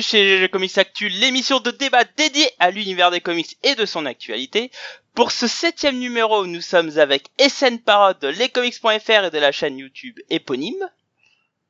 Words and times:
Bienvenue 0.00 0.24
chez 0.24 0.38
GG 0.38 0.48
Comics 0.48 0.78
Actu, 0.78 1.08
l'émission 1.10 1.60
de 1.60 1.70
débat 1.70 2.04
dédiée 2.16 2.48
à 2.58 2.70
l'univers 2.70 3.10
des 3.10 3.20
comics 3.20 3.58
et 3.62 3.74
de 3.74 3.84
son 3.84 4.06
actualité. 4.06 4.70
Pour 5.14 5.30
ce 5.30 5.46
septième 5.46 5.98
numéro, 5.98 6.46
nous 6.46 6.62
sommes 6.62 6.98
avec 6.98 7.28
SN 7.38 7.78
Parod 7.80 8.18
de 8.18 8.28
lescomics.fr 8.28 9.24
et 9.24 9.30
de 9.30 9.38
la 9.38 9.52
chaîne 9.52 9.76
YouTube 9.76 10.18
éponyme. 10.30 10.88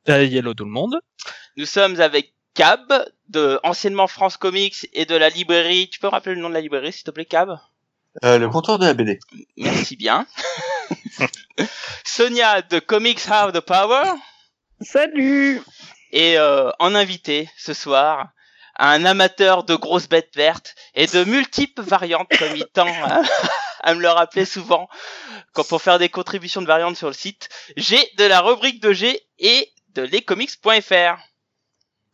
Hey, 0.06 0.36
hello 0.36 0.54
tout 0.54 0.64
le 0.64 0.70
monde. 0.70 1.00
Nous 1.56 1.66
sommes 1.66 2.00
avec 2.00 2.32
Cab 2.54 2.92
de 3.30 3.58
anciennement 3.64 4.06
France 4.06 4.36
Comics 4.36 4.88
et 4.92 5.06
de 5.06 5.16
la 5.16 5.28
librairie. 5.28 5.88
Tu 5.90 5.98
peux 5.98 6.06
me 6.06 6.12
rappeler 6.12 6.36
le 6.36 6.40
nom 6.40 6.50
de 6.50 6.54
la 6.54 6.60
librairie, 6.60 6.92
s'il 6.92 7.04
te 7.04 7.10
plaît, 7.10 7.24
Cab? 7.24 7.58
Euh, 8.24 8.38
le 8.38 8.48
comptoir 8.48 8.78
de 8.78 8.86
la 8.86 8.94
BD. 8.94 9.18
Merci 9.56 9.96
bien. 9.96 10.24
Sonia 12.04 12.62
de 12.62 12.78
Comics 12.78 13.26
Have 13.28 13.52
the 13.52 13.60
Power. 13.60 14.04
Salut 14.80 15.60
Et 16.12 16.38
euh, 16.38 16.70
en 16.78 16.94
invité 16.94 17.48
ce 17.56 17.72
soir, 17.74 18.28
un 18.78 19.04
amateur 19.04 19.64
de 19.64 19.74
grosses 19.76 20.08
bêtes 20.08 20.34
vertes 20.34 20.74
et 20.94 21.06
de 21.06 21.24
multiples 21.24 21.82
variantes, 21.82 22.28
comme 22.38 22.56
il 22.56 22.66
tend 22.66 22.88
à, 23.04 23.22
à 23.80 23.94
me 23.94 24.00
le 24.00 24.08
rappeler 24.08 24.44
souvent, 24.44 24.88
quand 25.52 25.66
pour 25.66 25.82
faire 25.82 25.98
des 25.98 26.08
contributions 26.08 26.62
de 26.62 26.66
variantes 26.66 26.96
sur 26.96 27.08
le 27.08 27.12
site, 27.14 27.48
j'ai 27.76 28.00
de 28.16 28.24
la 28.24 28.40
rubrique 28.40 28.80
de 28.82 28.92
G 28.92 29.22
et 29.38 29.70
de 29.94 30.02
lescomics.fr. 30.02 31.18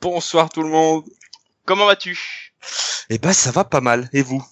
Bonsoir 0.00 0.50
tout 0.50 0.62
le 0.62 0.68
monde. 0.68 1.04
Comment 1.64 1.86
vas-tu? 1.86 2.52
Eh 3.10 3.18
ben 3.18 3.32
ça 3.32 3.50
va 3.50 3.64
pas 3.64 3.80
mal. 3.80 4.08
Et 4.12 4.22
vous? 4.22 4.44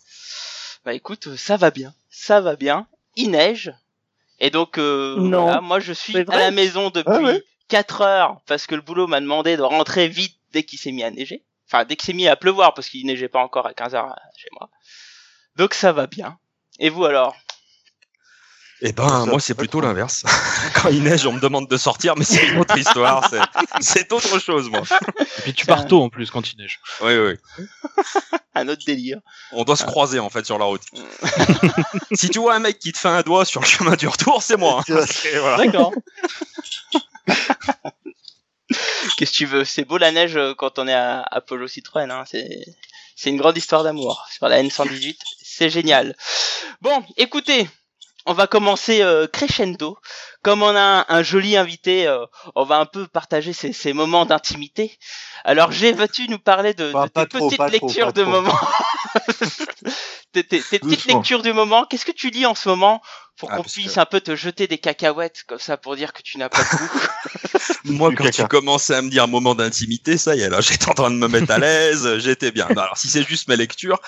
Bah 0.84 0.94
écoute, 0.94 1.36
ça 1.36 1.56
va 1.56 1.70
bien, 1.70 1.94
ça 2.10 2.40
va 2.40 2.56
bien. 2.56 2.86
Il 3.16 3.30
neige. 3.30 3.72
Et 4.40 4.50
donc, 4.50 4.78
euh, 4.78 5.16
Non. 5.18 5.44
voilà, 5.44 5.60
moi 5.60 5.80
je 5.80 5.92
suis 5.92 6.16
à 6.16 6.36
la 6.38 6.50
maison 6.50 6.90
depuis 6.90 7.12
Ah 7.14 7.20
ouais? 7.20 7.42
4 7.68 8.00
heures 8.02 8.40
parce 8.46 8.66
que 8.66 8.74
le 8.74 8.80
boulot 8.82 9.06
m'a 9.06 9.20
demandé 9.20 9.56
de 9.56 9.62
rentrer 9.62 10.08
vite 10.08 10.36
dès 10.52 10.62
qu'il 10.64 10.78
s'est 10.78 10.92
mis 10.92 11.02
à 11.02 11.10
neiger. 11.10 11.44
Enfin, 11.68 11.84
dès 11.84 11.96
qu'il 11.96 12.06
s'est 12.06 12.12
mis 12.12 12.28
à 12.28 12.36
pleuvoir 12.36 12.74
parce 12.74 12.88
qu'il 12.88 13.06
neigeait 13.06 13.28
pas 13.28 13.40
encore 13.40 13.66
à 13.66 13.74
15 13.74 13.94
heures 13.94 14.14
chez 14.36 14.48
moi. 14.52 14.68
Donc 15.56 15.74
ça 15.74 15.92
va 15.92 16.06
bien. 16.06 16.38
Et 16.78 16.90
vous 16.90 17.04
alors? 17.04 17.34
Eh 18.86 18.92
ben 18.92 19.24
moi 19.26 19.40
c'est 19.40 19.54
plutôt 19.54 19.80
l'inverse. 19.80 20.24
Quand 20.74 20.90
il 20.90 21.02
neige, 21.04 21.24
on 21.26 21.32
me 21.32 21.40
demande 21.40 21.68
de 21.68 21.76
sortir, 21.76 22.16
mais 22.16 22.24
c'est 22.24 22.44
une 22.48 22.58
autre 22.58 22.76
histoire. 22.76 23.30
c'est- 23.80 24.12
autre 24.12 24.38
chose, 24.38 24.68
moi. 24.68 24.82
Et 25.38 25.42
puis 25.42 25.54
tu 25.54 25.64
pars 25.64 25.86
tôt 25.86 26.02
en 26.02 26.10
plus 26.10 26.30
quand 26.30 26.52
il 26.52 26.58
neige. 26.58 26.80
Oui, 27.00 27.16
oui. 27.16 27.66
Un 28.56 28.68
autre 28.68 28.82
délire. 28.84 29.20
On 29.52 29.64
doit 29.64 29.76
se 29.76 29.84
croiser 29.84 30.18
en 30.18 30.28
fait 30.28 30.44
sur 30.44 30.58
la 30.58 30.66
route. 30.66 30.82
si 32.12 32.28
tu 32.28 32.38
vois 32.40 32.54
un 32.54 32.58
mec 32.60 32.78
qui 32.78 32.92
te 32.92 32.98
fait 32.98 33.08
un 33.08 33.22
doigt 33.22 33.44
sur 33.44 33.60
le 33.60 33.66
chemin 33.66 33.96
du 33.96 34.06
retour, 34.06 34.42
c'est 34.42 34.56
moi. 34.56 34.82
hein. 34.88 35.04
Voilà. 35.40 35.56
D'accord. 35.64 35.92
Qu'est-ce 39.16 39.30
que 39.32 39.36
tu 39.36 39.46
veux? 39.46 39.64
C'est 39.64 39.84
beau 39.84 39.98
la 39.98 40.10
neige 40.10 40.36
euh, 40.36 40.54
quand 40.54 40.78
on 40.78 40.88
est 40.88 40.92
à, 40.94 41.22
à 41.22 41.40
Polo 41.40 41.68
Citroën. 41.68 42.10
Hein. 42.10 42.24
C'est 42.26 42.64
c'est 43.16 43.30
une 43.30 43.36
grande 43.36 43.56
histoire 43.56 43.84
d'amour 43.84 44.26
sur 44.32 44.48
la 44.48 44.60
N118. 44.62 45.16
C'est 45.42 45.70
génial. 45.70 46.16
Bon, 46.80 47.04
écoutez, 47.16 47.68
on 48.26 48.32
va 48.32 48.46
commencer 48.48 49.02
euh, 49.02 49.26
crescendo. 49.28 49.98
Comme 50.42 50.62
on 50.62 50.74
a 50.74 50.80
un, 50.80 51.04
un 51.08 51.22
joli 51.22 51.56
invité, 51.56 52.06
euh, 52.08 52.24
on 52.56 52.64
va 52.64 52.78
un 52.78 52.86
peu 52.86 53.06
partager 53.06 53.52
ces, 53.52 53.72
ces 53.72 53.92
moments 53.92 54.26
d'intimité. 54.26 54.98
Alors, 55.44 55.70
j'ai 55.70 55.92
vas-tu 55.92 56.28
nous 56.28 56.38
parler 56.40 56.74
de, 56.74 56.90
Pas- 56.92 57.04
de 57.04 57.08
tes 57.08 57.26
trop, 57.26 57.46
petites 57.48 57.58
trop, 57.58 57.68
lectures 57.68 58.06
pas 58.06 58.12
de 58.12 58.22
trop. 58.22 58.30
moment 58.30 58.58
Tes, 60.32 60.42
tes- 60.42 60.62
tes 60.62 60.78
petites 60.80 61.04
lectures 61.04 61.42
du 61.42 61.52
moment. 61.52 61.84
Qu'est-ce 61.84 62.04
que 62.04 62.10
tu 62.12 62.30
lis 62.30 62.46
en 62.46 62.56
ce 62.56 62.68
moment? 62.68 63.00
Pour 63.36 63.50
Ah, 63.52 63.56
qu'on 63.56 63.62
puisse 63.64 63.94
que- 63.94 64.00
un 64.00 64.06
peu 64.06 64.20
te 64.20 64.36
jeter 64.36 64.66
des 64.68 64.78
cacahuètes 64.78 65.42
comme 65.46 65.58
ça 65.58 65.76
pour 65.76 65.96
dire 65.96 66.12
que 66.12 66.22
tu 66.22 66.38
n'as 66.38 66.48
pas 66.48 66.62
de 66.62 66.68
goût 66.78 66.90
Moi, 67.84 68.10
Du 68.10 68.16
quand 68.16 68.24
caca. 68.24 68.42
tu 68.44 68.48
commençais 68.48 68.94
à 68.94 69.02
me 69.02 69.10
dire 69.10 69.28
moment 69.28 69.54
d'intimité, 69.54 70.16
ça 70.18 70.34
y 70.36 70.40
est, 70.40 70.48
là, 70.48 70.60
j'étais 70.62 70.88
en 70.88 70.94
train 70.94 71.10
de 71.10 71.16
me 71.16 71.28
mettre 71.28 71.50
à 71.52 71.58
l'aise, 71.58 72.18
j'étais 72.18 72.50
bien. 72.50 72.66
Non, 72.70 72.82
alors, 72.82 72.96
si 72.96 73.08
c'est 73.08 73.26
juste 73.28 73.48
mes 73.48 73.56
lectures, 73.56 74.00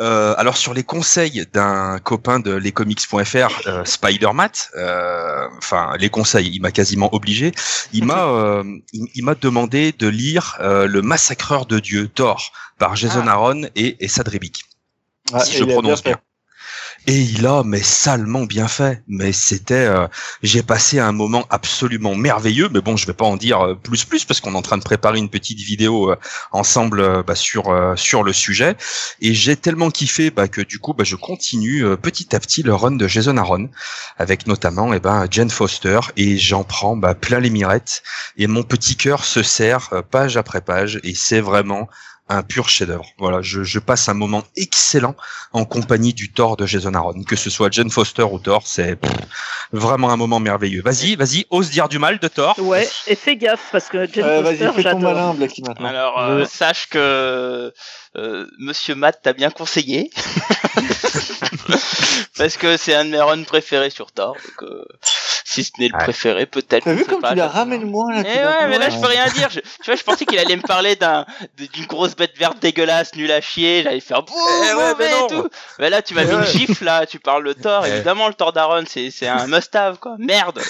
euh, 0.00 0.34
alors 0.36 0.56
sur 0.56 0.74
les 0.74 0.82
conseils 0.84 1.46
d'un 1.52 1.98
copain 2.00 2.40
de 2.40 2.52
lescomics.fr, 2.52 3.48
euh, 3.66 3.84
Spider-Mat, 3.84 4.70
euh, 4.76 5.48
enfin, 5.58 5.94
les 5.98 6.10
conseils, 6.10 6.50
il 6.52 6.60
m'a 6.60 6.70
quasiment 6.72 7.14
obligé, 7.14 7.52
il 7.92 8.04
m'a, 8.04 8.24
euh, 8.26 8.64
il, 8.92 9.06
il 9.14 9.24
m'a 9.24 9.34
demandé 9.34 9.92
de 9.92 10.08
lire 10.08 10.56
euh, 10.60 10.86
Le 10.86 11.00
Massacreur 11.02 11.66
de 11.66 11.78
Dieu, 11.78 12.08
Thor, 12.08 12.52
par 12.78 12.96
Jason 12.96 13.24
Ah. 13.26 13.32
Aaron 13.32 13.62
et, 13.76 13.96
et 14.04 14.08
Ah, 15.32 15.40
si 15.44 15.54
et 15.54 15.58
je 15.58 15.64
prononce 15.64 16.02
bien 16.02 16.12
bien. 16.12 16.20
Et 17.06 17.20
il 17.20 17.46
a 17.46 17.62
mais 17.64 17.82
salement 17.82 18.44
bien 18.44 18.66
fait. 18.66 19.02
Mais 19.08 19.32
c'était, 19.32 19.74
euh, 19.74 20.06
j'ai 20.42 20.62
passé 20.62 20.98
un 20.98 21.12
moment 21.12 21.44
absolument 21.50 22.14
merveilleux. 22.14 22.70
Mais 22.72 22.80
bon, 22.80 22.96
je 22.96 23.06
vais 23.06 23.12
pas 23.12 23.26
en 23.26 23.36
dire 23.36 23.60
euh, 23.60 23.74
plus 23.74 24.04
plus 24.04 24.24
parce 24.24 24.40
qu'on 24.40 24.54
est 24.54 24.56
en 24.56 24.62
train 24.62 24.78
de 24.78 24.82
préparer 24.82 25.18
une 25.18 25.28
petite 25.28 25.58
vidéo 25.58 26.10
euh, 26.10 26.16
ensemble 26.52 27.00
euh, 27.00 27.22
bah, 27.22 27.34
sur 27.34 27.68
euh, 27.68 27.94
sur 27.96 28.22
le 28.22 28.32
sujet. 28.32 28.76
Et 29.20 29.34
j'ai 29.34 29.56
tellement 29.56 29.90
kiffé 29.90 30.30
bah, 30.30 30.48
que 30.48 30.62
du 30.62 30.78
coup, 30.78 30.94
bah, 30.94 31.04
je 31.04 31.16
continue 31.16 31.84
petit 32.00 32.34
à 32.34 32.40
petit 32.40 32.62
le 32.62 32.74
run 32.74 32.92
de 32.92 33.06
Jason 33.06 33.36
Aaron 33.36 33.68
avec 34.18 34.46
notamment 34.46 34.92
eh 34.94 35.00
ben 35.00 35.26
Jane 35.30 35.50
Foster 35.50 36.00
et 36.16 36.38
j'en 36.38 36.64
prends 36.64 36.96
bah, 36.96 37.14
plein 37.14 37.40
les 37.40 37.50
mirettes 37.50 38.02
et 38.36 38.46
mon 38.46 38.62
petit 38.62 38.96
cœur 38.96 39.24
se 39.24 39.42
serre 39.42 39.90
page 40.10 40.36
après 40.36 40.60
page 40.60 41.00
et 41.04 41.14
c'est 41.14 41.40
vraiment 41.40 41.88
un 42.28 42.42
pur 42.42 42.68
chef-d'œuvre. 42.68 43.04
Voilà, 43.18 43.42
je, 43.42 43.64
je 43.64 43.78
passe 43.78 44.08
un 44.08 44.14
moment 44.14 44.42
excellent 44.56 45.14
en 45.52 45.64
compagnie 45.64 46.14
du 46.14 46.32
Thor 46.32 46.56
de 46.56 46.66
Jason 46.66 46.94
Aaron, 46.94 47.22
que 47.22 47.36
ce 47.36 47.50
soit 47.50 47.70
Jane 47.70 47.90
Foster 47.90 48.22
ou 48.22 48.38
Thor, 48.38 48.62
c'est 48.66 48.98
vraiment 49.72 50.10
un 50.10 50.16
moment 50.16 50.40
merveilleux. 50.40 50.82
Vas-y, 50.82 51.16
vas-y, 51.16 51.44
ose 51.50 51.70
dire 51.70 51.88
du 51.88 51.98
mal 51.98 52.18
de 52.18 52.28
Thor. 52.28 52.54
Ouais, 52.58 52.88
et 53.06 53.14
fais 53.14 53.36
gaffe 53.36 53.68
parce 53.72 53.88
que 53.88 54.10
Jane 54.10 54.24
Euh, 54.24 54.42
Vas-y, 54.42 54.58
Foster, 54.58 54.82
fais 54.82 54.90
ton 54.90 55.00
malin, 55.00 55.34
Blacky, 55.34 55.62
maintenant. 55.62 55.88
Alors, 55.88 56.20
euh, 56.20 56.44
sache 56.44 56.88
que 56.88 57.72
euh, 58.16 58.46
Monsieur 58.58 58.94
Matt 58.94 59.20
t'a 59.22 59.32
bien 59.32 59.50
conseillé. 59.50 60.10
Parce 62.36 62.56
que 62.56 62.76
c'est 62.76 62.94
un 62.94 63.04
de 63.04 63.10
mes 63.10 63.20
runs 63.20 63.44
préférés 63.44 63.90
sur 63.90 64.10
Thor. 64.12 64.34
Donc, 64.34 64.68
euh, 64.70 64.84
si 65.44 65.62
ce 65.62 65.70
n'est 65.78 65.88
le 65.88 65.94
Ouais. 65.94 66.02
préféré, 66.02 66.46
peut-être. 66.46 66.84
T'as 66.84 66.92
vu 66.94 67.04
comme 67.04 67.20
pas, 67.20 67.30
tu 67.30 67.36
la 67.36 67.48
ramènes 67.48 67.88
moins 67.88 68.12
là 68.12 68.22
Eh 68.26 68.44
ouais, 68.44 68.68
mais 68.68 68.78
là 68.78 68.90
je 68.90 68.98
peux 68.98 69.06
rien 69.06 69.26
dire. 69.28 69.50
Je, 69.50 69.60
tu 69.60 69.68
vois, 69.86 69.94
je 69.94 70.02
pensais 70.02 70.24
qu'il 70.26 70.38
allait 70.38 70.56
me 70.56 70.62
parler 70.62 70.96
d'un 70.96 71.24
d'une 71.56 71.86
grosse 71.86 72.16
bête 72.16 72.36
verte 72.36 72.58
dégueulasse, 72.60 73.14
nulle 73.14 73.30
à 73.30 73.40
chier. 73.40 73.82
J'allais 73.84 74.00
faire 74.00 74.22
bouh, 74.22 74.34
Eh 74.64 74.74
ouais, 74.74 74.90
mauvais 74.90 74.94
mais 75.10 75.10
non. 75.20 75.26
et 75.26 75.30
tout. 75.30 75.48
Mais 75.78 75.90
là, 75.90 76.02
tu 76.02 76.14
m'as 76.14 76.22
Eh 76.22 76.26
mis 76.26 76.32
une 76.34 76.44
gifle 76.46 76.84
là. 76.84 77.06
Tu 77.06 77.20
parles 77.20 77.44
de 77.44 77.52
Thor. 77.52 77.86
Eh. 77.86 77.90
Évidemment, 77.90 78.26
le 78.28 78.34
Thor 78.34 78.52
d'Aaron, 78.52 78.84
c'est 78.88 79.10
c'est 79.10 79.28
un 79.28 79.46
must-have 79.46 79.98
quoi. 79.98 80.16
Merde. 80.18 80.60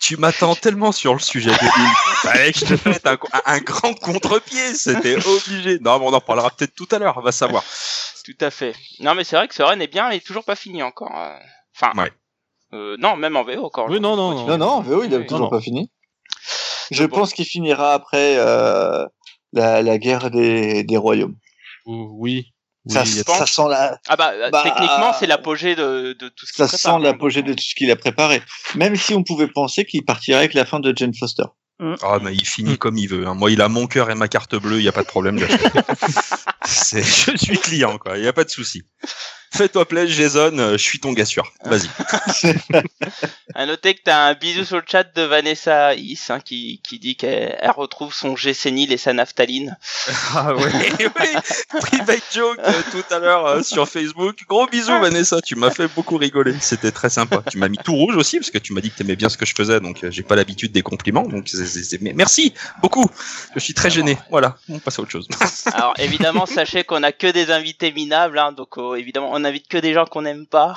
Tu 0.00 0.16
m'attends 0.16 0.54
tellement 0.54 0.92
sur 0.92 1.12
le 1.12 1.20
sujet 1.20 1.50
de 1.50 1.54
Hulk. 1.54 1.96
Fallait 2.22 2.52
que 2.52 2.58
je 2.60 2.64
te 2.64 2.76
fasse 2.76 3.00
un, 3.04 3.18
un 3.44 3.58
grand 3.60 3.92
contre-pied, 3.94 4.74
c'était 4.74 5.14
obligé. 5.26 5.78
Non, 5.80 5.98
mais 5.98 6.06
on 6.06 6.12
en 6.14 6.20
parlera 6.20 6.50
peut-être 6.50 6.74
tout 6.74 6.88
à 6.90 6.98
l'heure, 6.98 7.16
on 7.18 7.22
va 7.22 7.32
savoir. 7.32 7.62
Tout 8.24 8.36
à 8.40 8.50
fait. 8.50 8.74
Non, 9.00 9.14
mais 9.14 9.24
c'est 9.24 9.36
vrai 9.36 9.46
que 9.46 9.54
ce 9.54 9.62
run 9.62 9.78
est 9.80 9.86
bien, 9.86 10.08
mais 10.08 10.16
il 10.16 10.18
est 10.18 10.26
toujours 10.26 10.44
pas 10.44 10.56
fini 10.56 10.82
encore. 10.82 11.12
euh. 11.16 11.36
Enfin. 11.76 11.92
Ouais. 12.00 12.10
euh, 12.72 12.96
non, 12.98 13.16
même 13.16 13.36
en 13.36 13.44
VO 13.44 13.64
encore. 13.64 13.88
Oui, 13.90 14.00
non, 14.00 14.16
non, 14.16 14.32
non. 14.34 14.46
Non, 14.46 14.58
non, 14.58 14.80
VO, 14.80 15.04
il 15.04 15.14
a 15.14 15.18
Oui, 15.18 15.26
toujours 15.26 15.46
non. 15.46 15.50
pas 15.50 15.60
fini. 15.60 15.90
Je 16.90 17.04
Bon. 17.04 17.18
pense 17.18 17.32
qu'il 17.34 17.44
finira 17.46 17.92
après 17.94 18.36
euh, 18.38 19.06
la, 19.52 19.82
la 19.82 19.98
guerre 19.98 20.30
des, 20.30 20.82
des 20.82 20.96
royaumes. 20.96 21.36
Ou- 21.86 22.16
Oui. 22.18 22.52
Oui, 22.86 22.94
ça, 22.94 23.46
sent 23.46 23.62
la, 23.68 23.98
Ah 24.08 24.16
bah, 24.16 24.32
Bah, 24.50 24.62
techniquement, 24.64 25.12
c'est 25.12 25.26
l'apogée 25.26 25.74
de, 25.76 26.16
de 26.18 26.28
tout 26.28 26.46
ce 26.46 26.52
qu'il 26.52 26.64
ça 26.66 26.68
prépare, 26.68 26.98
sent 26.98 27.04
l'apogée 27.04 27.42
de 27.42 27.52
tout 27.52 27.62
ce 27.62 27.74
qu'il 27.74 27.90
a 27.90 27.96
préparé. 27.96 28.42
Même 28.74 28.96
si 28.96 29.12
on 29.14 29.22
pouvait 29.22 29.48
penser 29.48 29.84
qu'il 29.84 30.04
partirait 30.04 30.38
avec 30.38 30.54
la 30.54 30.64
fin 30.64 30.80
de 30.80 30.92
Jane 30.96 31.14
Foster. 31.14 31.44
Ah, 32.02 32.18
mais 32.22 32.34
il 32.34 32.46
finit 32.46 32.76
comme 32.76 32.98
il 32.98 33.06
veut. 33.08 33.26
hein. 33.26 33.34
Moi, 33.34 33.50
il 33.50 33.60
a 33.62 33.68
mon 33.68 33.86
cœur 33.86 34.10
et 34.10 34.14
ma 34.14 34.28
carte 34.28 34.54
bleue, 34.54 34.78
il 34.78 34.84
y 34.84 34.88
a 34.88 34.92
pas 34.92 35.02
de 35.02 35.06
problème. 35.08 35.38
je 36.66 37.36
suis 37.36 37.58
client, 37.58 37.98
quoi. 37.98 38.18
Il 38.18 38.24
y 38.24 38.28
a 38.28 38.32
pas 38.32 38.44
de 38.44 38.50
souci. 38.50 38.82
Fais-toi 39.52 39.86
plaisir, 39.86 40.14
Jason. 40.16 40.58
euh, 40.58 40.72
Je 40.72 40.82
suis 40.82 41.00
ton 41.00 41.12
gars 41.12 41.24
sûr. 41.24 41.50
Vas-y. 41.64 41.88
À 43.54 43.66
noter 43.66 43.94
que 43.94 44.00
t'as 44.04 44.28
un 44.28 44.34
bisou 44.34 44.64
sur 44.64 44.76
le 44.76 44.84
chat 44.86 45.02
de 45.14 45.22
Vanessa 45.22 45.94
Is 45.94 46.20
hein, 46.28 46.38
qui, 46.40 46.80
qui 46.84 46.98
dit 47.00 47.16
qu'elle 47.16 47.56
elle 47.60 47.70
retrouve 47.72 48.14
son 48.14 48.36
G 48.36 48.54
sénile 48.54 48.92
et 48.92 48.96
sa 48.96 49.12
naphtaline. 49.12 49.76
Ah 50.34 50.54
ouais, 50.54 50.62
oui. 51.00 51.80
Private 51.80 52.22
joke 52.32 52.58
euh, 52.64 52.72
tout 52.92 53.02
à 53.14 53.18
l'heure 53.18 53.44
euh, 53.46 53.62
sur 53.62 53.88
Facebook. 53.88 54.36
Gros 54.48 54.66
bisous, 54.68 54.98
Vanessa. 55.00 55.40
Tu 55.40 55.56
m'as 55.56 55.70
fait 55.70 55.88
beaucoup 55.88 56.16
rigoler. 56.16 56.54
C'était 56.60 56.92
très 56.92 57.10
sympa. 57.10 57.42
Tu 57.50 57.58
m'as 57.58 57.68
mis 57.68 57.78
tout 57.78 57.94
rouge 57.94 58.16
aussi 58.16 58.38
parce 58.38 58.50
que 58.50 58.58
tu 58.58 58.72
m'as 58.72 58.80
dit 58.80 58.90
que 58.90 58.98
t'aimais 58.98 59.16
bien 59.16 59.28
ce 59.28 59.36
que 59.36 59.44
je 59.44 59.54
faisais. 59.54 59.80
Donc, 59.80 60.04
euh, 60.04 60.10
j'ai 60.10 60.22
pas 60.22 60.36
l'habitude 60.36 60.70
des 60.72 60.82
compliments. 60.82 61.24
Donc, 61.26 61.48
c'est- 61.48 61.66
c'est- 61.66 62.00
merci 62.00 62.54
beaucoup. 62.80 63.06
Je 63.56 63.60
suis 63.60 63.74
très 63.74 63.90
gêné. 63.90 64.16
Voilà. 64.30 64.56
On 64.68 64.78
passe 64.78 64.98
à 64.98 65.02
autre 65.02 65.10
chose. 65.10 65.26
Alors 65.72 65.94
évidemment, 65.98 66.46
sachez 66.46 66.84
qu'on 66.84 67.02
a 67.02 67.10
que 67.12 67.26
des 67.26 67.50
invités 67.50 67.90
minables, 67.92 68.38
hein, 68.38 68.52
donc 68.52 68.78
euh, 68.78 68.94
évidemment, 68.94 69.30
on 69.32 69.39
invite 69.44 69.68
que 69.68 69.78
des 69.78 69.92
gens 69.92 70.04
qu'on 70.04 70.22
n'aime 70.22 70.46
pas. 70.46 70.74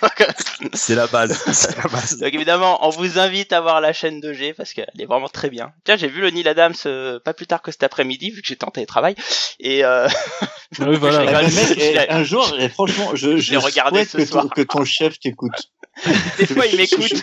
C'est 0.72 0.94
la 0.94 1.06
base. 1.06 1.42
C'est 1.52 1.76
la 1.76 1.88
base. 1.88 2.18
donc 2.18 2.32
évidemment, 2.32 2.86
on 2.86 2.90
vous 2.90 3.18
invite 3.18 3.52
à 3.52 3.60
voir 3.60 3.80
la 3.80 3.92
chaîne 3.92 4.20
de 4.20 4.32
G 4.32 4.52
parce 4.54 4.72
qu'elle 4.72 4.90
est 4.98 5.06
vraiment 5.06 5.28
très 5.28 5.50
bien. 5.50 5.72
Tiens, 5.84 5.96
j'ai 5.96 6.08
vu 6.08 6.20
le 6.20 6.30
Neil 6.30 6.46
Adams 6.48 6.74
euh, 6.86 7.18
pas 7.20 7.34
plus 7.34 7.46
tard 7.46 7.62
que 7.62 7.70
cet 7.70 7.82
après-midi 7.82 8.30
vu 8.30 8.42
que 8.42 8.48
j'étais 8.48 8.64
en 8.64 8.70
télétravail 8.70 9.14
et 9.60 9.84
euh, 9.84 10.08
Oui, 10.80 10.96
voilà. 10.96 11.44
Je 11.44 11.50
Je 11.50 11.80
eh, 11.80 12.10
un 12.10 12.24
jour, 12.24 12.54
eh, 12.58 12.68
franchement, 12.68 13.14
je, 13.14 13.36
je 13.36 13.50
l'ai 13.52 13.56
regardé 13.56 14.04
ce 14.04 14.16
que 14.16 14.22
ton, 14.22 14.28
soir. 14.28 14.48
que 14.54 14.62
ton 14.62 14.84
chef 14.84 15.18
t'écoute. 15.18 15.70
des 16.38 16.46
fois 16.46 16.66
il 16.66 16.76
m'écoute. 16.76 17.22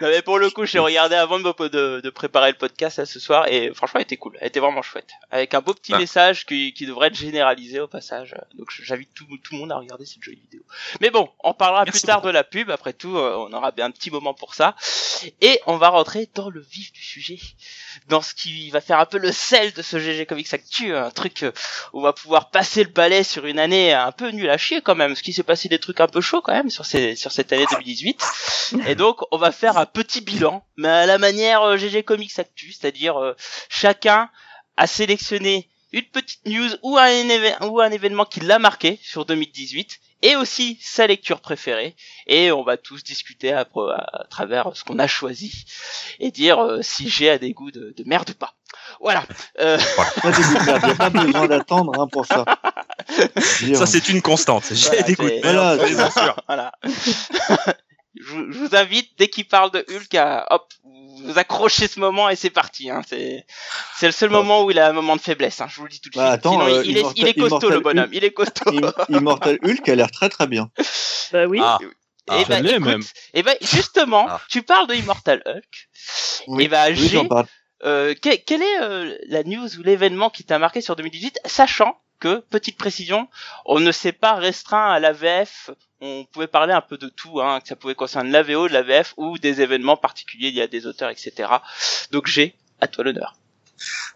Non, 0.00 0.08
mais 0.08 0.22
pour 0.22 0.38
le 0.38 0.50
coup, 0.50 0.64
j'ai 0.66 0.78
regardé 0.78 1.14
avant 1.14 1.38
de, 1.38 1.44
me- 1.44 1.68
de, 1.68 2.00
de 2.00 2.10
préparer 2.10 2.50
le 2.52 2.56
podcast 2.56 2.98
là, 2.98 3.06
ce 3.06 3.18
soir 3.20 3.46
et 3.48 3.72
franchement, 3.74 3.98
elle 4.00 4.04
était 4.04 4.16
cool. 4.16 4.36
Elle 4.40 4.48
était 4.48 4.60
vraiment 4.60 4.82
chouette. 4.82 5.08
Avec 5.30 5.54
un 5.54 5.60
beau 5.60 5.74
petit 5.74 5.92
Ah. 5.94 5.98
message 5.98 6.46
qui, 6.46 6.72
qui 6.72 6.86
devrait 6.86 7.08
être 7.08 7.16
généralisé 7.16 7.80
au 7.80 7.86
passage. 7.86 8.34
Donc 8.54 8.68
j'invite 8.70 9.12
tout, 9.14 9.24
tout 9.42 9.54
le 9.54 9.58
monde 9.60 9.72
à 9.72 9.76
regarder 9.78 10.04
cette 10.06 10.22
jolie 10.22 10.40
vidéo. 10.50 10.62
Mais 11.00 11.10
bon, 11.10 11.28
on 11.40 11.52
parlera 11.54 11.84
Merci 11.84 12.00
plus 12.00 12.06
tard 12.06 12.16
beaucoup. 12.18 12.28
de 12.28 12.32
la 12.32 12.44
pub. 12.44 12.70
Après 12.70 12.92
tout, 12.92 13.16
euh, 13.16 13.36
on 13.48 13.52
aura 13.52 13.70
bien 13.72 13.86
un 13.86 13.90
petit 13.90 14.10
moment 14.10 14.34
pour 14.34 14.54
ça. 14.54 14.74
Et 15.40 15.60
on 15.66 15.76
va 15.76 15.88
rentrer 15.90 16.28
dans 16.34 16.48
le 16.50 16.60
vif 16.60 16.92
du 16.92 17.02
sujet. 17.02 17.38
Dans 18.08 18.22
ce 18.22 18.34
qui 18.34 18.70
va 18.70 18.80
faire 18.80 18.98
un 19.00 19.06
peu 19.06 19.18
le 19.18 19.32
sel 19.32 19.72
de 19.72 19.82
ce 19.82 19.98
GG 19.98 20.26
Comics 20.26 20.52
Actu. 20.54 20.94
Un 20.94 21.10
truc 21.10 21.42
euh, 21.42 21.52
où 21.92 22.00
on 22.00 22.02
va 22.02 22.12
pouvoir 22.12 22.50
passer 22.50 22.84
le 22.84 22.90
balai 22.90 23.22
sur 23.24 23.46
une 23.46 23.58
année 23.58 23.92
un 23.92 24.12
peu 24.12 24.30
nulle 24.30 24.50
à 24.50 24.58
chier 24.58 24.80
quand 24.80 24.94
même. 24.94 25.10
Parce 25.10 25.22
qu'il 25.22 25.34
s'est 25.34 25.42
passé 25.42 25.68
des 25.68 25.78
trucs 25.78 26.00
un 26.00 26.06
peu 26.08 26.20
chauds 26.20 26.40
quand 26.42 26.52
même 26.52 26.70
sur, 26.70 26.86
ces, 26.86 27.16
sur 27.16 27.32
cette 27.32 27.52
année 27.52 27.66
2018. 27.70 28.22
Et 28.86 28.94
donc, 28.94 29.09
on 29.30 29.38
va 29.38 29.52
faire 29.52 29.78
un 29.78 29.86
petit 29.86 30.20
bilan, 30.20 30.64
mais 30.76 30.88
à 30.88 31.06
la 31.06 31.18
manière 31.18 31.62
euh, 31.62 31.76
GG 31.76 32.02
Comics 32.04 32.38
Actu, 32.38 32.72
c'est-à-dire 32.72 33.16
euh, 33.18 33.34
chacun 33.68 34.28
a 34.76 34.86
sélectionné 34.86 35.68
une 35.92 36.02
petite 36.04 36.46
news 36.46 36.70
ou 36.82 36.96
un, 36.98 37.08
éve- 37.08 37.56
ou 37.66 37.80
un 37.80 37.90
événement 37.90 38.24
qui 38.24 38.40
l'a 38.40 38.58
marqué 38.58 38.98
sur 39.02 39.24
2018 39.24 39.98
et 40.22 40.36
aussi 40.36 40.78
sa 40.82 41.06
lecture 41.06 41.40
préférée 41.40 41.96
et 42.26 42.52
on 42.52 42.62
va 42.62 42.76
tous 42.76 43.02
discuter 43.02 43.52
à, 43.52 43.60
à 43.62 44.24
travers 44.30 44.70
ce 44.76 44.84
qu'on 44.84 44.98
a 44.98 45.06
choisi 45.06 45.64
et 46.20 46.30
dire 46.30 46.58
euh, 46.60 46.82
si 46.82 47.08
j'ai 47.08 47.30
a 47.30 47.38
des 47.38 47.52
goûts 47.52 47.70
de, 47.72 47.92
de 47.96 48.04
merde 48.06 48.30
ou 48.30 48.34
pas. 48.34 48.54
Voilà. 49.00 49.24
Euh, 49.60 49.78
Pas 50.96 51.06
a 51.06 51.10
besoin 51.10 51.46
d'attendre 51.48 51.98
hein, 51.98 52.06
pour 52.06 52.26
ça. 52.26 52.44
Ça, 53.74 53.86
c'est 53.86 54.08
une 54.10 54.22
constante. 54.22 54.64
J'ai 54.72 54.88
Voilà, 54.90 55.02
des 55.02 55.14
goûts 55.14 55.28
de 55.28 55.40
merde, 55.42 56.34
voilà. 56.46 56.72
je, 58.22 58.30
vous- 58.32 58.52
je 58.52 58.58
vous 58.58 58.74
invite 58.76 59.10
dès 59.18 59.28
qu'il 59.28 59.46
parle 59.46 59.70
de 59.70 59.84
Hulk 59.88 60.14
à 60.14 60.46
hop 60.50 60.72
vous 60.84 61.38
accrochez 61.38 61.86
ce 61.86 62.00
moment 62.00 62.30
et 62.30 62.36
c'est 62.36 62.48
parti. 62.50 62.88
Hein. 62.88 63.02
C'est 63.06 63.44
c'est 63.96 64.06
le 64.06 64.12
seul 64.12 64.30
moment 64.30 64.64
où 64.64 64.70
il 64.70 64.78
a 64.78 64.88
un 64.88 64.92
moment 64.92 65.16
de 65.16 65.20
faiblesse. 65.20 65.60
Hein. 65.60 65.66
Je 65.68 65.76
vous 65.76 65.84
le 65.84 65.90
dis 65.90 66.00
tout 66.00 66.08
de 66.08 66.14
suite. 66.14 66.22
Bah, 66.24 66.30
attends, 66.32 66.52
Sinon, 66.52 66.66
euh, 66.66 66.82
il, 66.84 66.96
est, 66.96 67.02
il 67.16 67.26
est 67.28 67.36
Immortal- 67.36 67.50
costaud 67.50 67.70
le 67.70 67.80
bonhomme. 67.80 68.08
Il 68.12 68.24
est 68.24 68.32
costaud. 68.32 68.70
Im- 68.70 68.92
Immortal 69.10 69.58
Hulk 69.62 69.88
a 69.88 69.94
l'air 69.94 70.10
très 70.10 70.28
très 70.28 70.46
bien. 70.46 70.70
Bah 71.32 71.46
oui. 71.46 71.60
Ah, 71.62 71.78
et 72.38 72.44
bah, 72.46 72.58
écoute, 72.60 72.78
même. 72.80 73.02
et 73.34 73.42
bah, 73.42 73.52
justement, 73.60 74.26
Ah. 74.28 74.40
tu 74.48 74.62
parles 74.62 74.86
de 74.88 74.94
Immortal 74.94 75.42
Hulk. 75.46 75.88
Oui, 76.48 76.64
et 76.64 76.68
bah, 76.68 76.86
oui, 76.88 76.96
j'ai 76.96 77.08
j'en 77.08 77.26
parle. 77.26 77.46
Euh, 77.84 78.14
que- 78.14 78.36
quelle 78.36 78.62
est 78.62 78.80
euh, 78.82 79.16
la 79.28 79.42
news 79.44 79.76
ou 79.78 79.82
l'événement 79.82 80.28
qui 80.30 80.44
t'a 80.44 80.58
marqué 80.58 80.80
sur 80.80 80.96
2018, 80.96 81.38
sachant 81.44 81.98
que, 82.18 82.40
petite 82.50 82.76
précision, 82.76 83.28
on 83.64 83.80
ne 83.80 83.92
s'est 83.92 84.12
pas 84.12 84.34
restreint 84.34 84.90
à 84.90 84.98
l'AVF, 85.00 85.70
on 86.00 86.24
pouvait 86.24 86.46
parler 86.46 86.72
un 86.72 86.80
peu 86.80 86.96
de 86.96 87.08
tout, 87.08 87.40
hein, 87.40 87.60
que 87.60 87.68
ça 87.68 87.76
pouvait 87.76 87.94
concerner 87.94 88.30
de 88.30 88.72
l'AVF 88.72 89.14
ou 89.16 89.38
des 89.38 89.60
événements 89.60 89.96
particuliers, 89.96 90.48
il 90.48 90.54
y 90.54 90.62
a 90.62 90.66
des 90.66 90.86
auteurs, 90.86 91.10
etc. 91.10 91.50
Donc 92.10 92.26
j'ai 92.26 92.54
à 92.80 92.88
toi 92.88 93.04
l'honneur. 93.04 93.36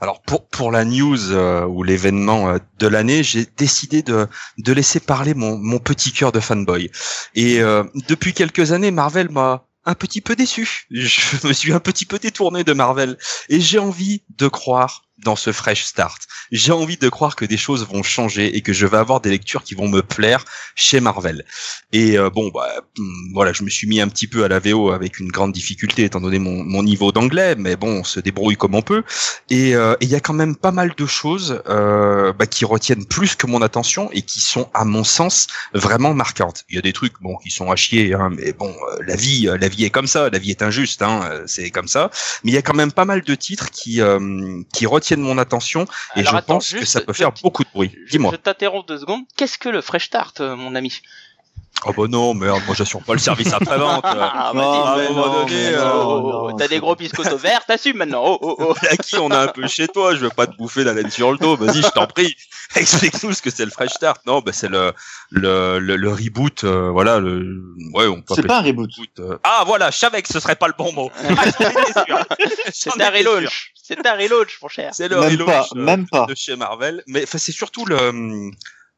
Alors 0.00 0.20
pour 0.20 0.46
pour 0.48 0.70
la 0.70 0.84
news 0.84 1.32
euh, 1.32 1.64
ou 1.64 1.82
l'événement 1.82 2.50
euh, 2.50 2.58
de 2.78 2.86
l'année, 2.86 3.22
j'ai 3.22 3.46
décidé 3.56 4.02
de 4.02 4.26
de 4.58 4.72
laisser 4.72 5.00
parler 5.00 5.34
mon 5.34 5.56
mon 5.56 5.78
petit 5.78 6.12
cœur 6.12 6.32
de 6.32 6.40
fanboy. 6.40 6.90
Et 7.34 7.62
euh, 7.62 7.84
depuis 8.08 8.34
quelques 8.34 8.72
années, 8.72 8.90
Marvel 8.90 9.30
m'a 9.30 9.66
un 9.86 9.94
petit 9.94 10.20
peu 10.20 10.36
déçu. 10.36 10.86
Je 10.90 11.46
me 11.46 11.52
suis 11.52 11.72
un 11.72 11.80
petit 11.80 12.04
peu 12.06 12.18
détourné 12.18 12.64
de 12.64 12.72
Marvel 12.72 13.16
et 13.48 13.60
j'ai 13.60 13.78
envie 13.78 14.22
de 14.36 14.48
croire 14.48 15.04
dans 15.24 15.36
ce 15.36 15.50
fresh 15.52 15.84
start. 15.84 16.22
J'ai 16.52 16.72
envie 16.72 16.96
de 16.96 17.08
croire 17.08 17.34
que 17.34 17.44
des 17.44 17.56
choses 17.56 17.86
vont 17.86 18.02
changer 18.02 18.56
et 18.56 18.60
que 18.60 18.72
je 18.72 18.86
vais 18.86 18.98
avoir 18.98 19.20
des 19.20 19.30
lectures 19.30 19.64
qui 19.64 19.74
vont 19.74 19.88
me 19.88 20.02
plaire 20.02 20.44
chez 20.76 21.00
Marvel. 21.00 21.44
Et 21.92 22.16
euh, 22.18 22.30
bon, 22.30 22.50
bah, 22.54 22.68
hum, 22.98 23.30
voilà, 23.32 23.52
je 23.52 23.64
me 23.64 23.70
suis 23.70 23.88
mis 23.88 24.00
un 24.00 24.08
petit 24.08 24.28
peu 24.28 24.44
à 24.44 24.48
la 24.48 24.60
VO 24.60 24.90
avec 24.90 25.18
une 25.18 25.28
grande 25.28 25.52
difficulté 25.52 26.04
étant 26.04 26.20
donné 26.20 26.38
mon, 26.38 26.82
niveau 26.84 27.12
d'anglais, 27.12 27.54
mais 27.56 27.76
bon, 27.76 28.00
on 28.00 28.04
se 28.04 28.20
débrouille 28.20 28.56
comme 28.56 28.74
on 28.74 28.82
peut. 28.82 29.02
Et 29.50 29.74
euh, 29.74 29.96
et 30.04 30.06
il 30.06 30.10
y 30.10 30.16
a 30.16 30.20
quand 30.20 30.34
même 30.34 30.54
pas 30.54 30.70
mal 30.70 30.92
de 30.94 31.06
choses 31.06 31.62
euh, 31.66 32.32
bah, 32.34 32.46
qui 32.46 32.66
retiennent 32.66 33.06
plus 33.06 33.36
que 33.36 33.46
mon 33.46 33.62
attention 33.62 34.10
et 34.12 34.20
qui 34.20 34.40
sont, 34.40 34.68
à 34.74 34.84
mon 34.84 35.02
sens, 35.02 35.46
vraiment 35.72 36.12
marquantes. 36.12 36.64
Il 36.68 36.76
y 36.76 36.78
a 36.78 36.82
des 36.82 36.92
trucs, 36.92 37.14
bon, 37.22 37.36
qui 37.36 37.50
sont 37.50 37.70
à 37.70 37.76
chier, 37.76 38.12
hein, 38.12 38.30
mais 38.30 38.52
bon, 38.52 38.68
euh, 38.68 38.98
la 39.06 39.16
vie, 39.16 39.48
euh, 39.48 39.56
la 39.56 39.68
vie 39.68 39.84
est 39.84 39.90
comme 39.90 40.06
ça, 40.06 40.28
la 40.30 40.38
vie 40.38 40.50
est 40.50 40.62
injuste, 40.62 41.00
hein, 41.02 41.42
c'est 41.46 41.70
comme 41.70 41.88
ça. 41.88 42.10
Mais 42.42 42.50
il 42.50 42.54
y 42.54 42.58
a 42.58 42.62
quand 42.62 42.74
même 42.74 42.92
pas 42.92 43.04
mal 43.04 43.22
de 43.22 43.34
titres 43.34 43.70
qui 43.70 44.00
qui 44.72 44.86
retiennent 44.86 45.13
mon 45.22 45.38
attention 45.38 45.84
et 46.16 46.20
Alors, 46.20 46.32
je 46.32 46.36
attends, 46.38 46.54
pense 46.54 46.72
que 46.72 46.84
ça 46.84 47.00
peut 47.00 47.12
je- 47.12 47.18
faire 47.18 47.32
beaucoup 47.42 47.64
de 47.64 47.68
bruit. 47.72 47.96
Dis-moi. 48.10 48.30
je 48.32 48.36
t'interromps 48.36 48.86
deux 48.86 48.98
secondes. 48.98 49.22
Qu'est-ce 49.36 49.58
que 49.58 49.68
le 49.68 49.80
Fresh 49.80 50.06
Start, 50.06 50.40
euh, 50.40 50.56
mon 50.56 50.74
ami? 50.74 51.00
Oh 51.86 51.92
bah 51.94 52.04
non, 52.08 52.32
merde, 52.32 52.62
moi 52.66 52.74
j'assure 52.74 53.02
pas 53.02 53.12
le 53.12 53.18
service 53.18 53.52
après-vente. 53.52 54.02
Ah, 54.06 54.52
vas-y. 54.54 54.64
à 54.64 54.92
un 54.92 54.96
mais 54.96 55.08
moment 55.08 55.26
non, 55.26 55.32
donné, 55.42 55.50
mais 55.54 55.74
euh, 55.74 55.84
non, 55.84 56.04
Oh, 56.06 56.48
non, 56.50 56.56
T'as 56.56 56.66
des 56.68 56.78
gros 56.78 56.94
biscottos 56.96 57.36
verts, 57.36 57.66
t'assumes 57.66 57.98
maintenant. 57.98 58.22
Oh, 58.24 58.38
oh, 58.40 58.56
oh. 58.58 58.74
À 58.90 58.96
qui 58.96 59.18
on 59.18 59.30
a 59.30 59.38
un 59.40 59.48
peu 59.48 59.66
chez 59.68 59.86
toi, 59.88 60.14
je 60.14 60.20
veux 60.20 60.30
pas 60.30 60.46
te 60.46 60.56
bouffer 60.56 60.82
la 60.84 60.94
laine 60.94 61.10
sur 61.10 61.30
le 61.30 61.36
dos. 61.36 61.56
Vas-y, 61.56 61.82
je 61.82 61.88
t'en 61.88 62.06
prie. 62.06 62.34
Explique-nous 62.76 63.32
ce 63.34 63.42
que 63.42 63.50
c'est 63.50 63.64
le 63.66 63.70
Fresh 63.70 63.90
Start. 63.92 64.22
Non, 64.26 64.40
bah 64.40 64.52
c'est 64.54 64.68
le, 64.68 64.92
le 65.30 65.78
le 65.78 65.96
le 65.96 66.08
reboot. 66.10 66.64
euh, 66.64 66.90
voilà, 66.90 67.20
le 67.20 67.62
ouais, 67.92 68.06
on 68.06 68.22
peut 68.22 68.34
C'est 68.34 68.46
pas 68.46 68.58
un 68.60 68.62
reboot. 68.62 68.90
reboot, 68.96 69.20
euh. 69.20 69.36
Ah 69.44 69.64
voilà, 69.66 69.90
je 69.90 69.98
savais 69.98 70.22
que 70.22 70.28
ce 70.32 70.40
serait 70.40 70.56
pas 70.56 70.68
le 70.68 70.74
bon 70.78 70.90
mot. 70.92 71.10
Ah, 71.36 71.44
C'est 72.72 73.00
un 73.00 73.10
relaunch. 73.10 73.72
C'est 73.74 74.06
un 74.06 74.14
relaunch, 74.14 74.58
mon 74.62 74.68
cher. 74.68 74.90
C'est 74.94 75.08
le 75.08 75.20
Même 75.20 75.30
relaunch, 75.32 75.46
pas, 75.46 75.66
euh, 75.76 75.80
même 75.84 76.06
pas. 76.08 76.24
de 76.26 76.34
chez 76.34 76.56
Marvel. 76.56 77.02
Mais 77.06 77.24
enfin, 77.24 77.36
c'est 77.38 77.52
surtout 77.52 77.84
le 77.84 78.50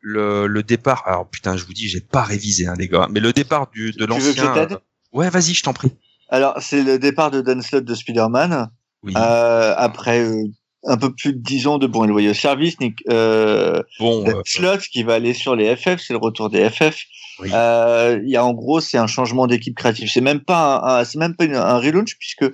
le 0.08 0.46
le 0.46 0.62
départ. 0.62 1.02
Alors 1.06 1.28
putain, 1.28 1.56
je 1.56 1.64
vous 1.64 1.72
dis, 1.72 1.88
j'ai 1.88 2.00
pas 2.00 2.22
révisé, 2.22 2.66
hein, 2.68 2.74
les 2.78 2.86
gars. 2.88 3.08
Mais 3.10 3.20
le 3.20 3.32
départ 3.32 3.68
du 3.72 3.90
de 3.92 4.04
l'ancien. 4.04 4.56
euh, 4.56 4.68
Ouais, 5.12 5.30
vas-y, 5.30 5.52
je 5.54 5.62
t'en 5.62 5.72
prie. 5.72 5.90
Alors, 6.28 6.54
c'est 6.60 6.82
le 6.82 6.98
départ 6.98 7.30
de 7.30 7.40
Dan 7.40 7.62
Slott 7.62 7.84
de 7.84 7.94
Spider-Man. 7.94 8.68
Oui. 9.02 9.12
Euh, 9.16 9.74
après 9.76 10.20
euh, 10.20 10.44
un 10.84 10.96
peu 10.96 11.12
plus 11.14 11.32
de 11.32 11.38
10 11.38 11.66
ans 11.68 11.78
de 11.78 11.86
bon 11.86 12.04
et 12.04 12.08
loyaux 12.08 12.34
service, 12.34 12.78
Nick, 12.80 12.98
euh, 13.10 13.82
bon. 13.98 14.22
Dan 14.24 14.42
Slott 14.44 14.80
qui 14.82 15.02
va 15.02 15.14
aller 15.14 15.34
sur 15.34 15.54
les 15.56 15.74
FF, 15.76 16.00
c'est 16.00 16.12
le 16.12 16.18
retour 16.18 16.50
des 16.50 16.68
FF. 16.70 17.02
Oui. 17.40 17.48
Il 17.50 18.28
y 18.30 18.36
a 18.36 18.44
en 18.44 18.52
gros, 18.54 18.80
c'est 18.80 18.98
un 18.98 19.06
changement 19.06 19.46
d'équipe 19.46 19.76
créative. 19.76 20.08
C'est 20.10 20.20
même 20.20 20.40
pas 20.40 20.80
un, 20.84 21.00
un- 21.00 21.04
c'est 21.04 21.18
même 21.18 21.34
pas 21.36 21.44
une- 21.44 21.54
un 21.54 21.78
relaunch 21.78 22.16
puisque 22.18 22.44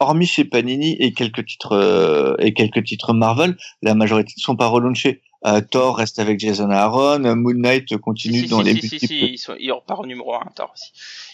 hormis 0.00 0.26
chez 0.26 0.44
Panini 0.44 0.96
et 0.98 1.12
quelques 1.12 1.44
titres 1.46 2.36
et 2.40 2.52
quelques 2.52 2.84
titres 2.84 3.12
Marvel, 3.14 3.56
la 3.82 3.94
majorité 3.94 4.32
ne 4.36 4.42
sont 4.42 4.56
pas 4.56 4.66
relaunchés. 4.66 5.22
Euh, 5.46 5.60
Thor 5.60 5.98
reste 5.98 6.18
avec 6.18 6.40
Jason 6.40 6.70
Aaron, 6.70 7.18
Moon 7.36 7.52
Knight 7.54 7.96
continue 7.98 8.40
Si, 8.40 8.48
dans 8.48 8.58
si, 8.60 8.64
les 8.64 8.72
si, 8.74 8.80
si, 8.80 8.94
multiples. 8.94 9.06
si, 9.14 9.20
ils, 9.34 9.38
sont, 9.38 9.54
ils 9.58 9.72
repartent 9.72 10.00
au 10.00 10.06
numéro 10.06 10.34
1, 10.34 10.40
Thor 10.56 10.70
aussi. 10.72 10.90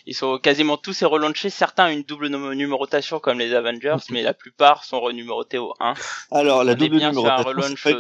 Ils 0.07 0.15
sont 0.15 0.39
quasiment 0.39 0.77
tous 0.77 1.05
relaunchés, 1.05 1.49
certains 1.51 1.89
une 1.91 2.03
double 2.03 2.29
numérotation 2.29 3.21
comme 3.21 3.39
les 3.39 3.55
Avengers, 3.55 3.97
mais 4.11 4.23
la 4.23 4.35
plupart 4.35 4.85
sont 4.85 5.01
renumérotés 5.01 5.59
au 5.59 5.75
1. 5.79 5.95
Alors 6.33 6.65
la 6.65 6.73
On 6.73 6.77
double 6.77 6.97
numérotation, 6.97 7.49
relaunch, 7.49 7.83
c'est 7.85 7.93
pas- 7.93 7.99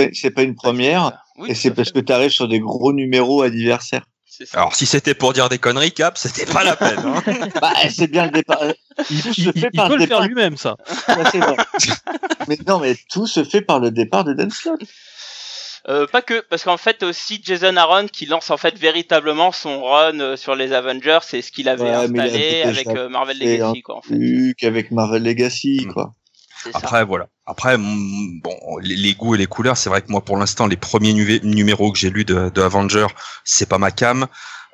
euh, 0.00 0.08
c'est 0.12 0.30
pas, 0.30 0.42
une 0.42 0.54
première. 0.54 1.12
Oui, 1.36 1.50
et 1.50 1.54
c'est 1.54 1.70
parce 1.72 1.92
que 1.92 2.00
tu 2.00 2.12
arrives 2.12 2.30
sur 2.30 2.48
des 2.48 2.60
gros 2.60 2.92
numéros 2.94 3.42
anniversaires. 3.42 4.06
Ça. 4.46 4.58
Alors 4.58 4.74
si 4.74 4.86
c'était 4.86 5.14
pour 5.14 5.32
dire 5.32 5.48
des 5.48 5.58
conneries, 5.58 5.92
Cap, 5.92 6.16
c'était 6.18 6.46
pas 6.46 6.64
la 6.64 6.76
peine. 6.76 6.98
Hein. 7.04 7.22
Bah, 7.60 7.72
c'est 7.90 8.06
bien 8.10 8.24
le 8.26 8.30
départ. 8.32 8.60
Il, 9.10 9.22
Tout 9.22 9.28
il- 9.36 9.44
se 9.44 9.52
fait 9.52 9.68
il 9.72 9.76
par 9.76 9.88
peut 9.88 9.94
le 9.96 10.06
faire 10.06 10.20
départ. 10.20 10.26
lui-même, 10.26 10.56
ça. 10.56 10.76
Vrai. 11.08 11.56
mais 12.48 12.58
non, 12.66 12.78
mais 12.80 12.96
tout 13.10 13.26
se 13.26 13.44
fait 13.44 13.60
par 13.62 13.80
le 13.80 13.90
départ 13.90 14.24
de 14.24 14.32
Dan 14.32 14.50
Slott. 14.50 14.80
Euh, 15.88 16.06
pas 16.06 16.20
que, 16.20 16.40
parce 16.50 16.64
qu'en 16.64 16.76
fait 16.76 17.02
aussi 17.02 17.40
Jason 17.42 17.74
Aaron 17.78 18.06
qui 18.06 18.26
lance 18.26 18.50
en 18.50 18.58
fait 18.58 18.76
véritablement 18.76 19.50
son 19.50 19.82
run 19.82 20.20
euh, 20.20 20.36
sur 20.36 20.54
les 20.54 20.74
Avengers, 20.74 21.20
c'est 21.22 21.40
ce 21.40 21.50
qu'il 21.50 21.70
avait 21.70 21.84
Ouais, 21.84 21.90
installé 21.90 22.20
avait 22.20 22.62
avec 22.64 22.86
euh, 22.88 23.08
Marvel 23.08 23.38
Legacy 23.38 23.80
quoi 23.80 23.96
en 23.96 24.02
fait. 24.02 24.12
Luke 24.14 24.62
avec 24.62 24.90
Marvel 24.90 25.22
Legacy, 25.22 25.86
Mm. 25.86 25.92
quoi. 25.94 26.12
Après 26.74 27.04
voilà. 27.04 27.28
Après 27.46 27.76
mm, 27.78 28.40
bon, 28.42 28.56
les, 28.80 29.14
goûts 29.14 29.34
et 29.34 29.38
les 29.38 29.46
couleurs, 29.46 29.76
c'est 29.76 29.90
vrai 29.90 30.02
que 30.02 30.10
moi 30.10 30.24
pour 30.24 30.36
l'instant 30.36 30.66
les 30.66 30.76
premiers 30.76 31.12
numéros 31.42 31.92
que 31.92 31.98
j'ai 31.98 32.10
lus 32.10 32.24
de, 32.24 32.48
de 32.48 32.62
Avenger, 32.62 33.06
c'est 33.44 33.68
pas 33.68 33.78
ma 33.78 33.90
cam. 33.90 34.26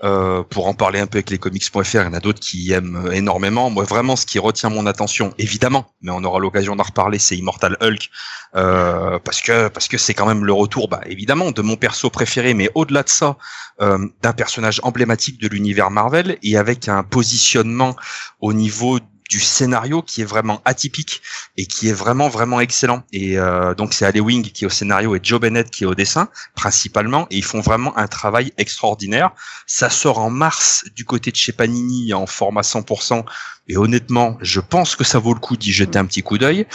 Euh, 0.04 0.42
pour 0.42 0.66
en 0.66 0.74
parler 0.74 1.00
un 1.00 1.06
peu 1.06 1.16
avec 1.16 1.30
les 1.30 1.38
comics.fr, 1.38 1.80
il 1.80 1.94
y 1.94 1.98
en 2.00 2.12
a 2.12 2.20
d'autres 2.20 2.40
qui 2.40 2.70
aiment 2.70 3.08
énormément. 3.12 3.70
Moi, 3.70 3.84
vraiment, 3.84 4.14
ce 4.14 4.26
qui 4.26 4.38
retient 4.38 4.68
mon 4.68 4.84
attention, 4.84 5.32
évidemment, 5.38 5.86
mais 6.02 6.10
on 6.10 6.22
aura 6.22 6.38
l'occasion 6.38 6.76
d'en 6.76 6.82
reparler, 6.82 7.18
c'est 7.18 7.34
Immortal 7.34 7.78
Hulk, 7.80 8.10
euh, 8.56 9.18
parce 9.24 9.40
que 9.40 9.68
parce 9.68 9.88
que 9.88 9.96
c'est 9.96 10.12
quand 10.12 10.26
même 10.26 10.44
le 10.44 10.52
retour, 10.52 10.88
bah, 10.88 11.00
évidemment, 11.06 11.50
de 11.50 11.62
mon 11.62 11.76
perso 11.76 12.10
préféré, 12.10 12.52
mais 12.52 12.70
au-delà 12.74 13.04
de 13.04 13.08
ça, 13.08 13.38
euh, 13.80 14.06
d'un 14.20 14.34
personnage 14.34 14.80
emblématique 14.82 15.40
de 15.40 15.48
l'univers 15.48 15.90
Marvel 15.90 16.36
et 16.42 16.58
avec 16.58 16.88
un 16.88 17.02
positionnement 17.02 17.96
au 18.40 18.52
niveau 18.52 19.00
du 19.28 19.40
scénario 19.40 20.02
qui 20.02 20.22
est 20.22 20.24
vraiment 20.24 20.60
atypique 20.64 21.22
et 21.56 21.66
qui 21.66 21.88
est 21.88 21.92
vraiment 21.92 22.28
vraiment 22.28 22.60
excellent. 22.60 23.02
Et 23.12 23.38
euh, 23.38 23.74
donc 23.74 23.94
c'est 23.94 24.04
Ali 24.04 24.20
Wing 24.20 24.50
qui 24.50 24.64
est 24.64 24.66
au 24.66 24.70
scénario 24.70 25.16
et 25.16 25.20
Joe 25.22 25.40
Bennett 25.40 25.70
qui 25.70 25.84
est 25.84 25.86
au 25.86 25.94
dessin 25.94 26.28
principalement. 26.54 27.26
Et 27.30 27.36
ils 27.36 27.44
font 27.44 27.60
vraiment 27.60 27.96
un 27.96 28.06
travail 28.06 28.52
extraordinaire. 28.58 29.30
Ça 29.66 29.90
sort 29.90 30.18
en 30.18 30.30
mars 30.30 30.84
du 30.94 31.04
côté 31.04 31.30
de 31.30 31.36
chez 31.36 31.52
Panini 31.52 32.14
en 32.14 32.26
format 32.26 32.62
100% 32.62 33.24
et 33.68 33.76
honnêtement 33.76 34.38
je 34.40 34.60
pense 34.60 34.94
que 34.96 35.04
ça 35.04 35.18
vaut 35.18 35.34
le 35.34 35.40
coup 35.40 35.56
d'y 35.56 35.72
jeter 35.72 35.98
un 35.98 36.06
petit 36.06 36.22
coup 36.22 36.38
d'œil. 36.38 36.66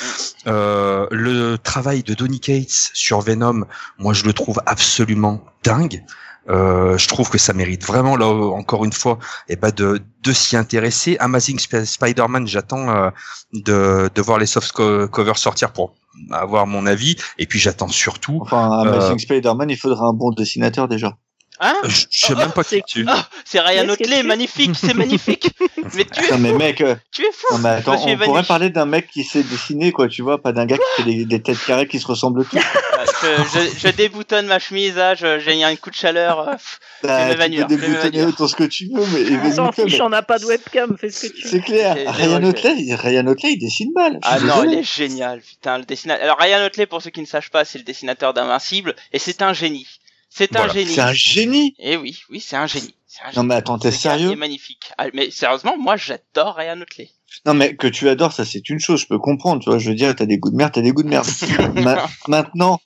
Euh, 0.48 1.08
le 1.12 1.58
travail 1.58 2.04
de 2.04 2.14
Donny 2.14 2.40
Cates 2.40 2.92
sur 2.94 3.22
Venom 3.22 3.66
moi 3.98 4.14
je 4.14 4.26
le 4.26 4.34
trouve 4.34 4.62
absolument 4.66 5.44
dingue 5.64 6.04
Euh, 6.50 6.98
je 6.98 7.08
trouve 7.08 7.30
que 7.30 7.38
ça 7.38 7.54
mérite 7.54 7.86
vraiment 7.86 8.16
là 8.18 8.26
encore 8.28 8.84
une 8.84 8.94
fois, 8.94 9.20
et 9.48 9.56
ben 9.56 9.70
de 9.72 10.02
de 10.24 10.34
s'y 10.34 10.58
intéresser. 10.58 11.16
Amazing 11.20 11.58
Sp- 11.60 11.86
Spider-Man, 11.86 12.48
j'attends 12.48 12.90
euh, 12.90 13.10
de 13.54 14.10
de 14.14 14.22
voir 14.22 14.40
les 14.40 14.48
soft 14.48 14.72
co- 14.72 15.08
covers 15.08 15.38
sortir 15.38 15.72
pour 15.72 15.94
avoir 16.32 16.66
mon 16.66 16.88
avis. 16.88 17.16
Et 17.38 17.46
puis 17.46 17.60
j'attends 17.60 17.88
surtout, 17.90 18.40
Enfin, 18.42 18.72
Amazing 18.82 19.20
Spider-Man, 19.20 19.70
il 19.70 19.78
faudrait 19.78 20.04
un 20.06 20.14
bon 20.14 20.32
dessinateur 20.32 20.88
déjà. 20.88 21.16
Hein 21.64 21.76
je, 21.84 22.06
je 22.10 22.26
sais 22.26 22.34
même 22.34 22.52
pas 22.52 22.64
qui 22.64 22.70
c'est 22.72 22.82
dessus. 22.82 23.06
Ah, 23.08 23.28
c'est 23.46 23.60
Ryan 23.60 23.88
Otley, 23.90 24.22
tu- 24.22 24.26
magnifique, 24.28 24.72
c'est 24.76 24.96
magnifique. 24.96 25.52
mais 25.94 26.06
tu 26.06 26.26
es 26.26 26.32
Non 26.32 26.40
mais 26.40 26.50
fou, 26.50 26.58
mec, 26.58 26.82
euh, 26.82 26.96
tu 27.12 27.22
es 27.22 27.32
fou. 27.32 27.54
non 27.54 27.60
mais 27.60 27.70
attends, 27.70 27.92
Monsieur 27.94 28.16
on 28.20 28.26
pourrait 28.26 28.42
parler 28.44 28.72
d'un 28.72 28.86
mec 28.88 29.08
qui 29.12 29.24
sait 29.24 29.44
dessiner 29.44 29.92
quoi, 29.92 30.08
tu 30.08 30.24
vois, 30.24 30.42
pas 30.42 30.54
d'un 30.54 30.66
gars 30.66 30.78
qui 30.78 31.04
fait 31.04 31.12
des, 31.12 31.26
des 31.26 31.40
têtes 31.40 31.64
carrées 31.64 31.88
qui 31.88 32.00
se 32.00 32.08
ressemblent 32.08 32.46
tous. 32.46 32.58
Je, 33.22 33.28
je, 33.60 33.80
je 33.80 33.88
déboutonne 33.90 34.48
ma 34.48 34.60
chemise, 34.60 34.96
là, 34.96 35.16
je- 35.16 35.40
j'ai 35.40 35.64
un 35.64 35.76
coup 35.76 35.90
de 35.90 35.96
chaleur. 35.96 36.48
euh, 36.50 36.56
Bah, 37.04 37.34
tu 37.34 37.66
peux 37.66 37.66
déboutonner 37.68 38.24
autant 38.26 38.48
ce 38.48 38.56
que 38.56 38.64
tu 38.64 38.90
veux, 38.94 39.04
mais 39.14 39.38
On 39.48 39.52
s'en 39.56 39.72
fiche, 39.72 40.00
on 40.02 40.10
n'a 40.10 40.22
pas 40.22 40.40
de 40.40 40.46
webcam, 40.46 40.98
fais 40.98 41.10
ce 41.10 41.28
que 41.28 41.34
tu 41.34 41.44
veux. 41.44 41.50
C'est 41.50 41.62
clair. 41.62 41.96
C'est- 41.98 42.10
Ryan 42.10 42.40
c'est- 42.42 42.48
Otley, 42.48 42.76
il- 42.80 42.96
Ryan 42.96 43.28
Otley, 43.28 43.54
il 43.54 43.58
dessine 43.60 43.92
mal. 43.94 44.20
Ah 44.24 44.40
non, 44.40 44.64
il 44.64 44.74
est 44.80 44.84
génial, 44.84 45.42
putain, 45.42 45.78
le 45.78 45.86
dessinateur. 45.86 46.24
Alors 46.24 46.38
Ryan 46.40 46.66
Otley, 46.66 46.86
pour 46.86 47.02
ceux 47.02 47.10
qui 47.10 47.22
ne 47.22 47.26
sachent 47.26 47.50
pas, 47.52 47.66
c'est 47.66 47.78
le 47.78 47.84
dessinateur 47.84 48.34
d'Invincible, 48.34 48.96
et 49.14 49.20
c'est 49.20 49.42
un 49.42 49.54
génie. 49.54 49.88
C'est 50.30 50.56
un 50.56 50.60
Voilà. 50.60 50.74
génie. 50.74 50.94
C'est 50.94 51.02
un 51.02 51.14
génie. 51.14 51.76
Et 51.80 51.98
oui, 51.98 52.22
oui, 52.30 52.40
c'est 52.40 52.56
un 52.56 52.66
génie. 52.68 52.96
C'est 53.06 53.22
un 53.24 53.32
Non 53.36 53.44
mais 53.44 53.56
attends, 53.56 53.78
t'es 53.78 53.92
sérieux 53.92 54.32
est 54.32 54.36
magnifique. 54.38 54.92
Ah, 54.98 55.08
mais 55.14 55.30
sérieusement, 55.30 55.76
moi, 55.78 55.98
j'adore 55.98 56.56
Ryan 56.56 56.80
Otley. 56.80 57.10
Non 57.46 57.54
mais 57.54 57.76
que 57.76 57.88
tu 57.88 58.08
adores, 58.08 58.32
ça 58.34 58.46
c'est 58.46 58.70
une 58.70 58.80
chose, 58.80 59.02
je 59.02 59.08
peux 59.08 59.20
comprendre, 59.20 59.62
tu 59.62 59.70
vois. 59.70 59.80
Je 59.80 59.90
veux 59.90 59.96
dire, 59.96 60.16
t'as 60.16 60.26
des 60.26 60.38
goûts 60.38 60.50
de 60.52 60.56
merde, 60.56 60.72
t'as 60.74 60.82
des 60.82 60.92
goûts 60.92 61.04
de 61.04 61.10
merde. 61.10 61.26
Ma- 61.76 62.08
maintenant, 62.28 62.80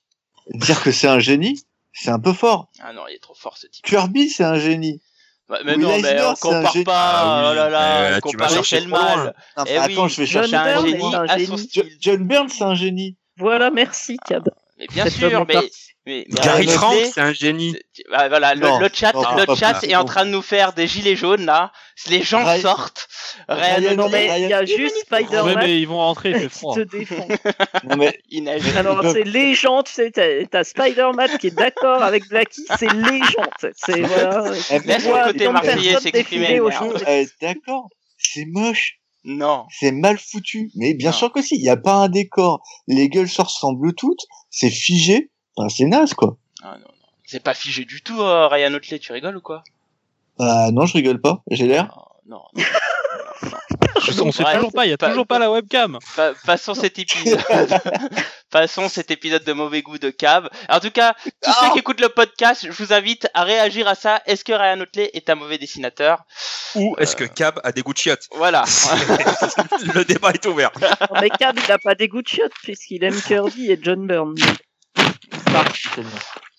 dire 0.53 0.81
que 0.83 0.91
c'est 0.91 1.07
un 1.07 1.19
génie, 1.19 1.61
c'est 1.93 2.09
un 2.11 2.19
peu 2.19 2.33
fort. 2.33 2.69
Ah 2.81 2.93
non, 2.93 3.03
il 3.09 3.15
est 3.15 3.19
trop 3.19 3.33
fort 3.35 3.57
ce 3.57 3.67
type. 3.67 3.85
Kirby, 3.85 4.29
c'est 4.29 4.43
un 4.43 4.57
génie. 4.59 5.01
Ouais, 5.47 5.59
mais 5.63 5.73
Will 5.75 5.81
non, 5.83 5.89
mais 5.89 5.95
Eisner, 5.99 6.21
on 6.21 6.35
c'est 6.35 6.47
un 6.47 6.51
compare 6.57 6.73
génie. 6.73 6.85
pas. 6.85 7.11
Ah 7.13 7.41
oui, 7.43 7.47
oh 7.51 7.55
là 7.55 7.69
là, 7.69 8.01
mais 8.01 8.09
là, 8.11 8.17
on 8.17 8.19
compare 8.21 8.51
loin. 8.87 9.15
mal. 9.15 9.35
Non, 9.57 9.63
Eh 9.67 9.73
mais 9.73 9.79
oui. 9.79 9.93
attends, 9.93 10.07
je 10.07 10.17
vais 10.21 10.25
John 10.25 10.43
chercher 10.47 10.49
C'est 10.49 10.55
un 10.57 10.61
un 10.61 10.83
Byrne 10.83 10.87
génie. 10.87 11.15
un 11.15 11.23
à 11.23 11.39
son 11.45 11.57
génie. 11.57 11.97
John 12.01 12.27
Byrne, 12.27 12.49
c'est 12.49 12.63
un 12.63 12.75
génie. 12.75 13.17
Voilà, 13.37 13.69
merci, 13.69 14.17
Cab. 14.27 14.49
Mais 14.79 14.87
bien 14.87 15.07
sûr, 15.09 15.45
mais. 15.47 15.69
Mais, 16.05 16.25
mais 16.29 16.39
Gary 16.41 16.67
Frank, 16.67 16.95
c'est 17.13 17.21
un 17.21 17.33
génie. 17.33 17.75
c'est- 17.93 18.03
ah, 18.13 18.29
voilà, 18.29 18.53
le, 18.53 18.61
Non, 18.61 18.79
le 18.79 18.89
chat, 18.93 19.13
non, 19.13 19.35
le 19.35 19.45
pas 19.45 19.55
chat 19.55 19.83
est 19.83 19.95
en 19.95 20.05
train 20.05 20.25
de 20.25 20.29
nous 20.31 20.41
faire 20.41 20.73
des 20.73 20.87
gilets 20.87 21.15
jaunes 21.15 21.45
là. 21.45 21.71
Les 22.09 22.21
gens 22.21 22.45
sortent. 22.59 23.07
Ryan 23.49 23.95
Non, 23.95 24.09
mais 24.09 24.41
il 24.41 24.49
y 24.49 24.53
a 24.53 24.65
juste 24.65 24.95
Ouais, 25.11 25.23
Spider-Man 25.23 25.55
mais 25.59 25.79
ils 25.81 25.87
vont 25.87 25.97
rentrer, 25.97 26.31
il 26.31 26.39
fait 26.39 26.49
froid. 26.49 26.75
te 26.75 26.81
défend. 26.81 27.27
Non 27.83 27.95
mais 27.97 28.19
il 28.29 28.43
neige. 28.43 28.63
Alors, 28.77 29.03
Ils 29.03 29.11
c'est 29.11 29.23
les 29.23 29.55
gens, 29.55 29.81
tu 29.83 29.93
sais, 29.93 30.11
t'as 30.11 30.45
t'as 30.45 30.63
Spider-Man 30.63 31.37
qui 31.39 31.47
est 31.47 31.55
d'accord 31.55 32.03
avec 32.03 32.27
Blackie, 32.29 32.65
c'est 32.77 32.91
les 32.91 33.19
gens. 33.19 33.49
C'est 33.75 34.01
voilà. 34.01 34.51
Eh, 34.71 34.79
Laisse 34.79 35.05
le 35.05 35.31
côté 35.31 35.47
marseillais 35.49 35.99
s'exprimer, 35.99 36.59
euh, 36.59 37.25
d'accord, 37.41 37.87
c'est 38.17 38.45
moche, 38.45 38.99
Non. 39.23 39.65
c'est 39.79 39.91
mal 39.91 40.17
foutu. 40.19 40.69
Mais 40.75 40.93
bien 40.93 41.11
Non. 41.11 41.17
sûr 41.17 41.31
que 41.31 41.41
si, 41.41 41.55
il 41.55 41.63
y 41.63 41.69
a 41.69 41.77
pas 41.77 41.95
un 41.95 42.09
décor. 42.09 42.61
Les 42.87 43.09
gueules 43.09 43.29
se 43.29 43.41
ressemblent 43.41 43.93
toutes, 43.95 44.25
c'est 44.49 44.69
figé. 44.69 45.31
C'est 45.69 45.85
naze 45.85 46.13
quoi. 46.13 46.37
Ah, 46.63 46.73
non, 46.79 46.85
non. 46.85 47.07
C'est 47.25 47.39
pas 47.43 47.53
figé 47.53 47.85
du 47.85 48.01
tout, 48.01 48.21
euh, 48.21 48.47
Ryan 48.47 48.73
Otley. 48.73 48.99
Tu 48.99 49.11
rigoles 49.11 49.37
ou 49.37 49.41
quoi? 49.41 49.63
Bah 50.37 50.69
non, 50.71 50.85
je 50.85 50.93
rigole 50.93 51.19
pas. 51.21 51.41
J'ai 51.49 51.65
l'air. 51.67 51.85
Non, 52.27 52.41
non. 52.55 52.63
Je- 54.01 54.21
on 54.21 54.31
sait 54.31 54.43
Bref, 54.43 54.55
toujours 54.57 54.71
pas, 54.73 54.85
il 54.85 54.89
y 54.89 54.93
a 54.93 54.97
pas- 54.97 55.09
toujours 55.09 55.25
pas 55.25 55.39
la 55.39 55.49
webcam. 55.49 55.97
Pa- 56.15 56.33
passons 56.45 56.73
cet 56.75 56.99
épisode. 56.99 57.39
passons 58.51 58.87
cet 58.89 59.09
épisode 59.09 59.43
de 59.43 59.53
mauvais 59.53 59.81
goût 59.81 59.97
de 59.97 60.09
cave. 60.09 60.49
En 60.69 60.79
tout 60.79 60.91
cas, 60.91 61.13
tous 61.23 61.31
Ah 61.45 61.57
ceux 61.61 61.71
qui 61.73 61.79
écoutent 61.79 62.01
le 62.01 62.09
podcast, 62.09 62.67
je 62.69 62.71
vous 62.83 62.93
invite 62.93 63.27
à 63.33 63.43
réagir 63.43 63.87
à 63.87 63.95
ça. 63.95 64.21
Est-ce 64.25 64.43
que 64.43 64.51
Ryan 64.53 64.81
Otley 64.81 65.09
est 65.13 65.29
un 65.29 65.35
mauvais 65.35 65.57
dessinateur? 65.57 66.23
Ou 66.75 66.95
est-ce 66.99 67.15
que 67.15 67.23
Cab 67.23 67.59
a 67.63 67.71
des 67.71 67.81
goûts 67.81 67.93
de 67.93 67.97
chiottes? 67.97 68.27
Voilà. 68.35 68.63
Le 69.95 70.03
débat 70.03 70.31
est 70.31 70.45
ouvert. 70.45 70.71
Non, 70.81 71.19
Mais 71.21 71.29
Cab, 71.29 71.57
il 71.65 71.71
a 71.71 71.79
pas 71.79 71.95
des 71.95 72.07
goûts 72.07 72.21
de 72.21 72.27
chiottes 72.27 72.53
puisqu'il 72.63 73.03
aime 73.03 73.19
Kirby 73.19 73.71
et 73.71 73.79
John 73.81 74.05
Byrne. 74.05 74.35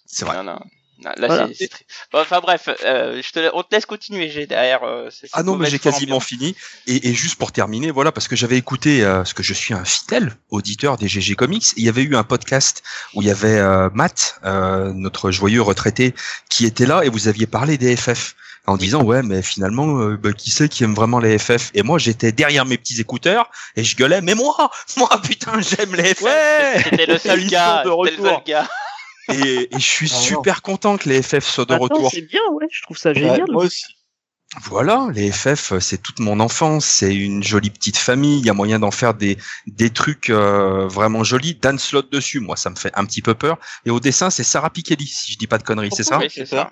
C'est 0.07 0.25
vrai. 0.25 0.37
Non, 0.39 0.45
non. 0.45 0.61
Non, 1.05 1.11
là, 1.19 1.27
Voilà. 1.27 1.47
c'est- 1.49 1.55
c'est 1.59 1.69
très- 1.69 1.85
Bon, 2.11 2.21
enfin 2.21 2.41
bref, 2.41 2.71
euh, 2.83 3.21
je 3.23 3.31
te, 3.31 3.51
on 3.53 3.63
te 3.63 3.75
laisse 3.75 3.85
continuer. 3.85 4.31
J'ai 4.31 4.47
derrière. 4.47 4.83
euh, 4.83 5.11
c'est- 5.11 5.29
Ah 5.35 5.43
non, 5.43 5.55
mais 5.57 5.69
j'ai 5.69 5.79
quasiment 5.79 6.17
ambiance. 6.17 6.25
fini. 6.25 6.57
Et, 6.87 7.09
et 7.11 7.13
juste 7.13 7.35
pour 7.37 7.53
terminer, 7.53 7.91
voilà, 7.91 8.13
parce 8.13 8.29
que 8.29 8.35
j'avais 8.35 8.57
écouté, 8.57 9.05
euh, 9.05 9.17
parce 9.19 9.35
que 9.35 9.43
je 9.43 9.53
suis 9.53 9.75
un 9.75 9.85
fidèle 9.85 10.33
auditeur 10.49 10.97
des 10.97 11.07
GG 11.07 11.35
Comics, 11.35 11.67
il 11.77 11.85
y 11.85 11.91
avait 11.91 12.01
eu 12.03 12.17
un 12.17 12.25
podcast 12.25 12.83
où 13.13 13.21
il 13.21 13.29
y 13.29 13.31
avait 13.31 13.59
euh, 13.59 13.91
Matt, 13.93 14.37
euh, 14.47 14.91
notre 14.95 15.31
joyeux 15.31 15.61
retraité, 15.61 16.15
qui 16.49 16.65
était 16.65 16.87
là 16.87 17.03
et 17.05 17.11
vous 17.11 17.29
aviez 17.29 17.47
parlé 17.47 17.77
des 17.77 17.95
FF 17.95 18.35
en 18.67 18.79
disant 18.79 19.03
ouais 19.05 19.23
mais 19.23 19.43
finalement 19.43 20.01
euh, 20.01 20.17
bah, 20.17 20.33
qui 20.33 20.51
c'est 20.51 20.69
qui 20.69 20.83
aime 20.83 20.95
vraiment 20.95 21.21
les 21.21 21.39
FF 21.39 21.71
et 21.75 21.83
moi 21.85 21.99
j'étais 22.01 22.33
derrière 22.33 22.65
mes 22.65 22.77
petits 22.77 23.01
écouteurs 23.01 23.49
et 23.77 23.85
je 23.85 23.95
gueulais 23.95 24.21
mais 24.23 24.35
moi 24.35 24.71
moi 24.97 25.09
putain 25.23 25.61
j'aime 25.61 25.95
les 25.95 26.15
FF 26.15 26.23
Ouais, 26.23 26.83
c'était 26.83 27.07
le 27.07 27.17
seul 27.19 27.47
gars. 27.47 27.85
de 27.85 27.91
C'était 27.91 28.17
le 28.17 28.23
seul 28.25 28.33
retour. 28.33 28.43
gars. 28.45 28.69
Et, 29.29 29.75
et 29.75 29.79
je 29.79 29.85
suis 29.87 30.11
Ah 30.13 30.17
super 30.19 30.63
content 30.63 30.97
que 30.99 31.09
les 31.09 31.23
FF 31.23 31.45
soient 31.45 31.65
de 31.65 31.75
Attends, 31.75 31.85
retour 31.85 32.11
c'est 32.13 32.23
bien, 32.23 32.41
ouais, 32.53 32.67
je 32.71 32.83
trouve 32.83 32.97
ça 32.99 33.11
Ouais, 33.11 33.15
génial. 33.17 33.45
moi 33.51 33.65
aussi. 33.65 33.85
Voilà, 34.63 35.09
les 35.13 35.33
FF, 35.33 35.79
c'est 35.81 36.01
toute 36.01 36.21
mon 36.21 36.39
enfance, 36.39 36.87
c'est 36.87 37.15
une 37.15 37.43
jolie 37.43 37.69
petite 37.71 37.97
famille, 37.97 38.39
il 38.39 38.47
y 38.47 38.51
a 38.51 38.55
moyen 38.55 38.79
d'en 38.79 38.93
faire 38.93 39.13
des, 39.13 39.37
des 39.67 39.91
trucs 39.91 40.31
euh, 40.31 40.87
vraiment 40.87 41.25
jolis. 41.25 41.57
Dan 41.61 41.79
Slot 41.79 42.03
dessus, 42.13 42.39
moi 42.41 42.57
ça 42.57 42.71
me 42.71 42.77
fait 42.77 42.93
un 42.95 43.05
petit 43.05 43.23
peu 43.23 43.35
peur. 43.35 43.59
Et 43.85 43.91
au 43.91 43.99
dessin, 44.01 44.31
c'est 44.31 44.45
Sarah 44.45 44.71
Pikeli, 44.71 45.07
si 45.07 45.33
je 45.33 45.39
dis 45.39 45.49
pas 45.49 45.59
de 45.59 45.65
conneries, 45.65 45.91
c'est 45.95 46.05
ça? 46.05 46.19
Oui, 46.19 46.29
c'est 46.33 46.47
ça. 46.47 46.71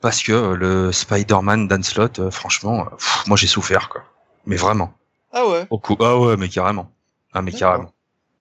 Parce 0.00 0.22
que 0.22 0.32
euh, 0.32 0.56
le 0.56 0.92
Spider-Man 0.92 1.66
Dan 1.68 1.82
Slott, 1.82 2.18
euh, 2.20 2.30
franchement, 2.30 2.86
euh, 2.86 2.96
pff, 2.96 3.26
moi 3.26 3.36
j'ai 3.36 3.46
souffert, 3.48 3.88
quoi. 3.88 4.04
Mais 4.46 4.56
vraiment. 4.56 4.94
Ah 5.32 5.46
ouais. 5.46 5.66
Au 5.70 5.78
coup. 5.78 5.96
Ah 6.00 6.16
ouais, 6.18 6.36
mais 6.36 6.48
carrément. 6.48 6.90
Ah 7.32 7.42
mais 7.42 7.52
carrément. 7.52 7.92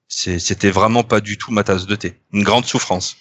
C'était 0.07 0.71
vraiment 0.71 1.03
pas 1.03 1.19
du 1.19 1.37
tout 1.37 1.51
ma 1.51 1.63
tasse 1.63 1.85
de 1.87 1.95
thé. 1.95 2.19
Une 2.31 2.43
grande 2.43 2.65
souffrance. 2.65 3.17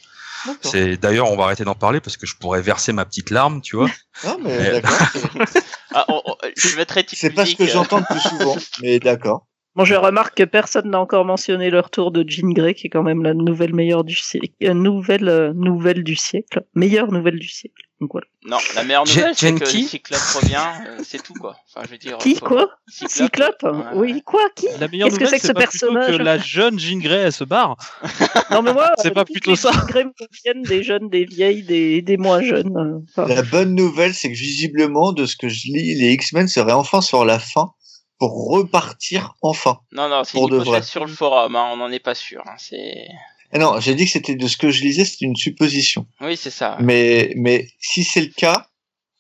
C'est 0.63 0.97
D'ailleurs, 0.97 1.31
on 1.31 1.37
va 1.37 1.45
arrêter 1.45 1.65
d'en 1.65 1.75
parler 1.75 2.01
parce 2.01 2.17
que 2.17 2.27
je 2.27 2.37
pourrais 2.37 2.63
verser 2.63 2.93
ma 2.93 3.05
petite 3.05 3.31
larme, 3.31 3.61
tu 3.61 3.77
vois. 3.77 3.89
Non 4.25 4.39
mais 4.43 4.59
Mais- 4.59 4.71
d'accord. 4.81 4.99
c'est- 5.47 5.65
Ah, 5.95 6.05
on- 6.09 6.23
on- 6.25 6.37
je 6.57 6.69
C'est 7.15 7.31
pas 7.31 7.45
ce 7.47 7.57
que 7.57 7.67
j'entends 7.67 7.99
le 7.99 8.05
plus 8.05 8.21
souvent. 8.21 8.57
Mais 8.83 9.01
d'accord. 9.01 9.47
Bon, 9.77 9.85
je 9.85 9.95
remarque 9.95 10.37
que 10.37 10.43
personne 10.45 10.91
n'a 10.91 11.01
encore 11.01 11.25
mentionné 11.25 11.71
le 11.71 11.81
retour 11.81 12.11
de 12.11 12.25
Jean 12.29 12.51
Grey, 12.53 12.75
qui 12.75 12.89
est 12.89 12.91
quand 12.91 13.03
même 13.03 13.23
la 13.23 13.35
nouvelle 13.35 13.75
meilleure 13.75 14.05
du 14.05 14.15
siècle, 14.17 14.49
euh, 14.63 14.75
nouvelle 14.75 15.29
euh, 15.29 15.53
nouvelle 15.55 16.03
du 16.05 16.17
siècle, 16.17 16.65
meilleure 16.75 17.11
nouvelle 17.13 17.39
du 17.39 17.49
siècle. 17.49 17.83
Donc 18.01 18.13
voilà. 18.13 18.27
Non, 18.47 18.57
la 18.75 18.85
meilleure 18.85 19.05
nouvelle, 19.05 19.35
c'est 19.37 19.55
que 19.55 19.67
Cyclope 19.67 20.21
revient, 20.35 20.57
euh, 20.87 20.99
c'est 21.05 21.23
tout 21.23 21.35
quoi. 21.35 21.55
Enfin, 21.69 21.85
je 21.85 21.91
veux 21.91 21.99
dire. 21.99 22.17
Qui 22.17 22.35
quoi 22.41 22.71
Cyclope. 22.89 23.11
Cyclope 23.11 23.63
Ouais, 23.63 23.71
ouais. 23.71 24.13
Oui, 24.13 24.23
quoi 24.23 24.41
Qui 24.57 24.69
La 24.79 24.89
meilleure 24.89 25.09
Qu'est-ce 25.09 25.19
que 25.19 25.25
nouvelle, 25.25 25.39
c'est 25.39 25.41
que 25.41 25.47
ce 25.49 25.53
pas 25.53 25.67
plutôt 25.67 25.87
que 25.89 25.91
personnage 25.93 26.19
la 26.21 26.39
jeune 26.39 26.79
Jean 26.79 26.99
Grey, 27.01 27.17
elle 27.19 27.33
se 27.33 27.45
barre. 27.45 27.77
Non 28.51 28.63
mais 28.63 28.73
moi, 28.73 28.91
C'est 28.99 29.09
euh, 29.09 29.13
pas 29.13 29.25
toutes 29.25 29.35
plutôt 29.35 29.51
les 29.51 29.57
ça. 29.57 29.71
Jean 29.73 29.85
Grey 29.87 30.05
me 30.05 30.13
conviennent, 30.19 30.63
des 30.63 30.83
jeunes, 30.83 31.09
des 31.11 31.25
vieilles, 31.27 31.63
des, 31.63 32.01
des 32.01 32.17
moins 32.17 32.43
jeunes. 32.43 32.75
euh, 32.77 32.99
enfin, 33.17 33.29
La 33.33 33.43
bonne 33.43 33.75
nouvelle, 33.75 34.15
c'est 34.15 34.29
que 34.33 34.37
visiblement, 34.37 35.13
de 35.13 35.27
ce 35.27 35.37
que 35.37 35.49
je 35.49 35.67
lis, 35.67 35.95
les 35.95 36.13
X-Men 36.15 36.49
seraient 36.49 36.73
enfin 36.73 37.03
sur 37.03 37.25
la 37.27 37.39
fin 37.39 37.73
pour 38.19 38.49
repartir 38.51 39.35
enfin. 39.43 39.79
Non, 39.93 40.09
non, 40.09 40.25
c'est 40.25 40.39
une 40.39 40.47
de 40.49 40.55
hypothèse 40.55 40.69
vrai. 40.69 40.83
sur 40.83 41.05
le 41.05 41.13
forum, 41.13 41.55
hein, 41.55 41.69
on 41.73 41.77
n'en 41.77 41.91
est 41.91 42.01
pas 42.01 42.15
sûr. 42.15 42.43
Hein, 42.47 42.55
c'est. 42.59 43.07
Ah 43.53 43.59
non, 43.59 43.81
j'ai 43.81 43.95
dit 43.95 44.05
que 44.05 44.11
c'était 44.13 44.35
de 44.37 44.47
ce 44.49 44.57
que 44.57 44.71
je 44.71 44.83
lisais, 44.83 45.05
c'était 45.05 45.25
une 45.27 45.37
supposition. 45.37 46.07
Oui, 46.21 46.37
c'est 46.37 46.51
ça. 46.51 46.77
Mais, 46.81 47.33
mais 47.37 47.69
si 47.81 48.05
c'est 48.05 48.21
le 48.21 48.29
cas, 48.37 48.69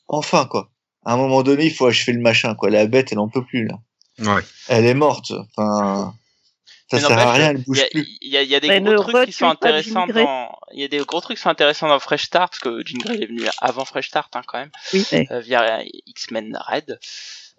enfin 0.08 0.46
quoi. 0.46 0.70
À 1.04 1.14
un 1.14 1.16
moment 1.16 1.42
donné, 1.42 1.64
il 1.66 1.72
faut 1.74 1.86
achever 1.86 2.12
le 2.12 2.20
machin 2.20 2.54
quoi. 2.54 2.70
La 2.70 2.86
bête, 2.86 3.10
elle 3.12 3.18
en 3.18 3.28
peut 3.28 3.44
plus 3.44 3.66
là. 3.66 3.78
Ouais. 4.18 4.42
Elle 4.68 4.84
est 4.86 4.94
morte. 4.94 5.32
Enfin, 5.56 6.14
ça 6.90 6.96
Mais 6.96 7.02
sert 7.02 7.18
à 7.18 7.32
rien, 7.32 7.50
elle 7.50 7.58
Il 7.58 7.64
bouge 7.64 7.78
y 7.78 7.82
a, 7.82 7.86
plus. 7.90 8.06
il 8.20 8.30
y 8.32 8.36
a- 8.36 8.42
il 8.42 8.48
y 8.50 8.54
a 8.54 8.60
des 8.60 8.68
Mais 8.68 8.80
gros 8.80 9.02
trucs 9.04 9.26
qui 9.26 9.32
sont 9.32 9.46
intéressants 9.48 10.06
dans. 10.06 10.52
Il 10.72 10.80
y 10.80 10.84
a 10.84 10.88
des 10.88 10.98
gros 10.98 11.20
trucs 11.20 11.36
qui 11.38 11.42
sont 11.42 11.48
intéressants 11.48 11.88
dans 11.88 11.98
Fresh 11.98 12.24
Start 12.24 12.50
parce 12.52 12.60
que 12.60 12.82
Jean 12.86 12.98
Grey 12.98 13.22
est 13.22 13.26
venu 13.26 13.42
avant 13.58 13.84
Fresh 13.84 14.08
Start 14.08 14.34
hein, 14.36 14.42
quand 14.46 14.58
même, 14.58 14.70
oui, 14.92 15.04
euh, 15.14 15.40
via 15.40 15.82
X-Men 16.06 16.56
Red. 16.68 17.00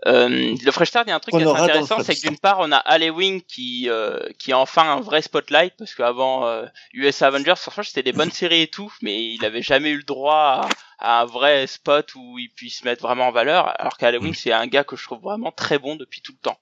Euh, 0.08 0.56
le 0.64 0.72
Fresh 0.72 0.88
Start, 0.90 1.06
il 1.06 1.10
y 1.10 1.14
a 1.14 1.16
un 1.16 1.20
truc 1.20 1.34
On 1.36 1.38
qui 1.38 1.44
est 1.44 1.48
intéressant, 1.64 1.96
c'est 2.06 2.16
que 2.16 2.22
d'une 2.30 2.40
part, 2.40 2.58
on 2.60 2.72
a 2.72 2.78
Halloween 2.78 3.42
qui 3.44 3.88
euh, 3.90 4.20
qui 4.40 4.52
a 4.52 4.58
enfin 4.58 4.92
un 4.94 5.00
vrai 5.00 5.22
spotlight 5.22 5.76
parce 5.78 5.94
qu'avant 5.94 6.48
euh, 6.48 6.66
US 6.94 7.22
Avengers, 7.22 7.54
franchement, 7.58 7.84
c'était 7.84 8.02
des 8.04 8.12
bonnes 8.18 8.32
séries 8.32 8.62
et 8.64 8.68
tout, 8.68 8.92
mais 9.02 9.24
il 9.34 9.46
avait 9.46 9.62
jamais 9.62 9.92
eu 9.92 9.98
le 9.98 10.04
droit 10.04 10.68
à, 11.00 11.18
à 11.18 11.22
un 11.22 11.26
vrai 11.26 11.68
spot 11.68 12.16
où 12.16 12.40
il 12.40 12.50
puisse 12.50 12.80
se 12.80 12.86
mettre 12.86 13.04
vraiment 13.04 13.28
en 13.28 13.32
valeur. 13.32 13.80
Alors 13.80 13.98
qu'Halloween, 13.98 14.34
c'est 14.34 14.52
un 14.52 14.66
gars 14.68 14.84
que 14.84 14.96
je 14.96 15.04
trouve 15.04 15.22
vraiment 15.22 15.52
très 15.52 15.78
bon 15.78 15.96
depuis 15.96 16.22
tout 16.22 16.32
le 16.34 16.40
temps. 16.40 16.58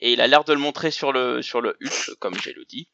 Et 0.00 0.12
il 0.12 0.20
a 0.20 0.26
l'air 0.28 0.44
de 0.44 0.52
le 0.52 0.60
montrer 0.60 0.90
sur 0.92 1.10
le 1.12 1.42
sur 1.42 1.60
le 1.60 1.76
Hulk, 1.82 2.14
comme 2.20 2.34
j'ai 2.40 2.52
le 2.52 2.64
dit. 2.64 2.86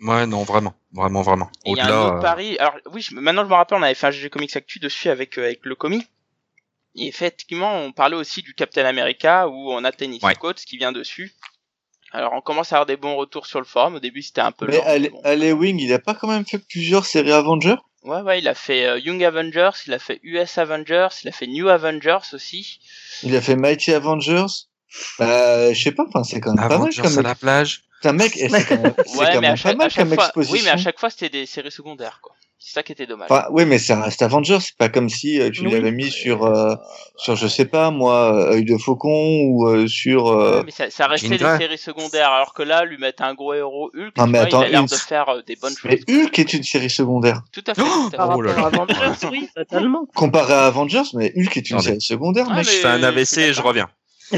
Ouais, 0.00 0.26
non, 0.26 0.44
vraiment, 0.44 0.74
vraiment, 0.92 1.22
vraiment. 1.22 1.50
Et 1.64 1.70
il 1.72 1.76
y 1.76 1.80
a 1.80 1.86
un 1.86 1.88
autre 2.06 2.16
euh, 2.18 2.20
pari. 2.20 2.58
Alors 2.58 2.76
oui, 2.92 3.02
je- 3.02 3.14
maintenant 3.14 3.42
je 3.44 3.48
me 3.50 3.54
rappelle, 3.54 3.78
on 3.78 3.82
avait 3.82 3.94
fait 3.94 4.06
un 4.06 4.10
GG 4.12 4.30
Comics 4.30 4.54
Actu 4.56 4.78
dessus 4.78 5.08
avec 5.10 5.38
euh, 5.38 5.44
avec 5.44 5.60
le 5.64 5.74
comi. 5.74 6.06
Et 6.96 7.06
effectivement, 7.06 7.80
on 7.82 7.92
parlait 7.92 8.16
aussi 8.16 8.42
du 8.42 8.54
Captain 8.54 8.84
America 8.84 9.48
où 9.48 9.72
on 9.72 9.84
a 9.84 9.92
Tennis 9.92 10.22
Ouais. 10.22 10.34
Coates 10.34 10.64
qui 10.64 10.76
vient 10.76 10.92
dessus. 10.92 11.32
Alors 12.12 12.32
on 12.32 12.40
commence 12.40 12.72
à 12.72 12.76
avoir 12.76 12.86
des 12.86 12.96
bons 12.96 13.14
retours 13.16 13.46
sur 13.46 13.60
le 13.60 13.64
forum. 13.64 13.94
Au 13.94 14.00
début, 14.00 14.22
c'était 14.22 14.40
un 14.40 14.50
peu 14.52 14.66
Mais 14.66 14.78
lent. 14.78 14.84
Ale- 14.86 15.10
bon. 15.10 15.20
Alewing, 15.22 15.78
il 15.78 15.92
a 15.92 15.98
pas 16.00 16.14
quand 16.14 16.26
même 16.28 16.44
fait 16.44 16.58
plusieurs 16.58 17.06
séries 17.06 17.32
Avengers? 17.32 17.76
Ouais, 18.02 18.22
ouais, 18.22 18.38
il 18.40 18.48
a 18.48 18.54
fait 18.54 18.86
euh, 18.86 18.98
Young 18.98 19.22
Avengers, 19.22 19.70
il 19.86 19.92
a 19.92 19.98
fait 19.98 20.18
US 20.22 20.56
Avengers, 20.58 21.08
il 21.22 21.28
a 21.28 21.32
fait 21.32 21.46
New 21.46 21.68
Avengers 21.68 22.18
aussi. 22.32 22.80
Il 23.22 23.36
a 23.36 23.40
fait 23.42 23.56
Mighty 23.56 23.92
Avengers. 23.92 24.46
Euh, 25.20 25.72
je 25.74 25.80
sais 25.82 25.92
pas, 25.92 26.04
enfin, 26.08 26.24
c'est 26.24 26.40
quand 26.40 26.54
même 26.54 26.56
pas 26.66 26.68
mal 26.70 26.78
Avengers 26.88 27.02
comme 27.02 27.18
à 27.18 27.22
la 27.22 27.34
plage. 27.34 27.82
C'est 28.02 28.08
un 28.08 28.12
mec, 28.12 28.36
et 28.36 28.48
c'est 28.48 28.60
c'est 28.60 28.74
Ouais, 28.78 28.86
quand 29.06 29.06
mais 29.18 29.36
à 29.36 29.40
même 29.40 29.56
chaque, 29.56 29.72
pas 29.72 29.78
mal 29.78 29.86
à 29.86 29.90
chaque 29.90 30.04
comme 30.08 30.14
fois, 30.14 30.24
exposition. 30.26 30.54
oui, 30.56 30.62
mais 30.64 30.70
à 30.70 30.76
chaque 30.76 30.98
fois 30.98 31.10
c'était 31.10 31.28
des 31.28 31.46
séries 31.46 31.70
secondaires, 31.70 32.20
quoi. 32.22 32.34
C'est 32.62 32.74
ça 32.74 32.82
qui 32.82 32.92
était 32.92 33.06
dommage. 33.06 33.28
Enfin, 33.30 33.46
oui, 33.52 33.64
mais 33.64 33.78
ça 33.78 34.02
reste 34.02 34.20
Avengers. 34.20 34.58
C'est 34.60 34.76
pas 34.76 34.90
comme 34.90 35.08
si 35.08 35.40
euh, 35.40 35.48
tu 35.50 35.62
Oui. 35.66 35.72
l'avais 35.72 35.92
mis 35.92 36.10
sur, 36.10 36.44
euh, 36.44 36.74
sur, 37.16 37.34
je 37.34 37.46
sais 37.46 37.64
pas, 37.64 37.90
moi, 37.90 38.34
euh, 38.34 38.52
œil 38.52 38.64
de 38.66 38.76
faucon 38.76 39.44
ou 39.46 39.66
euh, 39.66 39.86
sur. 39.88 40.26
euh, 40.28 40.58
Ouais, 40.58 40.64
mais 40.66 40.70
ça, 40.70 40.90
ça 40.90 41.06
restait 41.06 41.28
Jean 41.28 41.32
des 41.32 41.38
Grey. 41.38 41.56
séries 41.58 41.78
secondaires, 41.78 42.30
alors 42.30 42.52
que 42.52 42.62
là, 42.62 42.84
lui 42.84 42.98
mettre 42.98 43.22
un 43.22 43.32
gros 43.32 43.54
héros 43.54 43.90
Hulk, 43.94 44.14
Non, 44.18 44.26
mais 44.26 44.38
vois, 44.40 44.46
attends, 44.46 44.60
il 44.60 44.66
a 44.66 44.68
l'air 44.68 44.80
une- 44.80 44.86
de 44.88 44.94
faire 44.94 45.28
euh, 45.30 45.40
des 45.46 45.56
bonnes 45.56 45.74
choses. 45.74 45.90
Mais 45.90 46.00
Hulk 46.14 46.38
est 46.38 46.52
une 46.52 46.62
série 46.62 46.90
secondaire. 46.90 47.40
Tout 47.50 47.64
à 47.66 47.74
fait. 47.74 47.80
à 48.18 48.28
Oh 48.36 48.42
là 48.42 48.52
là. 48.52 48.66
Avengers, 48.66 49.26
oui, 49.30 49.48
totalement. 49.56 50.06
Comparé 50.14 50.52
à 50.52 50.66
Avengers, 50.66 51.02
mais 51.14 51.32
Hulk 51.34 51.56
est 51.56 51.70
une 51.70 51.76
Non, 51.76 51.82
mais- 51.82 51.88
série 51.88 52.00
secondaire, 52.02 52.46
Ah, 52.50 52.56
mais- 52.56 52.64
Je 52.64 52.70
fais 52.70 52.88
un 52.88 53.02
AVC 53.02 53.38
et 53.38 53.52
je 53.54 53.62
reviens. 53.62 53.88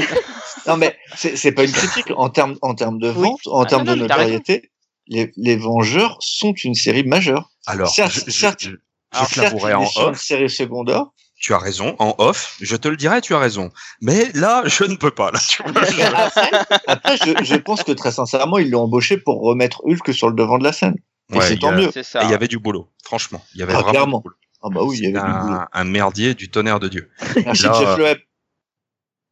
Non, 0.67 0.77
mais 0.77 0.97
c'est 1.15 1.35
c'est 1.35 1.51
pas 1.51 1.63
une 1.63 1.71
critique. 1.71 2.11
En 2.15 2.29
termes, 2.29 2.57
en 2.61 2.73
termes 2.75 2.99
de 2.99 3.09
Oui. 3.09 3.15
vente, 3.29 3.41
en 3.47 3.63
Ah, 3.63 3.65
termes 3.65 3.83
non, 3.85 3.93
de 3.95 3.99
notoriété, 4.01 4.71
les, 5.07 5.31
les 5.35 5.55
Vengeurs 5.57 6.17
sont 6.21 6.53
une 6.63 6.75
série 6.75 7.03
majeure. 7.03 7.49
Alors, 7.65 7.89
Certes, 7.93 8.13
je, 8.25 8.31
certes. 8.31 8.61
je- 8.61 8.69
je 8.71 8.75
Alors, 9.11 9.27
Certes, 9.29 9.53
en 9.63 9.81
une 9.81 10.09
off. 10.13 10.21
série 10.21 10.49
secondaire. 10.49 11.05
Tu 11.39 11.53
as 11.53 11.57
raison, 11.57 11.95
en 11.99 12.15
off. 12.19 12.55
Je 12.61 12.75
te 12.77 12.87
le 12.87 12.95
dirai, 12.95 13.19
tu 13.19 13.35
as 13.35 13.39
raison. 13.39 13.69
Mais 13.99 14.31
là, 14.33 14.63
je 14.65 14.85
ne 14.85 14.95
peux 14.95 15.11
pas. 15.11 15.29
Là, 15.31 15.39
tu 15.49 15.61
vois, 15.63 15.83
je- 15.83 16.01
après, 16.01 16.51
après 16.87 17.17
je, 17.17 17.43
je 17.43 17.55
pense 17.55 17.83
que 17.83 17.91
très 17.91 18.11
sincèrement, 18.11 18.57
ils 18.59 18.69
l'ont 18.69 18.83
embauché 18.83 19.17
pour 19.17 19.41
remettre 19.41 19.81
Hulk 19.85 20.13
sur 20.13 20.29
le 20.29 20.35
devant 20.35 20.57
de 20.57 20.63
la 20.63 20.71
scène. 20.71 20.95
Et 21.33 21.37
Ouais, 21.37 21.45
c'est 21.47 21.57
tant 21.59 21.69
a- 21.69 21.75
mieux. 21.75 21.91
Il 22.23 22.29
y 22.29 22.33
avait 22.33 22.47
du 22.47 22.59
boulot, 22.59 22.89
franchement. 23.03 23.43
Il 23.55 23.59
y 23.59 23.63
avait 23.63 23.73
Ah, 23.73 23.79
vraiment 23.79 23.91
clairement. 23.91 24.17
du 24.19 24.23
boulot. 24.23 24.35
Ah 24.63 24.67
bah 24.71 24.81
oui, 24.83 24.97
il 24.99 25.03
y 25.03 25.17
avait 25.17 25.27
du 25.33 25.39
boulot. 25.47 25.59
un, 25.73 25.83
merdier 25.83 26.33
du 26.33 26.49
tonnerre 26.49 26.79
de 26.79 26.87
Dieu. 26.87 27.09
Merci 27.45 27.63
Loeb. 27.97 28.19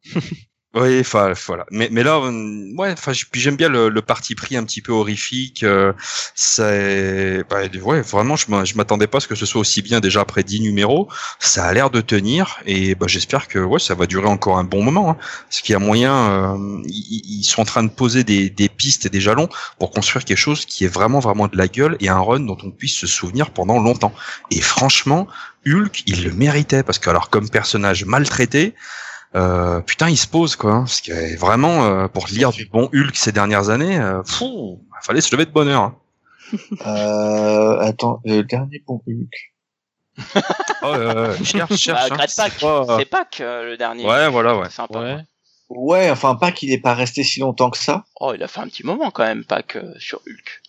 Oui, 0.74 1.00
enfin 1.00 1.34
voilà. 1.46 1.66
Mais 1.70 1.90
mais 1.92 2.02
là, 2.02 2.16
euh, 2.16 2.74
ouais, 2.78 2.92
enfin 2.92 3.12
j'aime 3.34 3.56
bien 3.56 3.68
le, 3.68 3.90
le 3.90 4.00
parti 4.00 4.34
pris 4.34 4.56
un 4.56 4.64
petit 4.64 4.80
peu 4.80 4.90
horrifique. 4.92 5.64
Euh, 5.64 5.92
c'est, 6.34 7.44
bah, 7.50 7.58
ouais, 7.82 8.00
vraiment, 8.00 8.36
je 8.36 8.46
je 8.64 8.76
m'attendais 8.76 9.06
pas 9.06 9.18
à 9.18 9.20
ce 9.20 9.28
que 9.28 9.34
ce 9.34 9.44
soit 9.44 9.60
aussi 9.60 9.82
bien 9.82 10.00
déjà 10.00 10.22
après 10.22 10.42
10 10.42 10.60
numéros. 10.60 11.08
Ça 11.40 11.66
a 11.66 11.74
l'air 11.74 11.90
de 11.90 12.00
tenir 12.00 12.58
et 12.64 12.94
bah, 12.94 13.06
j'espère 13.06 13.48
que 13.48 13.58
ouais, 13.58 13.78
ça 13.80 13.94
va 13.94 14.06
durer 14.06 14.28
encore 14.28 14.56
un 14.56 14.64
bon 14.64 14.82
moment. 14.82 15.10
Hein, 15.10 15.16
parce 15.50 15.60
qu'il 15.60 15.74
y 15.74 15.76
a 15.76 15.78
moyen, 15.78 16.14
euh, 16.56 16.82
ils, 16.86 17.40
ils 17.40 17.44
sont 17.44 17.60
en 17.60 17.64
train 17.66 17.82
de 17.82 17.90
poser 17.90 18.24
des, 18.24 18.48
des 18.48 18.70
pistes 18.70 19.04
et 19.04 19.10
des 19.10 19.20
jalons 19.20 19.50
pour 19.78 19.90
construire 19.90 20.24
quelque 20.24 20.38
chose 20.38 20.64
qui 20.64 20.84
est 20.86 20.88
vraiment 20.88 21.18
vraiment 21.20 21.48
de 21.48 21.56
la 21.58 21.68
gueule 21.68 21.98
et 22.00 22.08
un 22.08 22.20
run 22.20 22.40
dont 22.40 22.56
on 22.62 22.70
puisse 22.70 22.96
se 22.96 23.06
souvenir 23.06 23.50
pendant 23.50 23.78
longtemps. 23.78 24.14
Et 24.50 24.62
franchement, 24.62 25.26
Hulk, 25.66 26.02
il 26.06 26.24
le 26.24 26.32
méritait 26.32 26.82
parce 26.82 26.98
que 26.98 27.10
alors 27.10 27.28
comme 27.28 27.50
personnage 27.50 28.06
maltraité. 28.06 28.74
Euh, 29.34 29.80
putain, 29.80 30.08
il 30.10 30.16
se 30.18 30.26
pose 30.26 30.56
quoi. 30.56 30.72
hein, 30.72 30.80
parce 30.80 31.00
que 31.00 31.38
vraiment, 31.38 31.84
euh, 31.84 32.08
pour 32.08 32.26
lire 32.26 32.50
du 32.50 32.66
bon 32.66 32.90
Hulk 32.92 33.16
ces 33.16 33.32
dernières 33.32 33.70
années, 33.70 33.98
euh, 33.98 34.22
fou, 34.24 34.84
fallait 35.02 35.20
se 35.22 35.34
lever 35.34 35.46
de 35.46 35.50
bonne 35.50 35.68
heure. 35.68 35.82
hein. 35.82 35.96
Euh, 36.86 37.78
attends, 37.80 38.20
le 38.26 38.42
dernier 38.42 38.82
bon 38.86 39.00
Hulk. 39.08 39.52
Oh, 40.82 40.86
euh, 40.86 41.34
cherche, 41.42 41.76
cherche. 41.76 42.08
Bah, 42.10 42.14
hein. 42.14 42.16
Grad 42.16 42.30
Pack, 43.10 43.34
C'est 43.38 43.42
euh, 43.44 43.64
le 43.70 43.76
dernier. 43.78 44.04
Ouais, 44.06 44.28
voilà, 44.28 44.56
ouais. 44.58 44.66
C'est 44.66 44.76
sympa. 44.76 45.00
Ouais. 45.00 45.16
Ouais, 45.70 46.10
enfin 46.10 46.34
pas 46.34 46.52
qu'il 46.52 46.70
est 46.70 46.78
pas 46.78 46.92
resté 46.92 47.24
si 47.24 47.40
longtemps 47.40 47.70
que 47.70 47.78
ça. 47.78 48.04
Oh, 48.20 48.34
il 48.34 48.42
a 48.42 48.48
fait 48.48 48.60
un 48.60 48.68
petit 48.68 48.84
moment 48.84 49.10
quand 49.10 49.24
même, 49.24 49.44
Pack 49.44 49.76
euh, 49.76 49.94
sur 49.98 50.20
Hulk. 50.26 50.60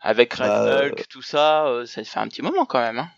Avec 0.00 0.34
Red 0.34 0.46
Bah, 0.46 0.82
Hulk, 0.84 1.04
tout 1.08 1.22
ça, 1.22 1.66
euh, 1.66 1.86
ça 1.86 2.04
fait 2.04 2.20
un 2.20 2.28
petit 2.28 2.42
moment 2.42 2.64
quand 2.66 2.80
même. 2.80 3.00
Hein. 3.00 3.08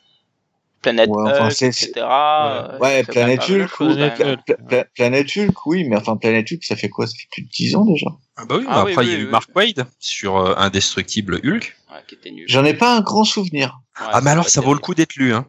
Planète 0.83 1.11
Ouais, 1.11 1.23
enfin, 1.27 1.47
Hulk, 1.47 1.63
etc. 1.63 2.47
euh, 2.47 2.79
Ouais, 2.79 3.03
Planète 3.05 3.41
Hulk. 3.49 3.69
Planète 3.77 4.41
Pla- 4.47 4.57
Pla- 4.69 4.85
Planète 4.95 5.37
Hulk, 5.37 5.67
oui, 5.67 5.85
mais 5.85 5.97
enfin 5.97 6.17
Planète 6.17 6.51
Hulk, 6.53 6.65
ça 6.65 6.77
fait 6.77 6.89
quoi? 6.89 7.07
Ça 7.07 7.15
fait 7.19 7.29
plus 7.33 7.43
de 7.43 7.49
10 7.49 7.75
ans 7.77 7.85
déjà. 7.85 8.07
Ah 8.37 8.45
bah 8.45 8.57
oui, 8.59 8.65
Ah 8.69 8.75
bah 8.77 8.85
oui, 8.85 8.93
après 8.93 9.03
oui, 9.05 9.09
il 9.09 9.13
y 9.13 9.17
a 9.17 9.19
eu 9.19 9.25
oui. 9.25 9.31
Mark 9.31 9.51
Wade 9.57 9.87
sur 9.99 10.37
euh, 10.37 10.55
Indestructible 10.57 11.41
Hulk. 11.45 11.77
Ouais, 11.91 11.97
qui 12.07 12.15
était 12.15 12.31
nul. 12.31 12.45
J'en 12.49 12.65
ai 12.65 12.75
pas 12.75 12.97
un 12.97 13.01
grand 13.01 13.25
souvenir. 13.25 13.81
Ouais, 14.01 14.07
ah 14.13 14.21
mais 14.21 14.31
alors 14.31 14.45
pas 14.45 14.51
ça 14.51 14.61
vaut 14.61 14.75
le 14.75 14.79
coup 14.81 14.95
d'être 14.95 15.17
lu, 15.17 15.35
hein. 15.35 15.47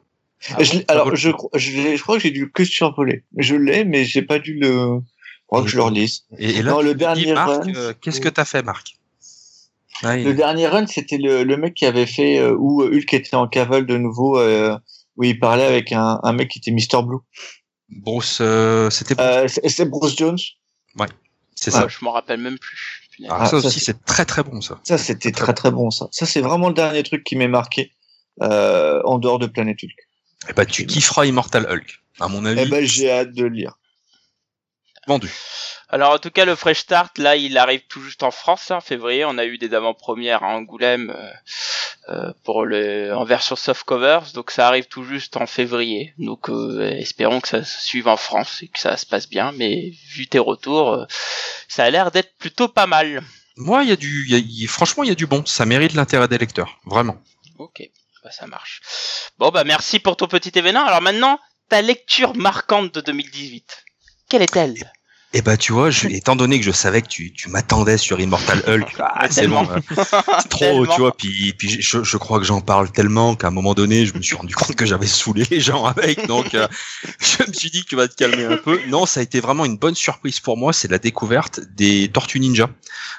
Ah 0.52 0.64
Je 0.64 0.72
bon? 0.72 0.78
l'ai- 0.80 0.86
alors 0.88 1.16
je, 1.16 1.30
crois- 1.32 1.50
je, 1.54 2.02
crois 2.02 2.16
que 2.18 2.24
j'ai 2.24 2.32
dû 2.32 2.52
que 2.52 2.64
survoler. 2.64 3.26
Je 3.38 3.56
l'ai, 3.56 3.84
mais 3.86 4.06
j'ai 4.06 4.22
pas 4.22 4.40
dû 4.40 4.54
le. 4.56 4.70
Je 4.70 5.46
crois 5.48 5.64
que 5.64 5.70
je 5.70 5.76
le 5.76 5.84
relise. 5.84 6.26
Et, 6.38 6.58
et 6.58 6.62
là, 6.62 6.72
Non, 6.74 6.82
le 6.82 6.94
dernier 6.94 7.34
euh, 7.76 7.94
qu'est-ce 8.00 8.22
que 8.22 8.30
t'as 8.30 8.46
fait, 8.46 8.64
Marc? 8.64 8.96
Ah, 10.04 10.16
Le 10.16 10.34
dernier 10.34 10.68
run, 10.68 10.88
c'était 10.88 11.18
le, 11.18 11.44
le 11.44 11.58
mec 11.58 11.74
qui 11.74 11.86
avait 11.86 12.06
fait 12.06 12.40
euh, 12.40 12.56
où 12.58 12.84
Hulk 12.84 13.14
était 13.14 13.36
en 13.36 13.48
cavale 13.48 13.86
de 13.86 13.98
nouveau, 13.98 14.40
euh, 14.40 14.78
où 15.20 15.24
il 15.26 15.38
parlait 15.38 15.66
avec 15.66 15.92
un, 15.92 16.20
un 16.24 16.32
mec 16.34 16.50
qui 16.50 16.60
était 16.60 16.72
Mister 16.72 16.98
Blue. 17.04 17.18
Bruce, 17.90 18.40
euh, 18.42 18.90
c'était 18.90 19.16
Bruce, 19.16 19.28
Euh, 19.28 19.48
c'est 19.48 19.68
c'est 19.70 19.86
Bruce 19.86 20.16
Jones. 20.18 20.38
c'est 21.56 21.76
Ah, 21.76 21.82
ça. 21.82 21.88
je 21.90 21.98
m'en 22.06 22.12
rappelle 22.14 22.40
même 22.40 22.58
plus. 22.58 23.02
Ah, 23.28 23.40
Ah, 23.42 23.46
ça 23.48 23.60
ça, 23.62 23.68
aussi, 23.68 23.82
c'est- 23.82 24.02
très 24.06 24.24
très 24.26 24.44
bon 24.44 24.62
ça. 24.62 24.80
Ça, 24.84 24.98
c'était 24.98 25.34
très 25.34 25.54
très 25.54 25.72
bon. 25.72 25.92
Ça, 25.92 26.08
ça 26.12 26.26
c'est 26.26 26.40
vraiment 26.40 26.70
le 26.70 26.74
dernier 26.74 27.04
truc 27.04 27.24
qui 27.26 27.36
m'est 27.36 27.50
marqué 27.50 27.92
euh, 28.42 29.02
en 29.04 29.18
dehors 29.20 29.40
de 29.40 29.48
Planète 29.48 29.78
Hulk. 29.84 29.92
Et 30.50 30.54
bah 30.54 30.66
tu 30.66 30.86
kifferas 30.86 31.26
Immortal 31.26 31.68
Hulk. 31.70 32.00
À 32.22 32.30
mon 32.30 32.46
avis, 32.46 32.62
Eh 32.62 32.66
ben, 32.66 32.86
j'ai 32.86 33.12
hâte 33.12 33.34
de 33.34 33.44
le 33.44 33.50
lire. 33.50 33.78
Vendu. 35.10 35.30
Alors 35.90 36.14
en 36.14 36.20
tout 36.20 36.30
cas 36.32 36.46
le 36.46 36.56
Fresh 36.56 36.80
Start 36.82 37.18
là 37.18 37.36
il 37.36 37.58
arrive 37.58 37.82
tout 37.90 38.02
juste 38.02 38.22
en 38.24 38.32
France 38.32 38.70
hein, 38.72 38.76
en 38.78 38.82
février. 38.82 39.26
On 39.26 39.38
a 39.40 39.46
eu 39.46 39.58
des 39.58 39.74
avant-premières 39.74 40.44
à 40.44 40.48
Angoulême 40.56 41.10
euh, 41.10 41.32
euh, 42.10 42.34
pour 42.44 42.64
le 42.66 43.14
en 43.16 43.26
version 43.26 43.56
soft 43.56 43.84
covers. 43.84 44.32
Donc 44.34 44.52
ça 44.52 44.68
arrive 44.68 44.86
tout 44.86 45.04
juste 45.04 45.36
en 45.36 45.48
février. 45.48 46.14
Donc 46.20 46.50
euh, 46.50 46.82
espérons 46.92 47.42
que 47.42 47.48
ça 47.48 47.64
se 47.64 47.82
suive 47.82 48.08
en 48.08 48.18
France 48.18 48.62
et 48.62 48.68
que 48.68 48.80
ça 48.80 48.96
se 48.98 49.06
passe 49.08 49.28
bien. 49.28 49.52
Mais 49.58 49.92
vu 50.14 50.28
tes 50.28 50.40
retours 50.40 50.94
euh, 50.94 51.06
ça 51.68 51.84
a 51.86 51.90
l'air 51.90 52.12
d'être 52.12 52.38
plutôt 52.38 52.68
pas 52.68 52.88
mal. 52.88 53.22
Moi, 53.58 53.84
il 53.84 53.90
y 53.90 53.92
a 53.92 53.98
du, 53.98 54.26
il 54.28 54.32
y 54.32 54.36
a- 54.36 54.38
il- 54.38 54.68
franchement, 54.70 55.04
il 55.04 55.10
y 55.10 55.12
a 55.12 55.16
du 55.16 55.26
bon. 55.28 55.44
Ça 55.46 55.66
mérite 55.66 55.94
l'intérêt 55.94 56.28
des 56.30 56.38
lecteurs, 56.38 56.80
vraiment. 56.86 57.18
ok. 57.58 57.82
Bah, 58.24 58.32
ça 58.32 58.48
marche. 58.48 58.82
Bon 59.38 59.50
bah 59.50 59.64
merci 59.64 59.98
pour 60.00 60.18
ton 60.18 60.28
petit 60.28 60.52
événement. 60.60 60.86
Alors 60.86 61.02
maintenant 61.02 61.40
ta 61.70 61.82
lecture 61.82 62.36
marquante 62.36 62.94
de 62.94 63.02
2018 63.02 63.86
quelle 64.30 64.44
est-elle? 64.44 64.76
Et 65.34 65.44
bah 65.44 65.58
tu 65.58 65.74
vois, 65.74 65.92
je, 65.92 66.08
étant 66.10 66.36
donné 66.36 66.60
que 66.60 66.66
je 66.66 66.72
savais 66.72 67.02
que 67.02 67.08
tu, 67.08 67.32
tu 67.32 67.50
m'attendais 67.50 67.98
sur 67.98 68.20
Immortal 68.20 68.64
Hulk, 68.68 68.96
ah, 69.00 69.28
c'est 69.30 69.48
euh, 69.48 69.64
c'est 69.92 70.50
trop, 70.50 70.88
tu 70.88 71.00
vois. 71.00 71.16
Puis, 71.16 71.54
puis 71.54 71.82
je, 71.82 72.04
je 72.04 72.18
crois 72.18 72.40
que 72.40 72.46
j'en 72.46 72.62
parle 72.62 72.92
tellement 72.92 73.36
qu'à 73.36 73.48
un 73.48 73.52
moment 73.52 73.74
donné, 73.76 74.06
je 74.06 74.16
me 74.16 74.22
suis 74.22 74.36
rendu 74.36 74.56
compte 74.56 74.76
que 74.76 74.86
j'avais 74.86 75.06
saoulé 75.08 75.44
les 75.52 75.60
gens 75.60 75.86
avec. 75.86 76.26
Donc, 76.28 76.56
euh, 76.56 76.68
je 77.20 77.48
me 77.48 77.54
suis 77.54 77.70
dit 77.70 77.84
que 77.84 77.90
tu 77.90 77.96
vas 77.96 78.08
te 78.08 78.16
calmer 78.16 78.46
un 78.46 78.58
peu. 78.58 78.80
Non, 78.88 79.06
ça 79.06 79.20
a 79.20 79.24
été 79.24 79.40
vraiment 79.40 79.66
une 79.66 79.78
bonne 79.78 79.96
surprise 79.96 80.40
pour 80.40 80.58
moi. 80.58 80.74
C'est 80.74 80.90
la 80.90 80.98
découverte 80.98 81.60
des 81.76 82.10
Tortues 82.10 82.40
Ninja, 82.40 82.70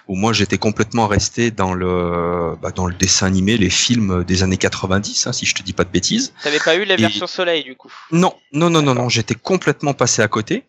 où 0.09 0.17
moi 0.17 0.33
j'étais 0.33 0.59
complètement 0.59 1.07
resté 1.07 1.53
dans 1.53 1.75
le, 1.75 2.57
bah, 2.61 2.73
dans 2.73 2.87
le 2.87 2.95
dessin 2.95 3.27
animé, 3.27 3.57
les 3.57 3.71
films 3.71 4.25
des 4.25 4.43
années 4.43 4.57
90, 4.57 5.29
hein, 5.29 5.33
si 5.33 5.47
je 5.47 5.55
te 5.55 5.63
dis 5.63 5.73
pas 5.73 5.85
de 5.85 5.91
bêtises. 5.91 6.33
t'avais 6.43 6.59
pas 6.59 6.75
eu 6.75 6.85
la 6.85 6.95
Et- 6.95 7.03
version 7.03 7.29
soleil 7.29 7.63
du 7.63 7.77
coup? 7.77 7.93
Non, 8.11 8.35
non, 8.53 8.69
non, 8.69 8.83
non, 8.83 8.95
non, 8.95 9.09
j'étais 9.09 9.37
complètement 9.37 9.95
passé 9.95 10.23
à 10.23 10.29
côté. 10.29 10.65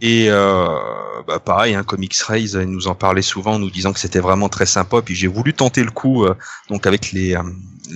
Et 0.00 0.28
euh, 0.30 0.66
bah, 1.26 1.38
pareil, 1.38 1.74
hein, 1.74 1.84
Comics 1.84 2.16
Raise 2.16 2.58
il 2.60 2.68
nous 2.68 2.88
en 2.88 2.94
parlait 2.94 3.22
souvent, 3.22 3.54
en 3.54 3.58
nous 3.58 3.70
disant 3.70 3.92
que 3.92 3.98
c'était 3.98 4.20
vraiment 4.20 4.48
très 4.48 4.66
sympa. 4.66 5.02
Puis 5.02 5.14
j'ai 5.14 5.26
voulu 5.26 5.54
tenter 5.54 5.84
le 5.84 5.90
coup, 5.90 6.24
euh, 6.24 6.34
donc 6.68 6.86
avec 6.86 7.12
les 7.12 7.36
euh, 7.36 7.42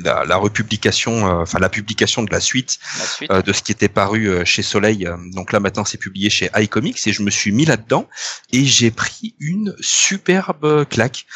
la, 0.03 0.25
la 0.25 0.37
republication, 0.37 1.27
euh, 1.27 1.43
enfin 1.43 1.59
la 1.59 1.69
publication 1.69 2.23
de 2.23 2.33
la 2.33 2.41
suite 2.41 2.79
la 2.99 3.05
suite 3.07 3.31
euh, 3.31 3.43
de 3.43 3.53
ce 3.53 3.63
qui 3.63 3.73
était 3.73 3.89
paru 3.89 4.27
euh, 4.29 4.45
chez 4.45 4.63
Soleil. 4.63 5.09
donc 5.33 5.53
là 5.53 5.61
maintenant 5.61 5.85
c'est 5.85 5.99
publié 5.99 6.31
chez 6.31 6.51
iComics 6.57 7.07
et 7.07 7.13
je 7.13 7.23
me 7.23 7.31
suis 7.31 7.53
mis 7.53 7.65
là-dedans 7.65 8.09
et 8.53 8.65
j'ai 8.65 8.91
pris 8.91 9.35
une 9.39 9.75
superbe 9.81 10.87
claque. 10.89 11.27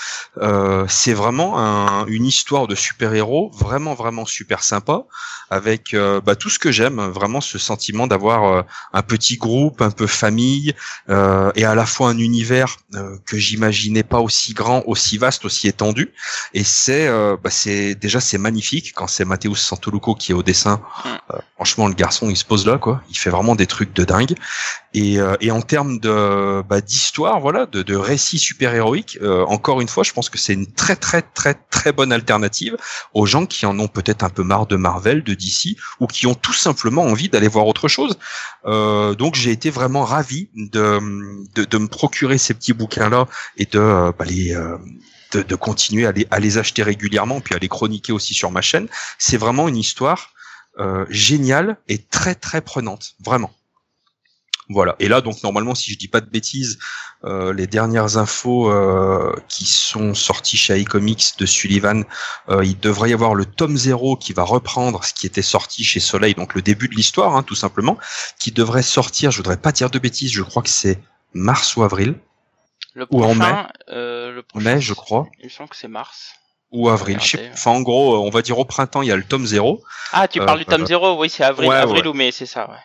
C'est 0.88 1.12
vraiment 1.12 1.58
un- 1.58 2.06
une 2.06 2.26
histoire 2.26 2.66
de 2.66 2.74
super-héros 2.74 3.50
vraiment 3.54 3.94
vraiment 3.94 4.26
super 4.26 4.62
sympa 4.62 5.04
avec 5.50 5.94
bah, 6.24 6.36
tout 6.36 6.50
ce 6.50 6.58
que 6.58 6.70
j'aime, 6.70 7.00
vraiment 7.00 7.40
ce 7.40 7.58
sentiment 7.58 8.06
d'avoir 8.06 8.64
un 8.92 9.02
petit 9.02 9.36
groupe, 9.36 9.80
un 9.82 9.90
peu 9.90 10.06
famille 10.06 10.74
et 11.08 11.64
à 11.64 11.74
la 11.74 11.86
fois 11.86 12.10
un 12.10 12.18
univers 12.18 12.76
que 13.26 13.36
j'imaginais 13.38 14.02
pas 14.02 14.20
aussi 14.20 14.52
grand, 14.52 14.82
aussi 14.86 15.18
vaste, 15.18 15.44
aussi 15.44 15.68
étendu. 15.68 16.12
Et 16.54 16.64
c'est 16.64 17.08
bah, 17.42 17.50
c'est 17.50 17.94
déjà 17.94 18.20
c'est 18.20 18.38
magnifique 18.38 18.47
quand 18.94 19.06
c'est 19.06 19.24
Matteo 19.24 19.54
Santoluco 19.54 20.14
qui 20.14 20.32
est 20.32 20.34
au 20.34 20.42
dessin. 20.42 20.80
Euh, 21.06 21.38
franchement, 21.54 21.88
le 21.88 21.94
garçon, 21.94 22.30
il 22.30 22.36
se 22.36 22.44
pose 22.44 22.66
là, 22.66 22.78
quoi. 22.78 23.02
Il 23.10 23.18
fait 23.18 23.30
vraiment 23.30 23.54
des 23.54 23.66
trucs 23.66 23.92
de 23.94 24.04
dingue. 24.04 24.34
Et, 24.94 25.18
euh, 25.18 25.36
et 25.40 25.50
en 25.50 25.60
termes 25.60 25.98
de 25.98 26.62
bah, 26.62 26.80
d'histoire, 26.80 27.40
voilà, 27.40 27.66
de, 27.66 27.82
de 27.82 27.96
récit 27.96 28.38
super 28.38 28.74
héroïque, 28.74 29.18
encore 29.46 29.80
une 29.80 29.88
fois, 29.88 30.04
je 30.04 30.12
pense 30.12 30.30
que 30.30 30.38
c'est 30.38 30.54
une 30.54 30.66
très 30.66 30.96
très 30.96 31.22
très 31.22 31.54
très 31.54 31.92
bonne 31.92 32.12
alternative 32.12 32.76
aux 33.14 33.26
gens 33.26 33.46
qui 33.46 33.66
en 33.66 33.78
ont 33.78 33.88
peut-être 33.88 34.22
un 34.22 34.30
peu 34.30 34.42
marre 34.42 34.66
de 34.66 34.76
Marvel, 34.76 35.22
de 35.22 35.34
DC, 35.34 35.76
ou 36.00 36.06
qui 36.06 36.26
ont 36.26 36.34
tout 36.34 36.52
simplement 36.52 37.02
envie 37.02 37.28
d'aller 37.28 37.48
voir 37.48 37.66
autre 37.66 37.88
chose. 37.88 38.18
Euh, 38.64 39.14
donc 39.14 39.34
j'ai 39.34 39.50
été 39.50 39.70
vraiment 39.70 40.04
ravi 40.04 40.48
de, 40.54 40.98
de, 41.54 41.64
de 41.64 41.78
me 41.78 41.88
procurer 41.88 42.38
ces 42.38 42.54
petits 42.54 42.72
bouquins 42.72 43.08
là 43.08 43.26
et 43.56 43.66
de 43.66 43.78
euh, 43.78 44.12
bah, 44.18 44.24
les 44.24 44.54
euh, 44.54 44.76
de, 45.32 45.42
de 45.42 45.54
continuer 45.54 46.06
à 46.06 46.12
les, 46.12 46.26
à 46.30 46.40
les 46.40 46.58
acheter 46.58 46.82
régulièrement, 46.82 47.40
puis 47.40 47.54
à 47.54 47.58
les 47.58 47.68
chroniquer 47.68 48.12
aussi 48.12 48.34
sur 48.34 48.50
ma 48.50 48.62
chaîne. 48.62 48.88
C'est 49.18 49.36
vraiment 49.36 49.68
une 49.68 49.76
histoire 49.76 50.32
euh, 50.78 51.04
géniale 51.10 51.76
et 51.88 51.98
très 51.98 52.34
très 52.34 52.60
prenante, 52.60 53.14
vraiment. 53.20 53.52
Voilà. 54.70 54.96
Et 54.98 55.08
là, 55.08 55.22
donc 55.22 55.42
normalement, 55.42 55.74
si 55.74 55.92
je 55.92 55.98
dis 55.98 56.08
pas 56.08 56.20
de 56.20 56.28
bêtises, 56.28 56.78
euh, 57.24 57.54
les 57.54 57.66
dernières 57.66 58.18
infos 58.18 58.70
euh, 58.70 59.34
qui 59.48 59.64
sont 59.64 60.14
sorties 60.14 60.58
chez 60.58 60.78
iComics 60.78 61.38
de 61.38 61.46
Sullivan, 61.46 62.04
euh, 62.50 62.64
il 62.64 62.78
devrait 62.78 63.10
y 63.10 63.12
avoir 63.14 63.34
le 63.34 63.46
tome 63.46 63.76
0 63.76 64.16
qui 64.16 64.34
va 64.34 64.42
reprendre 64.42 65.04
ce 65.04 65.14
qui 65.14 65.26
était 65.26 65.42
sorti 65.42 65.84
chez 65.84 66.00
Soleil, 66.00 66.34
donc 66.34 66.54
le 66.54 66.60
début 66.60 66.88
de 66.88 66.94
l'histoire, 66.94 67.34
hein, 67.34 67.42
tout 67.42 67.54
simplement, 67.54 67.96
qui 68.38 68.52
devrait 68.52 68.82
sortir. 68.82 69.30
Je 69.30 69.38
voudrais 69.38 69.56
pas 69.56 69.72
dire 69.72 69.90
de 69.90 69.98
bêtises. 69.98 70.32
Je 70.32 70.42
crois 70.42 70.62
que 70.62 70.68
c'est 70.68 71.00
mars 71.32 71.76
ou 71.76 71.82
avril 71.82 72.14
Le 72.94 73.06
Ou 73.10 73.22
en 73.22 73.34
prochain, 73.34 73.68
euh, 73.90 74.32
le 74.32 74.42
prochain, 74.42 74.74
mai, 74.76 74.80
je 74.80 74.94
crois. 74.94 75.26
Il 75.40 75.44
me 75.46 75.50
semble 75.50 75.68
que 75.70 75.76
c'est 75.76 75.88
mars. 75.88 76.32
ou 76.70 76.88
avril. 76.88 77.18
Je 77.20 77.36
sais-. 77.36 77.50
Enfin, 77.52 77.70
en 77.72 77.80
gros, 77.80 78.14
euh, 78.14 78.18
on 78.18 78.30
va 78.30 78.42
dire 78.42 78.58
au 78.58 78.64
printemps, 78.64 79.02
il 79.02 79.08
y 79.08 79.12
a 79.12 79.16
le 79.16 79.24
tome 79.24 79.46
0. 79.46 79.82
Ah, 80.12 80.26
tu 80.28 80.40
Euh, 80.40 80.44
parles 80.46 80.58
du 80.58 80.66
tome 80.66 80.82
euh, 80.82 80.86
0, 80.86 81.18
oui, 81.20 81.30
c'est 81.30 81.44
avril, 81.44 81.68
ouais, 81.68 81.76
avril 81.76 82.02
ouais. 82.02 82.08
ou 82.08 82.12
mai, 82.14 82.30
c'est 82.32 82.46
ça, 82.46 82.68
ouais. 82.68 82.76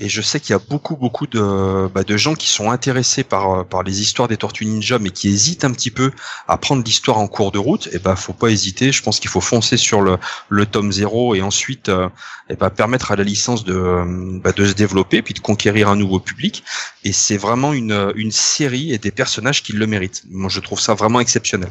Et 0.00 0.08
je 0.08 0.20
sais 0.20 0.40
qu'il 0.40 0.50
y 0.50 0.54
a 0.54 0.58
beaucoup, 0.58 0.96
beaucoup 0.96 1.28
de, 1.28 1.86
bah, 1.88 2.02
de 2.02 2.16
gens 2.16 2.34
qui 2.34 2.48
sont 2.48 2.70
intéressés 2.70 3.22
par, 3.22 3.50
euh, 3.50 3.62
par 3.62 3.84
les 3.84 4.00
histoires 4.00 4.26
des 4.26 4.36
Tortues 4.36 4.66
Ninja, 4.66 4.98
mais 4.98 5.10
qui 5.10 5.28
hésitent 5.28 5.64
un 5.64 5.72
petit 5.72 5.92
peu 5.92 6.10
à 6.48 6.58
prendre 6.58 6.82
l'histoire 6.82 7.18
en 7.18 7.28
cours 7.28 7.52
de 7.52 7.58
route. 7.58 7.88
Et 7.92 8.00
ben, 8.00 8.16
faut 8.16 8.32
pas 8.32 8.48
hésiter. 8.48 8.90
Je 8.90 9.02
pense 9.02 9.20
qu'il 9.20 9.30
faut 9.30 9.40
foncer 9.40 9.76
sur 9.76 10.00
le, 10.00 10.18
le 10.48 10.66
tome 10.66 10.90
0 10.90 11.36
et 11.36 11.42
ensuite, 11.42 11.88
euh, 11.90 12.08
et 12.50 12.56
ben, 12.56 12.70
permettre 12.70 13.12
à 13.12 13.16
la 13.16 13.22
licence 13.22 13.62
de, 13.62 13.74
euh, 13.74 14.40
bah, 14.42 14.50
de 14.50 14.66
se 14.66 14.72
développer, 14.72 15.22
puis 15.22 15.34
de 15.34 15.40
conquérir 15.40 15.88
un 15.88 15.96
nouveau 15.96 16.18
public. 16.18 16.64
Et 17.04 17.12
c'est 17.12 17.36
vraiment 17.36 17.72
une, 17.72 18.12
une 18.16 18.32
série 18.32 18.92
et 18.92 18.98
des 18.98 19.12
personnages 19.12 19.62
qui 19.62 19.74
le 19.74 19.86
méritent. 19.86 20.24
Moi, 20.28 20.50
je 20.50 20.58
trouve 20.58 20.80
ça 20.80 20.94
vraiment 20.94 21.20
exceptionnel. 21.20 21.70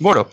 Voilà. 0.00 0.26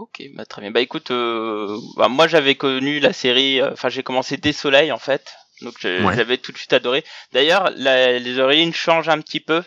Ok, 0.00 0.22
bah, 0.34 0.46
très 0.46 0.62
bien. 0.62 0.70
Bah 0.70 0.80
écoute, 0.80 1.10
euh, 1.10 1.78
bah, 1.96 2.08
moi 2.08 2.26
j'avais 2.26 2.54
connu 2.54 3.00
la 3.00 3.12
série, 3.12 3.60
euh, 3.60 3.72
enfin 3.72 3.90
j'ai 3.90 4.02
commencé 4.02 4.38
dès 4.38 4.52
Soleil 4.52 4.92
en 4.92 4.98
fait, 4.98 5.34
donc 5.62 5.74
Ouais. 5.84 6.14
j'avais 6.16 6.38
tout 6.38 6.52
de 6.52 6.58
suite 6.58 6.72
adoré. 6.72 7.04
D'ailleurs, 7.32 7.70
la- 7.76 8.18
les 8.18 8.38
origines 8.38 8.72
changent 8.74 9.08
un 9.08 9.20
petit 9.20 9.40
peu, 9.40 9.62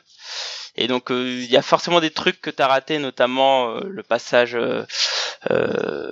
et 0.75 0.87
donc 0.87 1.11
euh, 1.11 1.23
il 1.43 1.51
y 1.51 1.57
a 1.57 1.61
forcément 1.61 1.99
des 2.01 2.11
trucs 2.11 2.41
que 2.41 2.49
t'as 2.49 2.67
raté, 2.67 2.97
notamment 2.99 3.75
euh, 3.75 3.81
le 3.87 4.03
passage 4.03 4.55
euh, 4.55 4.83
euh, 5.51 6.11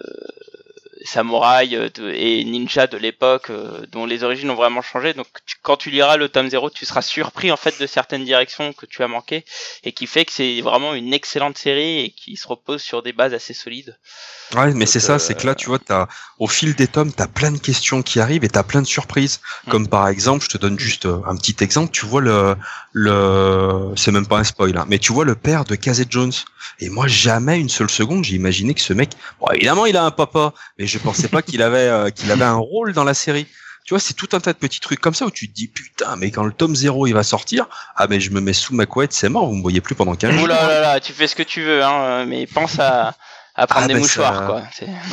samouraï 1.03 1.75
euh, 1.75 1.89
et 2.13 2.43
ninja 2.43 2.87
de 2.87 2.97
l'époque, 2.97 3.49
euh, 3.49 3.85
dont 3.91 4.05
les 4.05 4.23
origines 4.23 4.49
ont 4.49 4.55
vraiment 4.55 4.81
changé. 4.81 5.13
Donc 5.13 5.27
tu- 5.45 5.55
quand 5.61 5.77
tu 5.77 5.89
liras 5.89 6.17
le 6.17 6.29
tome 6.29 6.49
0, 6.49 6.69
tu 6.69 6.85
seras 6.85 7.01
surpris 7.01 7.51
en 7.51 7.57
fait 7.57 7.79
de 7.79 7.87
certaines 7.87 8.25
directions 8.25 8.73
que 8.73 8.85
tu 8.85 9.03
as 9.03 9.07
manquées, 9.07 9.45
et 9.83 9.91
qui 9.91 10.07
fait 10.07 10.25
que 10.25 10.31
c'est 10.31 10.61
vraiment 10.61 10.93
une 10.93 11.13
excellente 11.13 11.57
série 11.57 11.99
et 11.99 12.09
qui 12.11 12.37
se 12.37 12.47
repose 12.47 12.81
sur 12.81 13.03
des 13.03 13.13
bases 13.13 13.33
assez 13.33 13.53
solides. 13.53 13.97
Ouais, 14.55 14.73
mais 14.73 14.85
c'est 14.85 14.99
ça, 14.99 15.13
euh, 15.13 15.19
c'est 15.19 15.33
que 15.37 15.47
là, 15.47 15.55
tu 15.55 15.67
vois, 15.67 15.79
t'as, 15.79 16.07
au 16.37 16.47
fil 16.47 16.75
des 16.75 16.87
tomes, 16.87 17.11
t'as 17.13 17.27
plein 17.27 17.51
de 17.51 17.57
questions 17.57 18.01
qui 18.03 18.19
arrivent 18.19 18.43
et 18.43 18.49
t'as 18.49 18.63
plein 18.63 18.81
de 18.81 18.87
surprises. 18.87 19.39
Mm. 19.67 19.71
Comme 19.71 19.87
par 19.87 20.07
exemple, 20.09 20.43
je 20.43 20.49
te 20.49 20.57
donne 20.57 20.77
juste 20.77 21.05
un 21.05 21.35
petit 21.37 21.55
exemple, 21.63 21.91
tu 21.91 22.05
vois 22.05 22.21
le, 22.21 22.55
le, 22.93 23.93
c'est 23.95 24.11
même 24.11 24.27
pas 24.27 24.37
un 24.37 24.43
spoil, 24.43 24.77
hein, 24.77 24.85
mais 24.87 24.99
tu 24.99 25.13
vois 25.13 25.25
le 25.25 25.35
père 25.35 25.63
de 25.65 25.75
Casey 25.75 26.05
Jones. 26.09 26.33
Et 26.79 26.89
moi, 26.89 27.07
jamais 27.07 27.59
une 27.59 27.69
seule 27.69 27.89
seconde, 27.89 28.23
j'ai 28.23 28.35
imaginé 28.35 28.73
que 28.73 28.81
ce 28.81 28.93
mec, 28.93 29.11
bon, 29.39 29.47
évidemment, 29.53 29.85
il 29.85 29.95
a 29.97 30.03
un 30.03 30.11
papa, 30.11 30.53
mais 30.77 30.87
je 30.91 30.99
pensais 30.99 31.27
pas 31.27 31.41
qu'il 31.41 31.61
avait, 31.61 31.87
euh, 31.87 32.09
qu'il 32.09 32.31
avait 32.31 32.45
un 32.45 32.55
rôle 32.55 32.93
dans 32.93 33.03
la 33.03 33.13
série. 33.13 33.47
Tu 33.83 33.93
vois, 33.93 33.99
c'est 33.99 34.13
tout 34.13 34.29
un 34.33 34.39
tas 34.39 34.53
de 34.53 34.57
petits 34.57 34.79
trucs 34.79 34.99
comme 34.99 35.15
ça 35.15 35.25
où 35.25 35.31
tu 35.31 35.49
te 35.49 35.53
dis, 35.53 35.67
putain, 35.67 36.15
mais 36.15 36.29
quand 36.29 36.43
le 36.43 36.53
tome 36.53 36.75
0 36.75 37.07
il 37.07 37.13
va 37.13 37.23
sortir, 37.23 37.65
ah, 37.95 38.05
mais 38.07 38.19
je 38.19 38.29
me 38.29 38.39
mets 38.39 38.53
sous 38.53 38.75
ma 38.75 38.85
couette, 38.85 39.11
c'est 39.11 39.29
mort, 39.29 39.47
vous 39.47 39.55
me 39.55 39.61
voyez 39.61 39.81
plus 39.81 39.95
pendant 39.95 40.15
15 40.15 40.31
jours. 40.31 40.43
Ouh 40.43 40.47
là 40.47 40.67
là 40.67 40.81
là, 40.81 40.99
tu 40.99 41.13
fais 41.13 41.27
ce 41.27 41.35
que 41.35 41.43
tu 41.43 41.63
veux, 41.63 41.83
hein, 41.83 42.25
mais 42.25 42.45
pense 42.45 42.77
à, 42.79 43.15
à 43.61 43.67
prendre 43.67 43.85
Ah, 43.85 43.87
des 43.89 43.93
bah, 43.93 43.99
mouchoirs, 43.99 44.33
ça- 44.39 44.45
quoi. 44.47 44.63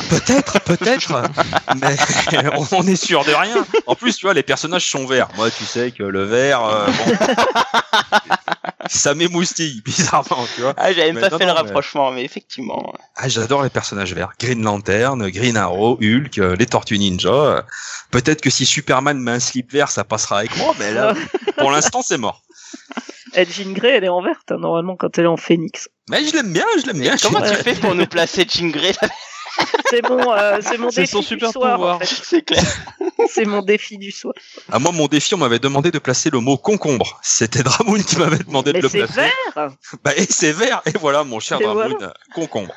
Peut-être, 0.09 0.59
peut-être, 0.61 1.11
mais 1.79 1.95
on 2.71 2.87
est 2.87 2.95
sûr 2.95 3.23
de 3.23 3.31
rien. 3.31 3.63
En 3.85 3.93
plus, 3.93 4.17
tu 4.17 4.25
vois, 4.25 4.33
les 4.33 4.41
personnages 4.41 4.89
sont 4.89 5.05
verts. 5.05 5.27
Moi, 5.35 5.51
tu 5.51 5.65
sais 5.65 5.91
que 5.91 6.01
le 6.01 6.23
vert, 6.23 6.63
euh, 6.65 6.87
bon, 6.87 7.15
ça 8.87 9.13
m'émoustille, 9.13 9.81
bizarrement, 9.85 10.47
tu 10.55 10.61
vois. 10.61 10.73
Ah, 10.77 10.91
j'avais 10.91 11.11
même 11.13 11.21
pas 11.21 11.29
non, 11.29 11.37
fait 11.37 11.45
le 11.45 11.51
non, 11.51 11.57
rapprochement, 11.57 12.11
mais 12.11 12.23
effectivement. 12.25 12.91
Ah, 13.15 13.29
j'adore 13.29 13.61
les 13.61 13.69
personnages 13.69 14.13
verts. 14.15 14.31
Green 14.39 14.63
Lantern, 14.63 15.29
Green 15.29 15.55
Arrow, 15.55 15.99
Hulk, 16.01 16.39
euh, 16.39 16.55
les 16.55 16.65
Tortues 16.65 16.97
Ninja. 16.97 17.63
Peut-être 18.09 18.41
que 18.41 18.49
si 18.49 18.65
Superman 18.65 19.19
met 19.19 19.31
un 19.33 19.39
slip 19.39 19.71
vert, 19.71 19.91
ça 19.91 20.03
passera 20.03 20.39
avec 20.39 20.57
moi, 20.57 20.73
mais 20.79 20.91
là, 20.91 21.13
pour 21.59 21.69
l'instant, 21.69 22.01
c'est 22.01 22.17
mort. 22.17 22.41
Elle, 23.39 23.49
Jean 23.51 23.71
Grey, 23.73 23.95
elle 23.97 24.03
est 24.03 24.09
en 24.09 24.21
verte, 24.21 24.51
hein, 24.51 24.57
normalement, 24.59 24.95
quand 24.95 25.17
elle 25.17 25.25
est 25.25 25.27
en 25.29 25.37
phénix. 25.37 25.89
Mais 26.09 26.23
je 26.25 26.33
l'aime 26.35 26.51
bien, 26.51 26.65
je 26.81 26.87
l'aime 26.87 26.99
bien. 26.99 27.15
Comment 27.21 27.41
tu 27.41 27.55
fais 27.55 27.73
pour 27.75 27.95
nous 27.95 28.05
placer 28.05 28.45
Jean 28.49 28.69
Grey 28.69 28.93
C'est 29.89 30.07
mon, 30.07 30.31
euh, 30.33 30.59
c'est 30.61 30.77
mon 30.77 30.89
C'est 30.89 31.01
défi 31.01 31.11
son 31.13 31.19
du 31.19 31.25
super 31.25 31.51
soir, 31.51 31.75
pouvoir. 31.75 31.95
en 31.95 31.99
fait. 31.99 32.05
C'est 32.23 32.41
clair. 32.43 32.63
C'est 33.29 33.45
mon 33.45 33.61
défi 33.61 33.97
du 33.97 34.11
soir. 34.11 34.33
Ah, 34.71 34.79
moi, 34.79 34.91
mon 34.91 35.07
défi, 35.07 35.33
on 35.35 35.37
m'avait 35.37 35.59
demandé 35.59 35.91
de 35.91 35.99
placer 35.99 36.29
le 36.29 36.39
mot 36.39 36.57
concombre. 36.57 37.19
C'était 37.23 37.63
Dramoun 37.63 38.03
qui 38.03 38.17
m'avait 38.17 38.37
demandé 38.39 38.71
de 38.71 38.77
Mais 38.77 38.81
le 38.81 38.89
c'est 38.89 38.97
placer. 38.99 39.13
vert 39.55 39.69
Bah, 40.03 40.11
et 40.15 40.25
c'est 40.29 40.51
vert, 40.53 40.81
et 40.85 40.91
voilà, 40.99 41.23
mon 41.23 41.39
cher 41.39 41.59
Dramoun, 41.59 41.95
voilà. 41.97 42.13
concombre. 42.33 42.73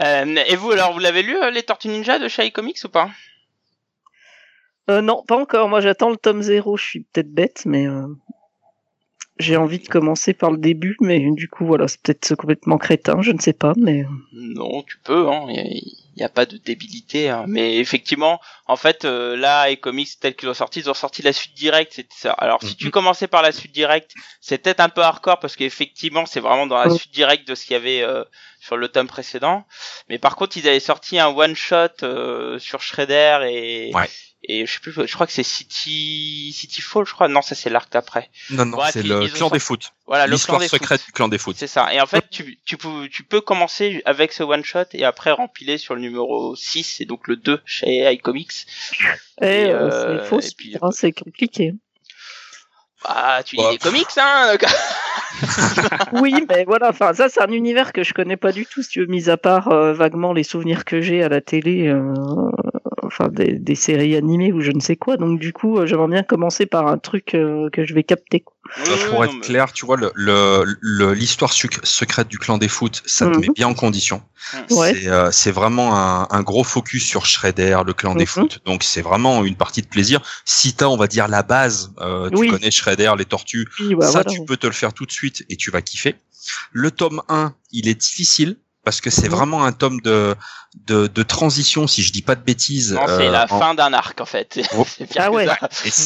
Euh, 0.00 0.24
et 0.46 0.56
vous, 0.56 0.72
alors, 0.72 0.92
vous 0.92 0.98
l'avez 0.98 1.22
lu, 1.22 1.36
euh, 1.36 1.50
les 1.50 1.62
Tortues 1.62 1.88
Ninja 1.88 2.18
de 2.18 2.26
Shai 2.28 2.50
Comics 2.50 2.78
ou 2.84 2.88
pas? 2.88 3.08
Euh, 4.90 5.00
Non, 5.00 5.22
pas 5.26 5.36
encore. 5.36 5.68
Moi, 5.68 5.80
j'attends 5.80 6.10
le 6.10 6.16
tome 6.16 6.42
0. 6.42 6.76
Je 6.76 6.84
suis 6.84 7.00
peut-être 7.00 7.32
bête, 7.32 7.62
mais 7.66 7.86
euh, 7.86 8.06
j'ai 9.38 9.56
envie 9.56 9.78
de 9.78 9.88
commencer 9.88 10.32
par 10.32 10.50
le 10.50 10.58
début. 10.58 10.96
Mais 11.00 11.20
du 11.32 11.48
coup, 11.48 11.66
voilà, 11.66 11.88
c'est 11.88 12.00
peut-être 12.00 12.34
complètement 12.36 12.78
crétin, 12.78 13.20
je 13.20 13.32
ne 13.32 13.38
sais 13.38 13.52
pas. 13.52 13.74
Mais 13.76 14.02
euh, 14.02 14.08
Non, 14.32 14.82
tu 14.82 14.98
peux, 14.98 15.28
hein. 15.28 15.46
Il 15.48 16.20
n'y 16.20 16.24
a, 16.24 16.30
pas 16.30 16.46
de 16.46 16.56
débilité, 16.56 17.28
hein. 17.28 17.44
Mais 17.46 17.76
effectivement, 17.76 18.40
en 18.66 18.76
fait, 18.76 19.04
euh, 19.04 19.36
là, 19.36 19.68
et 19.68 19.76
comics 19.76 20.08
tels 20.18 20.34
qu'ils 20.34 20.48
ont 20.48 20.54
sorti, 20.54 20.80
ils 20.80 20.88
ont 20.88 20.94
sorti 20.94 21.20
la 21.20 21.34
suite 21.34 21.54
directe. 21.54 22.02
Alors, 22.38 22.62
si 22.62 22.74
tu 22.76 22.90
commençais 22.90 23.26
par 23.26 23.42
la 23.42 23.52
suite 23.52 23.72
directe, 23.72 24.14
c'est 24.40 24.56
peut-être 24.58 24.80
un 24.80 24.88
peu 24.88 25.02
hardcore 25.02 25.38
parce 25.38 25.56
qu'effectivement, 25.56 26.24
c'est 26.24 26.40
vraiment 26.40 26.66
dans 26.66 26.78
la 26.78 26.88
suite 26.90 27.12
directe 27.12 27.46
de 27.46 27.54
ce 27.54 27.66
qu'il 27.66 27.74
y 27.74 27.76
avait 27.76 28.02
euh, 28.02 28.24
sur 28.60 28.78
le 28.78 28.88
tome 28.88 29.06
précédent. 29.06 29.66
Mais 30.08 30.18
par 30.18 30.36
contre, 30.36 30.56
ils 30.56 30.66
avaient 30.66 30.80
sorti 30.80 31.18
un 31.18 31.28
one 31.28 31.54
shot 31.54 32.02
euh, 32.02 32.58
sur 32.58 32.80
Shredder 32.80 33.40
et 33.50 33.90
Ouais. 33.94 34.08
Et 34.48 34.64
je 34.66 34.72
sais 34.72 34.78
plus, 34.80 34.92
je 34.92 35.12
crois 35.14 35.26
que 35.26 35.32
c'est 35.32 35.42
City 35.42 36.52
City 36.56 36.80
Fall, 36.80 37.04
je 37.06 37.12
crois. 37.12 37.28
Non, 37.28 37.42
ça 37.42 37.54
c'est 37.54 37.68
l'arc 37.70 37.92
d'après. 37.92 38.30
Non, 38.50 38.64
non, 38.64 38.78
c'est 38.92 39.02
le 39.02 39.26
clan 39.28 39.48
sorti- 39.48 39.52
des 39.54 39.58
foot. 39.58 39.92
Voilà, 40.06 40.26
le 40.26 40.30
clan 40.30 40.34
L'histoire 40.36 40.60
des 40.60 40.68
secrète 40.68 41.00
foot. 41.00 41.06
du 41.06 41.12
clan 41.12 41.28
des 41.28 41.38
foot. 41.38 41.56
C'est 41.58 41.66
ça. 41.66 41.92
Et 41.92 42.00
en 42.00 42.06
fait, 42.06 42.24
tu, 42.30 42.58
tu, 42.64 42.76
peux, 42.76 43.08
tu 43.08 43.24
peux 43.24 43.40
commencer 43.40 44.02
avec 44.04 44.32
ce 44.32 44.42
one 44.42 44.64
shot 44.64 44.84
et 44.92 45.04
après 45.04 45.32
rempiler 45.32 45.78
sur 45.78 45.94
le 45.94 46.00
numéro 46.00 46.54
6 46.56 47.00
et 47.00 47.04
donc 47.04 47.26
le 47.28 47.36
2 47.36 47.60
chez 47.64 48.12
iComics. 48.12 48.66
eh, 49.42 49.46
Et, 49.46 49.66
euh, 49.70 49.90
euh, 49.90 50.18
c'est 50.22 50.28
faux, 50.28 50.40
et 50.40 50.50
puis, 50.56 50.76
c'est 50.92 51.12
compliqué. 51.12 51.74
Bah, 53.04 53.42
tu 53.44 53.56
lis 53.56 53.62
Ouais. 53.62 53.72
des 53.72 53.78
comics, 53.78 54.06
hein 54.16 54.52
donc- 54.52 54.64
Oui, 56.12 56.46
mais 56.48 56.64
voilà, 56.64 56.88
enfin 56.90 57.12
ça 57.12 57.28
c'est 57.28 57.40
un 57.42 57.52
univers 57.52 57.92
que 57.92 58.02
je 58.02 58.14
connais 58.14 58.36
pas 58.38 58.52
du 58.52 58.64
tout, 58.66 58.82
si 58.82 58.88
tu 58.88 59.00
veux, 59.00 59.06
mis 59.06 59.28
à 59.28 59.36
part 59.36 59.68
euh, 59.68 59.92
vaguement 59.92 60.32
les 60.32 60.42
souvenirs 60.44 60.84
que 60.84 61.00
j'ai 61.02 61.22
à 61.22 61.28
la 61.28 61.40
télé, 61.40 61.88
euh, 61.88 62.14
enfin 63.06 63.28
des, 63.28 63.52
des 63.58 63.74
séries 63.74 64.16
animées 64.16 64.52
ou 64.52 64.60
je 64.60 64.70
ne 64.72 64.80
sais 64.80 64.96
quoi. 64.96 65.16
Donc 65.16 65.38
du 65.38 65.52
coup, 65.52 65.78
euh, 65.78 65.86
j'aimerais 65.86 66.08
bien 66.08 66.22
commencer 66.22 66.66
par 66.66 66.86
un 66.88 66.98
truc 66.98 67.34
euh, 67.34 67.70
que 67.70 67.84
je 67.84 67.94
vais 67.94 68.02
capter. 68.02 68.44
Oui, 68.78 68.82
oui, 68.90 68.98
Pour 69.08 69.24
être 69.24 69.34
mais- 69.34 69.40
clair, 69.40 69.72
tu 69.72 69.86
vois, 69.86 69.96
le, 69.96 70.10
le, 70.14 70.64
le- 70.80 71.14
l'histoire 71.14 71.52
secrète 71.52 72.26
du 72.28 72.38
clan 72.38 72.58
des 72.58 72.66
foot, 72.68 73.02
ça 73.06 73.26
te 73.26 73.30
Mhm. 73.36 73.40
met 73.40 73.48
bien 73.54 73.68
en 73.68 73.74
condition. 73.74 74.22
Ouais. 74.70 74.94
C'est, 74.94 75.08
euh, 75.08 75.52
vraiment 75.52 75.96
un, 75.96 76.26
un 76.30 76.42
gros 76.42 76.64
focus 76.64 77.04
sur 77.06 77.26
Shredder, 77.26 77.78
le 77.86 77.92
clan 77.92 78.14
des 78.14 78.24
Mhm. 78.24 78.26
foot. 78.26 78.60
Donc 78.64 78.82
c'est 78.82 79.02
vraiment 79.02 79.44
une 79.44 79.54
partie 79.56 79.82
de 79.82 79.86
plaisir. 79.86 80.20
Si 80.44 80.74
t'as, 80.74 80.86
on 80.86 80.96
va 80.96 81.06
dire, 81.06 81.28
la 81.28 81.42
base, 81.44 81.92
euh, 82.00 82.28
tu 82.30 82.36
Oui. 82.36 82.48
connais 82.48 82.70
Shredder, 82.72 83.12
les 83.16 83.24
tortues, 83.24 83.68
bah, 83.92 84.06
ça 84.06 84.10
voilà. 84.22 84.24
tu 84.30 84.44
peux 84.44 84.56
te 84.56 84.66
le 84.66 84.72
faire 84.72 84.92
tout 84.92 85.06
de 85.06 85.12
suite 85.12 85.44
et 85.48 85.56
tu 85.56 85.70
vas 85.70 85.80
kiffer. 85.80 86.16
Le 86.72 86.90
tome 86.90 87.22
1, 87.28 87.54
il 87.72 87.88
est 87.88 87.94
difficile 88.00 88.56
parce 88.86 89.00
que 89.00 89.10
c'est 89.10 89.28
mhm. 89.28 89.34
vraiment 89.34 89.64
un 89.64 89.72
tome 89.72 90.00
de, 90.00 90.36
de, 90.86 91.08
de, 91.08 91.22
transition, 91.24 91.88
si 91.88 92.04
je 92.04 92.12
dis 92.12 92.22
pas 92.22 92.36
de 92.36 92.40
bêtises. 92.40 92.92
Non, 92.92 93.00
c'est 93.08 93.26
euh, 93.26 93.32
la 93.32 93.48
fin 93.48 93.74
d'un 93.74 93.92
arc 93.92 94.20
en 94.20 94.26
fait. 94.26 94.60
ah 95.18 95.32
ouais. 95.32 95.48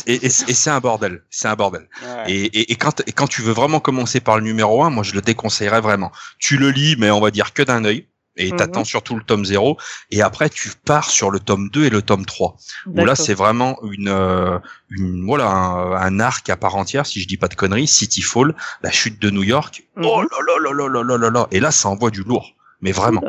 Et, 0.07 0.31
c'est 0.31 0.71
un 0.71 0.81
bordel, 0.81 1.23
c'est 1.29 1.47
un 1.47 1.57
bordel. 1.57 1.87
Et, 2.27 2.75
quand, 2.77 3.03
et 3.07 3.12
quand 3.12 3.27
tu 3.27 3.43
veux 3.43 3.53
vraiment 3.53 3.81
commencer 3.81 4.21
par 4.21 4.38
le 4.38 4.45
numéro 4.45 4.83
1, 4.83 4.88
moi 4.88 5.05
je 5.05 5.12
le 5.12 5.21
déconseillerais 5.21 5.83
vraiment. 5.83 6.11
Tu 6.38 6.57
le 6.57 6.71
lis, 6.71 6.97
mais 6.99 7.11
on 7.11 7.21
va 7.21 7.31
dire 7.31 7.53
que 7.53 7.62
d'un 7.62 7.85
œil. 7.85 8.07
Et 8.37 8.51
mmh. 8.51 8.57
t'attends 8.57 8.85
surtout 8.85 9.14
le 9.16 9.23
tome 9.23 9.45
0 9.45 9.77
et 10.12 10.23
après 10.23 10.49
tu 10.49 10.71
pars 10.87 11.11
sur 11.11 11.31
le 11.31 11.40
tome 11.40 11.69
2 11.69 11.85
et 11.85 11.90
le 11.90 12.01
tome 12.01 12.25
3 12.25 12.57
où 12.87 13.05
là 13.05 13.16
c'est 13.16 13.35
vraiment 13.35 13.77
une, 13.83 14.09
euh, 14.09 14.57
une 14.88 15.27
voilà 15.27 15.49
un, 15.51 16.21
arc 16.21 16.49
à 16.49 16.57
part 16.57 16.77
entière 16.77 17.07
si 17.07 17.21
je 17.21 17.27
dis 17.27 17.37
pas 17.37 17.49
de 17.49 17.57
conneries 17.57 17.88
City 17.88 18.23
Fall 18.23 18.55
la 18.83 18.93
chute 18.93 19.21
de 19.21 19.31
New 19.31 19.43
York 19.43 19.83
mmh. 19.97 20.05
oh 20.05 20.23
là 20.23 20.29
là 20.47 20.73
là 20.73 20.88
là 20.88 21.03
là 21.03 21.19
là 21.19 21.31
là 21.31 21.49
et 21.51 21.59
là 21.59 21.73
ça 21.73 21.88
envoie 21.88 22.12
du 22.12 22.23
lourd 22.23 22.55
mais 22.81 22.93
vraiment. 22.93 23.23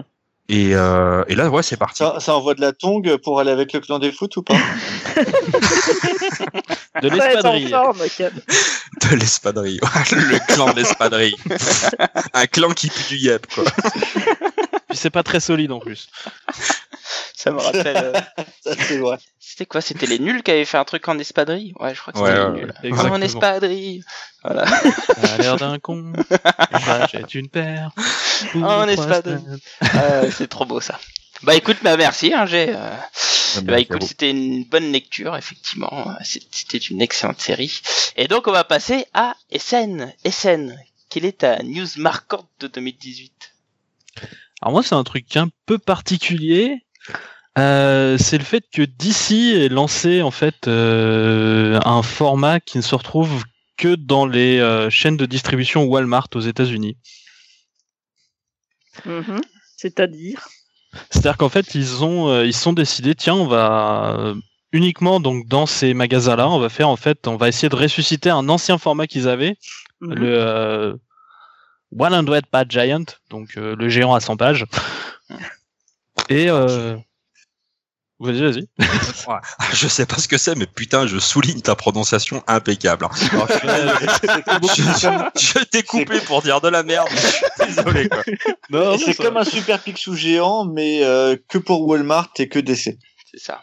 Et, 0.49 0.75
euh, 0.75 1.23
et 1.29 1.35
là, 1.35 1.49
ouais, 1.49 1.63
c'est 1.63 1.77
parti. 1.77 1.99
Ça, 1.99 2.19
ça 2.19 2.35
envoie 2.35 2.55
de 2.55 2.61
la 2.61 2.73
tongue 2.73 3.15
pour 3.17 3.39
aller 3.39 3.51
avec 3.51 3.71
le 3.71 3.79
clan 3.79 3.99
des 3.99 4.11
foot 4.11 4.35
ou 4.37 4.43
pas? 4.43 4.55
De 7.01 7.07
l'espadrille. 7.07 7.69
De 7.69 9.15
l'espadrille. 9.15 9.79
le 10.11 10.53
clan 10.53 10.73
de 10.73 10.75
l'espadrille. 10.75 11.35
Un 12.33 12.47
clan 12.47 12.71
qui 12.71 12.89
pue 12.89 13.03
du 13.09 13.17
yep, 13.17 13.47
quoi. 13.47 13.63
Puis 14.89 14.97
c'est 14.97 15.09
pas 15.09 15.23
très 15.23 15.39
solide 15.39 15.71
en 15.71 15.79
plus. 15.79 16.09
Ça 17.43 17.51
me 17.51 17.57
rappelle. 17.57 17.97
euh, 17.97 18.13
Ça, 18.63 18.75
c'est 18.77 18.97
vrai. 18.97 19.17
C'était 19.39 19.65
quoi 19.65 19.81
C'était 19.81 20.05
les 20.05 20.19
nuls 20.19 20.43
qui 20.43 20.51
avaient 20.51 20.65
fait 20.65 20.77
un 20.77 20.85
truc 20.85 21.07
en 21.07 21.17
espadrille? 21.17 21.73
Ouais, 21.79 21.95
je 21.95 21.99
crois 22.01 22.13
que 22.13 22.19
c'était 22.19 22.31
ouais, 22.31 22.71
les 22.81 22.91
nuls. 22.91 22.99
En 22.99 23.21
espadrille 23.21 24.03
Voilà. 24.43 24.65
À 25.23 25.37
l'air 25.39 25.55
d'un 25.57 25.79
con. 25.79 26.13
J'achète 26.85 27.33
une 27.33 27.47
paire. 27.49 27.91
En 28.55 28.87
espadrille. 28.87 29.39
Ah, 29.81 30.29
c'est 30.31 30.47
trop 30.47 30.65
beau 30.65 30.81
ça. 30.81 30.99
Bah 31.43 31.55
écoute, 31.55 31.77
bah 31.81 31.97
merci, 31.97 32.31
hein, 32.33 32.45
j'ai. 32.45 32.69
euh, 32.69 32.95
Ah, 33.57 33.61
Bah 33.61 33.79
écoute, 33.79 34.03
c'était 34.03 34.29
une 34.29 34.63
bonne 34.63 34.91
lecture, 34.91 35.35
effectivement. 35.35 36.15
C'était 36.23 36.77
une 36.77 37.01
excellente 37.01 37.41
série. 37.41 37.81
Et 38.17 38.27
donc 38.27 38.47
on 38.47 38.51
va 38.51 38.63
passer 38.63 39.05
à 39.15 39.35
SN. 39.57 40.13
SN, 40.29 40.77
quelle 41.09 41.25
est 41.25 41.39
ta 41.39 41.63
news 41.63 41.87
marquante 41.97 42.47
de 42.59 42.67
2018 42.67 43.31
Alors 44.61 44.73
moi, 44.73 44.83
c'est 44.83 44.93
un 44.93 45.03
truc 45.03 45.35
un 45.35 45.49
peu 45.65 45.79
particulier. 45.79 46.83
Euh, 47.57 48.17
c'est 48.17 48.37
le 48.37 48.43
fait 48.43 48.63
que 48.71 48.81
DC 48.81 49.55
ait 49.55 49.69
lancé 49.69 50.21
en 50.21 50.31
fait 50.31 50.67
euh, 50.67 51.79
un 51.83 52.01
format 52.01 52.61
qui 52.61 52.77
ne 52.77 52.81
se 52.81 52.95
retrouve 52.95 53.43
que 53.77 53.95
dans 53.95 54.25
les 54.25 54.59
euh, 54.59 54.89
chaînes 54.89 55.17
de 55.17 55.25
distribution 55.25 55.83
Walmart 55.83 56.29
aux 56.35 56.39
États-Unis. 56.39 56.97
Mhm. 59.05 59.41
C'est-à-dire? 59.75 60.47
C'est-à-dire 61.09 61.37
qu'en 61.37 61.49
fait, 61.49 61.75
ils 61.75 62.03
ont 62.03 62.41
ils 62.43 62.53
sont 62.53 62.73
décidés, 62.73 63.15
tiens, 63.15 63.35
on 63.35 63.47
va 63.47 64.33
uniquement 64.71 65.19
donc 65.19 65.47
dans 65.47 65.65
ces 65.65 65.93
magasins-là, 65.93 66.49
on 66.49 66.59
va 66.59 66.69
faire 66.69 66.87
en 66.89 66.95
fait, 66.95 67.27
on 67.27 67.35
va 67.35 67.49
essayer 67.49 67.69
de 67.69 67.75
ressusciter 67.75 68.29
un 68.29 68.47
ancien 68.47 68.77
format 68.77 69.07
qu'ils 69.07 69.27
avaient, 69.27 69.57
Mhm. 70.01 70.13
le 70.15 70.39
euh, 70.39 70.95
100 71.97 72.41
Page 72.49 72.67
Giant, 72.69 73.05
donc 73.29 73.55
le 73.55 73.89
géant 73.89 74.13
à 74.13 74.19
100 74.19 74.37
pages. 74.37 74.65
Et 76.31 76.49
euh... 76.49 76.95
vas-y, 78.19 78.41
vas-y. 78.41 78.67
Je 79.73 79.87
sais 79.87 80.05
pas 80.05 80.17
ce 80.17 80.27
que 80.27 80.37
c'est, 80.37 80.55
mais 80.55 80.65
putain, 80.67 81.07
je 81.07 81.17
souligne 81.19 81.61
ta 81.61 81.75
prononciation 81.75 82.43
impeccable. 82.47 83.05
hein. 83.05 83.09
je 84.63 85.29
je 85.39 85.63
t'ai 85.65 85.83
coupé 85.83 86.19
pour 86.21 86.41
dire 86.41 86.61
de 86.61 86.69
la 86.69 86.83
merde. 86.83 87.07
Je 87.11 87.17
suis 87.17 87.45
désolé, 87.75 88.09
quoi. 88.09 88.23
Non, 88.69 88.97
c'est 88.97 89.15
comme 89.15 89.37
un 89.37 89.43
super 89.43 89.81
Picsou 89.81 90.15
géant, 90.15 90.65
mais 90.65 91.03
euh, 91.03 91.35
que 91.49 91.57
pour 91.57 91.87
Walmart 91.87 92.29
et 92.37 92.47
que 92.47 92.59
DC. 92.59 92.97
C'est 93.31 93.39
ça. 93.39 93.59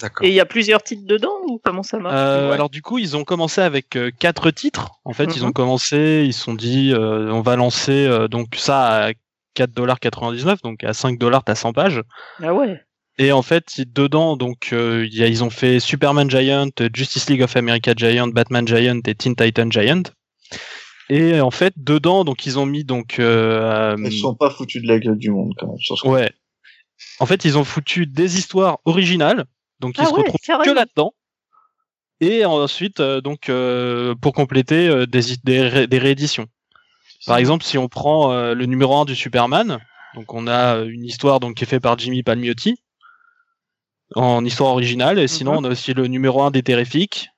D'accord. 0.00 0.26
Et 0.26 0.30
il 0.30 0.34
y 0.34 0.40
a 0.40 0.46
plusieurs 0.46 0.82
titres 0.82 1.06
dedans 1.06 1.34
ou 1.46 1.60
comment 1.62 1.82
ça 1.82 1.98
marche? 1.98 2.14
Euh, 2.16 2.48
Ouais. 2.48 2.54
Alors 2.54 2.70
du 2.70 2.80
coup, 2.82 2.98
ils 2.98 3.14
ont 3.16 3.24
commencé 3.24 3.60
avec 3.60 3.94
euh, 3.94 4.10
quatre 4.18 4.50
titres. 4.50 4.92
En 5.04 5.12
fait, 5.12 5.36
ils 5.36 5.42
Mhm. 5.42 5.48
ont 5.48 5.52
commencé, 5.52 6.24
ils 6.26 6.32
se 6.32 6.40
sont 6.42 6.54
dit, 6.54 6.92
euh, 6.92 7.30
on 7.30 7.42
va 7.42 7.54
lancer 7.56 8.06
euh, 8.06 8.26
donc 8.26 8.48
ça 8.56 9.04
à 9.04 9.10
4,99$, 9.56 10.62
donc 10.62 10.84
à 10.84 10.92
5$ 10.92 11.42
t'as 11.44 11.54
100 11.54 11.72
pages. 11.72 12.02
Ah 12.42 12.54
ouais. 12.54 12.80
Et 13.18 13.30
en 13.32 13.42
fait, 13.42 13.80
dedans, 13.92 14.36
donc 14.36 14.70
euh, 14.72 15.06
il 15.06 15.14
y 15.14 15.22
a- 15.22 15.26
ils 15.26 15.44
ont 15.44 15.50
fait 15.50 15.80
Superman 15.80 16.30
Giant, 16.30 16.70
Justice 16.94 17.28
League 17.28 17.42
of 17.42 17.54
America 17.56 17.92
Giant, 17.96 18.28
Batman 18.28 18.66
Giant 18.66 19.00
et 19.06 19.14
Teen 19.14 19.36
Titan 19.36 19.70
Giant. 19.70 20.02
Et 21.10 21.40
en 21.40 21.50
fait, 21.50 21.74
dedans, 21.76 22.24
donc 22.24 22.46
ils 22.46 22.58
ont 22.58 22.64
mis 22.64 22.84
donc 22.84 23.18
euh, 23.18 23.96
Ils 24.02 24.18
sont 24.18 24.34
pas 24.34 24.48
foutus 24.50 24.80
de 24.82 24.88
la 24.88 24.98
gueule 24.98 25.18
du 25.18 25.30
monde 25.30 25.52
quand 25.58 25.66
même. 25.66 25.78
Sur 25.78 25.98
ce 25.98 26.06
ouais. 26.08 26.32
En 27.20 27.26
fait, 27.26 27.44
ils 27.44 27.58
ont 27.58 27.64
foutu 27.64 28.06
des 28.06 28.38
histoires 28.38 28.78
originales, 28.86 29.44
donc 29.80 29.98
ils 29.98 30.02
Ah 30.02 30.06
se 30.06 30.14
ouais, 30.14 30.22
retrouvent 30.22 30.64
que 30.64 30.70
là-dedans. 30.70 31.12
Et 32.20 32.44
ensuite, 32.44 33.00
euh, 33.00 33.20
donc 33.20 33.48
euh, 33.48 34.14
pour 34.14 34.32
compléter, 34.32 34.88
euh, 34.88 35.06
des, 35.06 35.20
des, 35.44 35.60
ré- 35.68 35.86
des 35.86 35.98
rééditions. 35.98 36.46
Par 37.26 37.38
exemple, 37.38 37.64
si 37.64 37.78
on 37.78 37.88
prend 37.88 38.32
euh, 38.32 38.54
le 38.54 38.66
numéro 38.66 38.96
1 38.96 39.04
du 39.04 39.14
Superman, 39.14 39.78
donc 40.14 40.32
on 40.34 40.46
a 40.46 40.76
euh, 40.76 40.86
une 40.88 41.04
histoire 41.04 41.40
donc 41.40 41.54
qui 41.56 41.64
est 41.64 41.66
faite 41.66 41.82
par 41.82 41.98
Jimmy 41.98 42.22
Palmiotti 42.22 42.76
en 44.14 44.44
histoire 44.44 44.70
originale, 44.70 45.18
et 45.18 45.28
sinon 45.28 45.52
Mhm. 45.52 45.58
on 45.58 45.64
a 45.64 45.68
aussi 45.70 45.94
le 45.94 46.06
numéro 46.06 46.42
1 46.42 46.50
des 46.50 46.62
Terrifiques, 46.62 47.30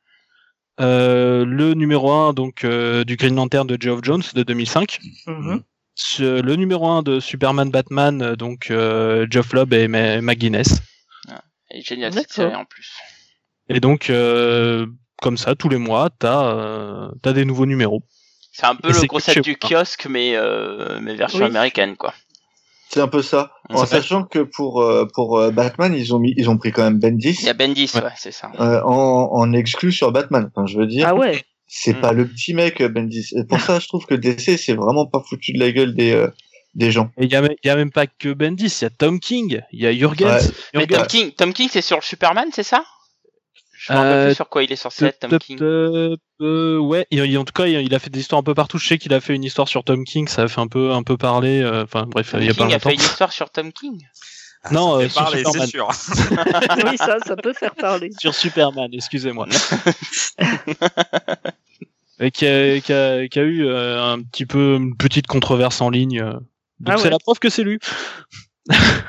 euh, 0.80 1.44
le 1.44 1.74
numéro 1.74 2.10
1 2.10 2.32
donc 2.32 2.64
euh, 2.64 3.04
du 3.04 3.16
Green 3.16 3.36
Lantern 3.36 3.66
de 3.66 3.76
Geoff 3.80 4.00
Jones 4.02 4.22
de 4.34 4.42
2005, 4.42 4.98
Mhm. 5.26 5.62
ce- 5.94 6.40
le 6.40 6.56
numéro 6.56 6.88
1 6.88 7.02
de 7.02 7.20
Superman 7.20 7.70
Batman 7.70 8.34
donc 8.34 8.70
euh, 8.70 9.26
Geoff 9.30 9.52
Lobb 9.52 9.72
et 9.72 9.86
Ma- 9.86 10.20
McGuinness. 10.20 10.80
Elle 11.70 11.78
est 11.80 11.82
géniale 11.86 12.12
cette 12.12 12.32
série 12.32 12.54
en 12.54 12.64
plus. 12.64 12.92
Et 13.68 13.80
donc 13.80 14.10
euh, 14.10 14.86
comme 15.22 15.36
ça 15.36 15.54
tous 15.54 15.68
les 15.68 15.78
mois 15.78 16.10
t'as 16.18 16.44
euh, 16.54 17.08
t'as 17.22 17.32
des 17.32 17.44
nouveaux 17.44 17.66
numéros. 17.66 18.02
C'est 18.56 18.66
un 18.66 18.76
peu 18.76 18.90
Et 18.90 18.92
le 18.92 19.06
concept 19.08 19.42
du 19.42 19.56
moi. 19.60 19.68
kiosque, 19.68 20.06
mais, 20.08 20.36
euh, 20.36 21.00
mais 21.02 21.16
version 21.16 21.40
Oui. 21.40 21.46
américaine, 21.46 21.96
quoi. 21.96 22.14
C'est 22.88 23.00
un 23.00 23.08
peu 23.08 23.20
ça. 23.20 23.50
Ça 23.70 23.76
En 23.76 23.80
fait- 23.80 23.96
sachant 23.96 24.22
que 24.22 24.38
pour 24.38 24.80
euh, 24.80 25.06
pour 25.12 25.38
euh, 25.40 25.50
Batman, 25.50 25.92
ils 25.92 26.14
ont 26.14 26.20
mis 26.20 26.32
ils 26.36 26.48
ont 26.48 26.56
pris 26.56 26.70
quand 26.70 26.84
même 26.84 27.00
Bendis 27.00 27.36
Il 27.40 27.46
y 27.46 27.48
a 27.48 27.54
Bendis, 27.54 27.90
Ouais. 27.96 28.02
ouais, 28.04 28.10
c'est 28.16 28.30
ça. 28.30 28.52
euh, 28.60 28.80
en, 28.84 29.30
en 29.32 29.52
exclu 29.52 29.90
sur 29.90 30.12
Batman. 30.12 30.48
Enfin, 30.54 30.66
je 30.66 30.78
veux 30.78 30.86
dire, 30.86 31.08
Ah 31.08 31.14
ouais. 31.16 31.42
c'est 31.66 31.96
Mm. 31.96 32.00
pas 32.00 32.12
le 32.12 32.28
petit 32.28 32.54
mec 32.54 32.80
Bendis. 32.80 33.30
Et 33.36 33.42
pour 33.42 33.60
ça, 33.60 33.80
je 33.80 33.88
trouve 33.88 34.06
que 34.06 34.14
DC 34.14 34.56
c'est 34.56 34.74
vraiment 34.74 35.06
pas 35.06 35.20
foutu 35.28 35.52
de 35.52 35.58
la 35.58 35.72
gueule 35.72 35.94
des 35.94 36.12
euh, 36.12 36.28
des 36.76 36.92
gens. 36.92 37.10
Il 37.18 37.32
y 37.32 37.34
a, 37.34 37.40
même- 37.42 37.54
il 37.64 37.66
y 37.66 37.70
a 37.70 37.76
même 37.76 37.90
pas 37.90 38.06
que 38.06 38.32
Bendis, 38.32 38.66
il 38.80 38.82
y 38.82 38.84
a 38.84 38.90
Tom 38.90 39.18
King, 39.18 39.60
il 39.72 39.80
y 39.80 39.86
a 39.88 39.92
Jurgens. 39.92 40.26
Ouais. 40.26 40.40
Mais. 40.74 40.86
Tom 40.86 41.06
King, 41.08 41.32
Tom 41.32 41.52
King, 41.52 41.68
c'est 41.72 41.82
sur 41.82 41.96
le 41.96 42.02
Superman, 42.02 42.48
c'est 42.52 42.62
ça? 42.62 42.84
Je 43.86 43.92
me 43.92 43.98
rappelle 43.98 44.12
Euh, 44.14 44.26
plus 44.28 44.34
sur 44.34 44.48
quoi 44.48 44.62
il 44.62 44.72
est 44.72 44.76
censé 44.76 45.04
être, 45.06 45.18
Tom 45.20 45.30
Top, 45.30 45.42
King. 45.42 45.58
top, 45.58 46.20
euh, 46.40 46.78
ouais, 46.78 47.06
il- 47.10 47.36
en 47.38 47.44
tout 47.44 47.52
cas, 47.52 47.66
il, 47.66 47.94
a 47.94 47.98
fait 47.98 48.08
des 48.10 48.20
histoires 48.20 48.38
un 48.40 48.42
peu 48.42 48.54
partout. 48.54 48.78
Je 48.78 48.86
sais 48.86 48.96
qu'il 48.98 49.12
a 49.12 49.20
fait 49.20 49.34
une 49.34 49.44
histoire 49.44 49.68
sur 49.68 49.84
Tom 49.84 50.04
King, 50.04 50.26
ça 50.28 50.42
a 50.44 50.48
fait 50.48 50.60
un 50.60 50.68
peu, 50.68 50.92
un 50.92 51.02
peu 51.02 51.16
parler. 51.18 51.60
euh, 51.60 51.82
Enfin, 51.84 52.06
bref, 52.06 52.30
Tom 52.30 52.40
il 52.40 52.46
y 52.46 52.50
a 52.50 52.54
pas 52.54 52.78
fait 52.78 52.94
une 52.94 53.00
histoire 53.00 53.32
sur 53.32 53.50
Tom 53.50 53.72
King. 53.72 54.06
Non, 54.70 54.98
Ça 54.98 55.04
euh, 55.04 55.08
sur 55.10 55.22
parler, 55.22 55.38
Superman. 55.44 55.66
c'est 55.66 55.70
sûr. 55.70 55.88
oui, 56.90 56.96
ça, 56.96 57.18
ça 57.26 57.36
peut 57.36 57.52
faire 57.52 57.74
parler. 57.74 58.10
Sur 58.18 58.34
Superman, 58.34 58.88
excusez-moi. 58.94 59.46
Et 62.20 62.30
qui 62.30 62.46
a, 62.46 62.80
qui 62.80 62.92
a, 62.92 63.26
qui 63.28 63.38
a 63.38 63.42
eu 63.42 63.66
euh, 63.66 64.02
un 64.02 64.22
petit 64.22 64.46
peu 64.46 64.76
une 64.76 64.96
petite 64.96 65.26
controverse 65.26 65.80
en 65.80 65.90
ligne. 65.90 66.20
euh. 66.20 66.32
Donc 66.80 66.94
Ah 66.94 66.96
c'est 66.96 67.04
ouais. 67.04 67.10
la 67.10 67.18
preuve 67.18 67.38
que 67.40 67.50
c'est 67.50 67.64
lui. 67.64 67.78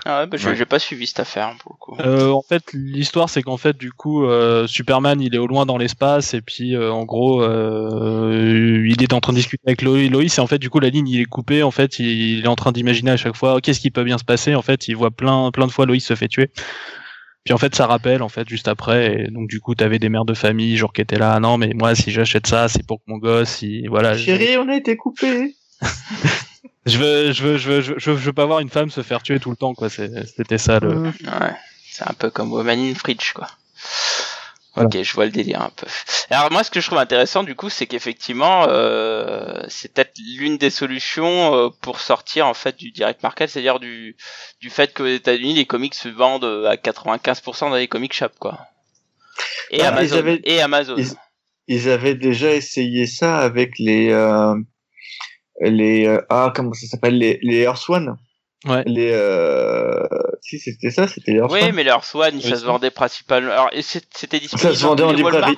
Ah 0.06 0.20
ouais, 0.22 0.28
bah, 0.28 0.38
j'ai 0.38 0.50
Ouais. 0.50 0.56
j'ai 0.56 0.66
pas 0.66 0.80
suivi 0.80 1.08
cette 1.08 1.22
affaire, 1.22 1.56
pour 1.62 1.74
le 1.74 1.78
coup. 1.80 1.96
Euh, 2.02 2.30
en 2.32 2.42
fait, 2.42 2.64
l'histoire, 2.74 3.30
c'est 3.30 3.42
qu'en 3.42 3.56
fait, 3.58 3.78
du 3.78 3.92
coup, 3.94 4.26
euh, 4.26 4.68
Superman, 4.68 5.22
il 5.22 5.34
est 5.34 5.38
au 5.38 5.48
loin 5.48 5.66
dans 5.66 5.78
l'espace, 5.78 6.34
et 6.34 6.42
puis, 6.42 6.76
euh, 6.76 6.92
en 6.92 7.06
gros, 7.06 7.42
euh, 7.42 8.84
il 8.86 9.02
est 9.02 9.14
en 9.14 9.22
train 9.22 9.32
de 9.32 9.38
discuter 9.38 9.64
avec 9.66 9.82
Loïs, 9.82 10.12
Loïs, 10.12 10.38
et 10.38 10.42
en 10.42 10.48
fait, 10.48 10.58
du 10.60 10.70
coup, 10.70 10.80
la 10.80 10.90
ligne, 10.90 11.08
il 11.08 11.22
est 11.22 11.26
coupé. 11.26 11.64
En 11.64 11.72
fait, 11.72 12.00
il, 12.00 12.06
il 12.40 12.44
est 12.46 12.48
en 12.50 12.56
train 12.56 12.74
d'imaginer 12.74 13.12
à 13.12 13.18
chaque 13.18 13.36
fois, 13.38 13.56
oh, 13.56 13.60
qu'est-ce 13.62 13.80
qui 13.80 13.92
peut 13.92 14.04
bien 14.04 14.18
se 14.18 14.26
passer? 14.26 14.56
En 14.56 14.62
fait, 14.62 14.88
il 14.90 14.96
voit 14.98 15.12
plein, 15.12 15.50
plein 15.52 15.68
de 15.68 15.72
fois 15.72 15.86
Loïs 15.86 16.06
se 16.06 16.16
fait 16.16 16.28
tuer. 16.28 16.50
Puis 17.46 17.54
en 17.54 17.58
fait, 17.58 17.76
ça 17.76 17.86
rappelle, 17.88 18.24
en 18.24 18.30
fait, 18.30 18.50
juste 18.50 18.68
après. 18.68 19.22
Et 19.24 19.28
donc, 19.32 19.48
du 19.48 19.60
coup, 19.62 19.74
t'avais 19.76 20.00
des 20.00 20.10
mères 20.10 20.26
de 20.26 20.34
famille, 20.34 20.76
genre 20.78 20.92
qui 20.92 21.02
étaient 21.02 21.20
là, 21.20 21.34
Ah 21.36 21.40
non, 21.40 21.58
mais 21.58 21.72
moi, 21.76 21.96
si 21.96 22.12
j'achète 22.12 22.48
ça, 22.48 22.68
c'est 22.68 22.86
pour 22.86 22.98
que 22.98 23.04
mon 23.08 23.18
gosse, 23.20 23.62
il, 23.62 23.88
voilà. 23.88 24.16
je- 24.16 24.26
Chérie, 24.26 24.58
on 24.58 24.68
a 24.68 24.76
été 24.76 24.98
coupé. 24.98 25.56
Je 26.86 26.98
veux, 26.98 27.32
je 27.32 27.44
veux, 27.44 27.58
je 27.58 27.72
veux, 27.72 27.82
je 27.82 27.92
veux, 27.94 27.98
je 28.00 28.12
veux 28.12 28.34
pas 28.34 28.46
voir 28.46 28.60
une 28.60 28.70
femme 28.70 28.90
se 28.90 29.02
faire 29.02 29.22
tuer 29.24 29.40
tout 29.40 29.50
le 29.50 29.56
temps, 29.56 29.74
quoi. 29.74 29.90
C'était 29.90 30.58
ça 30.58 30.80
le. 30.80 30.90
Mhm. 30.94 31.14
Ouais, 31.42 31.56
c'est 31.92 32.08
un 32.08 32.14
peu 32.14 32.30
comme 32.30 32.52
Woman 32.52 32.80
in 32.80 32.94
Fridge, 32.96 33.34
quoi. 33.34 33.48
Voilà. 34.76 34.88
Ok, 34.88 35.02
je 35.02 35.14
vois 35.14 35.24
le 35.26 35.32
délire 35.32 35.62
un 35.62 35.70
peu. 35.70 35.88
Alors 36.30 36.52
moi, 36.52 36.62
ce 36.64 36.70
que 36.70 36.82
je 36.82 36.86
trouve 36.88 36.98
intéressant, 36.98 37.44
du 37.44 37.56
coup, 37.56 37.70
c'est 37.70 37.88
qu'effectivement, 37.88 38.66
euh, 38.68 39.64
c'est 39.70 39.94
peut-être 39.94 40.18
l'une 40.38 40.58
des 40.58 40.70
solutions 40.70 41.56
euh, 41.56 41.70
pour 41.82 42.02
sortir 42.02 42.46
en 42.46 42.54
fait 42.54 42.76
du 42.76 42.92
direct 42.92 43.24
market, 43.24 43.50
c'est-à-dire 43.50 43.80
du 43.80 44.18
du 44.60 44.70
fait 44.70 44.94
qu'aux 44.94 45.06
États-Unis, 45.08 45.54
les 45.54 45.66
comics 45.66 45.96
se 45.96 46.10
vendent 46.10 46.44
euh, 46.44 46.68
à 46.70 46.76
95% 46.76 47.70
dans 47.70 47.76
les 47.76 47.88
comic 47.88 48.12
shops, 48.14 48.36
quoi. 48.38 48.60
Et 49.72 49.82
Ah, 49.82 49.90
Amazon. 49.90 50.16
ils 50.16 50.20
avaient- 50.20 50.42
Et 50.44 50.62
Amazon. 50.62 50.96
ils- 50.98 51.14
Ils 51.68 51.90
avaient 51.90 52.14
déjà 52.16 52.54
essayé 52.54 53.08
ça 53.08 53.38
avec 53.40 53.80
les 53.80 54.12
euh, 54.12 54.56
les 55.62 56.08
euh, 56.08 56.22
ah 56.30 56.52
comment 56.56 56.74
ça 56.74 56.88
s'appelle? 56.88 57.18
Les 57.18 57.40
les 57.42 57.62
Earth 57.62 57.90
One. 57.90 58.16
Ouais. 58.66 58.84
Les 58.86 59.12
euh, 59.14 60.02
si 60.42 60.60
c'était 60.60 60.90
ça, 60.90 61.08
c'était 61.08 61.34
les 61.34 61.38
Earth 61.40 61.52
Oui, 61.52 61.62
One. 61.64 61.72
mais 61.74 61.84
leur 61.84 62.04
Swan, 62.04 62.32
ça 62.42 62.48
Oui, 62.48 62.54
se 62.54 62.60
ça. 62.62 62.66
vendait 62.66 62.92
principalement. 62.92 63.52
Alors, 63.52 63.70
et 63.74 63.82
c'était 63.82 64.40
disponible 64.40 64.70
Ça 64.70 64.76
se 64.80 64.84
vendait 64.86 65.04
dans 65.04 65.10
en 65.10 65.12
les 65.12 65.18
librairie. 65.18 65.56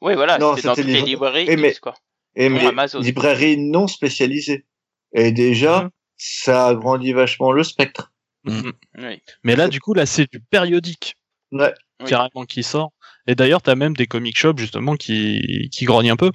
Oui, 0.00 0.14
voilà, 0.14 0.38
Non, 0.38 0.54
c'était 0.54 0.68
dans 0.68 0.74
toutes 0.76 0.84
les 0.86 1.00
librairies, 1.02 1.46
Eh, 1.48 1.56
mais- 1.56 1.72
tous, 1.72 1.80
quoi. 1.80 1.94
Et 2.36 2.48
non, 2.48 2.56
mais 2.56 2.66
Amazon. 2.66 3.00
librairies 3.00 3.56
non 3.58 3.86
spécialisées. 3.86 4.66
Et 5.14 5.32
déjà, 5.32 5.84
Mhm. 5.84 5.90
ça 6.16 6.66
agrandit 6.68 7.12
vachement 7.12 7.52
le 7.52 7.62
spectre. 7.64 8.12
Mhm. 8.44 8.72
Oui. 8.98 9.22
Mais 9.44 9.56
là, 9.56 9.68
du 9.68 9.80
coup, 9.80 9.94
là, 9.94 10.04
c'est 10.06 10.30
du 10.30 10.40
périodique. 10.40 11.16
Ouais. 11.52 11.72
Oui. 12.00 12.08
carrément 12.10 12.44
qui 12.44 12.64
sort. 12.64 12.90
Et 13.28 13.36
d'ailleurs, 13.36 13.62
t'as 13.62 13.76
même 13.76 13.94
des 13.94 14.08
comic 14.08 14.36
shops 14.36 14.58
justement 14.58 14.96
qui, 14.96 15.68
qui 15.72 15.84
grognent 15.84 16.10
un 16.10 16.16
peu. 16.16 16.32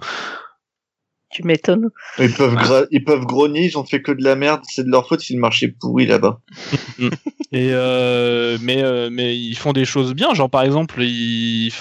Tu 1.32 1.44
m'étonnes. 1.44 1.90
Ils 2.18 2.34
peuvent, 2.34 2.56
gra- 2.56 2.88
ils 2.92 3.04
peuvent 3.04 3.26
grogner, 3.26 3.66
ils 3.66 3.78
ont 3.78 3.84
fait 3.86 4.02
que 4.02 4.12
de 4.12 4.24
la 4.24 4.36
merde, 4.36 4.62
c'est 4.68 4.84
de 4.84 4.90
leur 4.90 5.08
faute 5.08 5.20
si 5.22 5.34
le 5.36 5.40
marché 5.40 5.68
est 5.68 5.76
pourri 5.80 6.06
là-bas. 6.08 6.40
Et 7.52 7.70
euh, 7.72 8.58
mais 8.62 8.84
euh, 8.84 9.10
mais 9.12 9.38
ils 9.38 9.56
font 9.56 9.74
des 9.74 9.86
choses 9.86 10.14
bien, 10.14 10.34
genre 10.34 10.50
par 10.50 10.62
exemple, 10.64 11.02
il 11.04 11.72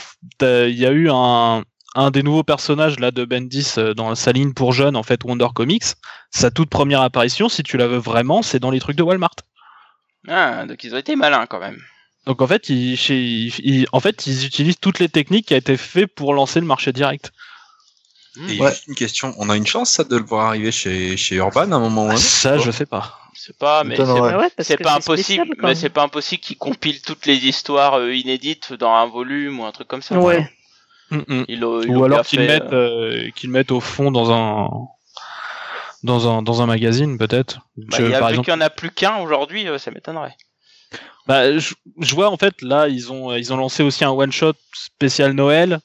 y 0.40 0.87
a 0.87 0.90
eu 0.92 1.08
un 1.11 1.62
un 1.94 2.11
des 2.11 2.22
nouveaux 2.22 2.42
personnages 2.44 3.00
là 3.00 3.11
de 3.11 3.24
Bendis 3.24 3.74
euh, 3.78 3.92
dans 3.94 4.14
sa 4.14 4.32
ligne 4.32 4.52
pour 4.52 4.72
jeunes 4.72 4.96
en 4.96 5.02
fait 5.02 5.24
Wonder 5.24 5.48
Comics, 5.54 5.84
sa 6.30 6.50
toute 6.50 6.70
première 6.70 7.00
apparition, 7.02 7.48
si 7.48 7.62
tu 7.62 7.76
la 7.76 7.87
veux 7.87 7.98
vraiment, 7.98 8.42
c'est 8.42 8.58
dans 8.61 8.70
les 8.70 8.80
trucs 8.80 8.96
de 8.96 9.02
Walmart. 9.02 9.34
Ah, 10.28 10.66
donc 10.66 10.84
ils 10.84 10.94
ont 10.94 10.98
été 10.98 11.16
malins 11.16 11.46
quand 11.46 11.61
même. 11.61 11.78
Donc 12.26 12.42
en 12.42 12.46
fait, 12.46 12.68
ils, 12.68 12.94
ils- 13.08 13.87
en 13.92 14.00
fait, 14.00 14.26
ils 14.26 14.44
utilisent 14.44 14.78
toutes 14.80 14.98
les 14.98 15.08
techniques 15.08 15.46
qui 15.46 15.54
a 15.54 15.58
été 15.58 15.76
fait 15.76 16.06
pour 16.06 16.34
lancer 16.34 16.61
le 16.61 16.66
marché 16.66 16.92
direct. 16.92 17.32
Et 18.48 18.61
Ouais. 18.61 18.70
juste 18.70 18.87
une 18.87 18.94
question, 18.94 19.35
on 19.38 19.48
a 19.51 19.57
une 19.57 19.66
chance 19.66 19.90
ça 19.90 20.05
de 20.05 20.16
le 20.16 20.24
voir 20.24 20.46
arriver 20.48 20.70
chez, 20.70 21.16
chez 21.16 21.37
Urban 21.37 21.72
à 21.72 21.77
un 21.77 21.81
moment 21.81 22.07
ou 22.07 22.11
un 22.11 22.14
autre 22.14 22.20
Ça, 22.22 22.59
je 22.59 22.70
sais 22.70 22.87
pas. 22.87 23.18
C'est 23.35 23.57
pas, 23.57 23.85
mais 23.85 23.96
c'est 23.96 24.03
ouais. 24.03 24.35
Ouais, 24.35 24.77
pas 24.83 24.94
impossible. 24.94 25.55
Mais 25.62 25.74
c'est 25.74 25.88
pas 25.88 26.03
impossible 26.03 26.42
qu'ils 26.42 26.59
compilent 26.59 27.01
toutes 27.03 27.24
les 27.27 27.46
histoires 27.46 27.94
euh, 27.94 28.14
inédites 28.14 28.72
dans 28.72 28.92
un 28.92 29.07
volume 29.07 29.61
ou 29.61 29.64
un 29.64 29.72
truc 29.72 29.88
comme 29.88 30.03
ça. 30.03 30.18
Ouais. 30.18 30.48
Mm, 31.11 31.18
mm. 31.27 31.64
Ou 31.88 32.05
alors 32.05 32.22
qu'ils 32.27 32.40
mettent, 32.40 32.72
euh, 32.72 33.27
euh, 33.27 33.31
qu'ils 33.35 33.51
mettent 33.51 33.70
au 33.70 33.81
fond 33.81 34.11
dans 34.11 34.31
un 34.33 34.68
dans 36.03 36.29
un 36.29 36.42
dans 36.42 36.62
un 36.62 36.66
magazine 36.66 37.16
peut-être. 37.16 37.61
bah, 37.77 37.96
vu 37.98 38.05
exemple- 38.12 38.44
qu'il 38.44 38.53
y 38.53 38.57
en 38.57 38.61
a 38.61 38.70
plus 38.70 38.90
qu'un 38.90 39.16
aujourd'hui, 39.18 39.66
euh, 39.68 39.79
ça 39.79 39.90
m'étonnerait. 39.90 40.37
Bah, 41.27 41.59
je, 41.59 41.74
je 42.01 42.14
vois 42.14 42.31
en 42.31 42.37
fait 42.37 42.61
là 42.62 42.88
ils 42.88 43.12
ont 43.12 43.35
ils 43.35 43.53
ont 43.53 43.57
lancé 43.57 43.83
aussi 43.83 44.05
un 44.05 44.11
one 44.11 44.33
shot 44.33 44.55
spécial 44.72 45.33
Noël. 45.33 45.81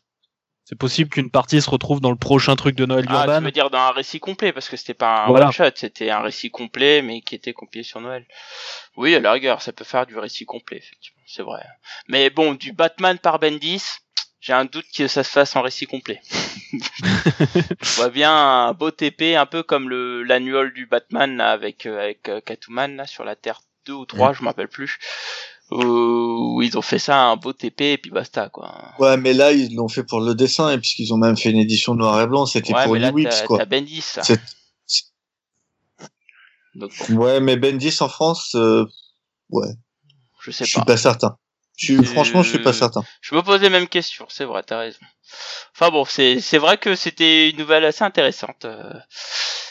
C'est 0.74 0.80
possible 0.80 1.12
qu'une 1.12 1.30
partie 1.30 1.62
se 1.62 1.70
retrouve 1.70 2.02
dans 2.02 2.10
le 2.10 2.16
prochain 2.18 2.56
truc 2.56 2.76
de 2.76 2.88
Noël 2.88 3.06
Ah, 3.08 3.26
Urban. 3.28 3.38
tu 3.38 3.44
veux 3.46 3.52
dire 3.52 3.70
dans 3.70 3.78
un 3.78 3.92
récit 3.92 4.20
complet, 4.20 4.52
parce 4.52 4.68
que 4.70 4.76
c'était 4.76 4.96
pas 4.96 5.26
un 5.26 5.28
Voilà. 5.28 5.46
one 5.46 5.52
shot, 5.52 5.66
c'était 5.76 6.10
un 6.10 6.22
récit 6.22 6.50
complet, 6.50 7.04
mais 7.04 7.22
qui 7.22 7.36
était 7.36 7.54
compilé 7.54 7.84
sur 7.84 8.02
Noël. 8.02 8.26
Oui, 8.98 9.14
à 9.14 9.20
la 9.20 9.34
rigueur, 9.34 9.62
ça 9.62 9.72
peut 9.72 9.84
faire 9.84 10.08
du 10.08 10.18
récit 10.18 10.46
complet, 10.46 10.78
effectivement, 10.78 11.22
c'est 11.28 11.44
vrai. 11.44 11.62
Mais 12.08 12.32
bon, 12.32 12.56
du 12.56 12.72
Batman 12.74 13.20
par 13.20 13.38
Bendis, 13.38 13.84
j'ai 14.42 14.54
un 14.54 14.66
doute 14.66 14.88
que 14.98 15.08
ça 15.08 15.24
se 15.24 15.30
fasse 15.30 15.56
en 15.56 15.62
récit 15.62 15.86
complet. 15.86 16.20
Je 16.74 17.96
vois 17.98 18.10
bien 18.10 18.34
un 18.36 18.74
beau 18.74 18.90
TP, 18.90 19.36
un 19.36 19.46
peu 19.46 19.62
comme 19.62 19.90
le 19.90 20.24
l'annual 20.24 20.74
du 20.74 20.88
Batman 20.88 21.38
là, 21.38 21.52
avec 21.52 21.86
euh, 21.86 22.00
avec 22.02 22.28
euh, 22.30 22.42
Catwoman 22.42 22.96
là 22.96 23.06
sur 23.06 23.24
la 23.24 23.36
Terre 23.36 23.62
2 23.86 23.94
ou 23.94 24.06
3, 24.06 24.34
je 24.34 24.42
me 24.42 24.48
rappelle 24.48 24.70
plus. 24.70 24.98
Où 25.76 26.62
ils 26.62 26.78
ont 26.78 26.82
fait 26.82 27.00
ça 27.00 27.20
un 27.24 27.36
beau 27.36 27.52
TP 27.54 27.94
et 27.94 27.98
puis 27.98 28.12
basta 28.12 28.50
quoi. 28.50 28.74
Ouais, 29.00 29.18
mais 29.18 29.34
là, 29.34 29.52
ils 29.54 29.74
l'ont 29.76 29.88
fait 29.88 30.04
pour 30.04 30.22
le 30.22 30.36
dessin, 30.36 30.72
et 30.72 30.78
puisqu'ils 30.78 31.14
ont 31.14 31.18
même 31.18 31.36
fait 31.38 31.50
une 31.50 31.58
édition 31.58 31.96
noir 31.96 32.22
et 32.22 32.28
blanc, 32.28 32.46
c'était 32.46 32.74
Ouais, 32.74 32.84
pour 32.84 32.94
mais 32.94 33.00
là 33.00 33.12
Weeks, 33.12 33.30
t'as 33.30 33.46
quoi. 33.48 33.58
t'as 33.60 33.66
Bendis. 33.66 34.02
ça. 34.02 34.22
C'est- 34.24 34.40
Donc 36.76 36.92
bon, 37.10 37.16
Ouais, 37.16 37.40
mais 37.40 37.56
Bendis 37.58 37.96
en 38.02 38.10
France, 38.10 38.56
euh, 38.56 38.86
ouais, 39.50 39.68
je 40.42 40.52
sais 40.52 40.66
je 40.66 40.70
suis 40.72 40.80
pas. 40.80 40.86
pas 40.86 40.98
certain. 40.98 41.38
Je 41.76 41.86
suis, 41.86 41.96
Euh, 41.98 42.04
franchement, 42.04 42.44
je 42.44 42.50
suis 42.50 42.60
pas 42.62 42.74
certain. 42.74 43.02
Je 43.22 43.34
me 43.34 43.42
pose 43.42 43.62
les 43.62 43.70
mêmes 43.70 43.88
questions, 43.88 44.26
c'est 44.30 44.46
vrai, 44.46 44.62
t'as 44.64 44.78
raison. 44.80 45.00
Enfin 45.76 45.90
bon, 45.90 46.06
c'est 46.06 46.40
c'est 46.40 46.60
vrai 46.60 46.78
que 46.78 46.96
c'était 46.96 47.50
une 47.50 47.58
nouvelle 47.58 47.84
assez 47.86 48.04
intéressante. 48.04 48.66
euh. 48.66 48.94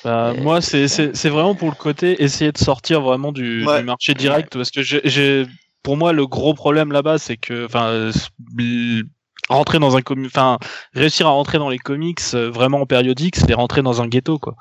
Bah, 0.05 0.33
Et- 0.37 0.41
moi, 0.41 0.61
c'est 0.61 0.89
c'est 0.89 1.15
c'est 1.17 1.29
vraiment 1.29 1.55
pour 1.55 1.69
le 1.71 1.77
côté 1.77 2.21
essayer 2.25 2.51
de 2.51 2.59
sortir 2.59 3.01
vraiment 3.03 3.31
du, 3.31 3.65
Ouais. 3.67 3.79
du 3.79 3.85
marché 3.85 4.15
direct 4.15 4.53
parce 4.57 4.71
que 4.73 4.83
j'ai 4.83 5.01
j'ai 5.05 5.47
pour 5.83 5.97
moi 5.97 6.13
le 6.13 6.27
gros 6.27 6.55
problème 6.55 6.93
là-bas 6.93 7.19
c'est 7.19 7.37
que 7.37 7.67
enfin 7.67 8.11
rentrer 9.49 9.79
dans 9.79 9.97
un 9.97 10.01
comi- 10.01 10.27
enfin 10.27 10.59
réussir 10.95 11.27
à 11.27 11.31
rentrer 11.31 11.59
dans 11.59 11.69
les 11.69 11.79
comics 11.79 12.21
euh, 12.35 12.51
vraiment 12.51 12.81
en 12.83 12.87
périodique 12.87 13.37
c'est 13.37 13.55
rentrer 13.55 13.83
dans 13.83 14.01
un 14.01 14.09
ghetto 14.09 14.39
quoi. 14.39 14.55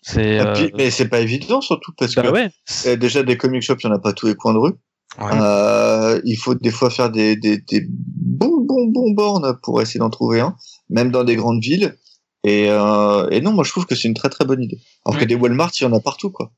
C'est 0.00 0.38
euh, 0.38 0.68
mais 0.76 0.90
c'est 0.90 1.08
pas 1.08 1.20
évident, 1.20 1.60
surtout 1.60 1.92
parce 1.98 2.14
bah 2.14 2.22
que 2.22 2.28
ouais. 2.28 2.96
déjà 2.96 3.22
des 3.24 3.36
comic 3.36 3.62
shops, 3.62 3.82
il 3.82 3.88
y 3.88 3.90
en 3.90 3.94
a 3.94 3.98
pas 3.98 4.12
tous 4.12 4.26
les 4.26 4.36
coins 4.36 4.54
de 4.54 4.58
rue. 4.58 4.72
Ouais. 5.18 5.32
Euh, 5.32 6.20
il 6.24 6.36
faut 6.36 6.54
des 6.54 6.70
fois 6.70 6.88
faire 6.88 7.10
des, 7.10 7.34
des, 7.34 7.58
des 7.58 7.84
bons, 7.90 8.60
bons, 8.60 8.86
bons 8.86 9.10
bornes 9.10 9.58
pour 9.62 9.82
essayer 9.82 9.98
d'en 9.98 10.08
trouver 10.08 10.40
un, 10.40 10.54
même 10.88 11.10
dans 11.10 11.24
des 11.24 11.34
grandes 11.34 11.60
villes. 11.60 11.96
Et, 12.44 12.70
euh, 12.70 13.28
et 13.30 13.40
non, 13.40 13.52
moi 13.52 13.64
je 13.64 13.70
trouve 13.70 13.86
que 13.86 13.96
c'est 13.96 14.06
une 14.08 14.14
très 14.14 14.30
très 14.30 14.44
bonne 14.44 14.62
idée. 14.62 14.78
Alors 15.04 15.16
que 15.16 15.22
Ouais. 15.22 15.26
des 15.26 15.34
Walmart, 15.34 15.72
il 15.78 15.82
y 15.82 15.86
en 15.86 15.92
a 15.92 16.00
partout, 16.00 16.30
quoi. 16.30 16.52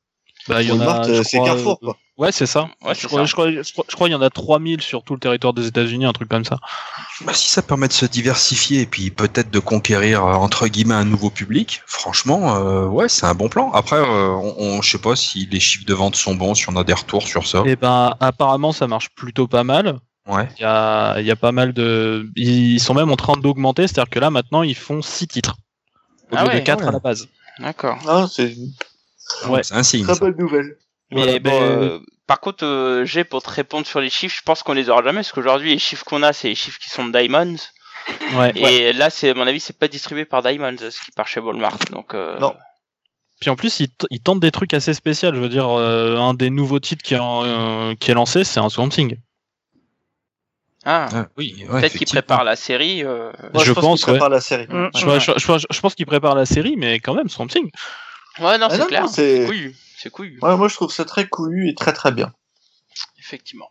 Bah, 0.49 0.63
il 0.63 0.69
y 0.69 0.73
en 0.73 0.77
Walmart, 0.79 1.01
a, 1.03 1.09
euh, 1.09 1.19
je 1.19 1.23
c'est 1.23 1.37
crois, 1.39 1.49
Carrefour, 1.51 1.79
euh, 1.83 1.87
quoi. 1.87 1.97
Ouais, 2.17 2.33
c'est 2.33 2.47
ça. 2.47 2.69
Ouais, 2.85 2.95
je, 2.95 3.07
crois, 3.07 3.21
ça. 3.21 3.25
je, 3.27 3.33
crois, 3.33 3.51
je 3.51 3.73
crois- 3.73 3.85
je 3.89 3.95
crois 3.95 4.07
qu'il 4.09 4.13
y 4.13 4.17
en 4.17 4.23
a 4.23 4.29
3000 4.31 4.81
sur 4.83 5.03
tout 5.05 5.15
le 5.15 5.21
territoire 5.21 5.53
des 5.55 5.67
États-Unis, 5.67 6.05
un 6.05 6.13
truc 6.13 6.29
comme 6.29 6.45
ça. 6.45 6.59
Bah, 7.25 7.33
si 7.35 7.49
ça 7.49 7.63
permet 7.63 7.89
de 7.89 7.93
se 7.93 8.05
diversifier 8.07 8.81
et 8.83 8.87
puis 8.87 9.11
peut-être 9.11 9.51
de 9.51 9.59
conquérir 9.59 10.25
euh, 10.25 10.33
entre 10.35 10.67
guillemets 10.69 10.95
un 10.95 11.05
nouveau 11.05 11.31
public, 11.31 11.83
franchement, 11.87 12.57
euh, 12.57 12.87
ouais, 12.87 13.09
c'est 13.09 13.27
un 13.27 13.35
bon 13.35 13.49
plan. 13.49 13.71
Après, 13.73 13.97
euh, 13.97 14.29
on, 14.31 14.55
on- 14.59 14.83
je 14.83 14.91
sais 14.91 14.99
pas 14.99 15.17
si 15.17 15.47
les 15.51 15.61
chiffres 15.61 15.87
de 15.87 15.95
vente 15.95 16.17
sont 16.17 16.35
bons, 16.35 16.55
si 16.55 16.69
on 16.69 16.77
a 16.77 16.85
des 16.85 16.95
retours 16.95 17.27
sur 17.27 17.47
ça. 17.47 17.63
Et 17.67 17.77
ben, 17.77 18.15
apparemment, 18.21 18.73
ça 18.73 18.87
marche 18.87 19.09
plutôt 19.11 19.47
pas 19.49 19.65
mal. 19.65 19.99
Ouais. 20.27 20.47
Il 20.59 20.63
y 20.63 20.65
a, 20.67 21.19
il 21.21 21.27
y 21.27 21.31
a 21.31 21.37
pas 21.37 21.53
mal 21.53 21.73
de. 21.73 22.31
Ils 22.37 22.79
sont 22.81 22.93
même 22.95 23.11
en 23.11 23.17
train 23.17 23.37
d'augmenter, 23.39 23.87
c'est-à-dire 23.89 24.11
que 24.11 24.19
là, 24.19 24.31
maintenant, 24.31 24.63
ils 24.63 24.77
font 24.77 25.01
6 25.03 25.27
titres. 25.27 25.57
Au 26.31 26.37
Ah 26.37 26.45
lieu 26.45 26.49
ouais, 26.51 26.61
de 26.61 26.65
4 26.65 26.83
ouais. 26.83 26.89
à 26.89 26.93
la 26.93 26.99
base. 27.01 27.27
D'accord. 27.59 27.99
Ah, 28.07 28.27
c'est 28.31 28.55
Ouais. 29.49 29.63
C'est 29.63 29.75
un 29.75 29.83
signe. 29.83 30.05
très 30.05 30.19
bonne 30.19 30.37
nouvelle. 30.37 30.77
Mais 31.11 31.23
Voilà, 31.25 31.39
bon, 31.41 31.51
mais- 31.51 31.61
euh, 31.87 31.99
par 32.27 32.41
contre, 32.41 32.65
euh, 32.65 33.05
j'ai 33.05 33.25
pour 33.25 33.43
te 33.43 33.51
répondre 33.51 33.87
sur 33.87 34.01
les 34.01 34.11
chiffres, 34.11 34.37
je 34.37 34.43
pense 34.45 34.63
qu'on 34.63 34.73
les 34.75 34.89
aura 34.89 35.03
jamais, 35.03 35.19
parce 35.19 35.33
qu'aujourd'hui, 35.33 35.71
les 35.71 35.79
chiffres 35.79 36.05
qu'on 36.05 36.23
a, 36.23 36.33
c'est 36.33 36.49
les 36.49 36.55
chiffres 36.55 36.79
qui 36.79 36.89
sont 36.91 37.05
de 37.07 37.13
Diamonds. 37.19 37.57
Ouais. 38.35 38.53
Et 38.57 38.93
là, 38.93 39.11
c'est, 39.11 39.31
à 39.31 39.35
mon 39.35 39.47
avis, 39.47 39.61
c'est 39.61 39.77
pas 39.79 39.89
distribué 39.89 40.25
par 40.25 40.43
Diamonds, 40.43 40.77
ce 40.79 41.01
qui 41.05 41.11
part 41.11 41.27
chez 41.27 41.41
Walmart. 41.41 41.79
Donc, 41.91 42.15
euh, 42.15 42.39
Non. 42.39 42.55
Puis 43.41 43.51
en 43.51 43.57
plus, 43.57 43.81
ils, 43.81 43.89
t- 43.89 44.07
ils 44.11 44.21
tentent 44.21 44.41
des 44.41 44.51
trucs 44.51 44.73
assez 44.75 44.93
spéciaux. 44.95 45.31
Je 45.35 45.41
veux 45.41 45.49
dire, 45.49 45.69
euh, 45.69 46.17
un 46.19 46.35
des 46.35 46.51
nouveaux 46.51 46.79
titres 46.79 47.03
qui 47.03 47.15
est, 47.15 47.19
en- 47.19 47.43
euh, 47.45 47.95
qui 47.99 48.11
est 48.11 48.15
lancé, 48.15 48.45
c'est 48.45 48.61
un 48.61 48.69
Swamp 48.69 48.91
Thing. 48.91 49.17
Ah, 50.85 51.09
Ah, 51.13 51.27
oui, 51.37 51.55
ouais, 51.59 51.67
peut-être 51.67 51.71
qu'ils 51.73 51.85
effectivement. 51.87 52.21
préparent 52.23 52.45
la 52.45 52.57
série. 52.57 53.05
euh, 53.05 53.33
Moi, 53.53 53.63
Je 53.63 53.69
je, 53.69 53.73
pense, 53.73 53.83
pense, 53.85 54.05
qu'ils 54.05 54.13
préparent 54.15 54.29
la 54.31 54.41
série. 54.41 54.67
Mm. 54.69 54.91
Je, 54.97 55.07
Ouais. 55.07 55.21
je- 55.21 55.33
je- 55.37 55.67
je 55.71 55.81
pense 55.81 55.95
qu'ils 55.95 56.07
préparent 56.07 56.35
la 56.35 56.47
série, 56.47 56.77
mais 56.77 57.01
quand 57.01 57.15
même, 57.15 57.29
Swamp 57.29 57.49
Thing. 57.49 57.71
Ouais, 58.41 58.59
non, 58.59 58.69
Ah 58.71 58.77
c'est 58.77 58.87
clair. 58.87 59.09
c'est- 59.09 59.47
couillu. 59.47 59.77
C'est 59.99 60.11
couillu. 60.11 60.39
Ouais, 60.43 60.57
moi, 60.57 60.69
je 60.69 60.75
trouve 60.75 60.93
ça 60.93 61.05
très 61.05 61.29
couillu 61.29 61.69
et 61.69 61.75
très 61.75 61.93
très 61.93 62.11
bien. 62.13 62.33
Effectivement. 63.19 63.71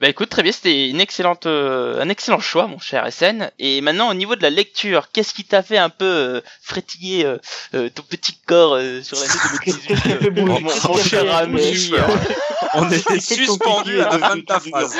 Bah 0.00 0.08
écoute, 0.08 0.28
très 0.28 0.42
bien, 0.42 0.50
c'était 0.52 0.88
une 0.90 1.00
excellente, 1.00 1.46
euh, 1.46 2.00
un 2.02 2.08
excellent 2.08 2.40
choix, 2.40 2.66
mon 2.66 2.78
cher 2.78 3.06
SN. 3.12 3.50
Et 3.58 3.80
maintenant, 3.80 4.10
au 4.10 4.14
niveau 4.14 4.34
de 4.36 4.42
la 4.42 4.50
lecture, 4.50 5.08
qu'est-ce 5.12 5.32
qui 5.32 5.44
t'a 5.44 5.62
fait 5.62 5.78
un 5.78 5.88
peu 5.88 6.04
euh, 6.04 6.40
frétiller 6.62 7.24
euh, 7.24 7.38
euh, 7.74 7.88
ton 7.94 8.02
petit 8.02 8.36
corps 8.46 8.74
euh, 8.74 9.02
sur 9.02 9.16
l'année 9.18 9.28
Qu'est-ce 9.64 9.78
qui 9.78 9.86
2018 9.88 9.94
t'a 9.94 10.18
fait 10.18 10.26
euh, 10.26 10.30
bouger? 10.30 10.44
Mon, 10.44 10.60
mon 10.60 10.96
cher 10.98 11.36
ami, 11.36 11.90
euh, 11.92 12.00
On 12.74 12.90
était 12.90 13.20
suspendu 13.20 14.00
à 14.00 14.08
dire 14.10 14.18
devant 14.18 14.40
ta 14.42 14.58
depuis 14.58 14.70
phrase. 14.70 14.96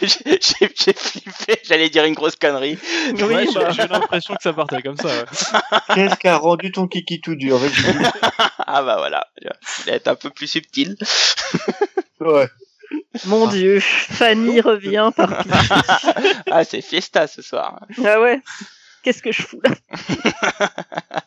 j'ai 0.00 0.08
j'ai- 0.40 0.72
j'ai 0.76 0.92
flippé, 0.92 1.60
j'allais 1.64 1.90
dire 1.90 2.04
une 2.04 2.14
grosse 2.14 2.36
connerie. 2.36 2.78
Ouais, 3.14 3.22
Oui, 3.24 3.48
j'ai- 3.52 3.58
bah, 3.58 3.70
j'ai 3.72 3.82
eu 3.82 3.88
l'impression 3.88 4.34
que 4.36 4.42
ça 4.44 4.52
partait 4.52 4.80
comme 4.80 4.96
ça. 4.96 5.08
ouais. 5.08 5.24
Qu'est-ce 5.94 6.14
qui 6.16 6.28
a 6.28 6.36
rendu 6.36 6.70
ton 6.70 6.86
kiki 6.86 7.20
tout 7.20 7.34
dur. 7.34 7.58
Ah 8.64 8.82
bah 8.82 8.96
voilà, 8.98 9.26
il 9.42 9.92
être 9.92 10.06
un 10.06 10.14
peu 10.14 10.30
plus 10.30 10.46
subtil. 10.46 10.96
Ouais. 12.20 12.46
Mon 13.26 13.46
dieu, 13.46 13.80
Fanny 13.80 14.60
revient 14.60 15.10
par. 15.16 15.44
Ah, 16.50 16.64
c'est 16.64 16.82
fiesta 16.82 17.26
ce 17.26 17.42
soir. 17.42 17.80
Ah 18.04 18.20
ouais 18.20 18.40
Qu'est-ce 19.02 19.22
que 19.22 19.32
je 19.32 19.42
fous 19.42 19.60
là 19.64 19.74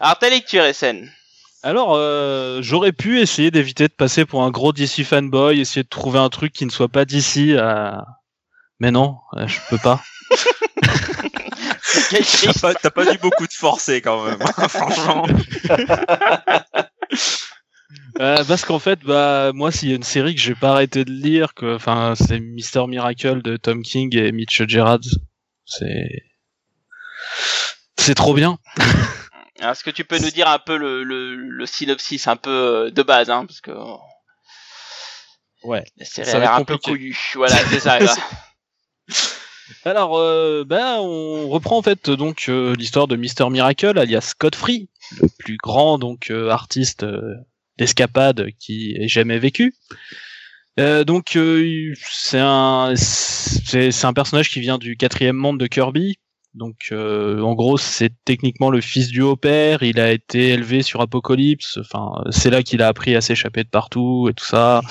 Alors, 0.00 0.18
ta 0.18 0.30
lecture, 0.30 0.64
SN 0.74 1.08
Alors, 1.62 1.94
euh, 1.96 2.60
j'aurais 2.62 2.92
pu 2.92 3.20
essayer 3.20 3.50
d'éviter 3.50 3.88
de 3.88 3.92
passer 3.92 4.24
pour 4.24 4.42
un 4.42 4.50
gros 4.50 4.72
DC 4.72 5.04
fanboy, 5.04 5.60
essayer 5.60 5.82
de 5.82 5.88
trouver 5.88 6.18
un 6.18 6.28
truc 6.30 6.52
qui 6.52 6.64
ne 6.64 6.70
soit 6.70 6.88
pas 6.88 7.04
DC. 7.04 7.50
euh, 7.50 7.90
Mais 8.80 8.90
non, 8.90 9.18
euh, 9.36 9.46
je 9.46 9.58
peux 9.68 9.78
pas. 9.78 10.02
T'as 12.10 12.72
pas, 12.72 12.90
pas 12.90 13.12
dû 13.12 13.18
beaucoup 13.18 13.46
te 13.46 13.54
forcer 13.54 14.00
quand 14.00 14.24
même, 14.24 14.38
hein, 14.40 14.68
franchement. 14.68 15.26
Euh, 18.20 18.44
parce 18.44 18.64
qu'en 18.64 18.78
fait, 18.78 19.00
bah 19.04 19.52
moi, 19.54 19.72
s'il 19.72 19.88
y 19.88 19.92
a 19.92 19.96
une 19.96 20.02
série 20.02 20.34
que 20.34 20.40
j'ai 20.40 20.54
pas 20.54 20.72
arrêté 20.72 21.04
de 21.04 21.10
lire, 21.10 21.54
que, 21.54 21.74
enfin, 21.76 22.14
c'est 22.14 22.40
Mister 22.40 22.86
Miracle 22.86 23.42
de 23.42 23.56
Tom 23.56 23.82
King 23.82 24.14
et 24.16 24.32
Mitch 24.32 24.62
Gerrard. 24.68 25.00
C'est, 25.64 26.22
c'est 27.96 28.14
trop 28.14 28.34
bien. 28.34 28.58
Alors, 29.60 29.72
Est-ce 29.72 29.84
que 29.84 29.90
tu 29.90 30.04
peux 30.04 30.18
nous 30.18 30.30
dire 30.30 30.48
un 30.48 30.58
peu 30.58 30.76
le, 30.76 31.04
le, 31.04 31.34
le 31.36 31.66
synopsis, 31.66 32.26
un 32.28 32.36
peu 32.36 32.50
euh, 32.50 32.90
de 32.90 33.02
base, 33.02 33.30
hein, 33.30 33.46
parce 33.46 33.60
que 33.60 33.70
Ouais. 35.62 35.84
la 35.96 36.04
série 36.04 36.28
Ça 36.28 36.36
a 36.36 36.40
va 36.40 36.44
l'air 36.46 36.52
être 36.54 36.60
un 36.60 36.64
peu 36.64 36.76
couillue. 36.78 37.16
Voilà, 37.34 37.56
c'est 37.70 37.80
ça. 37.80 37.98
là. 38.00 38.14
Alors, 39.84 40.18
euh, 40.18 40.64
ben, 40.66 40.96
on 40.98 41.48
reprend 41.48 41.78
en 41.78 41.82
fait 41.82 42.10
donc 42.10 42.46
euh, 42.48 42.74
l'histoire 42.76 43.06
de 43.08 43.16
Mister 43.16 43.48
Miracle, 43.48 43.98
alias 43.98 44.20
Scott 44.32 44.54
Free, 44.54 44.88
le 45.20 45.28
plus 45.38 45.56
grand 45.56 45.98
donc 45.98 46.30
euh, 46.30 46.50
artiste 46.50 47.04
euh, 47.04 47.34
d'escapade 47.78 48.48
qui 48.58 48.96
ait 48.98 49.08
jamais 49.08 49.38
vécu. 49.38 49.74
Euh, 50.80 51.04
donc, 51.04 51.36
euh, 51.36 51.92
c'est 51.96 52.38
un 52.38 52.94
un 52.94 54.12
personnage 54.12 54.50
qui 54.50 54.60
vient 54.60 54.78
du 54.78 54.96
quatrième 54.96 55.36
monde 55.36 55.58
de 55.58 55.66
Kirby. 55.66 56.16
Donc 56.54 56.88
euh, 56.92 57.40
en 57.40 57.54
gros, 57.54 57.78
c'est 57.78 58.12
techniquement 58.26 58.70
le 58.70 58.82
fils 58.82 59.08
du 59.08 59.22
haut-père, 59.22 59.82
il 59.82 59.98
a 59.98 60.12
été 60.12 60.50
élevé 60.50 60.82
sur 60.82 61.00
Apocalypse, 61.00 61.78
enfin 61.78 62.22
c'est 62.30 62.50
là 62.50 62.62
qu'il 62.62 62.82
a 62.82 62.88
appris 62.88 63.16
à 63.16 63.22
s'échapper 63.22 63.64
de 63.64 63.70
partout 63.70 64.28
et 64.28 64.34
tout 64.34 64.44
ça. 64.44 64.82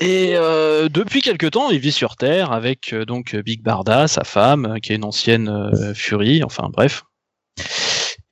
Et 0.00 0.32
euh, 0.34 0.88
depuis 0.88 1.22
quelque 1.22 1.46
temps, 1.46 1.70
il 1.70 1.78
vit 1.78 1.92
sur 1.92 2.16
Terre 2.16 2.52
avec 2.52 2.92
euh, 2.92 3.04
donc 3.04 3.36
Big 3.36 3.62
Barda, 3.62 4.08
sa 4.08 4.24
femme, 4.24 4.78
qui 4.82 4.92
est 4.92 4.96
une 4.96 5.04
ancienne 5.04 5.48
euh, 5.48 5.94
furie, 5.94 6.42
enfin 6.42 6.68
bref. 6.72 7.04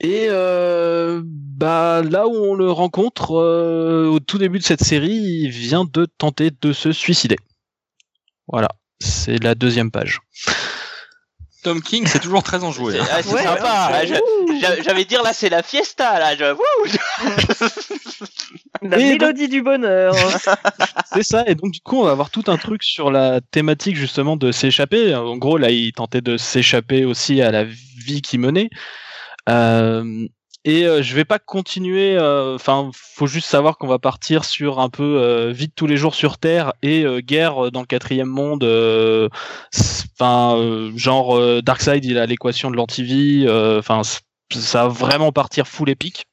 Et 0.05 0.27
euh, 0.29 1.23
bah 1.25 2.03
là 2.03 2.29
où 2.29 2.37
on 2.37 2.55
le 2.55 2.71
rencontre 2.71 3.37
euh, 3.37 4.07
au 4.07 4.21
tout 4.21 4.37
début 4.37 4.59
de 4.59 4.65
cette 4.65 4.85
série, 4.85 5.15
il 5.15 5.49
vient 5.49 5.87
de 5.87 6.05
tenter 6.05 6.51
de 6.61 6.75
se 6.75 6.93
suicider. 6.93 7.39
Voilà, 8.47 8.69
c'est 9.01 9.43
la 9.43 9.55
deuxième 9.55 9.91
page. 9.91 10.21
Tom 11.63 11.81
King, 11.81 12.07
c'est 12.07 12.19
toujours 12.19 12.43
très 12.43 12.63
enjoué. 12.65 12.93
C'est 12.93 13.01
hein. 13.01 13.07
ah, 13.11 13.23
c'est 13.23 13.33
Ouais, 13.33 13.45
sympa. 13.45 13.91
ouais, 13.93 14.13
hein, 14.91 15.03
dire 15.09 15.23
là, 15.23 15.33
c'est 15.33 15.49
la 15.49 15.63
fiesta 15.63 16.19
là. 16.19 16.37
Je... 16.37 16.55
La 18.83 18.99
Et 18.99 19.13
mélodie 19.13 19.49
du 19.49 19.63
bonheur. 19.63 20.15
C'est 21.15 21.23
ça, 21.23 21.45
et 21.47 21.55
donc 21.55 21.71
du 21.73 21.81
coup 21.81 22.01
on 22.01 22.05
va 22.05 22.11
avoir 22.11 22.29
tout 22.29 22.45
un 22.49 22.59
truc 22.59 22.83
sur 22.83 23.11
la 23.11 23.41
thématique 23.41 23.97
justement 23.97 24.37
de 24.37 24.53
s'échapper. 24.53 25.15
En 25.15 25.39
gros 25.39 25.57
là 25.57 25.71
il 25.71 25.93
tentait 25.93 26.21
de 26.21 26.37
s'échapper 26.37 27.07
aussi 27.07 27.41
à 27.41 27.51
la 27.51 27.65
vie 27.65 28.21
qu'il 28.21 28.41
menait. 28.41 28.69
Euh, 29.49 30.27
et 30.67 30.87
euh, 30.87 31.03
je 31.03 31.15
vais 31.15 31.27
pas 31.27 31.39
continuer, 31.39 32.17
euh, 32.17 32.55
enfin 32.55 32.91
faut 32.95 33.27
juste 33.27 33.49
savoir 33.49 33.77
qu'on 33.77 33.87
va 33.87 33.99
partir 33.99 34.45
sur 34.47 34.81
un 34.81 34.89
peu 34.89 35.21
euh, 35.21 35.53
vie 35.53 35.69
de 35.69 35.73
tous 35.77 35.87
les 35.87 35.99
jours 35.99 36.15
sur 36.15 36.39
Terre 36.39 36.73
et 36.81 37.05
euh, 37.05 37.21
guerre 37.21 37.71
dans 37.71 37.81
le 37.81 37.87
quatrième 37.87 38.29
monde. 38.29 38.65
euh, 38.65 39.29
Enfin 40.19 40.57
euh, 40.57 40.91
genre 40.97 41.37
euh, 41.37 41.61
Darkseid 41.61 42.05
il 42.05 42.17
a 42.19 42.25
l'équation 42.25 42.71
de 42.71 42.77
l'antivie, 42.77 43.45
euh, 43.47 43.79
enfin 43.81 44.01
ça 44.53 44.83
va 44.85 44.89
vraiment 44.89 45.33
partir 45.33 45.67
full 45.69 45.91
épique. 45.91 46.25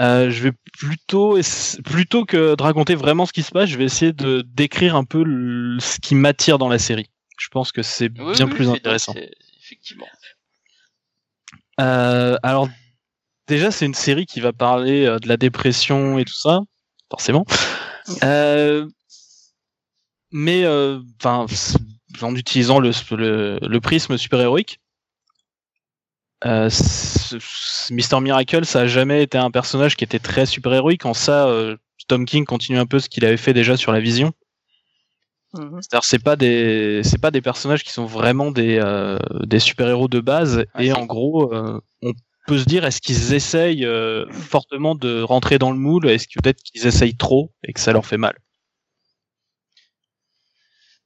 Euh, 0.00 0.30
je 0.30 0.42
vais 0.44 0.52
plutôt, 0.78 1.38
plutôt 1.84 2.24
que 2.24 2.54
de 2.54 2.62
raconter 2.62 2.94
vraiment 2.94 3.26
ce 3.26 3.32
qui 3.32 3.42
se 3.42 3.50
passe, 3.50 3.68
je 3.68 3.76
vais 3.76 3.84
essayer 3.84 4.12
de 4.12 4.42
décrire 4.46 4.94
un 4.94 5.04
peu 5.04 5.24
le- 5.24 5.80
ce 5.80 5.98
qui 5.98 6.14
m'attire 6.14 6.58
dans 6.58 6.68
la 6.68 6.78
série. 6.78 7.08
Je 7.38 7.48
pense 7.48 7.72
que 7.72 7.82
c'est 7.82 8.10
Oui, 8.18 8.34
bien 8.34 8.46
oui, 8.46 8.52
plus 8.52 8.68
intéressant. 8.68 9.14
Effectivement. 9.60 10.06
Euh, 11.80 12.36
alors 12.42 12.68
déjà, 13.46 13.70
c'est 13.70 13.86
une 13.86 13.94
série 13.94 14.26
qui 14.26 14.40
va 14.40 14.52
parler 14.52 15.06
euh, 15.06 15.18
de 15.18 15.28
la 15.28 15.36
dépression 15.36 16.18
et 16.18 16.24
tout 16.24 16.34
ça, 16.34 16.60
forcément. 17.10 17.44
Euh, 18.24 18.86
mais 20.32 20.66
en 20.66 22.34
utilisant 22.34 22.80
le, 22.80 23.78
prisme 23.80 24.16
super 24.16 24.40
héroïque. 24.40 24.80
Euh, 26.44 26.70
Mister 27.90 28.20
Miracle, 28.20 28.64
ça 28.64 28.80
a 28.80 28.86
jamais 28.86 29.22
été 29.22 29.38
un 29.38 29.50
personnage 29.50 29.96
qui 29.96 30.04
était 30.04 30.18
très 30.18 30.46
super 30.46 30.72
héroïque. 30.72 31.04
En 31.04 31.14
ça, 31.14 31.52
Tom 32.06 32.24
King 32.24 32.44
continue 32.44 32.78
un 32.78 32.86
peu 32.86 32.98
ce 32.98 33.08
qu'il 33.08 33.24
avait 33.24 33.36
fait 33.36 33.52
déjà 33.52 33.76
sur 33.76 33.92
la 33.92 34.00
Vision. 34.00 34.32
Mhm. 35.54 35.80
C'est-à-dire 35.80 36.04
c'est 36.04 36.22
pas 36.22 36.36
des 36.36 37.00
c'est 37.04 37.20
pas 37.20 37.30
des 37.30 37.40
personnages 37.40 37.82
qui 37.82 37.90
sont 37.92 38.04
vraiment 38.04 38.50
des 38.50 38.78
euh, 38.78 39.18
des 39.44 39.58
super 39.60 39.88
héros 39.88 40.08
de 40.08 40.20
base. 40.20 40.64
Ah, 40.74 40.82
et 40.82 40.92
en 40.92 41.06
gros 41.06 41.52
euh, 41.54 41.80
on 42.02 42.12
peut 42.46 42.58
se 42.58 42.64
dire 42.64 42.84
est-ce 42.84 43.00
qu'ils 43.00 43.32
essayent 43.32 43.86
euh, 43.86 44.26
fortement 44.30 44.94
de 44.94 45.22
rentrer 45.22 45.58
dans 45.58 45.70
le 45.70 45.78
moule? 45.78 46.08
Est-ce 46.08 46.28
que 46.28 46.38
peut-être 46.42 46.62
qu'ils 46.62 46.86
essayent 46.86 47.16
trop 47.16 47.52
et 47.64 47.72
que 47.72 47.80
ça 47.80 47.92
leur 47.92 48.04
fait 48.04 48.18
mal? 48.18 48.34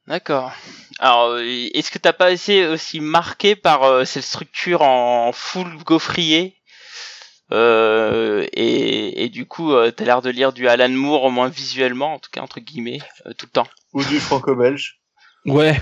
D'accord. 0.07 0.53
Alors, 0.99 1.39
est-ce 1.39 1.91
que 1.91 1.99
t'as 1.99 2.13
pas 2.13 2.33
été 2.33 2.67
aussi 2.67 3.01
marqué 3.01 3.55
par 3.57 4.07
cette 4.07 4.25
structure 4.25 4.83
en 4.83 5.33
full 5.33 5.77
gaufrier? 5.85 6.62
Euh, 7.53 8.47
et, 8.53 9.25
et 9.25 9.29
du 9.29 9.47
coup, 9.47 9.73
euh, 9.73 9.91
t'as 9.91 10.05
l'air 10.05 10.23
de 10.23 10.31
lire 10.31 10.53
du 10.53 10.67
Alan 10.69 10.89
Moore, 10.89 11.25
au 11.25 11.31
moins 11.31 11.49
visuellement, 11.49 12.15
en 12.15 12.19
tout 12.19 12.31
cas 12.33 12.41
entre 12.41 12.61
guillemets, 12.61 13.01
euh, 13.27 13.33
tout 13.37 13.47
le 13.47 13.53
temps. 13.53 13.67
Ou 13.93 14.03
du 14.05 14.19
franco-belge. 14.19 15.01
ouais 15.47 15.81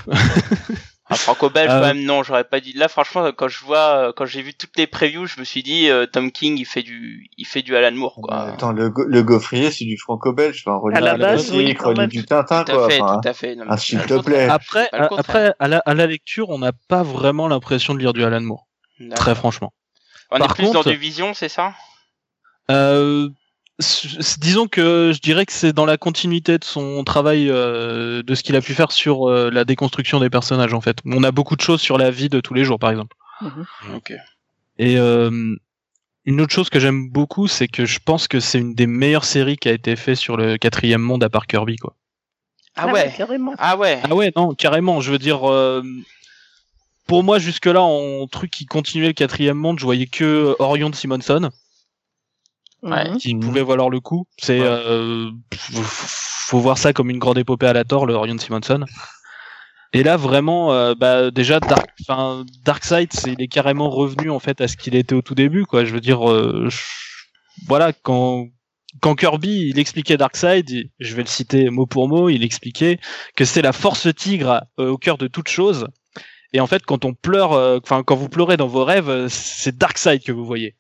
Ah, 1.13 1.17
franco-belge, 1.17 1.71
Euh, 1.73 1.81
quand 1.81 1.87
même, 1.87 2.05
non, 2.05 2.23
j'aurais 2.23 2.45
pas 2.45 2.61
dit. 2.61 2.73
Là, 2.73 2.87
franchement, 2.89 3.33
quand 3.33 3.49
je 3.49 3.65
vois, 3.65 4.13
quand 4.17 4.27
j'ai 4.27 4.43
vu 4.43 4.55
toutes 4.55 4.77
les 4.77 4.87
previews, 4.87 5.27
je 5.27 5.41
me 5.41 5.45
suis 5.45 5.63
dit, 5.65 5.89
euh, 5.91 6.07
Tom 6.07 6.31
King, 6.31 6.57
il 6.57 6.65
fait 6.65 6.83
du, 6.83 7.29
il 7.37 7.47
fait 7.47 7.63
du 7.63 7.75
Alan 7.75 7.91
Moore, 7.97 8.21
quoi. 8.23 8.43
Attends, 8.43 8.71
le, 8.73 8.93
le 9.09 9.23
gaufrier, 9.25 9.73
c'est 9.73 9.85
du 9.85 9.99
franco-belge. 9.99 10.63
Enfin, 10.65 10.77
relis 10.79 10.97
À 10.97 11.01
la 11.01 11.15
un 11.15 11.19
base, 11.19 11.51
oui, 11.53 11.75
du 12.09 12.25
Tintin, 12.25 12.63
tout 12.65 12.73
à 12.73 12.75
quoi. 12.77 12.89
fait, 12.91 13.01
Enfin, 13.01 13.21
tout 13.21 13.29
à 13.29 13.33
fait. 13.33 13.57
Non, 13.57 13.65
mais 13.65 13.71
ah, 13.73 13.77
s'il 13.77 14.01
te 14.03 14.21
plaît. 14.23 14.49
après 14.49 14.89
après 14.93 15.53
à 15.59 15.67
la, 15.67 15.79
à 15.79 15.95
la 15.95 16.07
lecture 16.07 16.49
on 16.51 16.59
n'a 16.59 16.73
pas 16.89 17.03
vraiment 17.03 17.49
l'impression 17.49 17.95
de 17.95 17.99
lire 17.99 18.13
du 18.13 18.23
Alan 18.25 18.41
Moore 18.41 18.69
très 19.17 19.35
franchement 19.35 19.73
On 20.31 20.39
Par 20.39 20.51
est 20.51 20.55
plus 20.55 20.67
contre- 20.67 20.85
dans 20.85 20.91
du 20.91 20.97
Vision, 20.97 21.35
c'est 21.35 21.49
ça? 21.49 21.75
Euh, 22.71 23.29
disons 24.39 24.69
que 24.69 25.13
je 25.15 25.21
dirais 25.21 25.47
que 25.47 25.53
c'est 25.53 25.73
dans 25.73 25.87
la 25.87 25.97
continuité 25.97 26.59
de 26.59 26.65
son 26.65 27.03
travail, 27.05 27.49
euh, 27.51 28.23
de 28.23 28.35
ce 28.35 28.43
qu'il 28.43 28.55
a 28.57 28.61
pu 28.61 28.75
faire 28.75 28.93
sur 28.93 29.29
euh, 29.29 29.51
la 29.51 29.65
déconstruction 29.65 30.21
des 30.21 30.31
personnages 30.31 30.75
en 30.75 30.81
fait. 30.81 30.99
On 31.05 31.25
a 31.25 31.33
beaucoup 31.33 31.57
de 31.57 31.61
choses 31.63 31.81
sur 31.81 31.99
la 31.99 32.11
vie 32.11 32.29
de 32.29 32.41
tous 32.41 32.55
les 32.55 32.65
jours 32.65 32.79
par 32.79 32.91
exemple. 32.91 33.17
Mhm. 33.41 33.67
Ok. 33.97 34.13
Et 34.79 34.99
euh, 34.99 35.57
une 36.27 36.41
autre 36.41 36.53
chose 36.53 36.71
que 36.71 36.79
j'aime 36.79 37.09
beaucoup, 37.11 37.49
c'est 37.49 37.69
que 37.69 37.87
je 37.87 37.99
pense 38.05 38.29
que 38.29 38.39
c'est 38.39 38.59
une 38.59 38.75
des 38.75 38.87
meilleures 38.87 39.25
séries 39.25 39.57
qui 39.57 39.69
a 39.69 39.73
été 39.73 39.97
faite 39.97 40.17
sur 40.17 40.37
le 40.37 40.59
quatrième 40.59 41.01
monde 41.03 41.25
à 41.25 41.29
part 41.29 41.47
Kirby 41.47 41.77
quoi. 41.77 41.97
Ah 42.77 42.87
ouais. 42.87 43.13
carrément. 43.17 43.53
Ah 43.59 43.77
ouais. 43.77 44.01
Ah 44.05 44.15
ouais, 44.15 44.33
non, 44.37 44.55
carrément. 44.55 45.01
Je 45.01 45.11
veux 45.11 45.19
dire, 45.19 45.51
euh, 45.51 45.83
pour 47.11 47.25
moi 47.25 47.41
jusque-là, 47.41 47.83
en 47.83 48.25
truc 48.29 48.53
qui 48.53 48.67
continuait 48.67 49.09
le 49.09 49.13
quatrième 49.15 49.57
monde, 49.57 49.81
je 49.81 49.85
voyais 49.85 50.07
que 50.07 50.55
Orion 50.61 50.91
de 50.91 50.95
Simonson. 50.95 51.51
Ouais. 52.83 53.11
Mhm. 53.11 53.19
qui 53.19 53.35
Mhm. 53.35 53.41
pouvait 53.41 53.65
valoir 53.65 53.91
le 53.91 53.99
coup. 53.99 54.27
C'est 54.39 54.61
Ouais. 54.61 54.67
euh, 54.69 55.29
faut, 55.83 56.61
voir 56.61 56.79
ça 56.79 56.93
comme 56.93 57.11
une 57.11 57.19
grande 57.19 57.37
épopée 57.37 57.67
à 57.67 57.73
la 57.73 57.83
Thor, 57.85 58.07
le 58.07 58.15
Orion 58.15 58.39
Simonson. 58.39 58.85
Et 59.93 60.05
là 60.05 60.17
vraiment, 60.17 60.73
euh, 60.73 60.95
bah 60.95 61.33
déjà 61.33 61.59
Dark, 61.59 61.91
enfin 62.01 62.45
Darkseid, 62.65 63.13
c'est 63.13 63.33
il 63.33 63.43
est 63.43 63.49
carrément 63.49 63.91
revenu 63.91 64.31
en 64.31 64.39
fait 64.39 64.61
à 64.61 64.69
ce 64.69 64.77
qu'il 64.77 64.95
était 64.95 65.17
au 65.17 65.21
tout 65.21 65.35
début, 65.35 65.67
quoi. 65.67 65.85
Je 65.85 65.93
veux 65.93 66.01
dire, 66.01 66.31
euh, 66.31 66.69
je- 66.71 66.79
voilà 67.67 67.93
quand 67.93 68.47
quand 69.03 69.17
Kirby 69.17 69.69
il 69.71 69.79
expliquait 69.81 70.17
Darkseid, 70.17 70.91
je 71.01 71.15
vais 71.17 71.23
le 71.23 71.29
citer 71.29 71.71
mot 71.71 71.87
pour 71.87 72.09
mot, 72.09 72.29
il 72.29 72.45
expliquait 72.45 73.01
que 73.37 73.45
c'était 73.45 73.63
la 73.63 73.73
force 73.73 74.07
tigre 74.15 74.63
euh, 74.79 74.91
au 74.91 74.97
cœur 74.97 75.19
de 75.19 75.27
toute 75.27 75.49
chose. 75.49 75.87
Et 76.53 76.61
en 76.61 76.67
fait, 76.67 76.85
quand 76.85 77.05
on 77.05 77.15
pleure, 77.15 77.53
euh, 77.53 77.79
enfin 77.83 78.03
quand 78.03 78.17
vous 78.17 78.29
pleurez 78.29 78.57
dans 78.57 78.67
vos 78.67 78.85
rêves, 78.85 79.09
euh, 79.09 79.29
c'est 79.29 79.77
Darkseid 79.77 80.23
que 80.23 80.33
vous 80.33 80.45
voyez. 80.45 80.77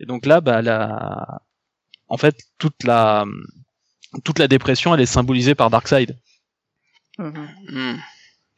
Et 0.00 0.06
donc 0.06 0.26
là, 0.26 0.40
bah, 0.40 0.62
la... 0.62 1.42
en 2.08 2.16
fait, 2.16 2.36
toute 2.58 2.84
la, 2.84 3.24
toute 4.24 4.38
la 4.38 4.48
dépression, 4.48 4.94
elle 4.94 5.00
est 5.00 5.06
symbolisée 5.06 5.54
par 5.54 5.70
Darkseid. 5.70 6.18
Mhm. 7.18 8.00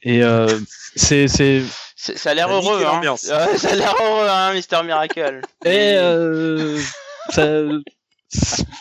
Et 0.02 0.22
euh, 0.22 0.60
c'est, 0.96 1.28
c'est, 1.28 1.62
Ça 1.96 2.30
a 2.30 2.34
l'air 2.34 2.50
heureux, 2.50 2.84
hein. 2.84 3.16
ça 3.16 3.44
a 3.44 3.74
l'air 3.74 3.94
heureux, 4.00 4.28
hein, 4.28 4.52
Mister 4.52 4.82
Miracle. 4.84 5.40
et 5.64 5.94
euh, 5.96 6.78
ça, 7.30 7.46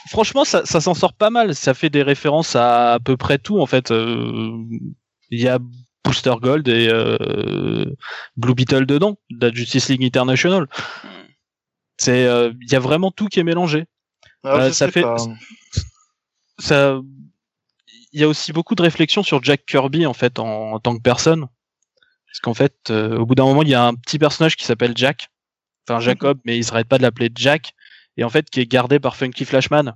franchement, 0.09 0.43
ça, 0.43 0.65
ça 0.65 0.81
s'en 0.81 0.93
sort 0.93 1.13
pas 1.13 1.29
mal. 1.29 1.55
Ça 1.55 1.73
fait 1.73 1.89
des 1.89 2.03
références 2.03 2.55
à 2.55 2.93
à 2.93 2.99
peu 2.99 3.15
près 3.15 3.37
tout, 3.37 3.59
en 3.59 3.65
fait. 3.65 3.91
Euh, 3.91 4.51
Il 5.29 5.41
y 5.41 5.47
a 5.47 5.59
Booster 6.03 6.33
Gold 6.41 6.67
et 6.67 6.87
euh, 6.89 7.85
Blue 8.37 8.53
Beetle 8.53 8.85
dedans, 8.85 9.17
de 9.29 9.47
la 9.47 9.53
Justice 9.53 9.89
League 9.89 10.03
International. 10.03 10.67
C'est, 11.97 12.25
euh, 12.25 12.51
il 12.61 12.71
y 12.71 12.75
a 12.75 12.79
vraiment 12.79 13.11
tout 13.11 13.27
qui 13.27 13.39
est 13.39 13.43
mélangé. 13.43 13.85
Ah, 14.43 14.55
Euh, 14.65 14.71
ça 14.73 14.91
fait- 14.91 15.01
pas. 15.03 15.15
ça 16.59 16.99
il 18.11 18.19
y 18.19 18.23
a 18.23 18.27
aussi 18.27 18.53
beaucoup 18.53 18.75
de 18.75 18.81
réflexions 18.83 19.23
sur 19.23 19.43
Jack 19.43 19.65
Kirby 19.65 20.05
en 20.05 20.13
fait 20.13 20.37
en, 20.37 20.73
en 20.73 20.79
tant 20.79 20.95
que 20.95 21.01
personne 21.01 21.47
parce 22.27 22.39
qu'en 22.41 22.53
fait 22.53 22.75
euh, 22.91 23.17
au 23.17 23.25
bout 23.25 23.33
d'un 23.35 23.45
moment 23.45 23.63
il 23.63 23.69
y 23.69 23.73
a 23.73 23.83
un 23.85 23.95
petit 23.95 24.19
personnage 24.19 24.55
qui 24.55 24.65
s'appelle 24.65 24.93
Jack 24.95 25.29
enfin 25.87 25.99
Jacob 25.99 26.39
mais 26.45 26.57
il 26.57 26.63
s'arrête 26.63 26.87
pas 26.87 26.97
de 26.99 27.03
l'appeler 27.03 27.31
Jack 27.33 27.73
et 28.17 28.23
en 28.23 28.29
fait 28.29 28.49
qui 28.51 28.59
est 28.59 28.67
gardé 28.67 28.99
par 28.99 29.15
Funky 29.15 29.45
Flashman 29.45 29.95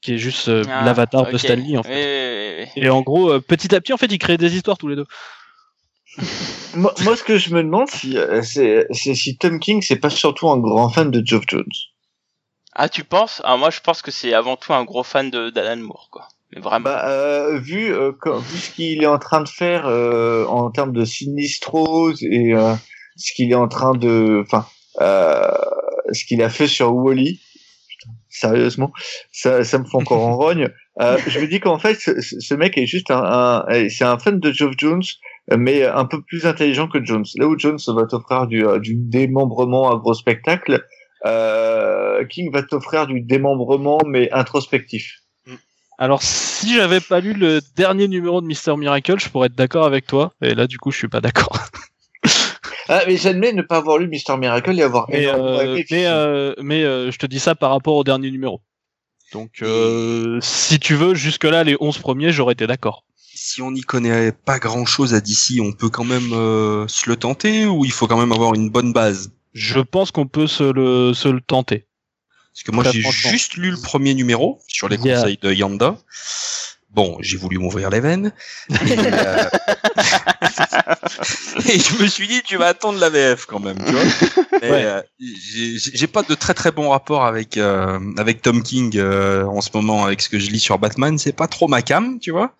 qui 0.00 0.14
est 0.14 0.18
juste 0.18 0.48
euh, 0.48 0.64
Ah, 0.68 0.84
l'avatar 0.86 1.30
de. 1.30 1.36
Stanley 1.36 1.76
en 1.76 1.82
Oui, 1.82 1.86
fait 1.88 1.90
oui, 1.92 2.41
oui, 2.58 2.66
oui. 2.76 2.82
et 2.82 2.90
en 2.90 3.02
gros 3.02 3.30
euh, 3.32 3.40
petit 3.40 3.74
à 3.74 3.80
petit 3.80 3.92
en 3.92 3.96
fait 3.96 4.06
ils 4.12 4.18
créent 4.18 4.38
des 4.38 4.54
histoires 4.56 4.78
tous 4.78 4.88
les 4.88 4.96
deux 4.96 5.06
Moi, 6.74 6.94
moi, 7.04 7.16
ce 7.16 7.22
que 7.22 7.38
je 7.38 7.54
me 7.54 7.62
demande, 7.62 7.88
si, 7.88 8.16
euh, 8.18 8.42
c'est 8.42 8.86
si 8.92 9.36
Tom 9.38 9.58
King, 9.58 9.82
c'est 9.82 9.96
pas 9.96 10.10
surtout 10.10 10.48
un 10.50 10.58
grand 10.58 10.88
fan 10.88 11.10
de 11.10 11.22
Geoff 11.24 11.44
Jones. 11.48 11.64
Ah, 12.74 12.88
tu 12.88 13.04
penses? 13.04 13.40
Ah, 13.44 13.56
moi, 13.56 13.70
je 13.70 13.80
pense 13.80 14.02
que 14.02 14.10
c'est 14.10 14.32
avant 14.34 14.56
tout 14.56 14.72
un 14.72 14.84
gros 14.84 15.02
fan 15.02 15.30
de 15.30 15.50
d'Alan 15.50 15.82
Moore, 15.82 16.08
quoi. 16.10 16.28
Mais 16.54 16.60
vraiment. 16.60 16.84
Bah, 16.84 17.08
euh, 17.08 17.58
vu, 17.58 17.92
euh, 17.94 18.12
quand- 18.18 18.38
vu 18.38 18.58
ce 18.58 18.70
qu'il 18.70 19.02
est 19.02 19.06
en 19.06 19.18
train 19.18 19.42
de 19.42 19.48
faire 19.48 19.86
euh, 19.86 20.44
en 20.46 20.70
termes 20.70 20.92
de 20.92 21.04
Sinistros 21.04 22.14
et 22.22 22.54
euh, 22.54 22.74
ce 23.16 23.32
qu'il 23.34 23.50
est 23.50 23.54
en 23.56 23.68
train 23.68 23.94
de, 23.94 24.42
enfin, 24.46 24.66
euh, 25.00 25.50
ce 26.12 26.24
qu'il 26.24 26.42
a 26.42 26.48
fait 26.50 26.68
sur 26.68 26.94
Wally, 26.94 27.40
sérieusement, 28.28 28.92
ça, 29.32 29.64
ça 29.64 29.78
me 29.78 29.84
fait 29.84 29.96
encore 29.96 30.22
en 30.24 30.36
rogne. 30.36 30.70
Euh, 31.00 31.16
je 31.26 31.40
me 31.40 31.46
dis 31.46 31.58
qu'en 31.60 31.78
fait, 31.78 31.94
ce, 31.94 32.20
ce 32.20 32.54
mec 32.54 32.76
est 32.76 32.86
juste 32.86 33.10
un, 33.10 33.22
un- 33.66 33.88
c'est 33.88 34.04
un 34.04 34.18
fan 34.18 34.38
de 34.38 34.52
Geoff 34.52 34.74
Jones 34.76 35.02
mais 35.56 35.84
un 35.84 36.04
peu 36.04 36.22
plus 36.22 36.46
intelligent 36.46 36.86
que 36.86 37.04
Jones. 37.04 37.24
Là 37.36 37.46
où 37.48 37.58
Jones 37.58 37.78
va 37.88 38.04
t'offrir 38.06 38.46
du, 38.46 38.64
euh, 38.64 38.78
du 38.78 38.94
démembrement 38.94 39.90
à 39.90 39.96
gros 39.96 40.14
spectacle, 40.14 40.84
euh, 41.26 42.24
King 42.26 42.52
va 42.52 42.62
t'offrir 42.62 43.06
du 43.06 43.20
démembrement 43.20 43.98
mais 44.06 44.30
introspectif. 44.32 45.18
Alors, 45.98 46.22
si 46.22 46.74
j'avais 46.74 47.00
pas 47.00 47.20
lu 47.20 47.32
le 47.32 47.60
dernier 47.76 48.08
numéro 48.08 48.40
de 48.40 48.46
Mister 48.46 48.76
Miracle, 48.76 49.18
je 49.18 49.28
pourrais 49.28 49.46
être 49.46 49.54
d'accord 49.56 49.84
avec 49.84 50.06
toi. 50.06 50.32
Et 50.42 50.54
là, 50.54 50.66
du 50.66 50.78
coup, 50.78 50.90
je 50.90 50.98
suis 50.98 51.08
pas 51.08 51.20
d'accord. 51.20 51.58
Ah, 52.88 53.02
mais 53.06 53.16
j'admets 53.16 53.52
ne 53.52 53.62
pas 53.62 53.76
avoir 53.76 53.96
lu 53.98 54.08
Mister 54.08 54.36
Miracle 54.36 54.76
et 54.78 54.82
avoir 54.82 55.06
Mais, 55.08 55.26
euh, 55.28 55.78
mais, 55.90 56.06
euh, 56.06 56.52
mais 56.60 56.82
euh, 56.82 57.10
je 57.12 57.18
te 57.18 57.26
dis 57.26 57.38
ça 57.38 57.54
par 57.54 57.70
rapport 57.70 57.94
au 57.94 58.02
dernier 58.04 58.30
numéro. 58.30 58.60
Donc, 59.32 59.62
euh, 59.62 60.38
si 60.42 60.78
tu 60.78 60.94
veux, 60.94 61.14
jusque-là, 61.14 61.64
les 61.64 61.76
11 61.80 61.98
premiers, 61.98 62.32
j'aurais 62.32 62.52
été 62.52 62.66
d'accord. 62.66 63.04
Si 63.34 63.62
on 63.62 63.70
n'y 63.70 63.80
connaît 63.80 64.30
pas 64.30 64.58
grand 64.58 64.84
chose 64.84 65.14
à 65.14 65.20
DC, 65.20 65.60
on 65.60 65.72
peut 65.72 65.88
quand 65.88 66.04
même 66.04 66.32
euh, 66.32 66.86
se 66.86 67.08
le 67.08 67.16
tenter 67.16 67.64
ou 67.66 67.84
il 67.84 67.90
faut 67.90 68.06
quand 68.06 68.18
même 68.18 68.32
avoir 68.32 68.54
une 68.54 68.68
bonne 68.68 68.92
base? 68.92 69.32
Je 69.54 69.80
pense 69.80 70.10
qu'on 70.10 70.26
peut 70.26 70.46
se 70.46 70.64
le, 70.64 71.14
se 71.14 71.28
le 71.28 71.40
tenter. 71.40 71.86
Parce 72.52 72.64
que 72.64 72.70
moi 72.70 72.84
j'ai 72.84 73.00
juste 73.00 73.54
lu 73.54 73.70
le 73.70 73.78
premier 73.78 74.12
numéro 74.12 74.60
sur 74.68 74.88
les 74.88 74.98
conseils 74.98 75.38
de 75.40 75.50
Yanda. 75.52 75.96
Bon, 76.94 77.16
j'ai 77.20 77.36
voulu 77.38 77.58
m'ouvrir 77.58 77.88
les 77.90 78.00
veines. 78.00 78.32
Et, 78.70 78.74
euh, 78.98 79.44
et 81.68 81.78
je 81.78 82.02
me 82.02 82.06
suis 82.06 82.28
dit, 82.28 82.42
tu 82.42 82.56
vas 82.56 82.66
attendre 82.68 82.98
la 82.98 83.08
VF 83.08 83.46
quand 83.46 83.60
même, 83.60 83.78
tu 83.84 83.92
vois. 83.92 84.02
Mais, 84.60 84.70
Ouais. 84.70 84.84
euh, 84.84 85.02
j'ai 85.18 86.06
pas 86.06 86.22
de 86.22 86.34
très 86.34 86.54
très 86.54 86.70
bon 86.70 86.90
rapport 86.90 87.24
avec 87.24 87.56
euh, 87.56 87.98
avec 88.18 88.42
Tom 88.42 88.62
King 88.62 88.96
euh, 88.98 89.44
en 89.46 89.60
ce 89.60 89.70
moment, 89.74 90.04
avec 90.04 90.20
ce 90.22 90.28
que 90.28 90.38
je 90.38 90.50
lis 90.50 90.60
sur 90.60 90.78
Batman. 90.78 91.18
C'est 91.18 91.32
pas 91.36 91.48
trop 91.48 91.66
ma 91.68 91.82
cam, 91.82 92.18
tu 92.20 92.30
vois. 92.30 92.54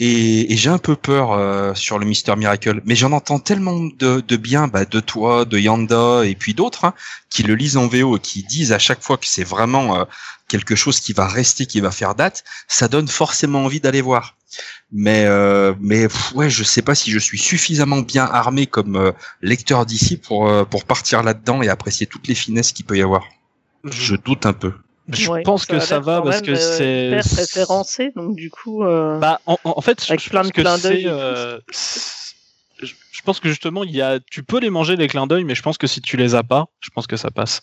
Et, 0.00 0.52
et 0.52 0.56
j'ai 0.56 0.70
un 0.70 0.78
peu 0.78 0.94
peur 0.96 1.32
euh, 1.32 1.74
sur 1.74 1.98
le 1.98 2.06
Mister 2.06 2.34
Miracle. 2.36 2.80
Mais 2.84 2.94
j'en 2.96 3.12
entends 3.12 3.38
tellement 3.38 3.78
de, 3.80 4.20
de 4.26 4.36
bien 4.36 4.68
bah, 4.68 4.84
de 4.84 5.00
toi, 5.00 5.44
de 5.44 5.58
Yanda 5.58 6.22
et 6.24 6.34
puis 6.34 6.54
d'autres 6.54 6.84
hein, 6.84 6.94
qui 7.30 7.42
le 7.42 7.54
lisent 7.54 7.76
en 7.76 7.86
VO 7.88 8.16
et 8.16 8.20
qui 8.20 8.42
disent 8.42 8.72
à 8.72 8.78
chaque 8.78 9.02
fois 9.02 9.16
que 9.16 9.26
c'est 9.26 9.44
vraiment 9.44 9.98
euh, 10.00 10.04
quelque 10.48 10.74
chose 10.74 11.00
qui 11.00 11.12
va 11.12 11.28
rester, 11.28 11.66
qui 11.66 11.80
va 11.80 11.90
faire 11.90 12.14
date, 12.14 12.44
ça 12.66 12.88
donne 12.88 13.08
forcément 13.08 13.64
envie 13.64 13.80
d'aller 13.80 14.00
voir. 14.00 14.36
Mais 14.90 15.26
euh, 15.26 15.74
mais 15.80 16.08
pff, 16.08 16.32
ouais, 16.34 16.48
je 16.50 16.64
sais 16.64 16.80
pas 16.82 16.94
si 16.94 17.10
je 17.10 17.18
suis 17.18 17.38
suffisamment 17.38 17.98
bien 17.98 18.24
armé 18.24 18.66
comme 18.66 18.96
euh, 18.96 19.12
lecteur 19.42 19.84
d'ici 19.84 20.16
pour 20.16 20.48
euh, 20.48 20.64
pour 20.64 20.84
partir 20.84 21.22
là-dedans 21.22 21.60
et 21.62 21.68
apprécier 21.68 22.06
toutes 22.06 22.26
les 22.28 22.34
finesses 22.34 22.72
qu'il 22.72 22.86
peut 22.86 22.96
y 22.96 23.02
avoir. 23.02 23.24
Je 23.84 24.16
doute 24.16 24.46
un 24.46 24.54
peu. 24.54 24.72
Je 25.10 25.30
Ouais, 25.30 25.42
pense 25.42 25.64
que 25.66 25.76
a 25.76 25.80
ça 25.80 26.00
va 26.00 26.20
parce 26.20 26.36
même, 26.36 26.46
que 26.46 26.50
euh, 26.52 26.76
c'est. 26.76 27.06
hyper 27.08 27.38
référencé, 27.38 28.12
donc 28.14 28.36
du 28.36 28.50
coup. 28.50 28.84
euh, 28.84 29.18
Bah, 29.18 29.40
en, 29.46 29.80
fait, 29.80 30.04
je 30.04 30.28
plein 30.28 30.42
pense 30.42 30.48
de 30.48 30.52
que 30.52 30.78
c'est, 30.78 31.02
euh, 31.06 31.58
je 32.82 32.94
je 33.12 33.22
pense 33.22 33.40
que 33.40 33.48
justement, 33.48 33.84
il 33.84 33.90
y 33.94 34.02
a, 34.02 34.20
tu 34.20 34.42
peux 34.42 34.60
les 34.60 34.70
manger 34.70 34.96
les 34.96 35.08
clins 35.08 35.26
d'œil, 35.26 35.44
mais 35.44 35.54
je 35.54 35.62
pense 35.62 35.78
que 35.78 35.86
si 35.86 36.00
tu 36.00 36.16
les 36.16 36.34
as 36.34 36.42
pas, 36.44 36.66
je 36.80 36.90
pense 36.90 37.06
que 37.06 37.16
ça 37.16 37.30
passe. 37.30 37.62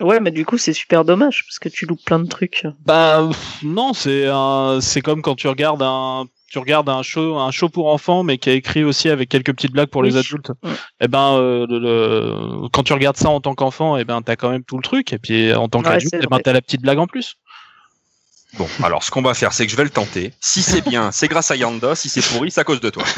Ouais, 0.00 0.18
mais 0.20 0.32
du 0.32 0.44
coup, 0.44 0.58
c'est 0.58 0.72
super 0.72 1.04
dommage 1.04 1.44
parce 1.46 1.58
que 1.58 1.68
tu 1.68 1.86
loupes 1.86 2.04
plein 2.04 2.18
de 2.18 2.28
trucs. 2.28 2.66
Bah 2.84 3.28
non, 3.62 3.92
c'est 3.94 4.26
un, 4.28 4.78
c'est 4.80 5.00
comme 5.00 5.22
quand 5.22 5.36
tu 5.36 5.46
regardes 5.46 5.82
un, 5.82 6.24
tu 6.50 6.58
regardes 6.58 6.88
un 6.88 7.02
show, 7.02 7.38
un 7.38 7.50
show 7.52 7.68
pour 7.68 7.92
enfants, 7.92 8.24
mais 8.24 8.38
qui 8.38 8.50
est 8.50 8.56
écrit 8.56 8.82
aussi 8.82 9.08
avec 9.08 9.28
quelques 9.28 9.52
petites 9.52 9.72
blagues 9.72 9.88
pour 9.88 10.02
les 10.02 10.16
adultes. 10.16 10.50
Mm. 10.62 10.68
Et 11.00 11.08
ben, 11.08 11.34
euh, 11.36 11.66
le, 11.68 11.78
le- 11.78 12.68
quand 12.72 12.82
tu 12.82 12.92
regardes 12.92 13.16
ça 13.16 13.30
en 13.30 13.40
tant 13.40 13.54
qu'enfant, 13.54 13.96
et 13.96 14.04
ben 14.04 14.20
t'as 14.20 14.36
quand 14.36 14.50
même 14.50 14.64
tout 14.64 14.76
le 14.76 14.82
truc, 14.82 15.12
et 15.12 15.18
puis 15.18 15.54
en 15.54 15.68
tant 15.68 15.78
Ouais, 15.78 15.84
qu'adulte, 15.90 16.14
et 16.14 16.26
ben 16.26 16.38
t'as 16.42 16.52
la 16.52 16.60
petite 16.60 16.82
blague 16.82 16.98
en 16.98 17.06
plus. 17.06 17.36
Bon, 18.58 18.68
alors 18.82 19.02
ce 19.02 19.10
qu'on 19.10 19.22
va 19.22 19.34
faire, 19.34 19.52
c'est 19.52 19.64
que 19.66 19.72
je 19.72 19.76
vais 19.76 19.84
le 19.84 19.90
tenter. 19.90 20.32
Si 20.40 20.62
c'est 20.62 20.86
bien, 20.88 21.12
c'est 21.12 21.28
grâce 21.28 21.50
à 21.50 21.56
Yanda. 21.56 21.94
Si 21.94 22.08
c'est 22.08 22.20
pourri, 22.20 22.50
c'est 22.50 22.60
à 22.60 22.64
cause 22.64 22.80
de 22.80 22.90
toi. 22.90 23.04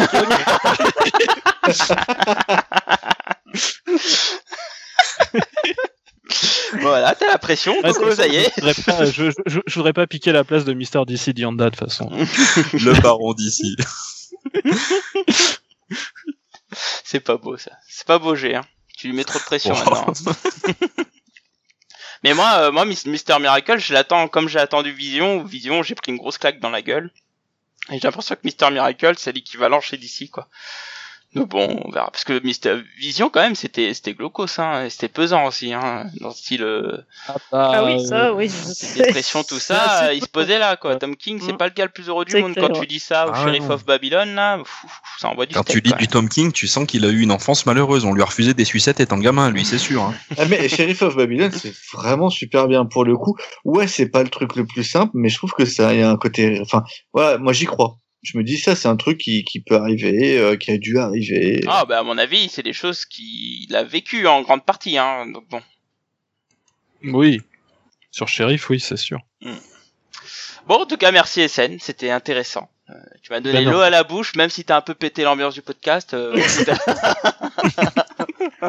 Voilà, 6.81 7.15
t'as 7.15 7.29
la 7.29 7.39
pression, 7.39 7.81
Coco, 7.83 8.11
ça 8.15 8.27
y 8.27 8.37
est. 8.37 8.51
Je 8.57 8.61
voudrais 8.61 8.75
pas, 8.75 9.05
je, 9.05 9.31
je- 9.47 9.61
je 9.67 9.75
voudrais 9.75 9.93
pas 9.93 10.07
piquer 10.07 10.33
la 10.33 10.43
place 10.45 10.65
de 10.65 10.73
Mister 10.73 11.01
DC 11.07 11.31
Dianda 11.31 11.67
de 11.67 11.71
toute 11.71 11.79
façon. 11.89 12.11
Le 12.73 13.01
baron 13.01 13.33
d'ici. 13.35 13.77
C'est 17.05 17.21
pas 17.21 17.37
beau 17.37 17.57
ça. 17.57 17.73
C'est 17.89 18.07
pas 18.07 18.19
beau, 18.19 18.35
G. 18.35 18.55
Hein. 18.57 18.63
Tu 18.97 19.09
lui 19.09 19.15
mets 19.15 19.25
trop 19.25 19.39
de 19.39 19.45
pression 19.45 19.75
Wow. 19.75 20.07
maintenant. 20.07 20.35
Mais 22.25 22.35
moi, 22.35 22.51
euh, 22.57 22.73
moi, 22.73 22.85
Mis- 22.85 23.03
Mister 23.07 23.39
Miracle, 23.39 23.79
je 23.79 23.93
l'attends 23.93 24.27
comme 24.29 24.49
j'ai 24.49 24.59
attendu 24.59 24.91
Vision. 24.93 25.39
ou 25.39 25.47
Vision, 25.47 25.83
j'ai 25.83 25.95
pris 25.95 26.11
une 26.13 26.19
grosse 26.19 26.39
claque 26.39 26.59
dans 26.61 26.71
la 26.71 26.83
gueule. 26.83 27.11
Et 27.91 27.95
j'ai 27.95 28.01
l'impression 28.09 28.35
que 28.35 28.41
Mister 28.45 28.69
Miracle, 28.71 29.15
c'est 29.17 29.33
l'équivalent 29.33 29.81
chez 29.81 29.97
DC, 29.97 30.29
quoi. 30.31 30.49
Donc 31.37 31.49
bon, 31.51 31.83
on 31.85 31.91
verra. 31.91 32.11
Parce 32.11 32.25
que 32.25 32.43
Mister 32.45 32.77
Vision, 32.99 33.31
quand 33.31 33.41
même, 33.41 33.55
c'était 33.55 33.93
c'était 33.95 34.15
glaucos, 34.15 34.47
hein. 34.59 34.85
et 34.85 34.91
C'était 34.91 35.09
pesant 35.09 35.47
aussi, 35.47 35.73
hein. 35.73 36.07
Dans 36.21 36.29
le 36.29 36.35
style 36.35 36.63
euh, 36.63 36.97
Ah 37.53 37.85
oui, 37.85 38.05
ça, 38.07 38.33
oui. 38.35 38.51
dépression, 38.95 39.43
tout 39.45 39.59
ça. 39.59 40.07
euh, 40.07 40.15
il 40.15 40.23
se 40.23 40.29
posait 40.29 40.59
là, 40.59 40.77
quoi. 40.77 40.97
Tom 40.97 41.15
King, 41.17 41.39
c'est 41.45 41.53
Mm. 41.53 41.57
pas 41.59 41.69
le 41.69 41.75
gars 41.75 41.85
le 41.85 41.91
plus 41.91 42.09
heureux 42.09 42.25
du 42.25 42.37
monde. 42.41 42.53
clair, 42.55 42.69
Quand 42.69 42.81
tu 42.81 42.87
dis 42.87 42.99
ça 42.99 43.27
au 43.29 43.31
Ah, 43.35 43.45
Sheriff 43.45 43.69
of 43.71 43.85
Babylon, 43.85 44.35
là, 44.35 44.59
pff, 44.59 44.85
ça 45.19 45.29
envoie 45.29 45.47
du 45.47 45.55
Quand 45.55 45.63
steak, 45.63 45.83
tu 45.83 45.89
lis 45.91 45.95
du 45.99 46.09
Tom 46.09 46.29
King, 46.29 46.53
tu 46.53 46.67
sens 46.67 46.87
qu'il 46.87 47.05
a 47.05 47.09
eu 47.09 47.21
une 47.21 47.33
enfance 47.33 47.67
malheureuse. 47.67 48.05
On 48.05 48.13
lui 48.13 48.23
a 48.23 48.27
refusé 48.27 48.55
des 48.55 48.65
sucettes 48.65 49.01
étant 49.01 49.19
gamin, 49.19 49.51
lui, 49.51 49.65
c'est 49.65 49.79
sûr. 49.79 50.03
hein. 50.03 50.15
Ah, 50.39 50.45
mais 50.47 50.69
Sheriff 50.69 51.03
of 51.03 51.17
Babylon, 51.17 51.51
c'est 51.53 51.75
vraiment 51.93 52.31
super 52.31 52.67
bien 52.69 52.85
pour 52.87 53.05
le 53.05 53.17
coup. 53.17 53.37
Ouais, 53.65 53.87
c'est 53.87 54.09
pas 54.09 54.23
le 54.23 54.29
truc 54.29 54.57
le 54.57 54.65
plus 54.67 54.85
simple, 54.85 55.13
mais 55.15 55.29
je 55.29 55.37
trouve 55.37 55.53
que 55.53 55.65
ça 55.65 55.95
y 55.95 56.03
a 56.03 56.11
un 56.11 56.17
côté. 56.17 56.59
Enfin, 56.63 56.83
voilà, 57.13 57.39
moi 57.39 57.53
j'y 57.53 57.65
crois. 57.67 57.97
Je 58.23 58.39
me 58.39 58.43
dis 58.43 58.59
ça, 58.59 58.75
c'est 58.75 58.89
un 58.89 58.97
truc 58.97 59.19
qui, 59.19 59.45
qui 59.45 59.61
peut 59.61 59.77
arriver, 59.77 60.39
euh, 60.39 60.57
qui 60.57 60.71
a 60.73 60.79
dû 60.79 60.99
arriver. 60.99 61.63
Ah 61.69 61.85
bah 61.85 61.99
à 62.01 62.03
mon 62.03 62.19
avis, 62.19 62.49
c'est 62.49 62.63
des 62.63 62.73
choses 62.73 63.05
qu'il 63.05 63.75
a 63.77 63.85
vécu 63.85 64.27
en 64.27 64.43
grande 64.43 64.65
partie, 64.65 64.99
hein. 64.99 65.27
Donc 65.27 65.47
bon. 65.49 65.61
Oui. 67.05 67.41
Sur 68.11 68.29
Sheriff, 68.29 68.69
oui, 68.71 68.81
c'est 68.81 68.97
sûr. 68.97 69.19
Bon, 70.67 70.77
en 70.83 70.87
tout 70.87 70.97
cas, 70.97 71.13
merci 71.13 71.49
SN, 71.49 71.79
c'était 71.79 72.11
intéressant. 72.11 72.69
Euh, 72.89 72.95
tu 73.23 73.33
m'as 73.33 73.41
donné 73.41 73.65
Ben 73.65 73.71
l'eau 73.71 73.81
à 73.81 73.91
la 73.91 74.05
bouche, 74.05 74.35
même 74.37 74.49
si 74.51 74.65
t'as 74.65 74.77
un 74.77 74.81
peu 74.81 74.95
pété 74.95 75.23
l'ambiance 75.23 75.55
du 75.55 75.63
podcast. 75.63 76.15
euh, 76.15 76.37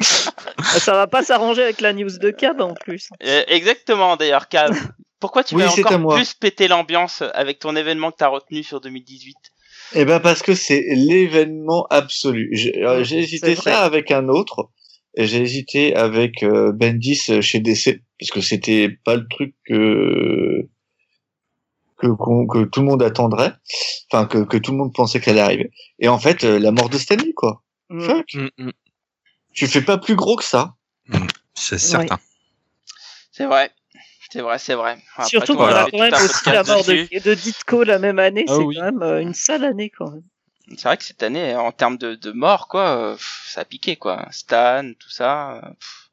Ça 0.01 0.93
va 0.93 1.07
pas 1.07 1.23
s'arranger 1.23 1.63
avec 1.63 1.81
la 1.81 1.93
news 1.93 2.17
de 2.19 2.29
Cab 2.31 2.61
en 2.61 2.73
plus. 2.73 3.09
Euh, 3.23 3.43
Exactement, 3.47 4.15
d'ailleurs, 4.17 4.47
Cab. 4.49 4.73
Pourquoi 5.19 5.43
tu 5.43 5.55
Oui, 5.55 5.63
vas 5.63 5.69
c'est 5.69 5.85
à 5.85 5.97
encore 5.97 6.15
plus 6.15 6.33
péter 6.33 6.67
l'ambiance 6.67 7.23
avec 7.33 7.59
ton 7.59 7.75
événement 7.75 8.11
que 8.11 8.17
t'as 8.17 8.27
retenu 8.27 8.63
sur 8.63 8.81
2018 8.81 9.35
Eh 9.95 10.05
ben 10.05 10.19
parce 10.19 10.41
que 10.43 10.53
c'est 10.53 10.85
l'événement 10.93 11.85
absolu. 11.89 12.49
J'ai 12.53 12.83
euh, 12.83 13.03
j'ai 13.03 13.19
hésité 13.19 13.55
ça 13.55 13.83
avec 13.83 14.11
un 14.11 14.29
autre. 14.29 14.69
Et 15.19 15.25
j'ai 15.25 15.41
hésité 15.41 15.95
avec 15.95 16.43
euh, 16.43 16.71
Bendis 16.71 17.41
chez 17.41 17.59
DC 17.59 18.01
parce 18.19 18.29
que 18.29 18.41
c'était 18.41 18.89
pas 19.03 19.15
le 19.15 19.27
truc 19.27 19.55
que 19.65 20.67
que, 21.97 22.05
qu'on- 22.07 22.45
que 22.45 22.65
tout 22.65 22.81
le 22.81 22.85
monde 22.85 23.01
attendrait, 23.01 23.53
enfin 24.11 24.27
que, 24.27 24.37
que 24.43 24.57
tout 24.57 24.71
le 24.71 24.77
monde 24.77 24.93
pensait 24.93 25.19
qu'elle 25.19 25.39
allait 25.39 25.45
arriver. 25.45 25.71
Et 25.97 26.07
en 26.07 26.19
fait, 26.19 26.43
euh, 26.43 26.59
la 26.59 26.69
mort 26.71 26.89
de 26.89 26.99
Stanley 26.99 27.33
quoi. 27.33 27.63
Mm. 27.89 28.01
Fuck. 28.01 28.33
Mm, 28.35 28.47
mm. 28.59 28.71
Tu 29.53 29.65
fais 29.65 29.81
pas 29.81 29.97
plus 29.97 30.15
gros 30.15 30.35
que 30.35 30.43
ça. 30.43 30.75
C'est 31.55 31.79
certain. 31.79 32.19
C'est 33.31 33.45
vrai. 33.47 33.71
C'est 34.31 34.41
vrai, 34.41 34.59
c'est 34.59 34.73
vrai. 34.75 34.97
Après 35.15 35.29
Surtout 35.29 35.53
tout, 35.53 35.57
qu'on 35.57 35.63
voilà. 35.63 35.83
a 35.83 35.89
quand 35.89 35.99
même 35.99 36.13
aussi 36.13 36.49
la 36.49 36.63
mort 36.63 36.83
de, 36.83 37.19
de 37.23 37.33
Ditko 37.33 37.83
la 37.83 37.97
même 37.99 38.19
année. 38.19 38.45
Ah 38.47 38.53
c'est 38.57 38.63
oui. 38.63 38.75
quand 38.75 38.83
même 38.83 39.01
euh, 39.01 39.21
une 39.21 39.33
sale 39.33 39.63
année 39.63 39.89
quand 39.97 40.11
même. 40.11 40.23
C'est 40.71 40.83
vrai 40.83 40.97
que 40.97 41.05
cette 41.05 41.23
année, 41.23 41.55
en 41.55 41.71
termes 41.71 41.97
de, 41.97 42.15
de 42.15 42.31
mort, 42.33 42.67
quoi, 42.67 42.89
euh, 42.97 43.13
pff, 43.13 43.45
ça 43.53 43.61
a 43.61 43.65
piqué, 43.65 43.95
quoi. 43.95 44.27
Stan, 44.31 44.83
tout 44.99 45.09
ça. 45.09 45.55
euh, 45.57 45.61
pff. 45.69 46.03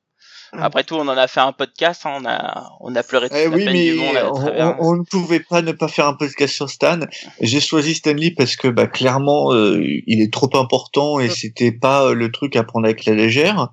Après 0.56 0.84
tout, 0.84 0.94
on 0.94 1.08
en 1.08 1.16
a 1.18 1.26
fait 1.26 1.40
un 1.40 1.50
podcast, 1.50 2.02
hein, 2.06 2.12
on 2.20 2.24
a, 2.24 2.70
on 2.78 2.94
a 2.94 3.02
pleuré 3.02 3.28
toute 3.28 3.36
Eh 3.36 3.48
la 3.48 3.56
oui, 3.56 3.64
peine 3.64 3.72
mais 3.72 3.90
du 3.90 3.94
monde 3.98 4.16
on, 4.30 4.34
travers. 4.34 4.76
on- 4.80 4.90
on 4.90 4.96
ne 4.98 5.02
pouvait 5.02 5.40
pas 5.40 5.62
ne 5.62 5.72
pas 5.72 5.88
faire 5.88 6.06
un 6.06 6.14
podcast 6.14 6.54
sur 6.54 6.70
Stan. 6.70 7.00
J'ai 7.40 7.58
choisi 7.60 7.96
Stanley 7.96 8.30
parce 8.30 8.54
que 8.54 8.68
bah, 8.68 8.86
clairement, 8.86 9.52
euh, 9.52 9.82
il 10.06 10.22
est 10.22 10.32
trop 10.32 10.48
important 10.56 11.18
et 11.18 11.28
c'était 11.28 11.72
pas 11.72 12.04
euh, 12.04 12.14
le 12.14 12.30
truc 12.30 12.54
à 12.54 12.62
prendre 12.62 12.86
avec 12.86 13.04
la 13.06 13.14
légère. 13.14 13.70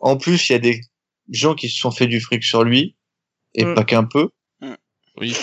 En 0.00 0.16
plus, 0.16 0.48
il 0.48 0.52
y 0.54 0.56
a 0.56 0.58
des 0.58 0.80
gens 1.30 1.54
qui 1.54 1.68
se 1.68 1.78
sont 1.78 1.92
fait 1.92 2.08
du 2.08 2.20
fric 2.20 2.42
sur 2.42 2.64
lui 2.64 2.96
et 3.54 3.64
Mm. 3.64 3.74
pas 3.74 3.84
qu'un 3.84 4.04
peu. 4.04 4.28
Oui. 5.16 5.36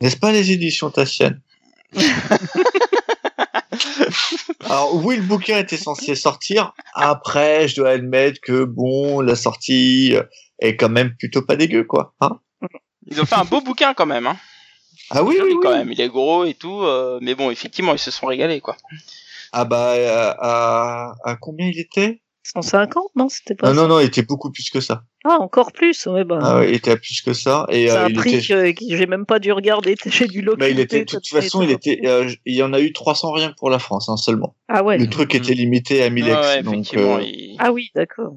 N'est-ce 0.00 0.16
pas 0.16 0.32
les 0.32 0.50
éditions 0.52 0.90
Tassienne 0.90 1.40
Alors 4.64 4.94
oui, 5.04 5.16
le 5.16 5.22
bouquin 5.22 5.58
était 5.58 5.76
censé 5.76 6.14
sortir. 6.14 6.72
Après, 6.94 7.68
je 7.68 7.76
dois 7.76 7.90
admettre 7.90 8.40
que 8.40 8.64
bon, 8.64 9.20
la 9.20 9.34
sortie 9.36 10.14
euh, 10.14 10.22
est 10.60 10.76
quand 10.76 10.88
même 10.88 11.14
plutôt 11.16 11.42
pas 11.42 11.56
dégueu, 11.56 11.84
quoi. 11.84 12.14
Hein 12.20 12.38
Ils 13.06 13.20
ont 13.20 13.26
fait 13.26 13.34
un 13.34 13.44
beau 13.44 13.60
bouquin 13.60 13.94
quand 13.94 14.06
même, 14.06 14.26
hein. 14.26 14.36
ah 15.10 15.22
oui, 15.24 15.38
oui, 15.42 15.54
quand 15.62 15.72
même. 15.76 15.90
Il 15.90 16.00
est 16.00 16.08
gros 16.08 16.44
et 16.44 16.54
tout, 16.54 16.82
euh, 16.82 17.18
mais 17.22 17.34
bon, 17.34 17.50
effectivement, 17.50 17.92
ils 17.94 17.98
se 17.98 18.10
sont 18.10 18.26
régalés, 18.26 18.60
quoi. 18.60 18.76
Ah 19.52 19.64
bah 19.64 19.94
à, 20.38 21.14
à 21.24 21.36
combien 21.36 21.66
il 21.66 21.78
était? 21.78 22.21
150 22.44 23.04
Non, 23.16 23.28
c'était 23.28 23.54
pas. 23.54 23.72
Non, 23.72 23.82
non, 23.82 23.88
non, 23.88 24.00
il 24.00 24.06
était 24.06 24.22
beaucoup 24.22 24.50
plus 24.50 24.68
que 24.70 24.80
ça. 24.80 25.04
Ah, 25.24 25.36
encore 25.40 25.72
plus. 25.72 26.06
Ouais, 26.06 26.24
bah. 26.24 26.38
Ah 26.42 26.58
ouais, 26.58 26.70
il 26.70 26.74
était 26.74 26.90
à 26.90 26.96
plus 26.96 27.22
que 27.22 27.32
ça. 27.32 27.66
Et 27.70 27.86
c'est 27.88 27.96
euh, 27.96 28.04
un 28.04 28.08
il 28.08 28.14
prix 28.14 28.34
était. 28.36 28.74
que, 28.74 28.84
j'ai 28.96 29.06
même 29.06 29.26
pas 29.26 29.38
dû 29.38 29.52
regarder. 29.52 29.94
J'ai 30.06 30.26
dû 30.26 30.42
Bah, 30.42 30.68
il 30.68 30.80
était, 30.80 31.00
de 31.00 31.04
toute 31.04 31.26
façon, 31.28 31.62
il 31.62 31.70
était, 31.70 32.00
euh, 32.04 32.28
il 32.44 32.54
y 32.56 32.62
en 32.62 32.72
a 32.72 32.80
eu 32.80 32.92
300 32.92 33.30
rien 33.32 33.50
que 33.50 33.56
pour 33.56 33.70
la 33.70 33.78
France, 33.78 34.08
hein, 34.08 34.16
seulement. 34.16 34.56
Ah 34.68 34.82
ouais. 34.82 34.98
Le 34.98 35.08
truc 35.08 35.34
était 35.34 35.54
limité 35.54 36.02
à 36.02 36.10
1000 36.10 36.24
Ouais, 36.24 36.30
ex, 36.32 36.40
ouais, 36.48 36.62
donc, 36.62 36.74
effectivement. 36.74 37.16
euh, 37.18 37.22
il- 37.22 37.56
Ah 37.60 37.72
oui, 37.72 37.90
d'accord. 37.94 38.32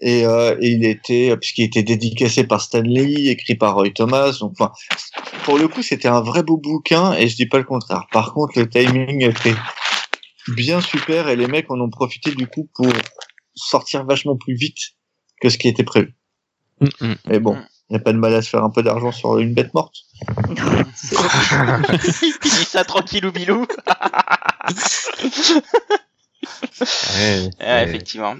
et, 0.00 0.26
euh, 0.26 0.54
et 0.60 0.68
il 0.68 0.84
était, 0.84 1.34
puisqu'il 1.38 1.64
était 1.64 1.82
dédicacé 1.82 2.44
par 2.44 2.60
Stanley, 2.60 3.28
écrit 3.30 3.54
par 3.54 3.74
Roy 3.74 3.90
Thomas, 3.90 4.36
donc, 4.40 4.52
enfin, 4.60 4.72
pour 5.44 5.56
le 5.58 5.66
coup, 5.68 5.82
c'était 5.82 6.08
un 6.08 6.20
vrai 6.20 6.42
beau 6.42 6.58
bouquin, 6.58 7.14
et 7.14 7.28
je 7.28 7.34
dis 7.36 7.46
pas 7.46 7.58
le 7.58 7.64
contraire. 7.64 8.06
Par 8.12 8.34
contre, 8.34 8.58
le 8.58 8.68
timing 8.68 9.22
était 9.24 9.54
bien 10.48 10.80
super, 10.82 11.28
et 11.28 11.36
les 11.36 11.46
mecs 11.46 11.70
en 11.70 11.80
ont 11.80 11.90
profité, 11.90 12.30
du 12.34 12.46
coup, 12.46 12.68
pour 12.74 12.86
sortir 13.58 14.04
vachement 14.04 14.36
plus 14.36 14.54
vite 14.54 14.78
que 15.40 15.48
ce 15.48 15.58
qui 15.58 15.68
était 15.68 15.84
prévu. 15.84 16.14
Mm, 16.80 16.86
mm. 17.00 17.14
Mais 17.26 17.40
bon, 17.40 17.54
Mm. 17.54 17.66
il 17.90 17.92
n'y 17.92 17.96
a 17.96 18.00
pas 18.00 18.12
de 18.12 18.18
mal 18.18 18.34
à 18.34 18.42
se 18.42 18.50
faire 18.50 18.64
un 18.64 18.70
peu 18.70 18.82
d'argent 18.82 19.12
sur 19.12 19.38
une 19.38 19.54
bête 19.54 19.72
morte. 19.74 19.94
Dit 22.42 22.64
ça 22.64 22.84
tranquillou 22.84 23.32
bilou. 23.32 23.66
Ouais, 26.80 27.50
Ouais, 27.60 27.84
effectivement. 27.84 28.36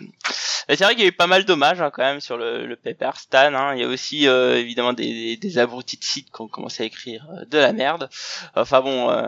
C'est 0.69 0.81
vrai 0.85 0.95
qu'il 0.95 1.03
y 1.03 1.07
a 1.07 1.09
eu 1.09 1.13
pas 1.13 1.27
mal 1.27 1.45
d'hommages 1.45 1.81
hein, 1.81 1.91
quand 1.93 2.03
même 2.03 2.21
sur 2.21 2.37
le, 2.37 2.67
le 2.67 2.77
paper 2.77 3.11
Stan. 3.17 3.55
Hein. 3.55 3.75
Il 3.75 3.81
y 3.81 3.85
a 3.85 3.89
aussi 3.89 4.29
euh, 4.29 4.57
évidemment 4.59 4.93
des, 4.93 5.37
des 5.37 5.59
abrutis 5.59 5.97
de 5.97 6.05
sites 6.05 6.31
qui 6.31 6.41
ont 6.43 6.49
commencé 6.49 6.83
à 6.83 6.87
écrire 6.87 7.27
euh, 7.37 7.45
de 7.47 7.59
la 7.59 7.73
merde. 7.73 8.09
Enfin 8.55 8.81
bon, 8.83 9.11
euh, 9.11 9.23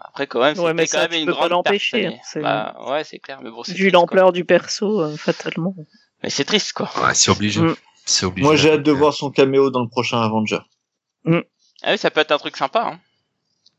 après 0.00 0.26
quand 0.26 0.40
même, 0.40 0.58
Ouais, 0.58 0.72
mais 0.74 0.86
quand 0.86 0.92
ça, 0.98 1.00
même 1.02 1.10
tu 1.10 1.16
une 1.18 1.26
peux 1.26 1.34
pas 1.34 1.48
grande 1.48 1.64
perte. 1.64 1.82
hein, 1.94 2.12
c'est- 2.24 2.40
Bah, 2.40 2.74
ouais, 2.88 3.04
c'est 3.04 3.18
clair. 3.18 3.40
Mais 3.42 3.50
bon, 3.50 3.62
c'est 3.62 3.72
Vu 3.72 3.78
triste, 3.78 3.92
quoi. 3.92 4.00
l'ampleur 4.00 4.32
du 4.32 4.44
perso, 4.44 5.00
euh, 5.02 5.16
fatalement. 5.16 5.74
Mais 6.22 6.30
c'est 6.30 6.44
triste 6.44 6.72
quoi. 6.72 6.90
Ouais, 7.02 7.14
c'est 7.14 7.30
obligé. 7.30 7.60
Mm. 7.60 7.76
C'est 8.06 8.26
obligé. 8.26 8.44
Moi, 8.46 8.56
j'ai 8.56 8.72
hâte 8.72 8.82
de 8.82 8.92
voir 8.92 9.12
son 9.14 9.30
caméo 9.30 9.70
dans 9.70 9.82
le 9.82 9.88
prochain 9.88 10.20
Avenger. 10.22 10.58
Ah 11.26 11.92
oui, 11.92 11.98
ça 11.98 12.10
peut 12.10 12.20
être 12.20 12.32
un 12.32 12.38
truc 12.38 12.56
sympa. 12.56 12.82
Hein. 12.92 13.00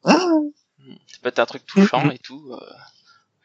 Ah, 0.05 0.17
Ça 1.07 1.17
peut 1.21 1.29
être 1.29 1.39
un 1.39 1.45
truc 1.45 1.65
touchant 1.65 2.09
et 2.11 2.17
tout. 2.19 2.41
euh, 2.51 2.57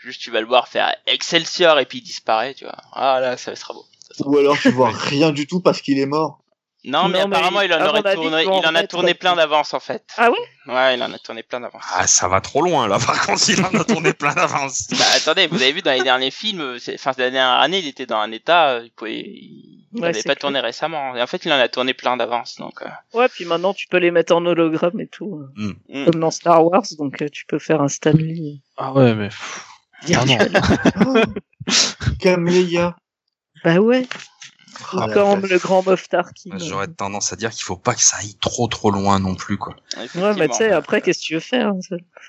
Juste 0.06 0.22
tu 0.22 0.30
vas 0.30 0.40
le 0.40 0.46
voir 0.46 0.68
faire 0.68 0.94
Excelsior 1.08 1.80
et 1.80 1.84
puis 1.84 1.98
il 1.98 2.02
disparaît, 2.02 2.54
tu 2.54 2.64
vois. 2.64 2.76
Ah 2.92 3.18
là, 3.20 3.36
ça 3.36 3.56
sera 3.56 3.74
beau. 3.74 3.84
Ça 4.08 4.14
sera- 4.18 4.30
ou 4.30 4.38
alors 4.38 4.56
tu 4.58 4.70
vois 4.70 4.90
rien 4.92 5.32
du 5.32 5.46
tout 5.48 5.60
parce 5.60 5.80
qu'il 5.80 5.98
est 5.98 6.06
mort. 6.06 6.38
Non, 6.84 7.08
mais 7.08 7.18
Non, 7.18 7.26
mais 7.26 7.34
apparemment 7.36 7.60
il 7.62 7.72
en 7.72 7.84
aurait 7.84 8.06
avis, 8.06 8.14
tourné, 8.14 8.42
il 8.44 8.48
en 8.48 8.74
a 8.76 8.86
tourné 8.86 9.14
plein 9.14 9.34
d'avance 9.34 9.74
en 9.74 9.80
fait. 9.80 10.04
Ah 10.16 10.30
ouais 10.30 10.38
Ouais, 10.72 10.94
il 10.96 11.02
en 11.02 11.12
a 11.12 11.18
tourné 11.18 11.42
plein 11.42 11.58
d'avance. 11.58 11.82
Ah, 11.92 12.06
ça 12.06 12.28
va 12.28 12.40
trop 12.40 12.62
loin 12.62 12.86
là. 12.86 12.98
Par 13.04 13.26
contre, 13.26 13.42
il 13.50 13.60
en 13.60 13.74
a 13.80 13.82
tourné 13.82 14.12
plein 14.12 14.32
d'avance. 14.32 14.86
Bah 14.92 15.04
attendez, 15.16 15.48
vous 15.48 15.60
avez 15.60 15.72
vu 15.72 15.82
dans 15.82 15.90
les 15.90 16.04
derniers 16.04 16.30
films, 16.30 16.78
c'est- 16.78 16.94
enfin 16.94 17.10
cette 17.10 17.18
dernière 17.32 17.48
année, 17.48 17.80
il 17.80 17.88
était 17.88 18.06
dans 18.06 18.18
un 18.18 18.30
état, 18.30 18.74
euh, 18.74 18.82
il 18.84 18.92
pouvait, 18.92 19.18
il 19.18 19.72
Ouais, 19.94 20.12
pas 20.12 20.20
clair. 20.20 20.36
tourné 20.36 20.60
récemment. 20.60 21.16
Et 21.16 21.22
en 21.22 21.26
fait, 21.26 21.44
il 21.44 21.52
en 21.52 21.58
a 21.58 21.68
tourné 21.68 21.92
plein 21.94 22.16
d'avance, 22.16 22.56
donc. 22.58 22.82
euh, 22.82 22.88
Ouais, 23.18 23.28
puis 23.28 23.46
maintenant 23.46 23.74
tu 23.74 23.88
peux 23.88 23.96
les 23.96 24.12
mettre 24.12 24.32
en 24.36 24.44
hologramme 24.46 25.00
et 25.00 25.08
tout. 25.08 25.40
euh, 25.58 25.74
Mm. 25.88 26.04
Comme 26.04 26.20
dans 26.20 26.30
Star 26.30 26.64
Wars, 26.64 26.84
donc 26.98 27.20
euh, 27.22 27.28
tu 27.28 27.46
peux 27.46 27.58
faire 27.58 27.80
un 27.82 27.88
Stanley 27.88 28.60
Ah 28.76 28.92
ouais, 28.92 29.12
mais. 29.16 29.28
pff, 29.28 29.66
virtuel. 30.06 30.52
Camélia. 32.20 32.96
bah 33.64 33.78
ouais, 33.78 34.06
Ah, 34.98 35.06
comme 35.12 35.46
le 35.46 35.58
grand 35.58 35.84
Moff 35.84 36.08
Tarkin. 36.08 36.50
J'aurais 36.58 36.86
tendance 36.88 37.32
à 37.32 37.36
dire 37.36 37.50
qu'il 37.50 37.64
faut 37.64 37.76
pas 37.76 37.94
que 37.94 38.02
ça 38.02 38.16
aille 38.18 38.34
trop 38.40 38.66
trop 38.68 38.90
loin 38.90 39.18
non 39.18 39.34
plus 39.34 39.56
quoi. 39.58 39.74
Ouais, 40.14 40.34
mais 40.36 40.48
tu 40.48 40.54
sais, 40.56 40.70
après, 40.72 41.00
qu'est-ce 41.00 41.20
que 41.20 41.24
tu 41.24 41.34
veux 41.34 41.40
faire 41.40 41.68
hein, 41.68 41.78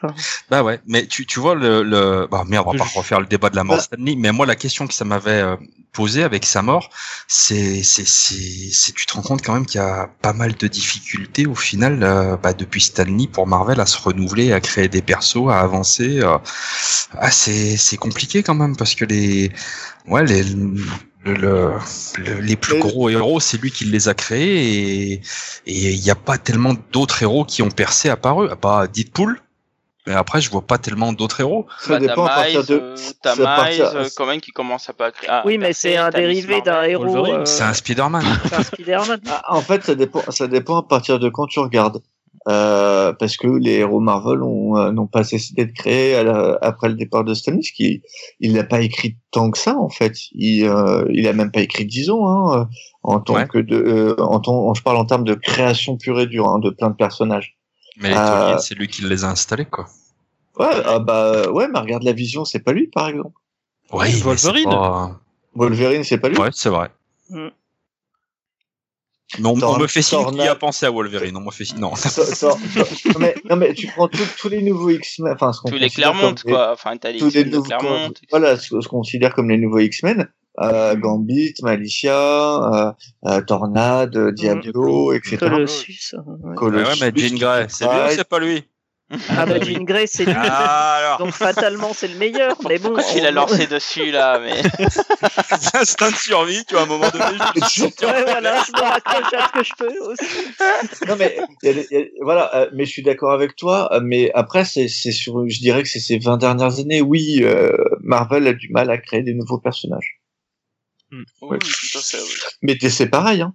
enfin, 0.02 0.14
Bah 0.50 0.64
ouais, 0.64 0.80
mais 0.88 1.08
tu, 1.08 1.26
tu 1.26 1.40
vois 1.40 1.56
le, 1.56 1.84
le... 1.84 2.28
Bah 2.30 2.44
merde, 2.48 2.66
on 2.68 2.72
va 2.74 2.78
pas 2.80 2.90
refaire 2.96 3.20
le 3.20 3.26
débat 3.28 3.50
de 3.50 3.56
la 3.56 3.64
mort 3.64 3.76
de 3.78 3.82
Bah. 3.82 3.84
Stanley, 3.84 4.16
mais 4.18 4.32
moi 4.32 4.46
la 4.46 4.56
question 4.56 4.88
que 4.88 4.94
ça 4.94 5.06
m'avait 5.06 5.42
euh, 5.42 5.56
posée 5.94 6.24
avec 6.24 6.46
sa 6.46 6.62
mort, 6.62 6.90
c'est 7.28 7.84
c'est 7.84 8.08
c'est 8.08 8.72
c'est 8.72 8.94
tu 8.94 9.06
te 9.06 9.14
rends 9.14 9.22
compte 9.22 9.42
quand 9.42 9.54
même 9.54 9.66
qu'il 9.66 9.80
y 9.82 9.84
a 9.84 10.10
pas 10.22 10.34
mal 10.34 10.54
de 10.56 10.68
difficultés 10.68 11.46
au 11.48 11.56
final 11.56 12.04
euh, 12.04 12.38
bah, 12.38 12.54
depuis 12.54 12.82
Stanley 12.82 13.28
pour 13.28 13.48
Marvel 13.48 13.80
à 13.80 13.86
se 13.86 13.98
renouveler, 14.02 14.54
à 14.54 14.60
créer 14.62 14.88
des 14.88 15.02
persos, 15.02 15.50
à 15.50 15.60
avancer. 15.60 16.20
euh. 16.22 16.38
Ah 17.18 17.32
c'est 17.32 17.78
c'est 17.78 17.98
compliqué 17.98 18.44
quand 18.44 18.56
même 18.56 18.76
parce 18.76 18.96
que 18.96 19.06
les 19.06 19.52
ouais 20.08 20.24
les 20.26 20.44
le, 21.28 21.34
le- 21.36 21.72
le- 22.18 22.40
les 22.42 22.56
plus 22.56 22.80
gros 22.80 23.10
héros, 23.10 23.40
c'est 23.40 23.58
lui 23.62 23.72
qui 23.72 23.86
les 23.86 24.08
a 24.08 24.14
créés 24.14 25.14
et 25.14 25.22
il 25.66 26.00
n'y 26.02 26.10
a 26.10 26.16
pas 26.16 26.38
tellement 26.38 26.74
d'autres 26.92 27.22
héros 27.24 27.44
qui 27.46 27.62
ont 27.62 27.70
percé 27.70 28.10
à 28.10 28.18
part 28.18 28.42
eux, 28.44 28.50
à 28.52 28.56
part 28.56 28.88
Deadpool. 28.88 29.40
Mais 30.06 30.14
après, 30.14 30.40
je 30.40 30.50
vois 30.50 30.62
pas 30.62 30.78
tellement 30.78 31.12
d'autres 31.12 31.42
héros. 31.42 31.68
Ça 31.82 31.90
Bah, 31.96 32.00
dépend 32.00 32.26
à 32.26 32.36
partir 32.36 32.64
de. 32.66 32.76
euh, 32.76 32.96
t'as 33.22 33.36
Miles, 33.36 33.82
euh, 33.82 34.08
quand 34.16 34.26
même 34.26 34.40
qui 34.40 34.52
commence 34.52 34.90
à 34.90 34.94
pas 34.94 35.12
créer. 35.12 35.30
ah, 35.30 35.44
Oui, 35.46 35.58
mais 35.58 35.74
c'est 35.74 35.98
un 35.98 36.10
dérivé 36.12 36.62
d'un 36.62 36.84
héros. 36.84 37.26
Euh, 37.28 37.44
C'est 37.44 37.64
un 37.64 37.74
Spider-Man. 37.74 38.24
c'est 38.48 38.56
un 38.56 38.64
Spider-Man. 38.64 39.20
Ah, 39.30 39.44
En 39.54 39.62
fait, 39.62 39.84
ça 39.84 39.96
dépend. 39.96 40.22
Ça 40.30 40.48
dépend 40.48 40.78
à 40.78 40.84
partir 40.84 41.20
de 41.20 41.28
quand 41.28 41.46
tu 41.48 41.60
regardes. 41.60 42.02
Euh, 42.48 43.12
parce 43.14 43.36
que 43.36 43.48
les 43.48 43.74
héros 43.74 44.00
Marvel 44.00 44.42
ont, 44.42 44.78
euh, 44.78 44.92
n'ont 44.92 45.08
pas 45.08 45.24
cessé 45.26 45.54
d'être 45.54 45.74
créés 45.74 46.16
à 46.16 46.24
la- 46.24 46.58
après 46.62 46.88
le 46.88 46.96
départ 46.96 47.26
de 47.26 47.34
Stan 47.34 47.52
Lee, 47.52 47.64
ce 47.64 47.74
qui 47.74 48.02
il 48.40 48.54
n'a 48.54 48.64
pas 48.64 48.80
écrit 48.82 49.18
tant 49.32 49.52
que 49.52 49.58
ça 49.58 49.76
en 49.78 49.90
fait. 49.90 50.14
Il 50.32 50.64
euh, 50.66 51.04
il 51.14 51.28
a 51.28 51.34
même 51.34 51.52
pas 51.52 51.60
écrit 51.60 51.86
disons 51.86 52.26
hein, 52.28 52.62
euh, 52.62 52.66
en 53.04 53.20
tant 53.20 53.34
Ouais. 53.36 53.48
que 53.48 53.58
de 53.58 53.76
euh, 53.76 54.16
en 54.22 54.40
tant, 54.40 54.74
je 54.74 54.82
parle 54.82 54.96
en 54.98 55.06
termes 55.06 55.26
de 55.26 55.34
création 55.34 55.98
pure 55.98 56.22
et 56.22 56.28
dure 56.28 56.48
hein, 56.48 56.60
de 56.60 56.70
plein 56.70 56.90
de 56.90 56.96
personnages. 56.96 57.58
Mais 58.00 58.14
Euh, 58.16 58.58
c'est 58.60 58.76
lui 58.76 58.88
qui 58.88 59.02
les 59.04 59.26
a 59.26 59.30
installés, 59.30 59.66
quoi. 59.66 59.88
Ouais, 60.58 60.68
ah 60.86 61.00
bah 61.00 61.52
ouais, 61.52 61.68
mais 61.68 61.80
regarde 61.80 62.04
la 62.04 62.14
Vision, 62.14 62.46
c'est 62.46 62.60
pas 62.60 62.72
lui 62.72 62.88
par 62.88 63.10
exemple. 63.10 63.36
Oui, 63.92 64.06
mais 64.14 64.22
Wolverine. 64.22 64.64
c'est 64.70 64.76
pas- 64.78 65.20
Wolverine, 65.56 66.04
c'est 66.04 66.18
pas 66.18 66.30
lui. 66.30 66.38
Ouais, 66.38 66.50
c'est 66.54 66.70
vrai. 66.70 66.90
Mm. 67.30 67.48
Mais 69.40 69.48
on, 69.50 69.62
on 69.62 69.78
me 69.78 69.88
fait 69.88 70.02
signe 70.02 70.26
qu'il 70.32 70.42
a 70.42 70.56
pensé 70.56 70.86
à 70.86 70.92
Wolverine. 70.92 71.36
On 71.36 71.42
me 71.42 71.52
fait 71.52 71.66
signe. 71.66 71.80
Non. 71.80 71.96
Ça- 71.96 72.56
mais, 73.20 73.36
non 73.50 73.56
mais 73.58 73.74
tu 73.74 73.88
prends 73.88 74.08
tous- 74.08 74.36
tous 74.40 74.50
les 74.50 74.62
nouveaux 74.62 74.90
X-Men, 74.90 75.34
enfin 75.34 75.52
ce 75.54 75.60
qu'on 75.62 75.70
Tous 75.70 75.76
les 75.76 75.90
des- 75.90 76.02
quoi. 76.52 76.72
Enfin, 76.72 76.96
t'as 76.98 77.12
les 77.12 77.20
tous 77.20 77.34
les 77.34 77.44
nouveaux, 77.46 77.64
Claremont. 77.64 78.14
voilà, 78.32 78.58
ce 78.58 78.70
qu'on 78.70 78.80
considère 79.00 79.34
comme 79.34 79.50
les 79.50 79.58
nouveaux 79.58 79.80
X-Men, 79.80 80.28
euh, 80.62 80.96
Gambit, 80.96 81.54
Malicia, 81.62 82.16
euh, 82.74 82.92
euh, 83.26 83.42
Tornade, 83.42 84.18
Diablo, 84.34 85.12
etc. 85.14 85.38
Colossus. 85.40 86.14
ouais. 86.16 86.50
Ouais, 86.50 86.56
Colossus, 86.56 87.02
ouais, 87.04 87.12
mais 87.14 87.22
Jean 87.22 87.36
Grey, 87.38 87.66
c'est 87.70 87.86
lui 87.86 87.92
ou 87.92 88.16
c'est 88.16 88.28
pas 88.30 88.40
lui 88.40 88.64
Ah 89.30 89.46
bah 89.46 89.60
Jean 89.62 89.84
Grey, 89.86 90.06
c'est 90.06 90.26
lui. 90.26 90.34
Ah 90.36 90.96
alors 90.96 91.18
Donc 91.20 91.32
fatalement, 91.32 91.94
c'est 91.94 92.10
le 92.10 92.16
meilleur. 92.18 92.58
Mais 92.68 92.78
bon, 92.78 92.94
Pourquoi 92.94 93.14
il 93.16 93.26
a 93.26 93.32
lancé 93.32 93.66
dessus, 93.68 94.12
là, 94.12 94.38
mais. 94.40 94.62
Instinct 95.74 96.12
de 96.12 96.16
survie, 96.18 96.66
tu 96.66 96.74
vois, 96.74 96.82
à 96.82 96.84
un 96.84 96.88
moment 96.88 97.10
donné. 97.10 97.26
je 97.74 97.84
Ouais, 97.84 98.24
voilà, 98.24 98.62
je 98.66 98.72
me 98.74 98.82
raccroche 98.82 99.34
à 99.34 99.48
ce 99.48 99.52
que 99.60 99.64
je 99.64 99.74
peux 99.78 100.00
aussi. 100.00 101.08
Non 101.08 101.16
mais 101.18 101.38
il 101.64 101.68
y 101.68 101.70
a 101.70 101.74
des- 101.74 101.88
il 101.90 101.98
y 101.98 102.02
a- 102.02 102.06
voilà, 102.22 102.54
euh, 102.56 102.70
mais 102.74 102.84
je 102.86 102.92
suis 102.92 103.04
d'accord 103.04 103.32
avec 103.32 103.56
toi. 103.56 103.88
euh, 103.94 104.02
Mais 104.04 104.30
après, 104.34 104.66
c'est 104.66 104.88
c'est 104.90 105.12
sur, 105.14 105.48
je 105.48 105.60
dirais 105.60 105.84
que 105.84 105.90
c'est 105.90 106.00
ces 106.02 106.18
20 106.20 106.38
dernières 106.38 106.80
années. 106.80 107.02
Oui, 107.02 107.40
euh, 107.44 107.72
Marvel 108.02 108.46
a 108.48 108.54
du 108.54 108.70
mal 108.72 108.90
à 108.92 108.98
créer 108.98 109.22
des 109.24 109.34
nouveaux 109.34 109.60
personnages. 109.60 110.20
Oui, 111.42 111.58
tout 111.60 111.98
à 111.98 112.02
fait, 112.02 112.20
oui. 112.20 112.30
Mais 112.62 112.78
c'est 112.90 113.08
pareil. 113.10 113.42
Hein. 113.42 113.54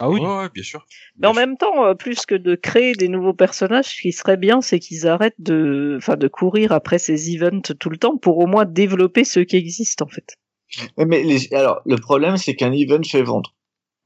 Ah 0.00 0.08
oui. 0.08 0.20
Ouais, 0.20 0.26
ouais, 0.26 0.48
bien 0.52 0.62
sûr. 0.62 0.84
Mais 1.18 1.28
en 1.28 1.34
même 1.34 1.56
temps, 1.56 1.84
euh, 1.84 1.94
plus 1.94 2.24
que 2.26 2.34
de 2.34 2.54
créer 2.54 2.92
des 2.94 3.08
nouveaux 3.08 3.34
personnages, 3.34 3.86
ce 3.86 4.00
qui 4.00 4.12
serait 4.12 4.36
bien, 4.36 4.60
c'est 4.60 4.78
qu'ils 4.78 5.06
arrêtent 5.06 5.36
de, 5.38 5.94
enfin, 5.98 6.16
de 6.16 6.28
courir 6.28 6.72
après 6.72 6.98
ces 6.98 7.34
events 7.34 7.60
tout 7.78 7.90
le 7.90 7.98
temps 7.98 8.16
pour 8.16 8.38
au 8.38 8.46
moins 8.46 8.64
développer 8.64 9.24
ceux 9.24 9.44
qui 9.44 9.56
existent, 9.56 10.04
en 10.06 10.08
fait. 10.08 10.36
Mais, 10.96 11.04
mais 11.04 11.22
les, 11.22 11.52
alors, 11.52 11.82
le 11.84 11.96
problème, 11.96 12.36
c'est 12.38 12.54
qu'un 12.54 12.72
event 12.72 13.02
fait 13.04 13.22
vendre. 13.22 13.54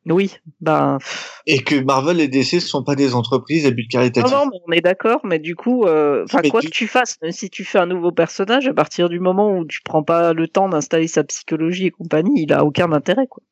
Oui, 0.09 0.37
ben, 0.61 0.99
Et 1.47 1.65
que 1.65 1.75
Marvel 1.83 2.21
et 2.21 2.29
DC 2.29 2.55
ne 2.57 2.61
sont 2.61 2.85
pas 2.85 2.95
des 2.95 3.15
entreprises 3.15 3.67
à 3.67 3.73
but 3.73 3.83
non, 3.85 3.91
caritatif. 3.91 4.33
non, 4.33 4.47
mais 4.47 4.59
on 4.69 4.73
est 4.73 4.81
d'accord, 4.81 5.21
mais 5.25 5.41
du 5.41 5.57
coup, 5.57 5.85
euh, 5.85 6.23
enfin, 6.25 6.43
quoi 6.49 6.61
tu- 6.61 6.69
que 6.69 6.73
tu 6.73 6.87
fasses, 6.87 7.21
même 7.23 7.33
si 7.33 7.51
tu 7.51 7.65
fais 7.65 7.79
un 7.79 7.87
nouveau 7.87 8.13
personnage, 8.13 8.69
à 8.69 8.75
partir 8.75 9.09
du 9.09 9.19
moment 9.19 9.57
où 9.57 9.65
tu 9.65 9.81
prends 9.83 10.05
pas 10.05 10.33
le 10.33 10.47
temps 10.47 10.69
d'installer 10.69 11.09
sa 11.09 11.25
psychologie 11.25 11.87
et 11.87 11.91
compagnie, 11.91 12.43
il 12.43 12.53
a 12.53 12.65
aucun 12.65 12.93
intérêt, 12.93 13.27
quoi. 13.27 13.43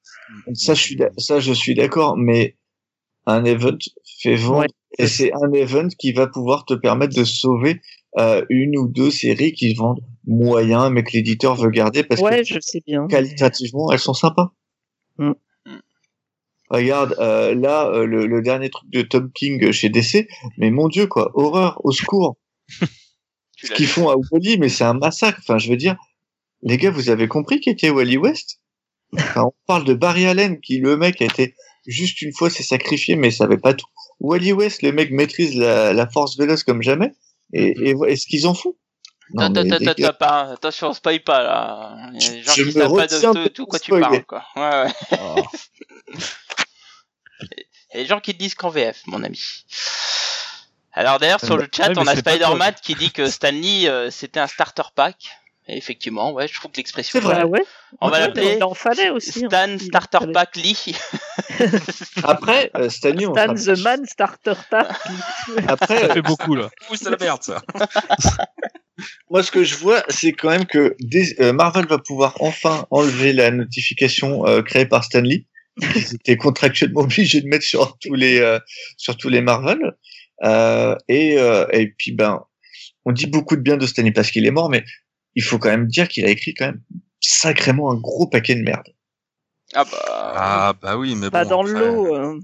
Ça, 0.54 0.74
je 0.74 0.80
suis, 0.82 0.98
ça, 1.18 1.40
je 1.40 1.52
suis 1.52 1.74
d'accord, 1.74 2.16
mais 2.16 2.56
un 3.26 3.44
event 3.44 3.78
fait 4.20 4.36
vendre, 4.36 4.60
Ouais, 4.60 4.66
et 4.98 5.06
c'est 5.06 5.32
un 5.32 5.52
event 5.52 5.88
qui 5.98 6.12
va 6.12 6.26
pouvoir 6.26 6.64
te 6.64 6.74
permettre 6.74 7.16
de 7.16 7.24
sauver 7.24 7.80
euh, 8.18 8.44
une 8.48 8.76
ou 8.78 8.86
deux 8.88 9.10
séries 9.10 9.52
qui 9.52 9.74
vendent 9.74 10.00
moyen, 10.26 10.90
mais 10.90 11.02
que 11.02 11.12
l'éditeur 11.12 11.56
veut 11.56 11.70
garder 11.70 12.04
parce 12.04 12.20
ouais, 12.20 12.42
que 12.42 12.54
je 12.54 12.60
sais 12.60 12.80
bien. 12.86 13.06
qualitativement, 13.08 13.90
elles 13.90 13.98
sont 13.98 14.14
sympas. 14.14 14.52
Mm. 15.18 15.32
Regarde, 16.70 17.14
euh, 17.18 17.54
là, 17.54 17.88
euh, 17.88 18.06
le, 18.06 18.26
le 18.26 18.42
dernier 18.42 18.70
truc 18.70 18.88
de 18.90 19.02
Tom 19.02 19.30
King 19.32 19.70
chez 19.72 19.90
DC, 19.90 20.26
mais 20.58 20.70
mon 20.70 20.88
dieu, 20.88 21.06
quoi, 21.06 21.30
horreur, 21.34 21.80
au 21.84 21.92
secours. 21.92 22.38
Ce 23.56 23.72
qu'ils 23.72 23.86
font 23.86 24.08
à 24.08 24.16
Wally, 24.30 24.58
mais 24.58 24.68
c'est 24.68 24.84
un 24.84 24.94
massacre. 24.94 25.38
Enfin, 25.40 25.58
je 25.58 25.70
veux 25.70 25.76
dire, 25.76 25.96
les 26.62 26.76
gars, 26.76 26.90
vous 26.90 27.10
avez 27.10 27.28
compris 27.28 27.60
qui 27.60 27.70
était 27.70 27.90
Wally 27.90 28.16
West? 28.16 28.60
Enfin, 29.18 29.44
On 29.44 29.54
parle 29.66 29.84
de 29.84 29.94
Barry 29.94 30.26
Allen, 30.26 30.60
qui 30.60 30.78
le 30.78 30.96
mec 30.96 31.20
a 31.22 31.24
été 31.24 31.54
juste 31.86 32.22
une 32.22 32.32
fois 32.32 32.50
s'est 32.50 32.62
sacrifié, 32.62 33.16
mais 33.16 33.30
savait 33.30 33.58
pas 33.58 33.74
tout. 33.74 33.86
Wally 34.20 34.52
West, 34.52 34.82
le 34.82 34.92
mec 34.92 35.10
maîtrise 35.10 35.56
la, 35.56 35.92
la 35.92 36.08
force 36.08 36.38
véloce 36.38 36.64
comme 36.64 36.82
jamais. 36.82 37.12
Et, 37.52 37.74
et, 37.90 37.94
et 38.08 38.16
ce 38.16 38.26
qu'ils 38.26 38.46
en 38.46 38.54
font? 38.54 38.74
Non, 39.32 39.48
mais 39.50 39.94
gars, 39.96 40.12
pas, 40.12 40.52
attention, 40.52 40.92
spoil 40.92 41.20
pas 41.20 41.42
là. 41.42 41.96
Il 42.12 42.22
y 42.22 42.26
a 42.26 42.30
des 42.30 42.42
gens 42.42 42.52
Je 42.54 42.62
qui 42.62 42.66
me 42.66 42.72
savent 42.72 42.94
pas 42.94 43.06
de, 43.06 43.48
tout 43.48 43.66
quoi 43.66 43.78
tu 43.78 43.90
parles, 43.90 44.24
quoi. 44.24 44.44
Ouais, 44.56 44.84
ouais. 44.84 44.92
Oh. 45.12 45.42
Il 47.94 47.98
y 47.98 48.00
a 48.00 48.02
des 48.02 48.08
gens 48.08 48.20
qui 48.20 48.34
te 48.34 48.38
disent 48.38 48.54
qu'en 48.54 48.70
VF, 48.70 49.02
mon 49.06 49.22
ami. 49.22 49.40
Alors 50.92 51.18
d'ailleurs, 51.18 51.40
sur 51.40 51.56
le 51.56 51.68
chat, 51.72 51.88
Ouais, 51.88 51.94
on 51.96 52.06
a 52.06 52.16
Spider-Man 52.16 52.74
qui 52.82 52.94
dit 52.94 53.10
que 53.10 53.26
Stanley, 53.28 53.88
euh, 53.88 54.10
c'était 54.10 54.40
un 54.40 54.46
starter 54.46 54.82
pack. 54.94 55.16
Et 55.66 55.78
effectivement, 55.78 56.32
ouais, 56.32 56.46
je 56.46 56.54
trouve 56.54 56.70
que 56.72 56.76
l'expression... 56.76 57.18
C'est 57.18 57.24
vrai. 57.24 57.36
Bah 57.36 57.46
ouais. 57.46 57.64
On 58.02 58.10
va 58.10 58.20
l'appeler 58.20 58.56
Il 58.58 58.64
en 58.64 58.74
fallait 58.74 59.08
aussi. 59.10 59.44
hein. 59.44 59.48
Stan 59.48 59.72
en 59.74 59.78
Starter 59.78 60.18
fallait. 60.18 60.32
Pack 60.32 60.56
Lee. 60.56 60.94
Après, 62.22 62.70
euh, 62.76 62.90
Stanley, 62.90 63.26
on 63.26 63.32
Stan 63.34 63.56
sera- 63.56 63.74
the 63.76 63.80
Man 63.80 64.06
Starter 64.06 64.52
Pack. 64.70 64.88
Après, 65.66 66.00
Ça 66.00 66.12
fait 66.14 66.22
beaucoup 66.22 66.54
là. 66.54 66.68
C'est 66.94 67.08
la 67.08 67.16
merde, 67.16 67.42
ça. 67.42 67.62
moi, 69.30 69.42
ce 69.42 69.50
que 69.50 69.64
je 69.64 69.74
vois, 69.76 70.02
c'est 70.08 70.32
quand 70.32 70.50
même 70.50 70.66
que 70.66 70.94
des- 71.00 71.34
euh, 71.40 71.52
Marvel 71.52 71.86
va 71.86 71.98
pouvoir 71.98 72.36
enfin 72.40 72.86
enlever 72.90 73.32
la 73.32 73.50
notification 73.50 74.46
euh, 74.46 74.62
créée 74.62 74.86
par 74.86 75.04
Stanley. 75.04 75.46
Ils 75.80 75.86
étaient 76.14 76.36
contractuellement 76.36 77.00
obligés 77.00 77.40
de 77.40 77.48
mettre 77.48 77.64
sur 77.64 77.96
tous 77.98 78.14
les 78.14 78.38
euh, 78.38 78.58
sur 78.96 79.16
tous 79.16 79.28
les 79.28 79.40
Marvel. 79.40 79.78
Euh, 80.44 80.94
et 81.08 81.38
euh, 81.38 81.66
et 81.72 81.88
puis 81.96 82.12
ben, 82.12 82.40
on 83.04 83.12
dit 83.12 83.26
beaucoup 83.26 83.56
de 83.56 83.60
bien 83.62 83.76
de 83.76 83.86
Stanley 83.86 84.12
parce 84.12 84.30
qu'il 84.30 84.46
est 84.46 84.50
mort, 84.50 84.68
mais 84.70 84.84
il 85.34 85.42
faut 85.42 85.58
quand 85.58 85.70
même 85.70 85.86
dire 85.86 86.08
qu'il 86.08 86.24
a 86.24 86.28
écrit 86.30 86.54
quand 86.54 86.66
même 86.66 86.80
sacrément 87.20 87.90
un 87.90 87.96
gros 87.96 88.26
paquet 88.26 88.54
de 88.54 88.62
merde. 88.62 88.86
Ah 89.74 89.84
bah... 89.84 89.98
Ah, 90.36 90.72
bah 90.80 90.96
oui, 90.96 91.14
mais 91.14 91.30
Pas 91.30 91.44
bon. 91.44 91.50
dans 91.50 91.62
l'eau. 91.62 92.14
euh. 92.14 92.38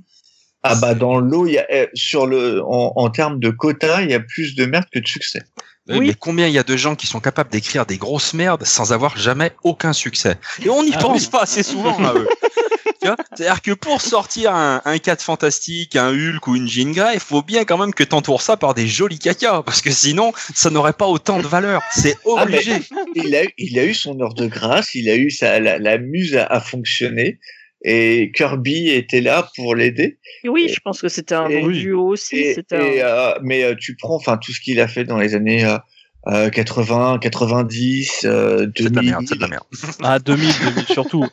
Ah 0.62 0.74
bah 0.74 0.94
dans 0.94 1.20
l'eau, 1.20 1.46
il 1.46 1.52
y 1.54 1.58
a 1.58 1.66
eh, 1.74 1.88
sur 1.94 2.26
le 2.26 2.62
en, 2.64 2.92
en 2.96 3.10
termes 3.10 3.38
de 3.40 3.48
quota, 3.50 4.02
il 4.02 4.10
y 4.10 4.14
a 4.14 4.20
plus 4.20 4.54
de 4.56 4.66
merde 4.66 4.84
que 4.92 4.98
de 4.98 5.06
succès. 5.06 5.40
Oui, 5.88 5.98
Oui. 5.98 6.06
Mais 6.08 6.14
combien 6.14 6.46
il 6.48 6.52
y 6.52 6.58
a 6.58 6.62
de 6.62 6.76
gens 6.76 6.96
qui 6.96 7.06
sont 7.06 7.20
capables 7.20 7.50
d'écrire 7.50 7.86
des 7.86 7.96
grosses 7.96 8.34
merdes 8.34 8.64
sans 8.64 8.92
avoir 8.92 9.16
jamais 9.16 9.52
aucun 9.64 9.92
succès? 9.94 10.36
Et 10.62 10.68
on 10.68 10.82
n'y 10.84 10.92
Ah 10.94 10.98
pense 10.98 11.22
oui. 11.24 11.28
pas 11.30 11.42
assez 11.42 11.62
souvent 11.62 11.98
à 12.04 12.12
eux. 12.14 12.28
C'est-à-dire 13.02 13.62
que 13.62 13.72
pour 13.72 14.00
sortir 14.00 14.54
un, 14.54 14.82
un 14.84 14.98
4 14.98 15.22
fantastique, 15.22 15.96
un 15.96 16.10
Hulk 16.10 16.46
ou 16.46 16.56
une 16.56 16.68
Jean 16.68 16.92
Grey, 16.92 17.14
il 17.14 17.20
faut 17.20 17.42
bien 17.42 17.64
quand 17.64 17.78
même 17.78 17.94
que 17.94 18.04
t'entoures 18.04 18.42
ça 18.42 18.56
par 18.56 18.74
des 18.74 18.86
jolis 18.86 19.18
cacas, 19.18 19.62
parce 19.62 19.80
que 19.82 19.90
sinon, 19.90 20.32
ça 20.54 20.70
n'aurait 20.70 20.92
pas 20.92 21.06
autant 21.06 21.38
de 21.38 21.46
valeur. 21.46 21.82
C'est 21.92 22.16
Ah, 22.36 22.42
obligé. 22.44 22.72
il 23.14 23.34
a, 23.36 23.42
il 23.58 23.78
a 23.78 23.84
eu 23.84 23.94
son 23.94 24.18
heure 24.20 24.34
de 24.34 24.46
grâce, 24.46 24.94
il 24.94 25.08
a 25.08 25.16
eu 25.16 25.30
sa, 25.30 25.60
la, 25.60 25.78
la 25.78 25.98
muse 25.98 26.36
à, 26.36 26.46
à 26.46 26.60
fonctionner 26.60 27.38
et 27.82 28.30
Kirby 28.34 28.90
était 28.90 29.22
là 29.22 29.48
pour 29.56 29.74
l'aider. 29.74 30.18
Et 30.44 30.48
Oui, 30.50 30.68
je 30.68 30.78
pense 30.84 31.00
que 31.00 31.08
c'était 31.08 31.34
un 31.34 31.48
Et- 31.48 31.60
bon 31.62 31.68
duo 31.68 32.08
aussi. 32.08 32.36
Et, 32.36 32.54
C'était 32.54 32.96
et, 32.96 33.02
un- 33.02 33.06
euh, 33.06 33.34
mais 33.42 33.64
euh, 33.64 33.74
tu 33.78 33.96
prends 33.96 34.16
enfin 34.16 34.36
tout 34.36 34.52
ce 34.52 34.60
qu'il 34.60 34.80
a 34.80 34.86
fait 34.88 35.04
dans 35.04 35.16
les 35.16 35.34
années 35.34 35.64
euh, 35.64 35.78
euh, 36.26 36.50
80, 36.50 37.18
90, 37.22 38.26
euh, 38.26 38.66
2000. 38.66 38.72
C'est 38.76 38.90
de 38.90 38.94
la 38.96 39.02
merde, 39.02 39.24
c'est 39.26 39.34
de 39.36 39.40
la 39.40 39.48
merde. 39.48 39.64
Ah 40.02 40.18
2000, 40.18 40.46
2000 40.62 40.84
surtout. 40.92 41.24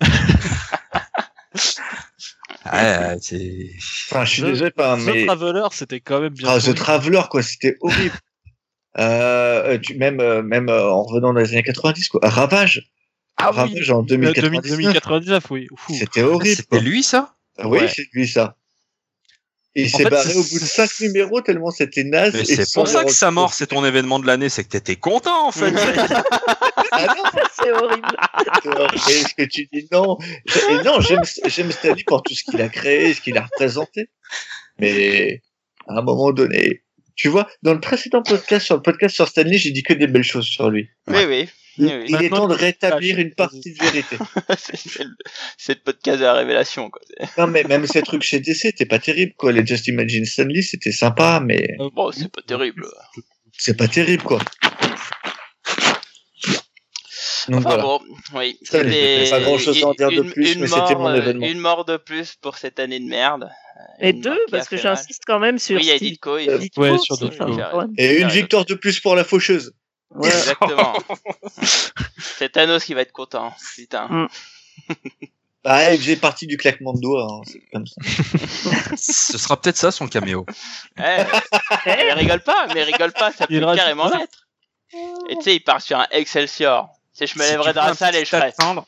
Ouais, 2.72 3.16
c'est... 3.20 3.70
Enfin, 4.10 4.24
je 4.24 4.30
suis 4.30 4.42
The- 4.42 4.46
désolé 4.46 4.70
pas, 4.70 4.96
The 4.96 5.00
mais 5.00 5.26
Traveler, 5.26 5.66
c'était 5.72 6.00
quand 6.00 6.20
même 6.20 6.32
bien. 6.32 6.48
ah, 6.48 6.58
The. 6.60 6.74
Traveler 6.74 7.22
quoi, 7.30 7.42
c'était 7.42 7.76
horrible. 7.80 8.14
euh, 8.98 9.78
tu, 9.78 9.94
même 9.96 10.20
euh, 10.20 10.42
même 10.42 10.68
euh, 10.68 10.88
en 10.90 11.02
revenant 11.02 11.32
dans 11.32 11.40
les 11.40 11.52
années 11.52 11.62
90 11.62 12.08
quoi, 12.08 12.20
Ravage, 12.22 12.90
Ah 13.36 13.50
oui, 13.50 13.56
Ravage 13.56 13.90
en 13.90 14.02
Euh, 14.02 14.06
2000, 14.06 14.32
2099, 14.34 14.76
2099, 14.78 15.50
oui. 15.50 15.68
C'était 15.90 16.22
horrible. 16.22 16.56
c'était 16.56 16.80
lui 16.80 17.02
ça? 17.02 17.34
Oui, 17.64 17.80
Ouais. 17.80 17.88
c'est 17.88 18.06
lui 18.12 18.26
ça. 18.28 18.56
Et 19.76 19.82
il 19.82 19.94
En 19.94 19.98
s'est 19.98 20.04
fait, 20.04 20.10
barré 20.10 20.34
au 20.34 20.42
bout 20.42 20.60
de 20.60 20.64
cinq 20.64 21.00
numéros 21.00 21.40
tellement 21.40 21.70
c'était 21.70 22.04
naze. 22.04 22.40
C'est 22.44 22.72
pour 22.74 22.86
ça 22.86 23.04
que 23.04 23.10
sa 23.10 23.30
mort, 23.30 23.52
c'est 23.54 23.66
ton 23.66 23.84
événement 23.84 24.20
de 24.20 24.26
l'année, 24.26 24.48
c'est 24.48 24.62
que 24.62 24.68
t'étais 24.68 24.96
content 24.96 25.48
en 25.48 25.52
fait. 25.52 25.72
Ah 26.96 27.06
non, 27.16 27.24
C'est 27.60 27.72
horrible. 27.72 28.06
Et 29.08 29.24
ce 29.24 29.34
que 29.34 29.42
tu 29.42 29.66
dis 29.72 29.88
non. 29.90 30.16
Et 30.70 30.84
non, 30.84 31.00
j'aime, 31.00 31.22
j'aime 31.46 31.72
Stanley 31.72 32.04
pour 32.06 32.22
tout 32.22 32.34
ce 32.34 32.44
qu'il 32.44 32.60
a 32.62 32.68
créé, 32.68 33.12
ce 33.14 33.20
qu'il 33.20 33.36
a 33.36 33.42
représenté. 33.42 34.10
Mais, 34.78 35.42
à 35.88 35.98
un 35.98 36.02
moment 36.02 36.32
donné, 36.32 36.82
tu 37.16 37.28
vois, 37.28 37.48
dans 37.62 37.74
le 37.74 37.80
précédent 37.80 38.22
podcast, 38.22 38.66
sur 38.66 38.76
le 38.76 38.82
podcast 38.82 39.14
sur 39.14 39.26
Stanley, 39.26 39.58
j'ai 39.58 39.72
dit 39.72 39.82
que 39.82 39.92
des 39.92 40.06
belles 40.06 40.22
choses 40.22 40.46
sur 40.46 40.70
lui. 40.70 40.88
Oui, 41.08 41.24
oui. 41.26 41.48
Il, 41.78 41.86
Oui, 41.86 41.92
oui. 41.94 42.06
il 42.08 42.24
est 42.24 42.28
temps 42.28 42.46
de 42.48 42.54
rétablir 42.54 43.18
une 43.18 43.34
partie 43.34 43.72
de 43.72 43.82
vérité. 43.82 44.16
c'est 45.58 45.74
le, 45.74 45.80
podcast 45.84 46.18
de 46.20 46.24
la 46.24 46.34
révélation, 46.34 46.90
quoi. 46.90 47.02
Non, 47.38 47.46
mais 47.46 47.64
même 47.64 47.86
ces 47.86 48.02
trucs 48.02 48.22
chez 48.22 48.40
DC, 48.40 48.54
c'était 48.56 48.86
pas 48.86 48.98
terrible, 48.98 49.32
quoi. 49.36 49.52
Les 49.52 49.64
Just 49.66 49.86
Imagine 49.88 50.24
Stanley, 50.24 50.62
c'était 50.62 50.92
sympa, 50.92 51.40
mais 51.44 51.66
Bon, 51.78 52.12
c'est 52.12 52.30
pas 52.30 52.42
terrible. 52.42 52.86
c'est 53.58 53.76
pas 53.76 53.88
terrible, 53.88 54.22
quoi. 54.22 54.40
Donc 57.48 57.58
Enfin 57.58 57.68
voilà. 57.76 57.82
bon, 57.82 58.00
oui. 58.34 58.58
Ça, 58.62 58.82
pas 58.82 59.40
grand-chose 59.40 59.82
à 59.82 59.88
en 59.88 59.92
dire 59.92 60.10
de 60.10 60.22
plus, 60.22 60.56
mais 60.56 60.66
c'était 60.66 60.94
mon 60.94 61.08
euh, 61.08 61.16
événement. 61.16 61.46
Une 61.46 61.58
mort 61.58 61.84
de 61.84 61.96
plus 61.98 62.36
pour 62.40 62.56
cette 62.56 62.78
année 62.78 63.00
de 63.00 63.04
merde. 63.06 63.50
Et 64.00 64.10
Une 64.10 64.20
deux, 64.22 64.38
parce 64.50 64.66
a 64.66 64.70
que 64.70 64.76
j'insiste 64.76 65.24
quand 65.26 65.38
même 65.38 65.58
sur 65.58 65.76
Oui, 65.76 65.82
il 65.84 65.88
y 65.88 65.90
a 65.90 65.98
Ditko, 65.98 66.38
il- 66.38 66.48
Euh, 66.50 66.58
Ditko, 66.58 66.80
Ouais, 66.80 66.98
sur 66.98 67.18
Ditko. 67.18 67.46
Et 67.98 68.20
une 68.20 68.28
victoire 68.28 68.64
de 68.64 68.74
plus 68.74 69.00
pour 69.00 69.14
la 69.14 69.24
faucheuse. 69.24 69.74
Ouais. 70.14 70.28
Exactement. 70.28 70.94
c'est 72.38 72.50
Thanos 72.50 72.84
qui 72.84 72.94
va 72.94 73.00
être 73.02 73.12
content. 73.12 73.52
Putain. 73.74 74.28
Bah, 75.64 75.78
elle 75.80 75.98
faisait 75.98 76.16
partie 76.16 76.46
du 76.46 76.56
claquement 76.58 76.92
de 76.92 77.00
doigts, 77.00 77.26
hein, 77.30 77.40
c'est 77.46 77.60
comme 77.72 77.86
ça. 77.86 77.94
Ce 78.96 79.38
sera 79.38 79.58
peut-être 79.60 79.76
ça 79.78 79.90
son 79.90 80.06
caméo. 80.08 80.44
Eh, 80.98 81.24
mais 81.86 82.12
rigole 82.12 82.40
pas, 82.42 82.66
mais 82.74 82.82
rigole 82.84 83.12
pas, 83.12 83.32
ça 83.32 83.46
peut 83.46 83.60
carrément 83.74 84.08
l'être. 84.10 84.46
Et 85.30 85.36
tu 85.36 85.42
sais, 85.42 85.56
il 85.56 85.60
part 85.60 85.80
sur 85.80 85.98
un 85.98 86.06
Excelsior. 86.10 86.90
Tu 87.16 87.26
sais, 87.26 87.32
je 87.32 87.38
me 87.38 87.44
Si 87.44 87.50
lèverai 87.50 87.70
tu 87.70 87.76
dans 87.76 87.86
la 87.86 87.94
salle 87.94 88.14
et 88.14 88.24
je 88.24 88.30
tas 88.30 88.38
ferai. 88.40 88.50
de 88.50 88.56
cendres, 88.56 88.86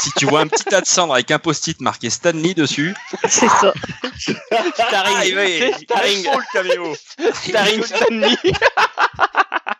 si 0.00 0.10
tu 0.12 0.26
vois 0.26 0.40
un 0.40 0.46
petit 0.46 0.64
tas 0.64 0.80
de 0.80 0.86
cendres 0.86 1.14
avec 1.14 1.30
un 1.30 1.38
post-it 1.38 1.80
marqué 1.80 2.08
Stanley 2.10 2.54
dessus, 2.54 2.94
C'est 3.28 3.48
ça. 3.48 3.72
Starring, 4.18 5.36
Ah, 5.72 5.78
starring, 5.82 6.24
le 6.24 6.52
caméo. 6.52 6.94
starring 7.34 7.82
Stanley. 7.82 8.36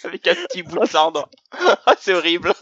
Avec 0.04 0.26
un 0.26 0.34
petit 0.34 0.62
bout 0.62 0.78
de 0.80 0.86
cendre. 0.86 1.28
Ah, 1.86 1.94
c'est 2.00 2.12
horrible. 2.14 2.52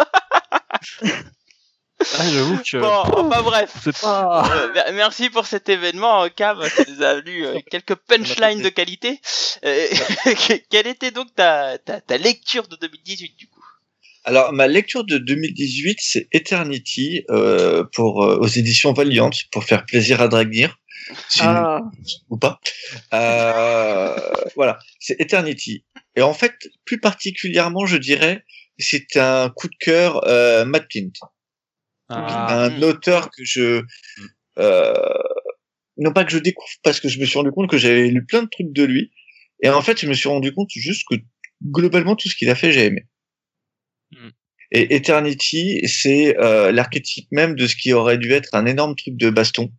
Ah, 2.18 2.30
J'avoue 2.30 2.58
que. 2.58 2.76
Bon, 2.78 2.88
enfin 3.30 3.42
bref. 3.42 3.72
C'est 3.82 3.98
pas. 3.98 4.46
Euh, 4.54 4.72
mer- 4.74 4.92
merci 4.92 5.30
pour 5.30 5.46
cet 5.46 5.68
événement, 5.68 6.24
euh, 6.24 6.28
Cam. 6.28 6.62
Tu 6.76 6.90
nous 6.92 7.02
as 7.02 7.20
lu 7.20 7.44
euh, 7.46 7.58
quelques 7.70 7.94
punchlines 7.94 8.60
de 8.62 8.68
qualité. 8.68 9.20
Euh, 9.64 9.86
quelle 10.70 10.86
était 10.86 11.10
donc 11.10 11.34
ta, 11.34 11.78
ta, 11.78 12.00
ta 12.00 12.18
lecture 12.18 12.68
de 12.68 12.76
2018 12.76 13.36
du 13.36 13.48
coup? 13.48 13.62
Alors, 14.24 14.52
ma 14.52 14.66
lecture 14.68 15.04
de 15.04 15.18
2018, 15.18 15.96
c'est 16.00 16.28
Eternity 16.32 17.24
euh, 17.30 17.84
pour 17.94 18.24
euh, 18.24 18.36
aux 18.40 18.46
éditions 18.48 18.92
Valiant 18.92 19.30
pour 19.52 19.64
faire 19.64 19.86
plaisir 19.86 20.20
à 20.20 20.28
Dragnir, 20.28 20.76
si 21.28 21.40
Ah, 21.42 21.82
ou 22.30 22.36
pas. 22.36 22.60
Euh, 23.12 24.16
voilà, 24.54 24.78
c'est 24.98 25.20
Eternity. 25.20 25.84
Et 26.16 26.22
en 26.22 26.34
fait, 26.34 26.54
plus 26.84 26.98
particulièrement, 26.98 27.86
je 27.86 27.96
dirais, 27.96 28.44
c'est 28.78 29.16
un 29.16 29.50
coup 29.50 29.68
de 29.68 29.76
cœur 29.78 30.26
euh, 30.26 30.64
Matt 30.64 30.88
Kint, 30.88 31.12
Ah, 32.08 32.64
un 32.64 32.82
auteur 32.82 33.30
que 33.30 33.44
je 33.44 33.82
euh, 34.58 34.94
non 35.98 36.12
pas 36.12 36.24
que 36.24 36.32
je 36.32 36.38
découvre 36.38 36.68
parce 36.82 37.00
que 37.00 37.08
je 37.08 37.18
me 37.18 37.24
suis 37.24 37.38
rendu 37.38 37.50
compte 37.50 37.70
que 37.70 37.78
j'avais 37.78 38.08
lu 38.08 38.24
plein 38.24 38.42
de 38.42 38.48
trucs 38.48 38.72
de 38.72 38.84
lui. 38.84 39.12
Et 39.62 39.68
en 39.68 39.82
fait 39.82 40.00
je 40.00 40.06
me 40.06 40.14
suis 40.14 40.28
rendu 40.28 40.52
compte 40.52 40.70
juste 40.70 41.04
que 41.10 41.16
globalement 41.64 42.16
tout 42.16 42.28
ce 42.28 42.36
qu'il 42.36 42.50
a 42.50 42.54
fait 42.54 42.72
j'ai 42.72 42.86
aimé. 42.86 43.06
Mm. 44.12 44.28
et 44.70 44.94
Eternity 44.94 45.80
c'est 45.86 46.38
euh, 46.38 46.70
l'archétype 46.70 47.26
même 47.32 47.56
de 47.56 47.66
ce 47.66 47.74
qui 47.74 47.92
aurait 47.92 48.18
dû 48.18 48.32
être 48.32 48.50
un 48.52 48.66
énorme 48.66 48.94
truc 48.94 49.16
de 49.16 49.30
baston 49.30 49.72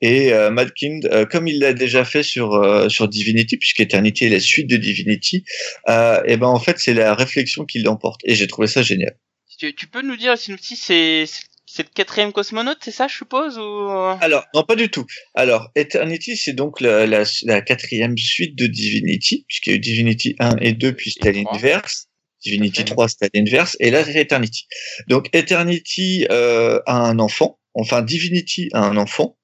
et 0.00 0.32
euh, 0.32 0.50
Madkind, 0.50 1.06
euh, 1.06 1.24
comme 1.26 1.48
il 1.48 1.58
l'a 1.58 1.72
déjà 1.72 2.04
fait 2.04 2.22
sur 2.22 2.54
euh, 2.54 2.88
sur 2.88 3.08
Divinity, 3.08 3.56
puisque 3.56 3.80
Eternity 3.80 4.24
est 4.26 4.28
la 4.30 4.40
suite 4.40 4.68
de 4.68 4.76
Divinity, 4.76 5.44
euh, 5.88 6.20
et 6.26 6.36
ben 6.36 6.48
en 6.48 6.60
fait 6.60 6.78
c'est 6.78 6.94
la 6.94 7.14
réflexion 7.14 7.64
qui 7.64 7.78
l'emporte. 7.80 8.20
Et 8.24 8.34
j'ai 8.34 8.46
trouvé 8.46 8.66
ça 8.68 8.82
génial. 8.82 9.16
tu, 9.58 9.74
tu 9.74 9.86
peux 9.86 10.02
nous 10.02 10.16
dire 10.16 10.36
si 10.38 10.76
c'est 10.76 11.24
c'est 11.68 11.82
le 11.82 11.88
quatrième 11.94 12.32
cosmonaute, 12.32 12.78
c'est 12.82 12.90
ça, 12.90 13.06
je 13.08 13.16
suppose 13.16 13.58
ou? 13.58 13.88
Alors, 14.22 14.44
non, 14.54 14.62
pas 14.62 14.76
du 14.76 14.88
tout. 14.88 15.04
Alors, 15.34 15.70
Eternity, 15.74 16.36
c'est 16.36 16.54
donc 16.54 16.80
la, 16.80 17.06
la, 17.06 17.24
la 17.42 17.60
quatrième 17.60 18.16
suite 18.16 18.56
de 18.56 18.66
Divinity, 18.66 19.44
puisqu'il 19.48 19.70
y 19.70 19.72
a 19.72 19.76
eu 19.76 19.80
Divinity 19.80 20.36
1 20.38 20.56
et 20.62 20.72
2, 20.72 20.94
puis 20.94 21.10
c'était 21.10 21.28
à 21.28 21.32
Et 21.32 21.42
trois. 21.42 21.52
l'inverse. 21.54 22.06
Divinity 22.42 22.76
Tout 22.76 22.80
à 22.82 22.84
fait. 22.86 22.94
3, 22.94 23.08
c'était 23.08 23.26
à 23.26 23.28
l'inverse, 23.34 23.76
et 23.80 23.90
là, 23.90 24.04
c'est 24.04 24.14
Eternity. 24.14 24.66
Donc, 25.08 25.28
Eternity 25.34 26.26
euh, 26.30 26.78
a 26.86 26.96
un 26.96 27.18
enfant, 27.18 27.58
enfin, 27.74 28.00
Divinity 28.02 28.68
a 28.72 28.80
un 28.80 28.96
enfant, 28.96 29.36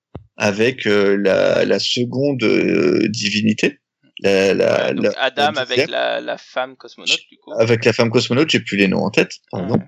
avec 0.42 0.86
euh, 0.88 1.16
la, 1.16 1.64
la 1.64 1.78
seconde 1.78 2.42
euh, 2.42 3.06
divinité, 3.08 3.78
la, 4.22 4.52
la, 4.54 4.92
Donc, 4.92 5.12
Adam 5.16 5.52
avec 5.56 5.88
la, 5.88 6.20
la 6.20 6.36
femme 6.36 6.76
cosmonaute 6.76 7.20
du 7.30 7.38
coup. 7.38 7.52
avec 7.58 7.84
la 7.84 7.92
femme 7.92 8.10
cosmonaute, 8.10 8.50
j'ai 8.50 8.60
plus 8.60 8.76
les 8.76 8.88
noms 8.88 9.04
en 9.04 9.10
tête, 9.10 9.34
pardon. 9.52 9.74
Ouais. 9.74 9.80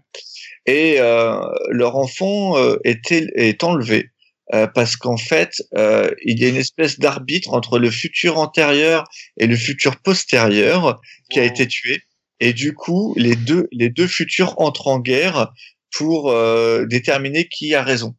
Et 0.66 0.96
euh, 1.00 1.40
leur 1.70 1.96
enfant 1.96 2.57
euh, 2.57 2.76
est, 2.84 3.11
est 3.11 3.64
enlevé 3.64 4.11
euh, 4.55 4.68
parce 4.68 4.96
qu'en 4.96 5.16
fait, 5.16 5.61
euh, 5.76 6.11
il 6.24 6.40
y 6.40 6.44
a 6.44 6.48
une 6.48 6.57
espèce 6.57 7.00
d'arbitre 7.00 7.52
entre 7.52 7.78
le 7.80 7.90
futur 7.90 8.38
antérieur 8.38 9.05
et 9.38 9.46
le 9.48 9.57
futur 9.57 9.96
postérieur 9.96 11.00
qui 11.30 11.40
a 11.40 11.44
été 11.44 11.66
tué. 11.66 12.02
Et 12.40 12.52
du 12.52 12.74
coup, 12.74 13.14
les 13.16 13.34
deux, 13.36 13.66
les 13.72 13.88
deux 13.88 14.07
futurs 14.07 14.55
entrent 14.61 14.86
en 14.88 15.00
guerre 15.00 15.52
pour 15.96 16.30
euh, 16.30 16.86
déterminer 16.86 17.48
qui 17.48 17.74
a 17.74 17.82
raison. 17.82 18.14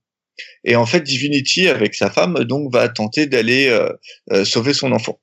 Et 0.64 0.76
en 0.76 0.86
fait, 0.86 1.02
Divinity, 1.02 1.68
avec 1.68 1.96
sa 1.96 2.10
femme, 2.10 2.44
donc, 2.44 2.72
va 2.72 2.90
tenter 2.90 3.26
d'aller 3.28 3.68
euh, 3.68 3.90
euh, 4.32 4.46
sauver 4.46 4.74
son 4.74 4.92
enfant. 4.92 5.20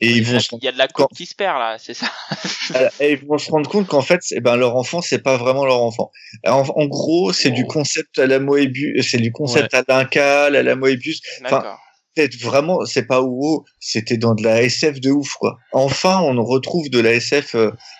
Et 0.00 0.10
ils 0.10 0.24
vont 0.24 0.36
Il 0.60 0.64
y 0.64 0.68
a 0.68 0.72
de 0.72 0.78
la 0.78 0.88
coupe 0.88 1.08
qui 1.16 1.24
se 1.24 1.34
perd 1.34 1.58
là, 1.58 1.76
c'est 1.78 1.94
ça. 1.94 2.12
euh, 2.74 2.90
et 3.00 3.12
ils 3.12 3.26
vont 3.26 3.38
se 3.38 3.50
rendre 3.50 3.68
compte 3.70 3.86
qu'en 3.86 4.02
fait, 4.02 4.20
eh 4.32 4.40
ben, 4.40 4.56
leur 4.56 4.76
enfant, 4.76 5.00
c'est 5.00 5.22
pas 5.22 5.38
vraiment 5.38 5.64
leur 5.64 5.82
enfant. 5.82 6.10
En, 6.46 6.64
en 6.68 6.86
gros, 6.86 7.32
c'est 7.32 7.50
du 7.50 7.64
Oh. 7.64 7.72
concept 7.72 8.18
à 8.18 8.26
la 8.26 8.38
Moebius, 8.38 9.08
c'est 9.10 9.18
du 9.18 9.32
concept 9.32 9.72
à 9.72 9.82
Duncal, 9.82 10.54
à 10.54 10.62
la 10.62 10.76
Moebius. 10.76 11.22
D'accord. 11.40 11.78
Peut-être 12.14 12.36
vraiment, 12.40 12.84
c'est 12.84 13.06
pas 13.06 13.20
WoW, 13.20 13.64
c'était 13.78 14.16
dans 14.16 14.34
de 14.34 14.42
la 14.42 14.62
SF 14.62 15.00
de 15.00 15.10
ouf, 15.10 15.34
quoi. 15.34 15.56
Enfin, 15.72 16.20
on 16.20 16.42
retrouve 16.44 16.88
de 16.90 16.98
la 17.00 17.12
SF 17.12 17.56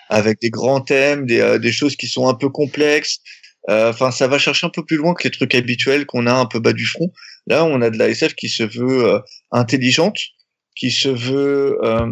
avec 0.08 0.40
des 0.40 0.50
grands 0.50 0.80
thèmes, 0.80 1.26
des, 1.26 1.40
euh, 1.40 1.58
des 1.58 1.72
choses 1.72 1.96
qui 1.96 2.06
sont 2.06 2.28
un 2.28 2.34
peu 2.34 2.48
complexes. 2.48 3.18
Euh, 3.68 3.90
Enfin, 3.90 4.10
ça 4.10 4.28
va 4.28 4.38
chercher 4.38 4.66
un 4.66 4.70
peu 4.70 4.84
plus 4.84 4.96
loin 4.96 5.14
que 5.14 5.24
les 5.24 5.30
trucs 5.30 5.54
habituels 5.54 6.06
qu'on 6.06 6.26
a 6.26 6.32
un 6.32 6.46
peu 6.46 6.60
bas 6.60 6.72
du 6.72 6.86
front. 6.86 7.10
Là, 7.46 7.64
on 7.64 7.80
a 7.82 7.90
de 7.90 7.98
la 7.98 8.08
SF 8.08 8.34
qui 8.34 8.48
se 8.48 8.62
veut 8.62 9.06
euh, 9.14 9.18
intelligente, 9.50 10.18
qui 10.76 10.90
se 10.90 11.08
veut, 11.08 11.78
euh, 11.82 12.06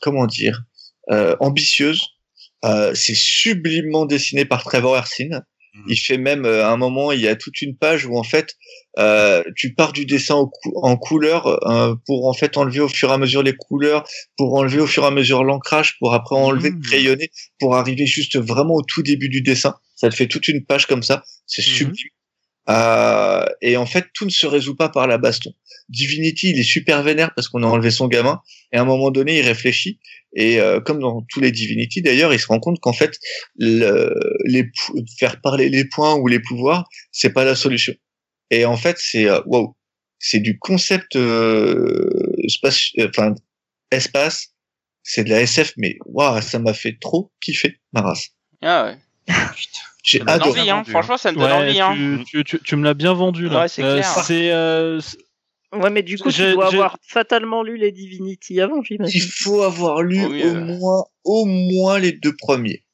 comment 0.00 0.26
dire, 0.26 0.62
euh, 1.10 1.36
ambitieuse. 1.40 2.02
Euh, 2.64 2.94
c'est 2.94 3.14
sublimement 3.14 4.06
dessiné 4.06 4.44
par 4.44 4.62
Trevor 4.64 4.96
Hersin. 4.96 5.28
Mhm. 5.74 5.84
Il 5.88 5.96
fait 5.96 6.18
même 6.18 6.44
euh, 6.46 6.64
à 6.64 6.70
un 6.70 6.76
moment, 6.76 7.12
il 7.12 7.20
y 7.20 7.28
a 7.28 7.36
toute 7.36 7.60
une 7.62 7.76
page 7.76 8.06
où 8.06 8.16
en 8.18 8.22
fait, 8.22 8.54
euh, 8.98 9.42
tu 9.56 9.74
pars 9.74 9.92
du 9.92 10.06
dessin 10.06 10.36
cou- 10.62 10.72
en 10.82 10.96
couleur 10.96 11.46
euh, 11.68 11.94
pour 12.06 12.26
en 12.28 12.32
fait 12.32 12.56
enlever 12.56 12.80
au 12.80 12.88
fur 12.88 13.10
et 13.10 13.12
à 13.12 13.18
mesure 13.18 13.42
les 13.42 13.54
couleurs, 13.56 14.06
pour 14.36 14.54
enlever 14.54 14.80
au 14.80 14.86
fur 14.86 15.02
et 15.04 15.06
à 15.06 15.10
mesure 15.10 15.44
l'ancrage, 15.44 15.96
pour 15.98 16.14
après 16.14 16.36
enlever, 16.36 16.70
Mhm. 16.70 16.80
crayonner, 16.82 17.30
pour 17.58 17.74
arriver 17.76 18.06
juste 18.06 18.38
vraiment 18.38 18.74
au 18.74 18.82
tout 18.82 19.02
début 19.02 19.28
du 19.28 19.42
dessin. 19.42 19.74
Ça 20.04 20.10
te 20.10 20.14
fait 20.16 20.26
toute 20.28 20.48
une 20.48 20.64
page 20.66 20.86
comme 20.86 21.02
ça. 21.02 21.24
C'est 21.46 21.62
Mhm. 21.62 21.74
sublime. 21.74 22.08
Euh, 22.68 23.44
et 23.62 23.76
en 23.78 23.86
fait, 23.86 24.06
tout 24.14 24.24
ne 24.26 24.30
se 24.30 24.46
résout 24.46 24.74
pas 24.74 24.88
par 24.90 25.06
la 25.06 25.16
baston. 25.18 25.52
Divinity, 25.88 26.50
il 26.50 26.58
est 26.58 26.62
super 26.62 27.02
vénère 27.02 27.32
parce 27.34 27.48
qu'on 27.48 27.62
a 27.62 27.66
enlevé 27.66 27.90
son 27.90 28.06
gamin. 28.06 28.40
Et 28.72 28.76
à 28.76 28.82
un 28.82 28.84
moment 28.84 29.10
donné, 29.10 29.38
il 29.38 29.46
réfléchit. 29.46 29.98
Et 30.36 30.60
euh, 30.60 30.80
comme 30.80 30.98
dans 31.00 31.22
tous 31.30 31.40
les 31.40 31.52
Divinity, 31.52 32.02
d'ailleurs, 32.02 32.34
il 32.34 32.38
se 32.40 32.46
rend 32.46 32.60
compte 32.60 32.80
qu'en 32.80 32.92
fait, 32.92 33.18
le, 33.56 34.14
les, 34.44 34.70
faire 35.18 35.40
parler 35.40 35.68
les 35.70 35.86
points 35.86 36.14
ou 36.16 36.26
les 36.26 36.40
pouvoirs, 36.40 36.86
c'est 37.12 37.30
pas 37.32 37.44
la 37.44 37.54
solution. 37.54 37.94
Et 38.50 38.64
en 38.66 38.76
fait, 38.76 38.96
c'est 38.98 39.26
euh, 39.28 39.40
wow, 39.46 39.74
c'est 40.18 40.40
du 40.40 40.58
concept 40.58 41.16
euh, 41.16 42.10
space, 42.48 42.90
euh, 42.98 43.08
enfin 43.08 43.34
espace. 43.90 44.48
C'est 45.02 45.24
de 45.24 45.30
la 45.30 45.42
SF, 45.42 45.74
mais 45.76 45.96
waouh, 46.06 46.40
ça 46.40 46.58
m'a 46.58 46.72
fait 46.74 46.96
trop 47.00 47.30
kiffer 47.42 47.78
ma 47.92 48.00
race. 48.00 48.30
Ah 48.62 48.84
ouais. 48.86 48.96
J'ai 50.02 50.20
adoré. 50.26 50.60
envie, 50.60 50.70
hein. 50.70 50.76
vendu. 50.76 50.90
Franchement, 50.90 51.16
ça 51.16 51.32
me 51.32 51.38
donne 51.38 51.50
envie, 51.52 51.80
hein. 51.80 51.94
tu, 51.94 52.24
tu, 52.26 52.44
tu, 52.44 52.60
tu 52.62 52.76
me 52.76 52.84
l'as 52.84 52.94
bien 52.94 53.14
vendu 53.14 53.48
là. 53.48 53.62
Ouais, 53.62 53.68
c'est 53.68 53.82
Euh, 53.82 54.00
clair. 54.00 54.24
euh, 54.54 55.00
Ouais, 55.72 55.90
mais 55.90 56.02
du 56.02 56.18
coup, 56.18 56.30
tu 56.30 56.52
dois 56.52 56.66
avoir 56.66 56.98
fatalement 57.08 57.62
lu 57.64 57.76
les 57.76 57.90
Divinity 57.90 58.60
avant, 58.60 58.76
Il 58.82 58.84
j'imagine. 58.86 59.22
faut 59.42 59.62
avoir 59.62 60.02
lu 60.02 60.22
Au 60.22 60.28
au 60.28 60.30
mieux. 60.30 60.60
moins, 60.60 61.04
au 61.24 61.44
moins 61.46 61.98
les 61.98 62.12
deux 62.12 62.36
premiers. 62.36 62.84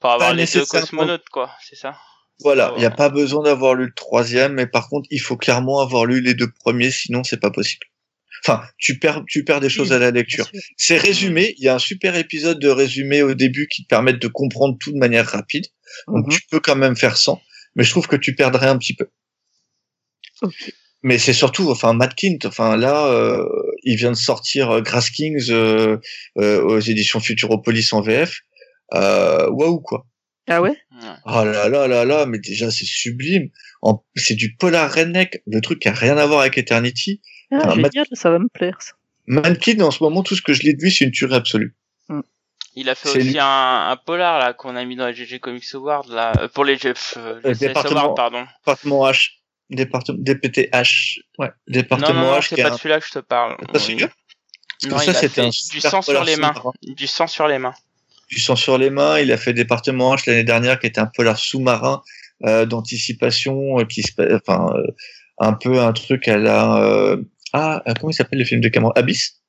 Pour 0.00 0.10
avoir 0.10 0.30
Pas 0.30 0.34
les 0.34 0.46
deux 0.46 0.64
cosmonautes, 0.64 1.28
quoi. 1.30 1.50
C'est 1.68 1.76
ça? 1.76 1.94
Voilà, 2.40 2.72
il 2.76 2.80
n'y 2.80 2.86
a 2.86 2.88
Ouais. 2.88 2.96
pas 2.96 3.08
besoin 3.10 3.42
d'avoir 3.44 3.74
lu 3.74 3.84
le 3.86 3.92
troisième, 3.94 4.54
mais 4.54 4.66
par 4.66 4.88
contre, 4.88 5.06
il 5.10 5.20
faut 5.20 5.36
clairement 5.36 5.80
avoir 5.80 6.06
lu 6.06 6.20
les 6.22 6.34
deux 6.34 6.50
premiers, 6.60 6.90
sinon 6.90 7.22
c'est 7.22 7.38
pas 7.40 7.50
possible. 7.50 7.86
Enfin, 8.44 8.62
tu 8.78 8.98
perds, 8.98 9.22
tu 9.28 9.44
perds 9.44 9.60
des 9.60 9.68
choses 9.68 9.92
à 9.92 9.98
la 9.98 10.10
lecture. 10.10 10.50
C'est 10.76 10.96
résumé. 10.98 11.54
Il 11.58 11.64
y 11.64 11.68
a 11.68 11.74
un 11.76 11.78
super 11.78 12.16
épisode 12.16 12.58
de 12.58 12.68
résumé 12.68 13.22
au 13.22 13.34
début 13.34 13.68
qui 13.68 13.84
te 13.84 13.88
permettent 13.88 14.20
de 14.20 14.28
comprendre 14.28 14.76
tout 14.80 14.92
de 14.92 14.98
manière 14.98 15.26
rapide. 15.26 15.66
Donc 16.08 16.26
Mhm. 16.26 16.32
tu 16.32 16.40
peux 16.50 16.58
quand 16.60 16.74
même 16.76 16.96
faire 16.96 17.16
sans, 17.16 17.40
mais 17.76 17.84
je 17.84 17.90
trouve 17.90 18.08
que 18.08 18.16
tu 18.16 18.34
perdrais 18.34 18.66
un 18.68 18.78
petit 18.78 18.94
peu. 18.94 19.08
Mais 21.04 21.18
c'est 21.18 21.32
surtout, 21.32 21.68
enfin, 21.70 21.92
Matt 21.94 22.14
Kint, 22.14 22.38
enfin 22.46 22.76
là, 22.76 23.06
euh, 23.06 23.44
il 23.82 23.96
vient 23.96 24.12
de 24.12 24.16
sortir 24.16 24.70
euh, 24.70 24.80
Grass 24.80 25.10
Kings 25.10 25.50
euh, 25.50 25.98
euh, 26.38 26.62
aux 26.62 26.78
éditions 26.78 27.18
Futuropolis 27.20 27.92
en 27.92 28.00
VF. 28.02 28.40
Euh, 28.94 29.48
Waouh 29.50 29.80
quoi. 29.80 30.06
Ah 30.48 30.60
ouais? 30.62 30.76
Oh 31.26 31.44
là 31.44 31.68
là 31.68 31.86
là 31.88 32.04
là, 32.04 32.26
mais 32.26 32.38
déjà 32.38 32.70
c'est 32.70 32.84
sublime. 32.84 33.48
C'est 34.16 34.34
du 34.34 34.54
polar 34.56 34.92
redneck, 34.92 35.42
le 35.46 35.60
truc 35.60 35.80
qui 35.80 35.88
a 35.88 35.92
rien 35.92 36.16
à 36.16 36.26
voir 36.26 36.40
avec 36.40 36.56
Eternity. 36.58 37.20
Ah, 37.52 37.58
Ah, 37.64 37.74
Matt- 37.76 37.92
génial, 37.92 38.06
ça 38.12 38.30
va 38.30 38.38
me 38.38 38.48
plaire, 38.48 38.76
ça. 38.80 38.92
Mankin, 39.26 39.80
en 39.80 39.90
ce 39.90 40.02
moment, 40.02 40.22
tout 40.22 40.34
ce 40.34 40.42
que 40.42 40.52
je 40.52 40.62
lis 40.62 40.74
de 40.74 40.82
lui, 40.82 40.90
c'est 40.90 41.04
une 41.04 41.10
tuerie 41.12 41.34
absolue. 41.34 41.74
Il 42.74 42.88
a 42.88 42.94
fait 42.94 43.10
aussi 43.10 43.38
un, 43.38 43.90
un 43.90 43.96
polar 43.98 44.38
là 44.38 44.54
qu'on 44.54 44.76
a 44.76 44.84
mis 44.86 44.96
dans 44.96 45.06
les 45.06 45.12
GG 45.12 45.40
Comics 45.40 45.74
Awards 45.74 46.06
là 46.08 46.32
euh, 46.40 46.48
pour 46.48 46.64
les 46.64 46.78
G- 46.78 46.94
euh, 47.18 47.38
département. 47.54 48.00
Awards 48.00 48.14
pardon. 48.14 48.46
Département 48.64 49.10
H. 49.10 49.28
Département, 49.68 50.18
DPTH. 50.18 51.20
Ouais. 51.38 51.50
Département 51.68 52.08
Non 52.08 52.14
non, 52.14 52.30
non 52.32 52.38
H. 52.38 52.46
c'est 52.48 52.62
pas 52.62 52.70
de 52.70 52.76
celui-là 52.76 53.00
que 53.00 53.06
je 53.06 53.12
te 53.12 53.18
parle. 53.18 53.56
C'est 53.60 53.72
pas 53.72 53.78
celui-là 53.78 54.06
Non, 54.84 54.90
Parce 54.90 55.04
que 55.04 55.10
il 55.10 55.14
ça, 55.14 55.20
c'était 55.20 55.50
du 55.50 55.80
sang 55.82 56.00
sur 56.00 56.24
les 56.24 56.36
mains, 56.36 56.54
du 56.82 57.06
sang 57.06 57.26
sur 57.26 57.46
les 57.46 57.58
mains. 57.58 57.74
Du 58.30 58.40
sang 58.40 58.56
sur 58.56 58.78
les 58.78 58.88
mains. 58.88 59.18
Il 59.18 59.30
a 59.32 59.36
fait 59.36 59.52
Département 59.52 60.14
H 60.16 60.22
l'année 60.26 60.42
dernière, 60.44 60.80
qui 60.80 60.86
était 60.86 61.00
un 61.00 61.10
polar 61.14 61.38
sous-marin 61.38 62.02
euh, 62.46 62.64
d'anticipation, 62.64 63.80
euh, 63.80 63.84
qui 63.84 64.02
se, 64.02 64.12
enfin, 64.34 64.66
euh, 64.74 64.86
un 65.38 65.52
peu 65.52 65.78
un 65.78 65.92
truc 65.92 66.26
à 66.26 66.38
la. 66.38 67.16
Euh, 67.54 67.58
ah, 67.58 67.82
euh, 67.86 67.92
comment 67.98 68.10
il 68.10 68.14
s'appelle 68.14 68.38
le 68.38 68.44
film 68.44 68.60
de 68.60 68.68
Cameron? 68.68 68.92
Abyss? 68.96 69.42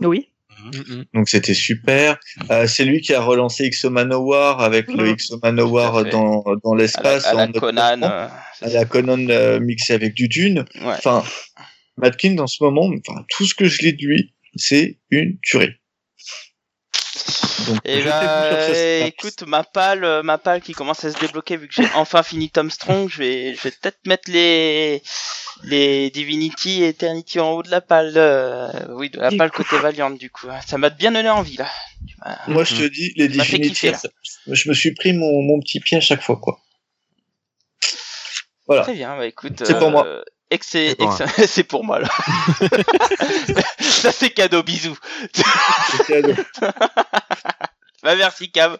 Oui. 0.00 0.28
Mm, 0.62 1.02
Donc 1.14 1.28
c'était 1.28 1.54
super. 1.54 2.18
Euh, 2.50 2.66
c'est 2.66 2.84
lui 2.84 3.00
qui 3.00 3.14
a 3.14 3.20
relancé 3.22 3.64
X-Manowar 3.66 4.60
avec 4.60 4.88
le 4.88 5.04
Mhm. 5.04 5.10
X-Manowar 5.12 5.92
Tout 5.92 5.98
à 5.98 6.04
fait. 6.04 6.10
dans, 6.10 6.44
dans 6.64 6.72
À 6.72 6.76
la, 6.76 6.82
l'espace. 6.82 7.24
à 7.26 7.34
la 7.34 7.46
mode 7.46 7.58
Conan. 7.58 8.02
euh, 8.02 8.28
à 8.62 8.68
la 8.68 8.84
Conan 8.84 9.26
euh, 9.30 9.58
mixé 9.60 9.94
avec 9.94 10.12
du 10.14 10.28
Dune. 10.28 10.64
ouais. 10.76 10.82
Enfin, 10.84 11.24
Matkin, 11.96 12.36
en 12.38 12.46
ce 12.46 12.62
moment, 12.62 12.90
enfin, 13.08 13.24
tout 13.28 13.46
ce 13.46 13.54
que 13.54 13.66
je 13.66 13.82
lis 13.82 13.94
de 13.94 14.06
lui, 14.06 14.34
c'est 14.56 14.98
une 15.10 15.38
tuerie. 15.42 15.72
Donc, 17.68 17.78
Et 17.84 17.96
jetez-vous 17.98 18.04
bah, 18.10 18.66
ce 18.68 18.74
Snaps. 18.74 19.08
écoute, 19.08 19.42
ma 19.46 19.62
palle, 19.64 20.04
euh, 20.04 20.22
ma 20.22 20.38
palle 20.38 20.60
qui 20.62 20.72
commence 20.72 21.04
à 21.04 21.12
se 21.12 21.18
débloquer 21.18 21.56
vu 21.56 21.68
que 21.68 21.74
j'ai 21.74 21.88
enfin 21.94 22.22
fini 22.22 22.50
Tom 22.50 22.70
Strong, 22.70 23.08
je 23.10 23.18
vais, 23.18 23.54
je 23.54 23.60
vais 23.62 23.70
peut-être 23.70 23.98
mettre 24.06 24.30
les, 24.30 25.02
les 25.64 26.10
Divinity 26.10 26.82
et 26.82 26.88
Eternity 26.88 27.38
en 27.40 27.50
haut 27.52 27.62
de 27.62 27.70
la 27.70 27.80
palle, 27.80 28.14
euh, 28.16 28.68
oui, 28.90 29.10
de 29.10 29.18
la 29.20 29.30
palle 29.30 29.50
côté 29.50 29.78
Valiant 29.78 30.10
du 30.10 30.30
coup. 30.30 30.46
Ça 30.66 30.78
m'a 30.78 30.90
bien 30.90 31.12
donné 31.12 31.28
envie 31.30 31.56
là. 31.56 31.68
Moi, 32.48 32.64
je 32.64 32.76
te 32.76 32.82
dis, 32.88 33.12
les 33.16 33.28
Divinity, 33.28 33.70
kiffer, 33.70 33.90
là. 33.92 33.98
ça- 33.98 34.08
je 34.46 34.68
me 34.68 34.74
suis 34.74 34.92
pris 34.94 35.12
mon, 35.12 35.42
mon 35.42 35.60
petit 35.60 35.80
pied 35.80 35.98
à 35.98 36.00
chaque 36.00 36.22
fois, 36.22 36.36
quoi. 36.36 36.60
Voilà. 38.66 38.82
Très 38.82 38.94
bien, 38.94 39.16
bah 39.16 39.26
écoute. 39.26 39.60
Euh, 39.62 39.64
C'est 39.64 39.78
pour 39.78 39.90
moi. 39.90 40.06
Excellent- 40.50 41.26
c'est 41.46 41.64
pour 41.64 41.84
moi 41.84 42.00
là. 42.00 42.08
Ça 43.80 44.12
c'est 44.12 44.30
cadeau, 44.30 44.62
bisous. 44.62 44.96
Cadeau. 46.06 46.34
Bah 48.02 48.16
merci 48.16 48.50
Cam. 48.50 48.78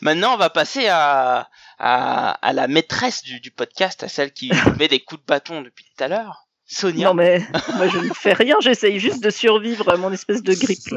Maintenant 0.00 0.34
on 0.34 0.36
va 0.36 0.50
passer 0.50 0.88
à, 0.88 1.48
à, 1.78 2.30
à 2.30 2.52
la 2.52 2.66
maîtresse 2.66 3.22
du, 3.22 3.38
du 3.38 3.52
podcast, 3.52 4.02
à 4.02 4.08
celle 4.08 4.32
qui 4.32 4.50
met 4.80 4.88
des 4.88 4.98
coups 4.98 5.20
de 5.20 5.26
bâton 5.26 5.62
depuis 5.62 5.84
tout 5.84 6.02
à 6.02 6.08
l'heure. 6.08 6.48
Sonia. 6.72 7.08
Non, 7.08 7.14
mais 7.14 7.42
moi, 7.76 7.88
je 7.88 7.98
ne 7.98 8.12
fais 8.14 8.32
rien, 8.32 8.56
j'essaye 8.60 8.98
juste 8.98 9.22
de 9.22 9.30
survivre 9.30 9.88
à 9.88 9.96
mon 9.96 10.12
espèce 10.12 10.42
de 10.42 10.54
grippe. 10.54 10.94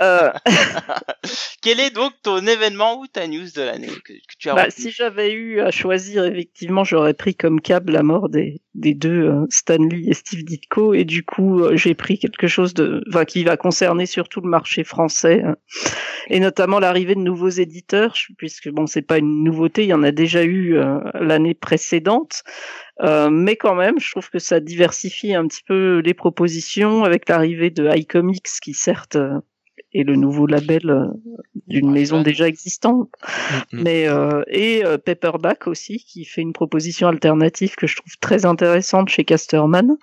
Euh, 0.00 0.30
Quel 1.62 1.80
est 1.80 1.90
donc 1.90 2.12
ton 2.22 2.46
événement 2.46 3.00
ou 3.00 3.06
ta 3.06 3.26
news 3.26 3.48
de 3.54 3.62
l'année 3.62 3.88
que, 4.04 4.12
que 4.12 4.36
tu 4.38 4.50
as 4.50 4.54
bah, 4.54 4.66
si 4.68 4.90
j'avais 4.90 5.32
eu 5.32 5.60
à 5.60 5.70
choisir, 5.70 6.24
effectivement, 6.26 6.84
j'aurais 6.84 7.14
pris 7.14 7.34
comme 7.34 7.60
câble 7.60 7.92
la 7.92 8.02
mort 8.02 8.28
des, 8.28 8.60
des 8.74 8.94
deux, 8.94 9.24
euh, 9.24 9.46
Stanley 9.48 10.02
et 10.06 10.14
Steve 10.14 10.44
Ditko, 10.44 10.94
et 10.94 11.04
du 11.04 11.24
coup, 11.24 11.60
euh, 11.60 11.76
j'ai 11.76 11.94
pris 11.94 12.18
quelque 12.18 12.46
chose 12.46 12.74
de, 12.74 13.02
enfin, 13.08 13.24
qui 13.24 13.42
va 13.44 13.56
concerner 13.56 14.06
surtout 14.06 14.40
le 14.40 14.48
marché 14.48 14.84
français, 14.84 15.42
hein, 15.42 15.56
et 16.28 16.40
notamment 16.40 16.78
l'arrivée 16.78 17.14
de 17.14 17.20
nouveaux 17.20 17.48
éditeurs, 17.48 18.14
puisque 18.36 18.68
bon, 18.68 18.86
c'est 18.86 19.02
pas 19.02 19.18
une 19.18 19.42
nouveauté, 19.42 19.84
il 19.84 19.88
y 19.88 19.94
en 19.94 20.02
a 20.02 20.12
déjà 20.12 20.44
eu 20.44 20.76
euh, 20.76 20.98
l'année 21.14 21.54
précédente, 21.54 22.42
euh, 23.02 23.28
mais 23.30 23.56
quand 23.56 23.74
même, 23.74 23.98
je 23.98 24.10
trouve 24.10 24.30
que 24.30 24.38
ça 24.38 24.60
diversifie 24.60 25.34
un 25.34 25.46
petit 25.46 25.62
peu 25.62 25.98
les 25.98 26.14
propositions 26.14 27.04
avec 27.04 27.28
l'arrivée 27.28 27.70
de 27.70 27.88
iComics, 27.94 28.48
qui 28.62 28.72
certes 28.72 29.16
euh, 29.16 29.40
est 29.92 30.04
le 30.04 30.16
nouveau 30.16 30.46
label 30.46 31.10
d'une 31.68 31.90
maison 31.90 32.22
déjà 32.22 32.48
existante. 32.48 33.08
Mm, 33.72 33.76
mm. 33.78 33.82
Mais 33.82 34.08
euh, 34.08 34.42
et 34.48 34.84
euh, 34.84 34.98
Paperback 34.98 35.66
aussi 35.66 35.98
qui 35.98 36.24
fait 36.24 36.42
une 36.42 36.52
proposition 36.52 37.08
alternative 37.08 37.74
que 37.76 37.86
je 37.86 37.96
trouve 37.96 38.12
très 38.20 38.44
intéressante 38.46 39.08
chez 39.08 39.24
Casterman. 39.24 39.96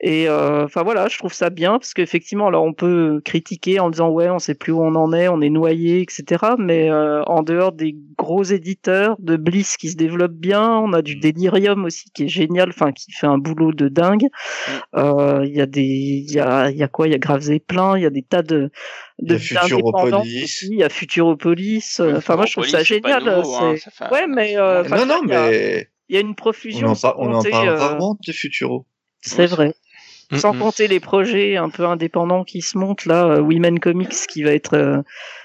Et 0.00 0.28
euh, 0.28 0.64
enfin 0.64 0.82
voilà, 0.82 1.08
je 1.08 1.18
trouve 1.18 1.32
ça 1.32 1.50
bien 1.50 1.72
parce 1.78 1.94
qu'effectivement, 1.94 2.46
alors 2.48 2.64
on 2.64 2.72
peut 2.72 3.20
critiquer 3.24 3.80
en 3.80 3.90
disant 3.90 4.10
ouais, 4.10 4.30
on 4.30 4.38
sait 4.38 4.54
plus 4.54 4.72
où 4.72 4.80
on 4.82 4.94
en 4.94 5.12
est, 5.12 5.28
on 5.28 5.40
est 5.40 5.50
noyé, 5.50 6.00
etc. 6.00 6.54
Mais 6.58 6.90
euh, 6.90 7.22
en 7.24 7.42
dehors 7.42 7.72
des 7.72 7.96
gros 8.18 8.42
éditeurs 8.42 9.16
de 9.18 9.36
Bliss 9.36 9.76
qui 9.76 9.90
se 9.90 9.96
développent 9.96 10.32
bien, 10.32 10.76
on 10.78 10.92
a 10.92 11.02
du 11.02 11.16
Mm. 11.16 11.20
Delirium 11.20 11.84
aussi 11.84 12.10
qui 12.14 12.24
est 12.24 12.28
génial, 12.28 12.70
enfin 12.70 12.92
qui 12.92 13.12
fait 13.12 13.26
un 13.26 13.38
boulot 13.38 13.72
de 13.72 13.88
dingue. 13.88 14.26
Euh, 14.96 15.44
Il 15.46 15.54
y 15.56 15.60
a 15.60 15.66
des, 15.66 15.82
il 15.82 16.32
y 16.32 16.40
a, 16.40 16.70
il 16.70 16.76
y 16.76 16.82
a 16.82 16.88
quoi? 16.88 17.08
Il 17.08 17.12
y 17.12 17.14
a 17.14 17.18
Graves 17.18 17.50
et 17.50 17.60
Plein, 17.60 17.96
il 17.96 18.02
y 18.02 18.06
a 18.06 18.10
des 18.10 18.22
tas 18.22 18.42
de 18.42 18.70
de 19.20 19.36
d'indépendants 19.50 20.22
Futuropolis. 20.22 20.44
aussi, 20.44 20.68
Il 20.70 20.78
y 20.78 20.82
a 20.84 20.88
Futuropolis. 21.00 21.98
euh, 22.00 22.16
Enfin 22.18 22.36
moi 22.36 22.46
je 22.46 22.52
trouve 22.52 22.66
ça 22.66 22.82
génial. 22.82 23.24
nouveau, 23.24 23.54
hein, 23.56 23.72
c'est- 23.76 23.90
ça 23.90 23.90
fait- 24.08 24.12
Ouais, 24.14 24.26
mais 24.28 24.56
euh, 24.56 24.84
non, 24.84 25.06
non, 25.06 25.20
il 25.24 25.30
y 25.30 25.34
a- 25.34 25.50
mais 25.50 25.88
il 26.08 26.14
y 26.14 26.18
a 26.18 26.20
une 26.20 26.30
on 26.30 26.34
profusion. 26.34 26.88
en, 26.88 26.94
sans 26.94 27.10
par- 27.12 27.20
on 27.20 27.32
en 27.34 27.42
parle 27.42 27.68
euh, 27.68 27.74
rarement 27.76 28.16
des 28.26 28.32
Futuro. 28.32 28.84
C'est 29.22 29.46
vrai. 29.46 29.74
Mm, 30.32 30.36
Sans 30.36 30.54
mm. 30.54 30.58
compter 30.60 30.86
les 30.88 31.00
projets 31.00 31.56
un 31.56 31.70
peu 31.70 31.84
indépendants 31.86 32.44
qui 32.44 32.60
se 32.62 32.78
montent 32.78 33.04
là, 33.04 33.24
euh, 33.26 33.40
Women 33.40 33.80
Comics 33.80 34.14
qui 34.28 34.44
va 34.44 34.52
être 34.52 34.74
euh, 34.76 35.02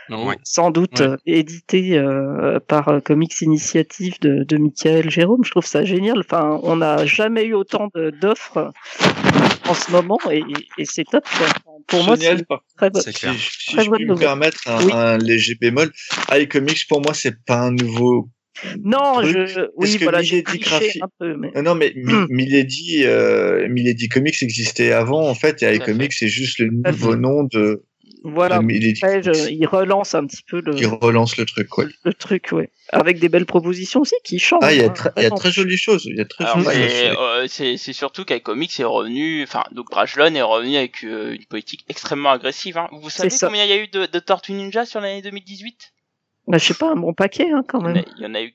Ouais. 0.09 0.35
sans 0.43 0.69
doute 0.69 0.99
Ouais. 0.99 1.15
édité 1.25 1.97
euh, 1.97 2.59
par 2.59 2.89
euh, 2.89 2.99
Comics 2.99 3.41
Initiative 3.41 4.19
de, 4.21 4.43
de 4.43 4.57
Michael 4.57 5.09
Jérôme. 5.09 5.43
Je 5.43 5.49
trouve 5.51 5.65
ça 5.65 5.83
génial. 5.85 6.19
Enfin, 6.19 6.59
on 6.61 6.75
n'a 6.77 7.03
jamais 7.07 7.45
eu 7.45 7.53
autant 7.55 7.87
de- 7.95 8.11
d'offres 8.11 8.71
en 9.67 9.73
ce 9.73 9.91
moment 9.91 10.19
et, 10.31 10.43
et 10.77 10.85
c'est 10.85 11.03
top. 11.05 11.23
quoi. 11.37 11.47
Pour 11.87 12.03
moi, 12.03 12.15
c'est 12.17 12.35
très 12.77 12.89
Si, 13.01 13.13
clair. 13.13 13.33
si 13.37 13.73
Très 13.75 13.83
je 13.85 13.89
bonne 13.89 13.97
puis 13.97 14.05
me 14.07 14.15
permettre 14.15 14.59
un, 14.67 14.83
Oui. 14.85 14.91
un 14.93 15.17
léger 15.17 15.55
bémol, 15.59 15.91
iComics 16.31 16.87
pour 16.87 17.01
moi 17.01 17.13
c'est 17.13 17.35
pas 17.45 17.59
un 17.59 17.71
nouveau. 17.71 18.29
Non, 18.83 19.15
truc. 19.21 19.47
je, 19.47 19.61
oui, 19.75 19.97
que 19.97 20.03
voilà, 20.03 20.21
j'ai 20.21 20.37
Milady 20.37 20.59
triché 20.59 20.69
Graphi- 20.69 20.99
un 21.03 21.09
peu, 21.19 21.35
mais 21.37 21.51
Non, 21.55 21.61
non, 21.63 21.75
mais 21.75 21.93
Hmm. 21.95 22.25
Milady, 22.29 23.01
euh, 23.03 23.67
Milady 23.69 24.07
Comics 24.07 24.41
existait 24.41 24.93
avant 24.93 25.27
en 25.27 25.35
fait, 25.35 25.61
et 25.61 25.75
iComics 25.75 26.13
c'est 26.13 26.29
juste 26.29 26.59
le 26.59 26.69
nouveau 26.71 27.15
nom 27.17 27.43
de, 27.43 27.83
voilà. 28.25 28.55
Après, 28.55 29.21
je, 29.23 29.49
il 29.51 29.65
relance 29.67 30.15
un 30.15 30.25
petit 30.25 30.41
peu 30.47 30.59
le, 30.61 30.73
qui 30.73 30.85
relance 30.85 31.37
le 31.37 31.45
truc. 31.45 31.67
Quoi. 31.69 31.85
le 32.03 32.13
truc, 32.13 32.49
ouais. 32.51 32.69
Avec 32.89 33.19
des 33.19 33.29
belles 33.29 33.45
propositions 33.45 34.01
aussi 34.01 34.15
qui 34.23 34.39
changent. 34.39 34.59
Ah, 34.63 34.73
il 34.73 34.81
y 34.81 34.83
a, 34.83 34.87
hein, 34.87 34.89
très- 34.89 35.11
il 35.15 35.21
y 35.21 35.25
a 35.25 35.29
vraiment. 35.29 35.35
très 35.37 35.51
jolies 35.51 35.77
choses. 35.77 36.05
Il 36.05 36.17
y 36.17 36.21
a 36.21 36.25
très 36.25 36.43
Alors, 36.45 36.67
euh, 37.23 37.45
c'est, 37.47 37.77
c'est 37.77 37.93
surtout 37.93 38.25
qu'iComics 38.25 38.79
est 38.79 38.83
revenu, 38.83 39.43
enfin, 39.43 39.63
donc 39.71 39.89
Brajlon 39.89 40.33
est 40.35 40.41
revenu 40.41 40.75
avec 40.77 41.03
euh, 41.03 41.33
une 41.35 41.45
politique 41.45 41.85
extrêmement 41.87 42.31
agressive. 42.31 42.77
Hein. 42.77 42.89
Vous 42.91 43.09
savez 43.09 43.29
combien 43.39 43.63
il 43.63 43.69
y 43.69 43.73
a 43.73 43.77
eu 43.77 43.87
de, 43.87 44.05
de 44.05 44.19
Tortue 44.19 44.53
Ninja 44.53 44.85
sur 44.85 44.99
l'année 45.01 45.21
2018 45.21 45.93
Bah, 46.47 46.57
je 46.57 46.65
sais 46.65 46.73
pas, 46.73 46.91
un 46.91 46.95
bon 46.95 47.13
paquet 47.13 47.49
hein, 47.51 47.63
quand 47.67 47.79
il 47.79 47.85
y, 47.85 47.89
en 47.89 47.93
même. 47.93 48.03
a, 48.05 48.09
il 48.17 48.23
y 48.23 48.25
en 48.25 48.33
a 48.35 48.41
eu 48.41 48.53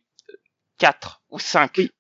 4 0.79 1.23
ou 1.31 1.39
5. 1.39 1.71
Oui. 1.79 1.91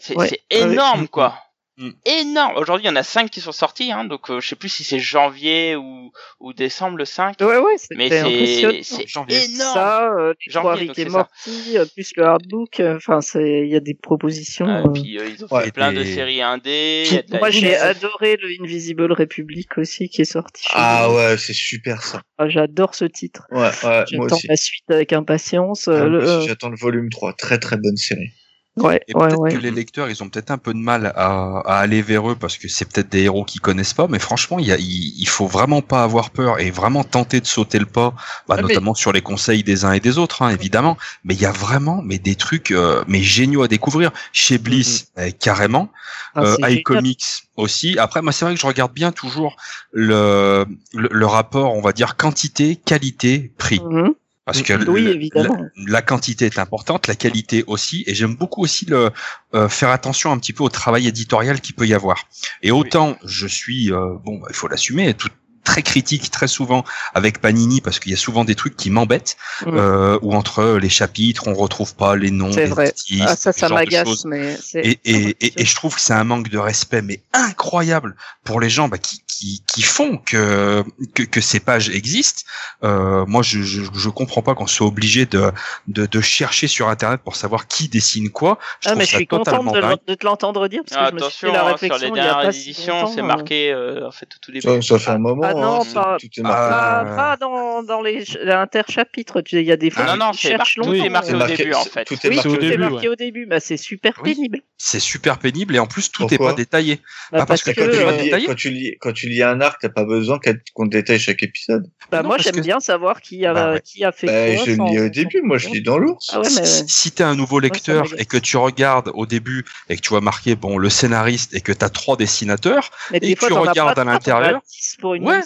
C'est, 0.00 0.16
Ouais. 0.16 0.30
énorme, 0.50 1.02
Ouais. 1.02 1.08
quoi. 1.08 1.38
Mm. 1.78 1.90
Énorme. 2.06 2.56
Aujourd'hui, 2.56 2.86
il 2.86 2.88
y 2.88 2.90
en 2.90 2.96
a 2.96 3.02
5 3.02 3.30
qui 3.30 3.42
sont 3.42 3.52
sortis, 3.52 3.92
hein, 3.92 4.04
donc 4.04 4.30
euh, 4.30 4.40
je 4.40 4.48
sais 4.48 4.56
plus 4.56 4.70
si 4.70 4.82
c'est 4.82 4.98
janvier 4.98 5.76
ou, 5.76 6.10
ou 6.40 6.54
décembre 6.54 6.96
le 6.96 7.04
5. 7.04 7.36
Ouais, 7.40 7.58
ouais, 7.58 7.76
Mais 7.94 8.08
c'est, 8.08 8.60
énorme. 8.62 9.28
Ça, 9.28 10.10
euh, 10.10 10.32
les 10.46 10.52
Janvier, 10.52 10.86
donc 10.86 10.96
ça. 10.96 11.08
Morty, 11.10 11.76
euh, 11.76 11.84
plus 11.84 12.12
le 12.16 12.24
hardbook, 12.24 12.80
euh, 12.80 12.96
enfin, 12.96 13.20
il 13.34 13.68
y 13.68 13.76
a 13.76 13.80
des 13.80 13.92
propositions. 13.92 14.66
Ah, 14.66 14.80
euh. 14.80 14.84
et 14.84 14.92
puis 15.00 15.18
euh, 15.18 15.28
ils 15.28 15.44
ont 15.44 15.48
Ouais, 15.50 15.64
fait 15.64 15.72
plein 15.72 15.92
de 15.92 16.02
séries 16.02 16.40
indé. 16.40 17.04
Moi, 17.30 17.50
j'ai 17.50 17.76
adoré 17.76 18.38
le 18.40 18.48
Invisible 18.62 19.12
Republic 19.12 19.76
aussi, 19.76 20.08
qui 20.08 20.22
est 20.22 20.24
sorti. 20.24 20.64
Ah 20.72 21.12
ouais, 21.12 21.36
c'est 21.36 21.52
super 21.52 22.02
ça. 22.02 22.22
Ah, 22.38 22.48
J'adore 22.48 22.94
ce 22.94 23.04
titre. 23.04 23.46
Ouais, 23.50 23.68
ouais, 23.84 24.04
J'attends 24.06 24.38
la 24.48 24.56
suite 24.56 24.90
avec 24.90 25.12
impatience. 25.12 25.88
Ah, 25.88 26.40
J'attends 26.46 26.70
le 26.70 26.76
volume 26.76 27.10
3. 27.10 27.34
Très 27.34 27.58
très 27.58 27.76
bonne 27.76 27.96
série. 27.96 28.30
Ouais, 28.76 29.00
Et 29.08 29.14
ouais, 29.14 29.28
peut-être 29.28 29.38
ouais. 29.40 29.52
que 29.52 29.56
les 29.58 29.70
lecteurs, 29.70 30.10
ils 30.10 30.22
ont 30.22 30.28
peut-être 30.28 30.50
un 30.50 30.58
peu 30.58 30.74
de 30.74 30.78
mal 30.78 31.12
à, 31.16 31.60
à 31.60 31.78
aller 31.78 32.02
vers 32.02 32.30
eux 32.30 32.36
parce 32.36 32.58
que 32.58 32.68
c'est 32.68 32.84
peut-être 32.84 33.08
des 33.10 33.22
héros 33.22 33.44
qu'ils 33.44 33.60
connaissent 33.60 33.94
pas, 33.94 34.06
mais 34.08 34.18
franchement, 34.18 34.58
il, 34.58 34.66
y 34.66 34.72
a, 34.72 34.76
il, 34.78 35.14
il 35.18 35.28
faut 35.28 35.46
vraiment 35.46 35.82
pas 35.82 36.02
avoir 36.02 36.30
peur 36.30 36.60
et 36.60 36.70
vraiment 36.70 37.04
tenter 37.04 37.40
de 37.40 37.46
sauter 37.46 37.78
le 37.78 37.86
pas, 37.86 38.14
bah, 38.48 38.56
Ah, 38.58 38.62
mais- 38.62 38.62
notamment 38.62 38.94
sur 38.94 39.12
les 39.12 39.22
conseils 39.22 39.62
des 39.62 39.84
uns 39.84 39.92
et 39.92 40.00
des 40.00 40.18
autres, 40.18 40.42
hein, 40.42 40.50
évidemment. 40.50 40.96
Mais 41.24 41.34
il 41.34 41.40
y 41.40 41.46
a 41.46 41.52
vraiment 41.52 42.02
mais 42.04 42.18
des 42.18 42.34
trucs 42.34 42.70
euh, 42.70 43.02
mais 43.08 43.22
géniaux 43.22 43.62
à 43.62 43.68
découvrir 43.68 44.10
chez 44.32 44.58
Bliss, 44.58 45.08
euh, 45.18 45.30
carrément. 45.38 45.90
Ah, 46.34 46.42
euh, 46.42 46.56
iComics 46.70 47.24
aussi. 47.56 47.98
Après, 47.98 48.20
moi, 48.22 48.32
c'est 48.32 48.44
vrai 48.44 48.54
que 48.54 48.60
je 48.60 48.66
regarde 48.66 48.92
bien 48.92 49.12
toujours 49.12 49.56
le, 49.92 50.66
le, 50.92 51.08
le 51.10 51.26
rapport, 51.26 51.74
on 51.74 51.80
va 51.80 51.92
dire 51.92 52.16
quantité, 52.16 52.76
qualité, 52.76 53.52
prix. 53.58 53.80
Mhm. 53.80 54.14
Parce 54.46 54.62
que 54.62 54.72
Oui, 54.88 55.02
le- 55.02 55.14
évidemment. 55.14 55.58
la, 55.76 55.84
la 55.98 56.02
quantité 56.02 56.46
est 56.46 56.58
importante, 56.58 57.08
la 57.08 57.16
qualité 57.16 57.64
aussi, 57.66 58.04
et 58.06 58.14
j'aime 58.14 58.36
beaucoup 58.36 58.62
aussi 58.62 58.86
le 58.86 59.10
euh, 59.54 59.68
faire 59.68 59.90
attention 59.90 60.30
un 60.32 60.38
petit 60.38 60.52
peu 60.54 60.62
au 60.64 60.68
travail 60.70 61.08
éditorial 61.08 61.60
qu'il 61.60 61.74
peut 61.74 61.86
y 61.86 61.94
avoir. 61.94 62.24
Et 62.62 62.70
autant 62.70 63.18
je 63.24 63.46
suis 63.48 63.92
euh, 63.92 64.14
bon, 64.24 64.38
bah, 64.38 64.46
il 64.50 64.54
faut 64.56 64.68
l'assumer, 64.68 65.14
tout 65.14 65.28
très 65.66 65.82
critique 65.82 66.30
très 66.30 66.48
souvent 66.48 66.84
avec 67.12 67.40
Panini 67.42 67.82
parce 67.82 67.98
qu'il 67.98 68.12
y 68.12 68.14
a 68.14 68.18
souvent 68.18 68.44
des 68.44 68.54
trucs 68.54 68.76
qui 68.76 68.88
m'embêtent 68.88 69.36
Mm. 69.64 69.70
euh, 69.74 70.18
ou 70.22 70.34
entre 70.34 70.76
les 70.80 70.88
chapitres 70.90 71.48
on 71.48 71.54
retrouve 71.54 71.94
pas 71.96 72.14
les 72.14 72.30
noms 72.30 72.52
C'est 72.52 72.64
des 72.64 72.70
vrai. 72.70 72.86
artistes, 72.88 73.22
Ah, 73.26 73.36
ça, 73.36 73.52
ça 73.52 73.68
m'agace, 73.68 74.24
mais 74.24 74.56
c'est. 74.60 74.80
Et, 74.80 75.00
et, 75.04 75.36
et, 75.40 75.52
et 75.62 75.64
je 75.64 75.74
trouve 75.74 75.94
que 75.94 76.00
c'est 76.00 76.12
un 76.12 76.24
manque 76.24 76.48
de 76.48 76.58
respect, 76.58 77.02
mais 77.02 77.20
incroyable 77.32 78.14
pour 78.44 78.60
les 78.60 78.68
gens 78.70 78.88
bah, 78.88 78.98
qui, 78.98 79.22
qui, 79.26 79.62
qui 79.66 79.82
font 79.82 80.18
que, 80.18 80.84
que, 81.14 81.22
que 81.22 81.40
ces 81.40 81.60
pages 81.60 81.88
existent. 81.90 82.42
Euh, 82.84 83.24
moi, 83.26 83.42
je, 83.42 83.62
je, 83.62 83.82
je 83.94 84.08
comprends 84.08 84.42
pas 84.42 84.54
qu'on 84.54 84.66
soit 84.66 84.86
obligé 84.86 85.26
de, 85.26 85.50
de, 85.88 86.06
de 86.06 86.20
chercher 86.20 86.68
sur 86.68 86.88
Internet 86.88 87.20
pour 87.24 87.36
savoir 87.36 87.66
qui 87.66 87.88
dessine 87.88 88.30
quoi. 88.30 88.58
Je 88.80 88.88
Ah, 88.90 88.94
mais 88.94 89.04
je 89.06 89.16
suis 89.16 89.26
contente 89.26 89.46
totalement 89.46 89.96
de, 90.06 90.14
te 90.14 90.24
l'entendre 90.24 90.68
dire, 90.68 90.82
parce 90.86 90.96
que 91.00 91.04
Ah, 91.06 91.10
je 91.10 91.14
me 91.24 91.30
suis 91.30 91.46
attention, 91.46 91.48
fait 91.48 91.52
la 91.52 91.60
hein, 91.60 91.64
sur 91.64 91.72
réflexion 91.72 92.14
les 92.14 92.20
il 92.20 92.24
y 92.24 92.28
a 92.28 92.32
dernières 92.34 92.52
si 92.54 92.70
éditions, 92.70 93.06
c'est 93.14 93.20
euh. 93.20 93.24
marqué 93.24 93.72
euh, 93.72 94.06
en 94.06 94.10
fait 94.12 94.28
tout 94.40 94.52
début. 94.52 94.62
Ça, 94.62 94.80
ça 94.82 94.98
fait 94.98 95.10
un 95.10 95.18
moment. 95.18 95.42
Ah 95.58 95.60
non, 95.66 95.80
hein, 95.82 95.84
pas- 95.94 96.16
tout 96.20 96.26
est 96.36 96.42
marqué. 96.42 96.70
Pas, 96.70 97.04
Euh, 97.06 97.16
pas 97.16 97.36
dans, 97.36 97.82
dans 97.82 98.02
les 98.02 98.24
ch- 98.24 98.38
interchapitres. 98.46 99.42
tu 99.42 99.56
sais, 99.56 99.62
Il 99.62 99.66
y 99.66 99.72
a 99.72 99.76
des 99.76 99.90
fois 99.90 100.04
Ah, 100.06 100.16
non, 100.16 100.26
non, 100.26 100.30
qui 100.32 100.42
c'est 100.42 100.48
cherchent 100.48 100.76
marqué- 100.78 100.86
longtemps. 100.86 100.98
tout 101.00 101.06
est 101.06 101.08
marqué 101.10 101.34
au 101.34 101.46
début, 101.56 101.74
en 101.74 101.84
fait. 101.84 102.04
Tout 102.04 102.14
est 102.14 102.28
Oui, 102.28 102.34
marqué 102.36 102.48
au 102.48 102.56
tout 102.56 102.64
est 102.64 102.68
début, 102.70 102.78
marqué 102.90 103.08
au 103.08 103.14
début. 103.16 103.46
Bah, 103.46 103.60
c'est 103.60 103.76
super 103.76 104.12
Oui. 104.22 104.34
pénible. 104.34 104.60
C'est 104.78 105.00
super 105.00 105.38
pénible 105.38 105.74
et 105.74 105.78
en 105.78 105.86
plus 105.86 106.10
tout 106.12 106.24
est 106.24 106.28
Pourquoi 106.36 106.50
pas 106.50 106.56
détaillé. 106.56 106.96
Bah, 107.32 107.38
Ah, 107.42 107.46
parce 107.46 107.62
parce 107.62 107.62
que 107.62 107.70
que, 107.70 107.80
Quand 107.86 107.90
tu, 107.92 107.96
euh, 108.04 108.10
lis- 108.12 108.24
détaillé 108.24 108.46
quand, 108.46 108.54
tu 108.54 108.70
lis, 108.70 108.96
quand 109.00 109.12
tu 109.12 109.28
lis 109.28 109.42
un 109.42 109.60
arc, 109.60 109.80
t'as 109.80 109.88
pas 109.88 110.04
besoin 110.04 110.38
qu'on 110.74 110.86
détaille 110.86 111.18
chaque 111.18 111.42
épisode. 111.42 111.84
bah, 112.10 112.22
Non, 112.22 112.28
moi, 112.28 112.36
j'aime 112.38 112.54
que- 112.56 112.60
bien 112.60 112.78
savoir 112.80 113.20
qui 113.20 113.44
a, 113.46 113.54
Bah 113.54 113.72
ouais. 113.72 113.80
qui 113.84 114.04
a 114.04 114.12
fait 114.12 114.26
Bah, 114.26 114.54
quoi. 114.56 114.64
je 114.66 114.70
lis 114.72 115.00
au 115.00 115.08
début, 115.08 115.40
moi 115.42 115.58
je 115.58 115.68
lis 115.68 115.82
dans 115.82 115.98
l'ours. 115.98 116.30
Ah 116.32 116.40
ouais. 116.40 116.48
Si, 116.48 117.10
t'es 117.10 117.24
un 117.24 117.34
nouveau 117.34 117.58
lecteur 117.60 118.04
et 118.18 118.24
que 118.26 118.36
tu 118.36 118.56
regardes 118.56 119.10
au 119.14 119.24
début 119.26 119.64
et 119.88 119.96
que 119.96 120.00
tu 120.02 120.10
vois 120.10 120.20
marqué 120.20 120.54
bon 120.56 120.76
le 120.78 120.90
scénariste 120.90 121.54
et 121.54 121.60
que 121.62 121.72
t'as 121.72 121.88
trois 121.88 122.16
dessinateurs 122.16 122.90
et 123.12 123.34
fois, 123.36 123.48
tu 123.48 123.54
regardes 123.54 123.98
à 123.98 124.04
l'intérieur. 124.04 124.50
t'en 124.50 124.56
as 124.58 124.60
10 124.70 124.96
pour 125.00 125.14
une 125.14 125.24
Ouais. 125.26 125.40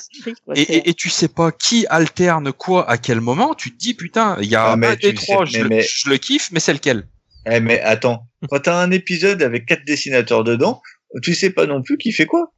Quoi, 0.45 0.55
et, 0.57 0.65
c'est- 0.65 0.73
et, 0.73 0.89
et 0.91 0.95
tu 0.95 1.11
sais 1.11 1.29
pas 1.29 1.53
qui 1.53 1.87
alterne 1.89 2.53
quoi 2.53 2.89
à 2.89 2.99
quel 2.99 3.21
moment, 3.21 3.55
tu 3.55 3.73
te 3.73 3.79
dis 3.79 3.95
putain, 3.95 4.37
il 4.41 4.49
y 4.49 4.57
a 4.57 4.73
Ah, 4.73 4.77
mais 4.77 4.89
un 4.89 4.97
tu 4.97 5.09
des 5.09 5.15
trois, 5.15 5.47
sais, 5.47 5.53
je, 5.53 5.57
mais- 5.59 5.63
le- 5.65 5.69
mais- 5.69 5.83
je 5.83 6.09
le 6.11 6.17
kiffe, 6.19 6.51
mais 6.53 6.61
c'est 6.61 6.73
lequel? 6.73 7.07
Eh, 7.47 7.61
mais 7.61 7.81
attends, 7.81 8.27
quand 8.51 8.61
t'as 8.61 8.81
un 8.83 8.91
épisode 8.91 9.43
avec 9.43 9.67
quatre 9.67 9.85
dessinateurs 9.85 10.45
dedans, 10.45 10.83
tu 11.23 11.35
sais 11.35 11.51
pas 11.51 11.67
non 11.67 11.83
plus 11.83 11.97
qui 11.99 12.13
fait 12.13 12.27
quoi. 12.27 12.53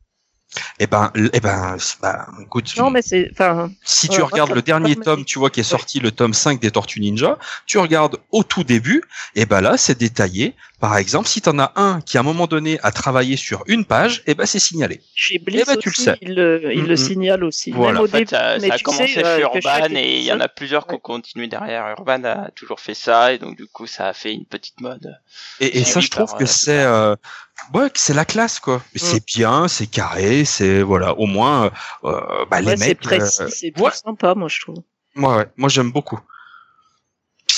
Eh 0.79 0.87
ben, 0.87 1.11
eh 1.33 1.41
ben, 1.41 1.77
c'est- 1.79 1.99
bah, 2.03 2.27
écoute, 2.43 2.75
Non, 2.77 2.91
mais 2.91 3.01
c'est. 3.01 3.31
Enfin, 3.33 3.71
si 3.85 4.07
tu 4.11 4.21
regardes 4.21 4.53
le 4.53 4.61
dernier 4.61 4.97
tome, 4.97 5.25
tu 5.25 5.39
vois 5.39 5.49
qui 5.49 5.61
est 5.61 5.63
sorti 5.63 5.99
le 5.99 6.11
tome 6.11 6.35
5 6.35 6.61
des 6.61 6.71
Tortues 6.71 7.01
Ninja, 7.01 7.39
tu 7.65 7.79
regardes 7.79 8.19
au 8.33 8.43
tout 8.43 8.63
début, 8.63 9.03
et 9.35 9.47
ben 9.47 9.63
là 9.63 9.79
c'est 9.79 9.97
détaillé. 9.99 10.55
Par 10.83 10.97
exemple, 10.99 11.29
si 11.29 11.41
t'en 11.41 11.61
as 11.61 11.73
un 11.77 12.01
qui 12.01 12.17
à 12.17 12.21
un 12.21 12.25
moment 12.25 12.49
donné 12.49 12.81
a 12.83 12.91
travaillé 12.91 13.37
sur 13.37 13.63
une 13.69 13.85
page, 13.85 14.23
et 14.27 14.35
ben 14.35 14.47
c'est 14.47 14.59
signalé. 14.59 15.01
Chez 15.15 15.39
Bliss 15.39 15.65
ben, 15.65 15.77
tu 15.77 15.91
le 15.91 15.95
sais. 15.95 16.17
il 16.21 16.35
le, 16.35 16.75
il 16.75 16.83
le 16.87 16.91
Mhm. 16.91 16.97
signale 16.97 17.45
aussi. 17.45 17.71
Voilà. 17.71 17.93
Même 17.93 18.03
au 18.03 18.07
En 18.07 18.09
fait, 18.09 18.19
début, 18.19 18.31
ça, 18.31 18.59
mais 18.59 18.67
ça 18.69 18.75
a 18.75 18.79
tu 18.79 18.83
commencé 18.83 19.07
sais, 19.15 19.25
euh, 19.25 19.37
chez 19.37 19.43
chaque 19.43 19.65
Urban 19.65 19.95
et 19.97 20.19
il 20.19 20.25
y 20.25 20.33
en 20.33 20.41
a 20.41 20.49
plusieurs 20.49 20.89
qui 20.89 20.95
ont 20.97 20.99
continué 20.99 21.47
derrière. 21.47 21.87
Urban 21.97 22.25
a 22.25 22.51
toujours 22.51 22.81
fait 22.81 22.95
ça 22.95 23.33
et 23.33 23.39
donc 23.39 23.57
du 23.57 23.67
coup 23.69 23.87
ça 23.87 24.09
a 24.09 24.13
fait 24.13 24.35
une 24.35 24.45
petite 24.45 24.81
mode. 24.81 25.17
Et, 25.61 25.79
et 25.79 25.85
ça, 25.85 26.01
je 26.01 26.09
trouve 26.09 26.27
par, 26.31 26.39
que 26.39 26.43
euh, 26.43 26.47
c'est, 26.49 26.83
euh, 26.83 27.15
ouais, 27.75 27.89
c'est 27.95 28.15
la 28.15 28.25
classe 28.25 28.59
quoi. 28.59 28.83
Mais 28.93 28.99
C'est 28.99 29.25
bien, 29.25 29.69
c'est 29.69 29.87
carré, 29.87 30.45
c'est 30.45 30.83
voilà, 30.83 31.17
au 31.17 31.27
moins, 31.27 31.71
euh, 32.03 32.21
bah, 32.51 32.61
les 32.61 32.67
Ouais, 32.67 32.77
c'est 32.77 32.89
mecs. 32.89 33.01
précis, 33.01 33.43
euh, 33.43 33.49
c'est 33.49 33.79
ouais. 33.79 33.91
sympa, 33.93 34.35
moi, 34.35 34.49
je 34.49 34.61
trouve. 34.61 34.79
moi, 35.15 35.37
ouais, 35.37 35.47
moi 35.57 35.69
j'aime 35.69 35.93
beaucoup. 35.93 36.19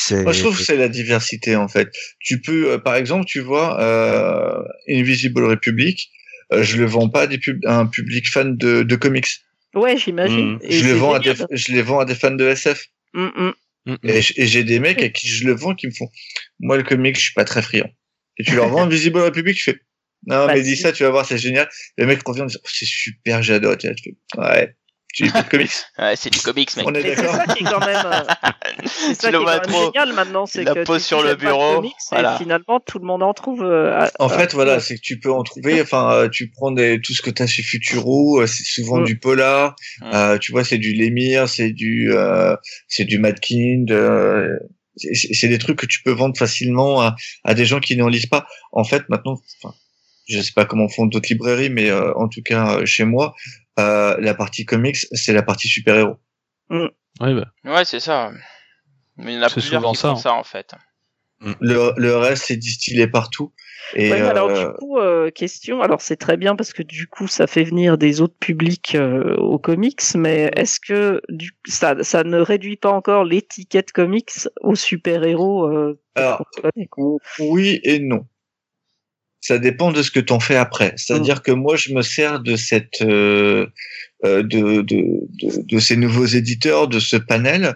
C'est. 0.07 0.22
Moi, 0.22 0.32
je 0.32 0.40
trouve 0.40 0.57
que 0.59 0.62
c'est 0.64 0.76
la 0.76 0.88
diversité 0.88 1.57
en 1.57 1.68
fait. 1.68 1.88
Tu 2.20 2.40
peux, 2.40 2.72
euh, 2.72 2.78
par 2.78 2.94
exemple, 2.96 3.24
tu 3.26 3.40
vois, 3.40 3.80
euh, 3.82 4.62
Invisible 4.88 5.44
Republic, 5.44 6.11
euh, 6.52 6.62
je 6.62 6.76
le 6.76 6.84
vends 6.84 7.09
pas 7.09 7.22
à, 7.22 7.26
des 7.26 7.38
pub- 7.38 7.64
à 7.66 7.78
un 7.78 7.86
public 7.86 8.26
fan 8.28 8.57
de, 8.57 8.82
de 8.82 8.96
comics. 8.96 9.26
Ouais, 9.74 9.96
j'imagine. 9.96 10.59
Et 10.62 10.72
Je 10.72 10.84
les 10.84 10.90
c'est 10.90 10.96
vends 10.96 11.14
à 11.14 11.18
des, 11.18 11.32
génial. 11.32 11.48
je 11.50 11.72
les 11.72 11.82
vends 11.82 12.00
à 12.00 12.05
des 12.05 12.14
fans 12.14 12.30
de 12.30 12.44
SF. 12.46 12.86
Mm, 13.14 13.24
mm. 13.24 13.52
Mm, 13.86 13.92
mm. 13.92 13.96
Et, 14.09 14.22
j- 14.22 14.34
et 14.36 14.46
j'ai 14.46 14.64
des 14.64 14.78
mecs 14.78 15.02
à 15.02 15.09
qui 15.09 15.26
je 15.28 15.46
le 15.46 15.52
vends 15.55 15.74
qui 15.74 15.86
me 15.86 15.92
font, 15.92 16.09
moi 16.61 16.76
le 16.76 16.82
comic, 16.82 17.16
je 17.16 17.20
suis 17.22 17.34
pas 17.34 17.44
très 17.44 17.62
friand. 17.62 17.90
Et 18.38 18.44
tu 18.44 18.55
leur 18.57 18.68
vends 18.68 18.82
Invisible 18.86 19.18
Republic, 19.20 19.57
je 19.59 19.62
fais, 19.64 19.80
non 20.26 20.46
Bah, 20.46 20.55
mais 20.55 20.62
dis 20.62 20.76
si. 20.76 20.82
ça, 20.82 20.92
tu 20.92 21.02
vas 21.02 21.11
voir, 21.11 21.24
c'est 21.26 21.38
génial. 21.38 21.68
Le 21.98 22.07
mec 22.07 22.20
revient 22.26 22.42
en 22.42 22.46
disant, 22.46 22.61
Oh, 22.62 22.68
c'est 22.72 22.86
super, 22.86 23.42
j'adore. 23.42 23.76
Tu 23.78 23.88
ouais. 24.36 24.74
De 25.21 25.49
comics 25.49 25.71
Ouais, 25.99 26.17
c'est 26.17 26.31
du 26.31 26.41
comics, 26.41 26.77
mec. 26.77 26.87
On 26.89 26.95
est 26.95 27.03
c'est 27.15 27.27
ça 27.27 27.45
qui 27.47 27.62
est 27.65 27.67
quand 27.67 27.81
même, 27.87 28.05
euh, 28.07 28.21
c'est 28.85 29.15
ça 29.15 29.31
qui 29.31 29.37
est 29.37 29.39
quand 29.39 29.45
même 29.45 29.71
génial 29.93 30.12
maintenant, 30.12 30.47
c'est 30.47 30.65
la 30.65 30.75
que 30.75 30.85
pose 30.85 31.03
tu 31.03 31.09
sur 31.09 31.23
le 31.23 31.35
bureau, 31.37 31.77
comics, 31.77 31.93
et 32.12 32.39
finalement 32.39 32.81
tout 32.85 32.99
le 32.99 33.07
monde 33.07 33.23
en 33.23 33.33
trouve. 33.35 33.62
euh, 33.62 34.09
En 34.19 34.29
fait, 34.29 34.53
voilà, 34.55 34.81
c'est 34.81 34.97
que 34.97 35.01
tu 35.01 35.19
peux 35.21 35.33
en 35.33 35.43
trouver. 35.43 35.81
Enfin, 35.83 36.12
euh, 36.12 36.29
tu 36.29 36.51
prends 36.51 36.71
des, 36.73 37.01
tout 37.01 37.12
ce 37.15 37.23
que 37.23 37.31
t'as 37.31 37.47
chez 37.47 37.62
Futuro, 37.62 38.41
euh, 38.41 38.47
c'est 38.47 38.65
souvent 38.65 38.99
Mm. 39.01 39.05
du 39.05 39.19
polar. 39.19 39.77
Mm. 40.01 40.11
Euh, 40.15 40.39
tu 40.39 40.53
vois, 40.53 40.65
c'est 40.65 40.79
du 40.79 40.93
Lemire, 40.95 41.49
c'est 41.49 41.71
du, 41.71 42.12
euh, 42.12 42.57
c'est 42.89 43.05
du 43.05 43.19
Madkind. 43.19 43.91
euh, 43.91 44.49
c'est- 44.97 45.49
des 45.49 45.59
trucs 45.59 45.79
que 45.79 45.87
tu 45.87 46.03
peux 46.03 46.12
vendre 46.12 46.37
facilement 46.37 47.01
à, 47.01 47.17
à 47.43 47.55
des 47.55 47.65
gens 47.67 47.81
qui 47.81 47.97
n'en 47.97 48.09
lisent 48.09 48.27
pas. 48.27 48.47
En 48.73 48.85
fait, 48.85 49.03
maintenant, 49.09 49.41
enfin, 49.62 49.75
je 50.29 50.41
sais 50.41 50.53
pas 50.55 50.65
comment 50.67 50.89
font 50.89 51.07
d'autres 51.07 51.29
librairies, 51.31 51.69
mais 51.69 51.91
euh, 51.91 52.12
en 52.15 52.29
tout 52.29 52.43
cas 52.43 52.79
euh, 52.79 52.87
chez 52.87 53.05
moi, 53.05 53.35
euh, 53.79 54.16
la 54.18 54.35
partie 54.35 54.64
comics, 54.64 54.97
c'est 55.12 55.33
la 55.33 55.43
partie 55.43 55.68
super 55.68 55.97
héros. 55.97 56.16
Ouais, 56.70 56.91
bah, 57.20 57.47
Ouais, 57.64 57.85
c'est 57.85 58.01
ça. 58.01 58.31
Mais 59.16 59.35
il 59.35 59.37
y 59.37 59.39
en 59.39 59.43
a 59.43 59.51
plusieurs 59.51 59.83
qui 59.83 59.97
ça, 59.97 60.09
font 60.09 60.14
hein. 60.14 60.20
ça, 60.20 60.33
en 60.35 60.45
fait. 60.45 60.75
Le, 61.61 61.93
le 61.97 62.16
reste, 62.16 62.45
c'est 62.47 62.57
distillé 62.57 63.07
partout. 63.07 63.53
Et 63.95 64.11
Ouais, 64.11 64.20
alors 64.20 64.49
euh, 64.49 64.66
du 64.68 64.75
coup, 64.79 64.99
euh, 64.99 65.31
question. 65.31 65.83
Alors 65.83 66.01
c'est 66.01 66.16
très 66.16 66.37
bien 66.37 66.57
parce 66.57 66.72
que 66.72 66.83
du 66.83 67.07
coup, 67.07 67.29
ça 67.29 67.47
fait 67.47 67.64
venir 67.64 67.99
des 67.99 68.20
autres 68.22 68.37
publics 68.39 68.95
euh, 68.95 69.37
aux 69.37 69.59
comics, 69.59 70.03
mais 70.14 70.51
est-ce 70.57 70.81
que 70.81 71.20
du, 71.29 71.51
ça, 71.66 72.03
ça 72.03 72.25
ne 72.25 72.39
réduit 72.39 72.77
pas 72.77 72.91
encore 72.91 73.25
l'étiquette 73.25 73.93
comics 73.93 74.33
aux 74.62 74.75
super-héros 74.75 75.66
euh, 75.66 76.01
Alors, 76.14 76.45
Oui 77.39 77.81
et 77.85 77.99
non. 77.99 78.27
Ça 79.47 79.59
dépend 79.59 79.92
de 79.92 80.03
ce 80.03 80.11
que 80.11 80.20
t'en 80.20 80.40
fais 80.40 80.57
après. 80.57 80.95
C'est-à-dire 80.97 81.42
que 81.42 81.53
moi, 81.53 81.76
je 81.76 81.92
me 81.92 82.01
sers 82.01 82.40
de 82.40 82.57
cette, 82.57 83.03
euh, 83.03 83.66
euh, 84.24 84.42
de, 84.42 84.80
de, 84.80 85.03
de, 85.38 85.62
de 85.62 85.78
ces 85.78 85.97
nouveaux 85.97 86.24
éditeurs, 86.24 86.88
de 86.88 86.99
ce 86.99 87.16
panel, 87.16 87.74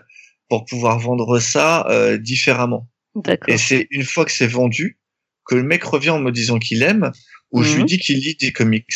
pour 0.49 0.65
pouvoir 0.65 0.99
vendre 0.99 1.39
ça 1.41 1.87
euh, 1.91 2.17
différemment. 2.17 2.89
D'accord. 3.15 3.53
Et 3.55 3.59
c'est 3.59 3.87
une 3.91 4.05
fois 4.05 4.25
que 4.25 4.33
c'est 4.33 4.47
vendu 4.47 4.99
que 5.45 5.57
le 5.57 5.63
mec 5.63 5.85
revient 5.85 6.09
en 6.09 6.21
me 6.21 6.31
disant 6.33 6.59
qu'il 6.59 6.83
aime, 6.83 7.13
ou 7.53 7.63
je 7.63 7.75
lui 7.75 7.81
Mhm. 7.83 7.87
dis 7.87 7.99
qu'il 7.99 8.19
lit 8.19 8.37
des 8.41 8.51
comics. 8.53 8.87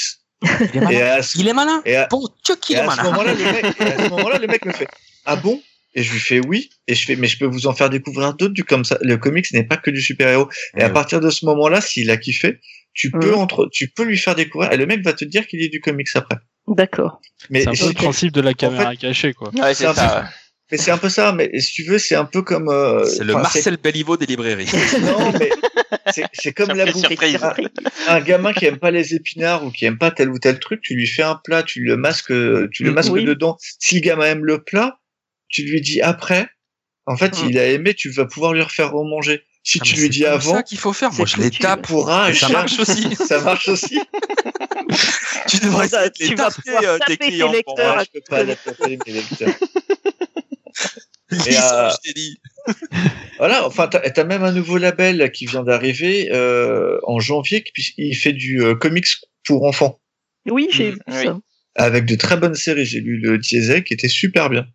Il 0.42 0.48
est 0.48 0.76
Et 0.76 0.80
malin. 0.80 1.06
à 1.18 1.22
ce, 1.22 1.38
Il 1.38 1.48
est 1.48 1.52
malin. 1.52 1.82
et 1.84 1.96
à- 1.96 2.08
Dieu 2.44 2.54
qu'il 2.56 2.76
est 2.76 2.80
ce 2.80 2.86
malin. 2.86 3.02
moment-là, 3.02 3.34
le 3.34 3.44
mec, 3.52 3.64
et 3.80 3.82
à 3.84 3.98
ce 4.02 4.08
moment-là, 4.08 4.38
le 4.38 4.46
mec 4.46 4.64
me 4.64 4.72
fait 4.72 4.88
Ah 5.26 5.36
bon? 5.36 5.60
Et 5.94 6.02
je 6.02 6.12
lui 6.12 6.18
fais 6.20 6.40
oui. 6.40 6.70
Et 6.88 6.94
je 6.94 7.04
fais 7.04 7.16
Mais 7.16 7.26
je 7.26 7.38
peux 7.38 7.46
vous 7.46 7.66
en 7.66 7.74
faire 7.74 7.90
découvrir 7.90 8.34
d'autres 8.34 8.54
du 8.54 8.64
comme 8.64 8.84
ça. 8.84 8.98
Le 9.02 9.16
comics 9.16 9.46
n'est 9.52 9.64
pas 9.64 9.76
que 9.76 9.90
du 9.90 10.00
super-héros. 10.00 10.48
Et 10.76 10.82
à 10.82 10.90
partir 10.90 11.20
de 11.20 11.30
ce 11.30 11.44
moment-là, 11.46 11.80
s'il 11.80 12.10
a 12.10 12.16
kiffé, 12.16 12.60
tu 12.94 13.10
peux 13.10 13.30
Mhm. 13.32 13.38
entre, 13.38 13.68
tu 13.72 13.88
peux 13.88 14.04
lui 14.04 14.16
faire 14.18 14.34
découvrir. 14.34 14.72
Et 14.72 14.76
le 14.76 14.86
mec 14.86 15.02
va 15.04 15.12
te 15.12 15.24
dire 15.24 15.46
qu'il 15.46 15.60
lit 15.60 15.68
du 15.70 15.80
comics 15.80 16.08
après. 16.14 16.36
D'accord. 16.68 17.20
Mais 17.50 17.62
c'est 17.62 17.68
un 17.68 17.72
peu 17.74 17.88
le 17.88 17.92
principe 17.94 18.32
de 18.32 18.40
la 18.40 18.54
caméra 18.54 18.94
cachée, 18.96 19.32
quoi. 19.34 19.50
Ouais, 19.54 19.74
c'est 19.74 19.92
ça. 19.92 20.28
mais 20.70 20.78
c'est 20.78 20.90
un 20.90 20.98
peu 20.98 21.08
ça. 21.10 21.32
Mais 21.32 21.50
si 21.60 21.72
tu 21.74 21.84
veux, 21.84 21.98
c'est 21.98 22.14
un 22.14 22.24
peu 22.24 22.40
comme. 22.42 22.68
euh, 22.70 23.04
C'est 23.04 23.24
le 23.24 23.34
Marcel 23.34 23.76
Belliveau 23.76 24.16
des 24.16 24.26
librairies. 24.26 24.68
Non, 25.02 25.32
mais 25.38 25.50
c'est- 26.32 26.52
comme 26.54 26.74
la 26.74 26.86
bouffe. 26.86 27.04
Un, 27.04 27.52
un 28.08 28.20
gamin 28.20 28.52
qui 28.54 28.64
aime 28.64 28.78
pas 28.78 28.90
les 28.90 29.14
épinards 29.14 29.64
ou 29.64 29.70
qui 29.70 29.84
aime 29.84 29.98
pas 29.98 30.10
tel 30.10 30.30
ou 30.30 30.38
tel 30.38 30.58
truc, 30.58 30.80
tu 30.82 30.94
lui 30.94 31.06
fais 31.06 31.22
un 31.22 31.38
plat, 31.44 31.62
tu 31.62 31.82
le 31.82 31.96
masques, 31.96 32.32
tu 32.72 32.84
le 32.84 32.90
Mm, 32.90 32.94
masques 32.94 33.10
oui. 33.12 33.24
dedans. 33.24 33.56
Si 33.78 33.96
le 33.96 34.00
gamin 34.00 34.24
aime 34.26 34.44
le 34.44 34.62
plat, 34.62 34.98
tu 35.52 35.62
lui 35.62 35.80
dis 35.80 36.00
après. 36.00 36.48
En 37.06 37.16
fait, 37.16 37.32
Mm. 37.42 37.48
il 37.50 37.58
a 37.58 37.66
aimé, 37.68 37.94
tu 37.94 38.10
vas 38.10 38.26
pouvoir 38.26 38.52
lui 38.54 38.62
refaire 38.62 38.90
remanger. 38.92 39.42
Si 39.64 39.78
Ah, 39.80 39.84
tu 39.84 39.94
lui 39.94 40.02
c'est 40.02 40.08
dis 40.08 40.24
avant, 40.26 40.54
ça 40.54 40.62
qu'il 40.64 40.78
faut 40.78 40.92
faire. 40.92 41.12
Moi, 41.12 41.26
C'est 41.26 41.36
je 41.36 41.42
les 41.42 41.50
tape. 41.50 41.82
pourra, 41.82 42.30
Et 42.30 42.34
ça 42.34 42.48
marche 42.48 42.78
aussi. 42.80 43.14
ça 43.14 43.40
marche 43.40 43.68
aussi. 43.68 43.98
tu 45.48 45.58
devrais 45.58 45.88
Ça, 45.88 46.04
les 46.04 46.10
tu 46.10 46.34
vas 46.34 46.50
taper, 46.50 46.62
pouvoir 46.62 46.84
euh, 46.84 46.98
taper 46.98 47.16
tes 47.16 47.24
tes 47.24 47.30
clients. 47.30 47.52
lecteurs 47.52 47.74
pour, 47.76 47.80
euh, 47.84 47.96
Ouais, 47.96 48.04
je 48.04 48.10
peux 48.20 48.24
pas 48.28 48.42
la 48.44 48.56
taper, 48.56 48.98
mes 49.06 49.12
lecteurs. 49.12 49.54
Et, 51.46 51.56
euh, 51.56 51.90
je 51.90 51.96
t'ai 52.02 52.12
dit. 52.12 52.40
Voilà, 53.38 53.66
enfin, 53.66 53.88
t'as 53.88 54.00
as 54.00 54.24
même 54.24 54.42
un 54.44 54.52
nouveau 54.52 54.76
label 54.78 55.30
qui 55.32 55.46
vient 55.46 55.62
d'arriver 55.62 56.30
euh, 56.32 56.98
en 57.04 57.20
janvier, 57.20 57.62
qui 57.62 57.94
il 57.96 58.14
fait 58.14 58.32
du 58.34 58.62
euh, 58.62 58.74
comics 58.74 59.06
pour 59.46 59.64
enfants, 59.64 60.00
Oui, 60.50 60.68
j'ai 60.70 60.90
Mm, 60.92 60.94
vu 60.94 61.00
oui. 61.08 61.24
ça. 61.24 61.38
avec 61.76 62.04
de 62.04 62.14
très 62.16 62.36
bonnes 62.36 62.54
séries. 62.54 62.84
J'ai 62.84 63.00
lu 63.00 63.18
le 63.18 63.38
Diesel 63.38 63.82
qui 63.84 63.94
était 63.94 64.08
super 64.08 64.50
bien. 64.50 64.66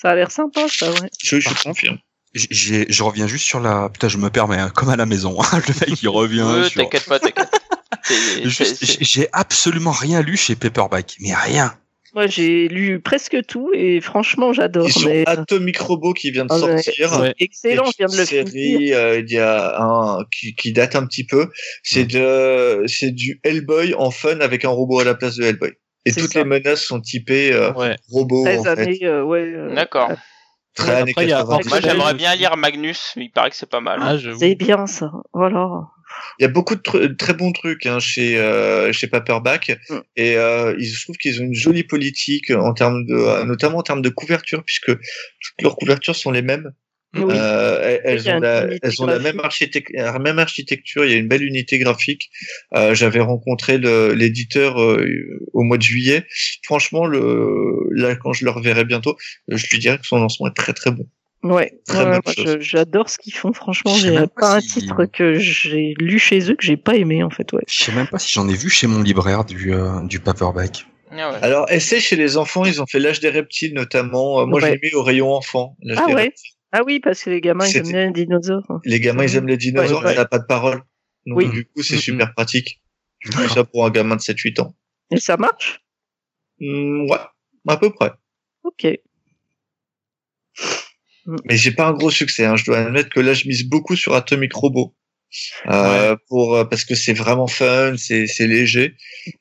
Ça 0.00 0.10
a 0.10 0.14
l'air 0.14 0.30
sympa, 0.30 0.66
ça, 0.68 0.90
ouais. 0.90 1.10
Je, 1.22 1.40
je 1.40 1.48
confirme. 1.62 1.98
Je 2.34 3.02
reviens 3.02 3.26
juste 3.26 3.44
sur 3.44 3.58
la. 3.60 3.88
Putain, 3.88 4.08
je 4.08 4.18
me 4.18 4.30
permets, 4.30 4.58
hein, 4.58 4.70
comme 4.74 4.90
à 4.90 4.96
la 4.96 5.06
maison. 5.06 5.36
hein, 5.42 5.60
le 5.68 5.74
mec, 5.90 6.02
il 6.02 6.08
revient 6.08 6.42
Ouais, 6.42 6.68
sur. 6.68 6.82
t'inquiète 6.82 7.06
pas, 7.06 7.18
t'inquiète. 7.18 7.50
J'ai 9.00 9.28
absolument 9.32 9.90
rien 9.92 10.22
lu 10.22 10.36
chez 10.36 10.54
Paperback, 10.54 11.16
mais 11.20 11.34
rien. 11.34 11.74
Moi, 12.14 12.26
j'ai 12.26 12.68
lu 12.68 13.00
presque 13.00 13.36
tout 13.46 13.70
et 13.74 14.00
franchement, 14.00 14.52
j'adore. 14.54 14.90
Sur 14.90 15.08
Mais... 15.08 15.24
Atomic 15.26 15.78
Robot 15.78 16.14
qui 16.14 16.30
vient 16.30 16.46
de 16.46 16.52
Ah 16.52 16.58
ouais. 16.58 16.82
sortir. 16.82 17.20
Ouais. 17.20 17.34
Excellent, 17.38 17.84
je 17.86 17.92
viens 17.98 18.06
de 18.06 18.16
le 18.16 18.24
finir. 18.24 18.48
série, 18.48 18.94
euh, 18.94 19.20
il 19.20 19.30
y 19.30 19.38
a 19.38 19.78
un 19.80 20.24
qui, 20.32 20.54
qui 20.54 20.72
date 20.72 20.96
un 20.96 21.04
petit 21.06 21.24
peu. 21.26 21.50
C'est 21.82 22.04
de, 22.06 22.84
c'est 22.86 23.10
du 23.10 23.40
Hellboy 23.44 23.94
en 23.94 24.10
fun 24.10 24.38
avec 24.40 24.64
un 24.64 24.70
robot 24.70 25.00
à 25.00 25.04
la 25.04 25.14
place 25.14 25.36
de 25.36 25.44
Hellboy. 25.44 25.72
Et 26.08 26.12
toutes 26.12 26.32
ça. 26.32 26.38
les 26.40 26.44
menaces 26.44 26.82
sont 26.84 27.00
typées 27.00 27.52
euh, 27.52 27.72
Ouais. 27.72 27.96
robots 28.10 28.44
13 28.44 28.60
en 28.60 28.76
fait. 28.76 28.98
euh, 29.04 29.22
ouais. 29.22 29.40
euh, 29.40 29.74
D'accord. 29.74 30.10
Très 30.74 30.88
Ouais, 30.88 30.94
années 31.02 31.10
après, 31.10 31.24
il 31.24 31.30
y 31.30 31.32
a 31.32 31.38
80. 31.38 31.54
Orphan 31.56 31.68
Moi, 31.70 31.80
j'aimerais 31.80 32.14
bien 32.14 32.34
lire 32.36 32.56
Magnus. 32.56 33.12
Il 33.16 33.30
paraît 33.32 33.50
que 33.50 33.56
c'est 33.56 33.68
pas 33.68 33.80
mal. 33.80 33.98
Ah. 34.02 34.16
C'est 34.38 34.54
bien 34.54 34.86
ça. 34.86 35.10
Voilà. 35.32 35.68
Il 36.38 36.42
y 36.42 36.46
a 36.46 36.48
beaucoup 36.48 36.74
de 36.74 36.80
tr- 36.80 37.16
très 37.16 37.34
bons 37.34 37.52
trucs 37.52 37.84
hein, 37.84 37.98
chez 37.98 38.38
euh, 38.38 38.92
chez 38.92 39.08
Paperback 39.08 39.76
Mm. 39.90 39.98
et 40.16 40.36
euh, 40.36 40.74
ils 40.78 40.86
je 40.86 41.02
trouve 41.04 41.16
qu'ils 41.16 41.40
ont 41.42 41.44
une 41.44 41.54
jolie 41.54 41.84
politique 41.84 42.50
en 42.50 42.72
termes 42.72 43.04
de 43.06 43.14
euh, 43.14 43.44
notamment 43.44 43.78
en 43.78 43.82
termes 43.82 44.02
de 44.02 44.08
couverture 44.08 44.62
puisque 44.64 44.86
toutes 44.96 45.62
leurs 45.62 45.76
couvertures 45.76 46.16
sont 46.16 46.30
les 46.30 46.42
mêmes. 46.42 46.72
Oui. 47.24 47.34
Euh, 47.36 47.98
elles, 48.04 48.28
ont 48.30 48.40
la, 48.40 48.64
unité 48.66 48.78
elles 48.82 49.02
ont 49.02 49.06
la 49.06 49.12
graphique. 49.18 49.34
même, 49.36 49.44
architecture, 49.44 49.94
la 50.02 50.18
même 50.18 50.38
architecture, 50.38 51.04
il 51.04 51.10
y 51.10 51.14
a 51.14 51.16
une 51.16 51.28
belle 51.28 51.42
unité 51.44 51.78
graphique. 51.78 52.30
Euh, 52.74 52.94
J'avais 52.94 53.20
rencontré 53.20 53.78
l'éditeur 53.78 54.80
euh, 54.80 55.06
au 55.52 55.62
mois 55.62 55.78
de 55.78 55.82
juillet. 55.82 56.24
Franchement, 56.64 57.06
le, 57.06 57.88
là, 57.92 58.16
quand 58.16 58.32
je 58.32 58.44
le 58.44 58.50
reverrai 58.50 58.84
bientôt, 58.84 59.16
je 59.48 59.66
lui 59.70 59.78
dirais 59.78 59.98
que 59.98 60.06
son 60.06 60.18
lancement 60.18 60.48
est 60.48 60.54
très 60.56 60.72
très 60.72 60.90
bon. 60.90 61.06
Ouais, 61.44 61.72
je- 61.88 62.58
j'adore 62.58 63.08
ce 63.08 63.16
qu'ils 63.16 63.32
font. 63.32 63.52
Franchement, 63.52 63.94
Je 63.94 64.08
j'ai 64.08 64.14
pas, 64.14 64.26
pas 64.26 64.56
un 64.56 64.60
si- 64.60 64.80
titre 64.80 65.04
que 65.04 65.34
j'ai 65.34 65.94
lu 66.00 66.18
chez 66.18 66.50
eux 66.50 66.56
que 66.56 66.64
j'ai 66.64 66.76
pas 66.76 66.96
aimé 66.96 67.22
en 67.22 67.30
fait. 67.30 67.52
Ouais. 67.52 67.62
Je 67.68 67.80
sais 67.84 67.92
même 67.92 68.08
pas 68.08 68.18
si 68.18 68.32
j'en 68.32 68.48
ai 68.48 68.54
vu 68.54 68.68
chez 68.70 68.88
mon 68.88 69.02
libraire 69.02 69.44
du, 69.44 69.72
euh, 69.72 70.00
du 70.02 70.18
Paperback. 70.18 70.84
Ah 71.12 71.30
ouais. 71.32 71.38
Alors, 71.42 71.70
essai 71.70 72.00
chez 72.00 72.16
les 72.16 72.36
enfants, 72.36 72.64
ils 72.64 72.82
ont 72.82 72.86
fait 72.86 72.98
l'âge 72.98 73.20
des 73.20 73.30
reptiles 73.30 73.72
notamment. 73.72 74.40
Euh, 74.40 74.46
Moi, 74.46 74.58
je 74.60 74.66
Ouais. 74.66 74.72
l'ai 74.72 74.80
mis 74.90 74.94
au 74.94 75.02
rayon 75.04 75.32
enfant. 75.32 75.76
Ah 75.96 76.06
des 76.08 76.12
ouais. 76.14 76.22
reptiles. 76.24 76.52
Ah 76.72 76.82
oui, 76.84 77.00
parce 77.00 77.22
que 77.24 77.30
les 77.30 77.40
gamins 77.40 77.66
ils 77.66 77.76
aiment 77.94 78.12
les 78.14 78.24
dinosaures. 78.24 78.80
Les 78.84 79.00
gamins, 79.00 79.24
ils 79.24 79.36
aiment 79.36 79.48
les 79.48 79.56
dinosaures, 79.56 79.98
Ouais, 80.00 80.04
mais 80.04 80.10
ouais. 80.10 80.16
on 80.18 80.22
n'a 80.22 80.28
pas 80.28 80.38
de 80.38 80.44
parole. 80.46 80.82
Donc, 81.26 81.38
Oui. 81.38 81.48
du 81.50 81.64
coup, 81.64 81.82
c'est 81.82 81.96
super 81.98 82.34
pratique. 82.34 82.80
Je 83.20 83.30
fais 83.32 83.38
D'accord. 83.38 83.54
ça 83.54 83.64
pour 83.64 83.84
un 83.86 83.90
gamin 83.90 84.16
de 84.16 84.20
7-8 84.20 84.60
ans. 84.60 84.74
Et 85.10 85.18
ça 85.18 85.36
marche? 85.36 85.80
Hmm, 86.60 87.08
ouais, 87.10 87.18
à 87.66 87.76
peu 87.76 87.90
près. 87.92 88.12
Ok. 88.64 88.86
Mais 91.44 91.56
j'ai 91.56 91.72
pas 91.72 91.86
un 91.88 91.92
gros 91.92 92.10
succès. 92.10 92.44
Hein. 92.46 92.56
Je 92.56 92.64
dois 92.64 92.78
admettre 92.78 93.10
que 93.10 93.20
là, 93.20 93.34
je 93.34 93.46
mise 93.48 93.68
beaucoup 93.68 93.96
sur 93.96 94.14
Atomic 94.14 94.52
Robot. 94.54 94.94
Euh, 95.66 96.16
pour 96.28 96.54
euh, 96.56 96.64
parce 96.64 96.86
que 96.86 96.94
c'est 96.94 97.12
vraiment 97.12 97.46
fun, 97.46 97.96
c'est 97.98 98.26
c'est 98.26 98.46
léger. 98.46 98.94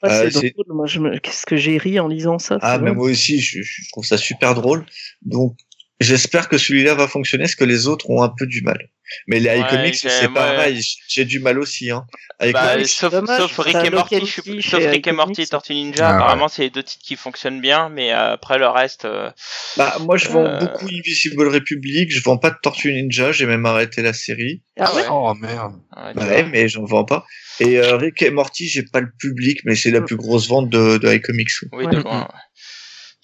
Euh, 0.03 0.29
c'est 0.29 0.31
c'est- 0.31 0.49
drôle. 0.51 0.75
Moi, 0.75 0.85
je 0.85 0.99
me... 0.99 1.17
qu'est-ce 1.19 1.45
que 1.45 1.55
j'ai 1.55 1.77
ri 1.77 1.97
en 2.01 2.09
lisant 2.09 2.39
ça 2.39 2.57
Ah, 2.61 2.77
mais 2.77 2.91
moi 2.93 3.09
aussi, 3.09 3.39
je, 3.39 3.61
je 3.61 3.89
trouve 3.93 4.03
ça 4.03 4.17
super 4.17 4.53
drôle. 4.53 4.85
Donc, 5.21 5.57
j'espère 5.99 6.49
que 6.49 6.57
celui-là 6.57 6.93
va 6.95 7.07
fonctionner, 7.07 7.43
parce 7.45 7.55
que 7.55 7.63
les 7.63 7.87
autres 7.87 8.09
ont 8.09 8.21
un 8.21 8.29
peu 8.29 8.45
du 8.45 8.61
mal. 8.61 8.89
Mais 9.27 9.39
les 9.39 9.49
Ouais, 9.49 9.59
iComics, 9.61 10.01
j'ai- 10.01 10.09
c'est 10.09 10.27
moi- 10.27 10.41
pareil. 10.41 10.81
J'ai 11.07 11.23
du 11.23 11.39
mal 11.39 11.57
aussi. 11.59 11.89
Hein. 11.91 12.05
Bah, 12.51 12.75
sauf, 12.85 13.09
dommage, 13.13 13.39
sauf 13.39 13.57
Rick 13.59 13.77
et 13.77 13.89
Morty, 13.89 14.19
je 14.19 14.25
suis- 14.25 14.61
sauf 14.61 14.83
Rick 14.85 15.07
et 15.07 15.11
Morty 15.13 15.41
et. 15.43 15.47
Tortue 15.47 15.73
Ninja, 15.73 16.07
Ah 16.07 16.11
ouais. 16.11 16.15
apparemment 16.17 16.47
c'est 16.49 16.63
les 16.63 16.69
deux 16.69 16.83
titres 16.83 17.03
qui 17.05 17.15
fonctionnent 17.15 17.61
bien, 17.61 17.87
mais 17.87 18.11
euh, 18.11 18.33
après 18.33 18.57
le 18.57 18.67
reste, 18.67 19.05
euh, 19.05 19.31
Bah, 19.77 19.95
moi, 20.01 20.17
je 20.17 20.27
vends 20.27 20.43
Euh. 20.45 20.59
beaucoup 20.59 20.87
Invisible 20.87 21.47
Republic. 21.47 22.11
Je 22.11 22.21
vends 22.21 22.37
pas 22.37 22.49
de 22.49 22.57
Tortue 22.61 22.91
Ninja. 22.91 23.31
J'ai 23.31 23.45
même 23.45 23.65
arrêté 23.65 24.01
la 24.01 24.11
série. 24.13 24.61
Ah 24.77 24.93
ouais? 24.93 25.03
Oh 25.09 25.33
merde. 25.35 25.75
ouais, 25.95 26.13
Bah 26.13 26.25
ouais, 26.27 26.43
mais 26.43 26.67
j'en 26.67 26.83
vends 26.83 27.05
pas. 27.05 27.25
Et 27.61 27.77
euh, 27.79 27.95
Rick 27.95 28.21
et 28.21 28.29
Morty, 28.29 28.67
j'ai 28.67 28.83
pas 28.83 28.99
le 28.99 29.09
public, 29.17 29.61
mais 29.63 29.75
c'est 29.75 29.89
la 29.91 30.01
Mm. 30.01 30.05
plus 30.05 30.17
grosse 30.17 30.49
vente 30.49 30.69
de, 30.69 30.97
de 30.97 31.13
iComics. 31.15 31.49
oui, 31.71 31.85
Ouais. 31.85 31.91
de 31.95 31.97
loin, 32.01 32.27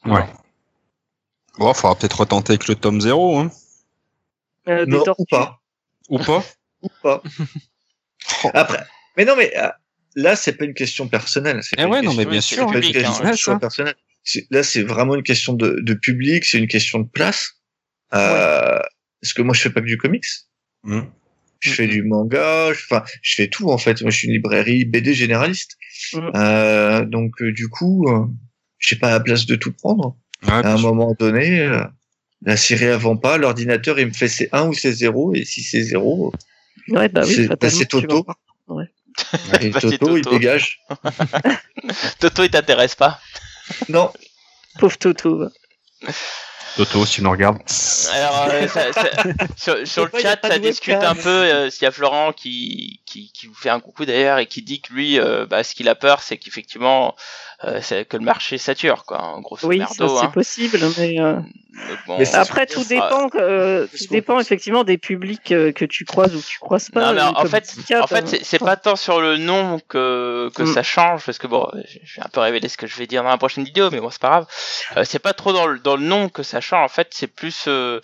ouais. 0.05 0.21
Bon, 1.57 1.73
faudra 1.73 1.95
peut-être 1.95 2.19
retenter 2.19 2.53
avec 2.53 2.67
le 2.67 2.75
tome 2.75 2.99
0, 3.01 3.37
hein. 3.39 3.51
Euh, 4.67 4.85
des 4.85 4.91
Non, 4.91 5.03
ou 5.17 5.25
pas. 5.25 5.61
Ou 6.09 6.17
pas 6.19 6.43
Ou 6.81 6.89
pas. 7.01 7.21
Après. 8.53 8.83
Mais 9.17 9.25
non, 9.25 9.35
mais 9.37 9.55
euh, 9.57 9.69
là, 10.15 10.35
c'est 10.35 10.53
pas 10.53 10.65
une 10.65 10.73
question 10.73 11.07
personnelle. 11.07 11.59
c'est 11.61 11.75
Eh 11.77 11.85
ouais, 11.85 12.01
non, 12.01 12.11
question- 12.11 12.13
mais 12.17 12.25
bien 12.25 12.41
c'est 12.41 12.55
sûr. 12.55 12.57
c'est 12.57 12.63
pas 12.65 12.77
une 12.77 12.81
public, 12.81 12.95
hein, 12.97 12.99
question 13.09 13.25
ouais, 13.25 13.31
de 13.31 13.35
choix 13.37 13.53
ça. 13.55 13.59
personnel. 13.59 13.95
C'est- 14.23 14.47
Là, 14.51 14.63
c'est 14.63 14.83
vraiment 14.83 15.15
une 15.15 15.23
question 15.23 15.53
de, 15.53 15.79
de 15.81 15.93
public, 15.93 16.45
c'est 16.45 16.57
une 16.57 16.67
question 16.67 16.99
de 16.99 17.07
place. 17.07 17.53
Euh, 18.13 18.79
Parce 19.21 19.33
que 19.33 19.41
moi, 19.41 19.53
je 19.53 19.61
fais 19.61 19.69
pas 19.69 19.81
que 19.81 19.85
du 19.85 19.97
comics. 19.97 20.25
Hmm. 20.83 21.01
Je 21.59 21.71
fais 21.71 21.87
du 21.87 22.03
manga, 22.03 22.73
je- 22.73 22.83
enfin, 22.89 23.03
je 23.21 23.35
fais 23.35 23.47
tout 23.47 23.69
en 23.69 23.77
fait. 23.77 24.01
Moi, 24.01 24.11
je 24.11 24.17
suis 24.17 24.27
une 24.27 24.33
librairie 24.33 24.83
BD 24.85 25.13
généraliste. 25.13 25.77
Mhm. 26.13 26.31
Euh, 26.35 27.05
donc, 27.05 27.41
euh, 27.41 27.53
du 27.53 27.69
coup, 27.69 28.05
euh, 28.09 28.25
j'ai 28.79 28.97
pas 28.97 29.09
la 29.11 29.19
place 29.21 29.45
de 29.45 29.55
tout 29.55 29.71
prendre. 29.71 30.17
Ouais, 30.45 30.51
À 30.51 30.73
un 30.73 30.77
sûr. 30.77 30.93
moment 30.93 31.13
donné, 31.17 31.59
euh, 31.61 31.83
la 32.45 32.57
série 32.57 32.87
avant 32.87 33.15
pas, 33.17 33.37
l'ordinateur 33.37 33.99
il 33.99 34.07
me 34.07 34.13
fait 34.13 34.27
c'est 34.27 34.49
1 34.51 34.67
ou 34.67 34.73
c'est 34.73 34.91
0 34.91 35.33
et 35.33 35.45
si 35.45 35.61
c'est 35.63 35.81
0, 35.83 36.33
Ouais, 36.89 37.07
bah 37.07 37.21
oui, 37.25 37.33
C'est- 37.35 37.47
bah, 37.47 37.55
Toto. 38.07 38.25
voir. 38.67 38.85
et 39.61 39.69
Bah, 39.69 39.79
c'est 39.81 39.97
Toto, 39.97 40.17
il 40.17 40.23
Toto. 40.23 40.37
dégage. 40.37 40.81
Toto, 42.19 42.43
il 42.43 42.49
t'intéresse 42.49 42.95
pas. 42.95 43.19
Non, 43.89 44.11
Pauvre 44.79 44.97
Toto. 44.97 45.47
Toto, 46.75 47.05
si 47.05 47.15
tu 47.15 47.21
nous 47.23 47.29
regardes. 47.31 47.57
Alors, 48.13 48.47
euh, 48.49 48.67
ça- 48.67 48.91
ça- 48.93 49.09
sur, 49.57 49.87
sur 49.87 50.03
le 50.05 50.09
pas, 50.09 50.19
chat, 50.19 50.39
ça 50.43 50.57
discute 50.59 50.93
webcam. 50.95 51.11
un 51.11 51.21
peu. 51.21 51.29
euh, 51.29 51.69
S'il 51.69 51.83
y 51.83 51.85
a 51.85 51.91
Florent 51.91 52.33
qui, 52.33 53.01
qui, 53.05 53.31
qui 53.31 53.47
vous 53.47 53.53
fait 53.53 53.69
un 53.69 53.79
coucou 53.79 54.05
d'ailleurs 54.05 54.39
et 54.39 54.47
qui 54.47 54.61
dit 54.63 54.81
que 54.81 54.91
lui, 54.93 55.19
euh, 55.19 55.45
bah, 55.45 55.63
ce 55.63 55.75
qu'il 55.75 55.87
a 55.89 55.95
peur, 55.95 56.21
c'est 56.23 56.37
qu'effectivement, 56.37 57.15
euh, 57.63 57.79
c'est 57.81 58.05
que 58.05 58.17
le 58.17 58.23
marché 58.25 58.57
sature, 58.57 59.05
quoi. 59.05 59.21
En 59.21 59.41
grosso 59.41 59.67
Oui, 59.67 59.79
ça 59.79 59.85
merdo, 59.99 60.17
c'est 60.19 60.25
hein. 60.25 60.31
possible, 60.33 60.79
mais 60.97 61.19
euh, 61.19 61.39
bon, 62.07 62.17
après 62.33 62.65
tout 62.65 62.83
dépend, 62.83 63.29
euh, 63.35 63.87
tout 63.95 64.07
dépend 64.11 64.39
effectivement 64.39 64.83
des 64.83 64.97
publics 64.97 65.51
euh, 65.51 65.71
que 65.71 65.85
tu 65.85 66.03
croises 66.05 66.35
ou 66.35 66.41
que 66.41 66.45
tu 66.45 66.59
croises 66.59 66.89
pas. 66.89 67.05
Non, 67.05 67.13
mais 67.13 67.21
en 67.21 67.45
fait, 67.45 67.73
En 68.01 68.07
fait, 68.07 68.43
c'est- 68.43 68.59
pas 68.59 68.75
tant 68.75 68.95
sur 68.95 69.21
le 69.21 69.37
nom 69.37 69.79
que, 69.87 70.49
que 70.55 70.63
Mm. 70.63 70.73
ça 70.73 70.83
change, 70.83 71.23
parce 71.25 71.37
que 71.37 71.47
bon, 71.47 71.67
je 71.87 71.99
je 72.03 72.15
vais 72.19 72.25
un 72.25 72.29
peu 72.29 72.39
révéler 72.41 72.67
ce 72.67 72.77
que 72.77 72.85
je 72.87 72.95
vais 72.97 73.07
dire 73.07 73.23
dans 73.23 73.29
la 73.29 73.37
prochaine 73.37 73.63
vidéo, 73.63 73.89
mais 73.91 73.99
bon, 73.99 74.09
c'est 74.09 74.21
pas 74.21 74.29
grave. 74.29 74.45
Euh, 74.97 75.03
c'est 75.05 75.19
pas 75.19 75.33
trop 75.33 75.53
dans 75.53 75.67
le, 75.67 75.79
dans 75.79 75.95
le 75.95 76.03
nom 76.03 76.29
que 76.29 76.43
ça 76.43 76.52
change, 76.61 76.83
en 76.83 76.87
fait, 76.93 77.09
c'est 77.11 77.27
plus 77.27 77.65
euh, 77.67 77.99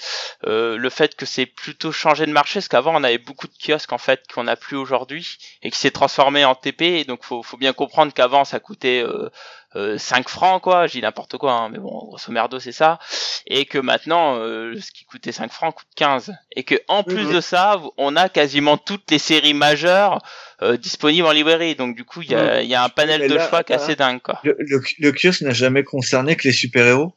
euh, 0.45 0.77
le 0.77 0.89
fait 0.89 1.15
que 1.15 1.25
c'est 1.25 1.45
plutôt 1.45 1.91
changé 1.91 2.25
de 2.25 2.31
marché, 2.31 2.55
parce 2.59 2.67
qu'avant, 2.67 2.95
on 2.95 3.03
avait 3.03 3.17
beaucoup 3.17 3.47
de 3.47 3.53
kiosques, 3.61 3.91
en 3.93 3.97
fait, 3.97 4.23
qu'on 4.33 4.47
a 4.47 4.55
plus 4.55 4.77
aujourd'hui, 4.77 5.37
et 5.63 5.71
qui 5.71 5.77
s'est 5.79 5.91
transformé 5.91 6.45
en 6.45 6.55
TP, 6.55 6.81
et 6.81 7.03
donc 7.03 7.23
faut, 7.23 7.43
faut 7.43 7.57
bien 7.57 7.73
comprendre 7.73 8.13
qu'avant, 8.13 8.45
ça 8.45 8.59
coûtait 8.59 9.03
euh, 9.03 9.29
euh, 9.75 9.97
5 9.99 10.27
francs, 10.29 10.61
quoi, 10.63 10.87
dis 10.87 11.01
n'importe 11.01 11.37
quoi, 11.37 11.53
hein, 11.53 11.69
mais 11.69 11.77
bon, 11.77 11.89
grosso 12.07 12.31
merdo, 12.31 12.59
c'est 12.59 12.71
ça, 12.71 12.97
et 13.45 13.65
que 13.65 13.77
maintenant, 13.77 14.37
euh, 14.37 14.73
ce 14.81 14.91
qui 14.91 15.05
coûtait 15.05 15.31
5 15.31 15.51
francs 15.51 15.75
coûte 15.75 15.87
15, 15.95 16.33
et 16.55 16.63
que 16.63 16.75
en 16.87 17.03
plus 17.03 17.25
Mhm. 17.25 17.35
de 17.35 17.41
ça, 17.41 17.79
on 17.97 18.15
a 18.15 18.29
quasiment 18.29 18.77
toutes 18.77 19.09
les 19.11 19.19
séries 19.19 19.53
majeures 19.53 20.19
euh, 20.61 20.75
disponibles 20.75 21.27
en 21.27 21.31
librairie, 21.31 21.75
donc 21.75 21.95
du 21.95 22.03
coup, 22.03 22.21
il 22.23 22.31
y 22.31 22.35
a, 22.35 22.61
y 22.63 22.73
a 22.75 22.83
un 22.83 22.89
panel 22.89 23.27
de 23.29 23.37
choix 23.39 23.63
qui 23.63 23.73
est 23.73 23.75
assez 23.75 23.95
dingue, 23.95 24.21
quoi. 24.21 24.39
le, 24.43 24.55
le, 24.59 24.81
le 24.99 25.11
kiosque 25.11 25.41
n'a 25.41 25.51
jamais 25.53 25.83
concerné 25.83 26.35
que 26.35 26.47
les 26.47 26.53
super-héros? 26.53 27.13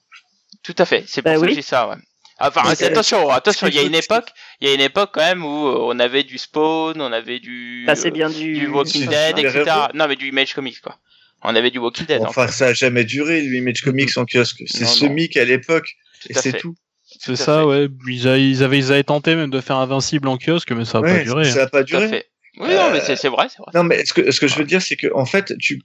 Tout 0.62 0.74
à 0.78 0.84
fait, 0.84 1.04
c'est 1.06 1.22
pour 1.22 1.32
Bah 1.32 1.38
ça 1.38 1.44
que 1.46 1.50
oui. 1.50 1.56
dis 1.56 1.62
ça, 1.62 1.88
ouais. 1.88 1.96
Enfin, 2.38 2.62
euh, 2.66 2.86
attention, 2.86 3.30
attention, 3.30 3.66
il 3.68 3.74
y 3.74 3.78
a 3.78 3.82
une 3.82 3.94
époque, 3.94 4.28
il 4.60 4.68
y 4.68 4.70
a 4.70 4.74
une 4.74 4.80
époque 4.80 5.10
quand 5.12 5.20
même 5.20 5.44
où 5.44 5.66
euh, 5.68 5.76
on 5.80 5.98
avait 6.00 6.24
du 6.24 6.38
Spawn, 6.38 7.00
on 7.00 7.12
avait 7.12 7.38
du 7.38 7.84
bah, 7.86 7.94
c'est 7.94 8.10
bien 8.10 8.28
du. 8.30 8.52
du 8.54 8.66
Walking 8.68 9.06
Dead, 9.08 9.38
etc. 9.38 9.64
Non, 9.94 10.08
mais 10.08 10.16
du 10.16 10.28
Image 10.28 10.54
Comics, 10.54 10.80
quoi. 10.80 10.98
On 11.42 11.54
avait 11.54 11.70
du 11.70 11.78
Walking 11.78 12.06
Dead. 12.06 12.22
en 12.22 12.26
Enfin, 12.28 12.48
ça 12.48 12.66
a 12.68 12.72
jamais 12.72 13.04
duré, 13.04 13.40
l'Image 13.42 13.82
Comics 13.82 14.16
en 14.16 14.24
kiosque. 14.24 14.62
C'est 14.66 14.86
semi 14.86 15.28
à 15.36 15.44
l'époque, 15.44 15.88
et 16.30 16.34
c'est 16.34 16.52
tout. 16.58 16.74
C'est 17.20 17.36
ça, 17.36 17.58
fait. 17.60 17.64
ouais. 17.64 17.88
Ils, 18.08 18.26
a- 18.28 18.38
ils 18.38 18.62
avaient, 18.64 18.78
ils 18.78 18.90
avaient 18.92 19.04
tenté 19.04 19.36
même 19.36 19.50
de 19.50 19.60
faire 19.60 19.76
Invincible 19.76 20.28
en 20.28 20.38
kiosque, 20.38 20.72
mais 20.72 20.84
ça 20.84 20.98
a 20.98 21.02
pas 21.02 21.22
duré. 21.22 21.46
hein. 21.46 21.52
ça 21.52 21.62
a 21.64 21.66
pas 21.66 21.84
Tout 21.84 21.96
à 21.96 21.98
duré. 22.00 22.08
fait. 22.08 22.26
Oui, 22.58 22.68
non, 22.74 22.90
mais 22.90 23.00
Euh, 23.08 23.16
c'est 23.16 23.28
vrai, 23.28 23.48
c'est 23.50 23.58
vrai. 23.58 23.70
Non, 23.74 23.84
mais 23.84 24.04
ce 24.04 24.12
que, 24.14 24.30
ce 24.30 24.40
que 24.40 24.46
je 24.48 24.56
veux 24.56 24.64
dire, 24.64 24.80
c'est 24.82 24.96
que 24.96 25.08
en 25.14 25.26
fait, 25.26 25.52
tu, 25.58 25.80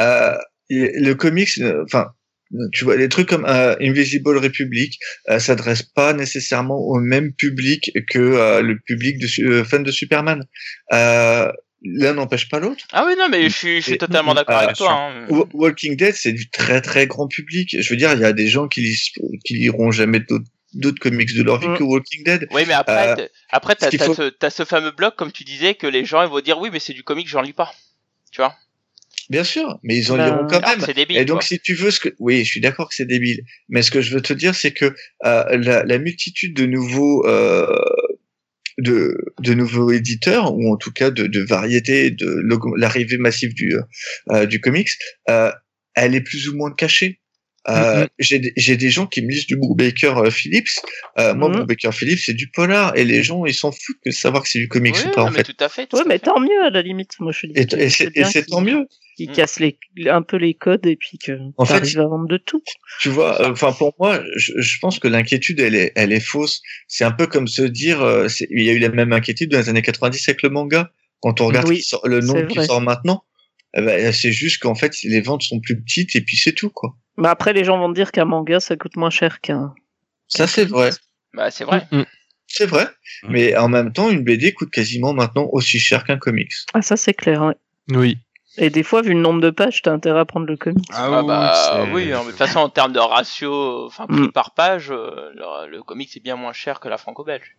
euh, 0.00 0.36
le 0.70 1.12
comics, 1.14 1.50
euh, 1.60 1.84
enfin, 1.84 2.08
tu 2.72 2.84
vois, 2.84 2.96
les 2.96 3.08
trucs 3.08 3.28
comme 3.28 3.44
euh, 3.46 3.74
Invisible 3.80 4.36
Republic 4.38 4.98
euh, 5.28 5.38
s'adressent 5.38 5.82
pas 5.94 6.12
nécessairement 6.12 6.78
au 6.78 6.98
même 7.00 7.32
public 7.32 7.90
que 8.08 8.18
euh, 8.18 8.62
le 8.62 8.78
public 8.78 9.18
de 9.18 9.28
euh, 9.48 9.64
fan 9.64 9.82
de 9.82 9.90
Superman. 9.90 10.42
Euh, 10.92 11.50
L'un 11.86 12.14
n'empêche 12.14 12.48
pas 12.48 12.60
l'autre. 12.60 12.82
Ah 12.92 13.04
oui, 13.06 13.12
non, 13.18 13.28
mais 13.28 13.42
je 13.50 13.54
suis, 13.54 13.76
je 13.82 13.86
suis 13.88 13.98
totalement 13.98 14.32
d'accord 14.32 14.56
Ah, 14.58 14.62
avec 14.64 14.76
toi. 14.76 14.90
hein. 14.90 15.26
Wa- 15.28 15.46
Walking 15.52 15.96
Dead, 15.98 16.14
c'est 16.14 16.32
du 16.32 16.48
très 16.48 16.80
très 16.80 17.06
grand 17.06 17.28
public. 17.28 17.76
Je 17.78 17.90
veux 17.90 17.96
dire, 17.98 18.14
il 18.14 18.20
y 18.20 18.24
a 18.24 18.32
des 18.32 18.46
gens 18.48 18.68
qui 18.68 18.80
lisent, 18.80 19.10
qui 19.44 19.54
liront 19.54 19.90
jamais 19.90 20.20
d'autres 20.20 20.46
d'autres 20.72 20.98
comics 20.98 21.32
de 21.36 21.42
leur 21.42 21.60
vie 21.60 21.68
Mm. 21.68 21.76
que 21.76 21.82
Walking 21.82 22.24
Dead. 22.24 22.46
Oui, 22.52 22.62
mais 22.66 22.72
après, 22.72 23.20
Euh, 23.20 23.28
après, 23.50 23.74
t'as 23.76 23.90
ce 23.90 23.98
faut- 23.98 24.14
ce 24.16 24.64
fameux 24.64 24.92
bloc, 24.92 25.14
comme 25.14 25.30
tu 25.30 25.44
disais, 25.44 25.74
que 25.74 25.86
les 25.86 26.06
gens 26.06 26.22
ils 26.22 26.30
vont 26.30 26.40
dire 26.40 26.58
oui, 26.58 26.70
mais 26.72 26.80
c'est 26.80 26.94
du 26.94 27.02
comic, 27.04 27.28
j'en 27.28 27.42
lis 27.42 27.52
pas. 27.52 27.70
Tu 28.32 28.40
vois? 28.40 28.54
Bien 29.30 29.44
sûr, 29.44 29.78
mais 29.82 29.96
ils 29.96 30.12
en 30.12 30.16
Bah, 30.16 30.26
liront 30.26 30.46
quand 30.48 30.60
Ah, 30.62 30.76
même. 30.76 30.84
C'est 30.86 30.94
débile. 30.94 31.16
Et 31.16 31.24
donc, 31.24 31.38
quoi. 31.38 31.46
si 31.46 31.58
tu 31.60 31.74
veux 31.74 31.90
ce 31.90 32.00
que, 32.00 32.10
oui, 32.18 32.44
je 32.44 32.50
suis 32.50 32.60
d'accord 32.60 32.88
que 32.88 32.94
c'est 32.94 33.06
débile, 33.06 33.40
mais 33.68 33.82
ce 33.82 33.90
que 33.90 34.00
je 34.02 34.12
veux 34.14 34.20
te 34.20 34.32
dire, 34.34 34.54
c'est 34.54 34.72
que 34.72 34.94
euh, 35.24 35.56
la, 35.56 35.82
la 35.84 35.98
multitude 35.98 36.54
de 36.54 36.66
nouveaux, 36.66 37.26
euh, 37.26 37.66
de, 38.78 39.16
de 39.40 39.54
nouveaux 39.54 39.92
éditeurs, 39.92 40.54
ou 40.54 40.72
en 40.72 40.76
tout 40.76 40.92
cas 40.92 41.10
de, 41.10 41.26
de 41.26 41.40
variétés, 41.40 42.10
de 42.10 42.42
l'arrivée 42.76 43.18
massive 43.18 43.54
du, 43.54 43.74
euh, 44.30 44.46
du 44.46 44.60
comics, 44.60 44.90
euh, 45.30 45.50
elle 45.94 46.14
est 46.14 46.20
plus 46.22 46.48
ou 46.48 46.56
moins 46.56 46.72
cachée. 46.72 47.20
Euh. 47.66 48.06
J'ai 48.18 48.40
des- 48.40 48.52
j'ai 48.58 48.76
des 48.76 48.90
gens 48.90 49.06
qui 49.06 49.22
me 49.22 49.28
lisent 49.30 49.46
du 49.46 49.56
Brubaker 49.56 50.18
euh, 50.18 50.30
Phillips. 50.30 50.68
Euh, 51.18 51.34
Moi, 51.34 51.48
Mhm. 51.48 51.56
Brubaker 51.60 51.92
Phillips, 51.94 52.18
c'est 52.18 52.34
du 52.34 52.50
polar, 52.50 52.94
et 52.94 53.04
les 53.06 53.22
gens, 53.22 53.46
ils 53.46 53.54
s'en 53.54 53.72
foutent 53.72 53.96
de 54.04 54.10
savoir 54.10 54.42
que 54.42 54.50
c'est 54.50 54.58
du 54.58 54.68
comics 54.68 54.94
Oui, 54.94 55.00
ou 55.06 55.10
pas, 55.12 55.22
non, 55.22 55.28
en 55.28 55.30
mais 55.30 55.38
fait. 55.38 55.44
tout 55.44 55.64
à 55.64 55.70
fait. 55.70 55.86
tout 55.86 55.96
Ouais, 55.96 56.02
à 56.02 56.06
mais 56.06 56.14
fait. 56.18 56.26
tant 56.26 56.38
mieux 56.40 56.62
à 56.62 56.68
la 56.68 56.82
limite. 56.82 57.12
Moi, 57.20 57.32
je 57.32 57.46
dis. 57.46 57.54
Et, 57.56 57.88
c'est 57.88 58.44
tant 58.46 58.60
mieux. 58.60 58.86
Qu'ils 59.16 59.30
Mm. 59.30 59.34
cassent 59.34 59.60
les, 59.60 59.78
un 60.08 60.22
peu 60.22 60.36
les 60.36 60.54
codes 60.54 60.86
et 60.86 60.96
puis 60.96 61.18
que 61.18 61.32
En 61.56 61.64
fait, 61.64 61.96
à 61.98 62.06
vendre 62.06 62.26
de 62.28 62.36
tout. 62.36 62.62
Tu 63.00 63.08
vois, 63.08 63.40
euh, 63.42 63.52
enfin 63.52 63.72
pour 63.72 63.94
moi, 63.98 64.20
je, 64.36 64.52
je 64.60 64.78
pense 64.80 64.98
que 64.98 65.08
l'inquiétude 65.08 65.60
elle 65.60 65.74
est, 65.74 65.92
elle 65.96 66.12
est 66.12 66.20
fausse. 66.20 66.62
C'est 66.88 67.04
un 67.04 67.12
peu 67.12 67.26
comme 67.26 67.46
se 67.48 67.62
dire, 67.62 68.02
euh, 68.02 68.28
il 68.50 68.62
y 68.64 68.70
a 68.70 68.72
eu 68.72 68.78
la 68.78 68.88
même 68.90 69.12
inquiétude 69.12 69.50
dans 69.50 69.58
les 69.58 69.68
années 69.68 69.82
90 69.82 70.28
avec 70.28 70.42
le 70.42 70.48
manga. 70.50 70.90
Quand 71.20 71.40
on 71.40 71.46
regarde 71.46 71.68
Oui, 71.68 71.76
qui 71.76 71.82
sort- 71.82 72.06
le 72.06 72.20
nom 72.20 72.46
qui 72.46 72.64
sort 72.64 72.80
maintenant, 72.80 73.24
eh 73.76 73.80
ben, 73.80 74.12
c'est 74.12 74.32
juste 74.32 74.60
qu'en 74.62 74.74
fait 74.74 74.94
les 75.04 75.20
ventes 75.20 75.42
sont 75.42 75.60
plus 75.60 75.80
petites 75.82 76.14
et 76.16 76.20
puis 76.20 76.36
c'est 76.36 76.52
tout 76.52 76.70
quoi. 76.70 76.94
Mais 77.16 77.28
après, 77.28 77.52
les 77.52 77.64
gens 77.64 77.78
vont 77.78 77.90
dire 77.90 78.10
qu'un 78.12 78.24
manga, 78.24 78.58
ça 78.60 78.76
coûte 78.76 78.96
moins 78.96 79.10
cher 79.10 79.40
qu'un. 79.40 79.72
Ça 80.28 80.46
c'est 80.46 80.64
vrai, 80.64 80.90
Bah, 81.32 81.50
c'est 81.50 81.64
vrai. 81.64 81.86
Mm, 81.92 81.98
mm. 82.00 82.06
c'est 82.46 82.66
vrai. 82.66 82.86
Mhm. 83.22 83.30
Mais 83.32 83.56
en 83.56 83.68
même 83.68 83.92
temps, 83.92 84.10
une 84.10 84.22
BD 84.24 84.52
coûte 84.52 84.70
quasiment 84.70 85.12
maintenant 85.14 85.48
aussi 85.52 85.78
cher 85.78 86.04
qu'un 86.04 86.18
comics. 86.18 86.52
Ah, 86.74 86.82
ça, 86.82 86.96
c'est 86.96 87.14
clair, 87.14 87.42
ouais. 87.42 87.54
Oui. 87.96 88.18
Et 88.56 88.70
des 88.70 88.82
fois, 88.84 89.02
vu 89.02 89.14
le 89.14 89.20
nombre 89.20 89.40
de 89.40 89.50
pages, 89.50 89.82
t'as 89.82 89.92
intérêt 89.92 90.20
à 90.20 90.24
prendre 90.24 90.46
le 90.46 90.56
comic. 90.56 90.86
Ah, 90.92 91.22
bah 91.22 91.52
c'est- 91.54 91.92
oui, 91.92 92.12
hein, 92.12 92.18
mais 92.20 92.26
de 92.26 92.30
toute 92.30 92.38
façon 92.38 92.60
en 92.60 92.68
termes 92.68 92.92
de 92.92 93.00
ratio, 93.00 93.86
enfin 93.86 94.06
prix 94.06 94.20
Mm. 94.28 94.32
par 94.32 94.52
page, 94.52 94.90
euh, 94.92 95.30
le, 95.34 95.70
le 95.70 95.82
comic 95.82 96.08
c'est 96.12 96.22
bien 96.22 96.36
moins 96.36 96.52
cher 96.52 96.78
que 96.78 96.88
la 96.88 96.96
franco-belge. 96.98 97.56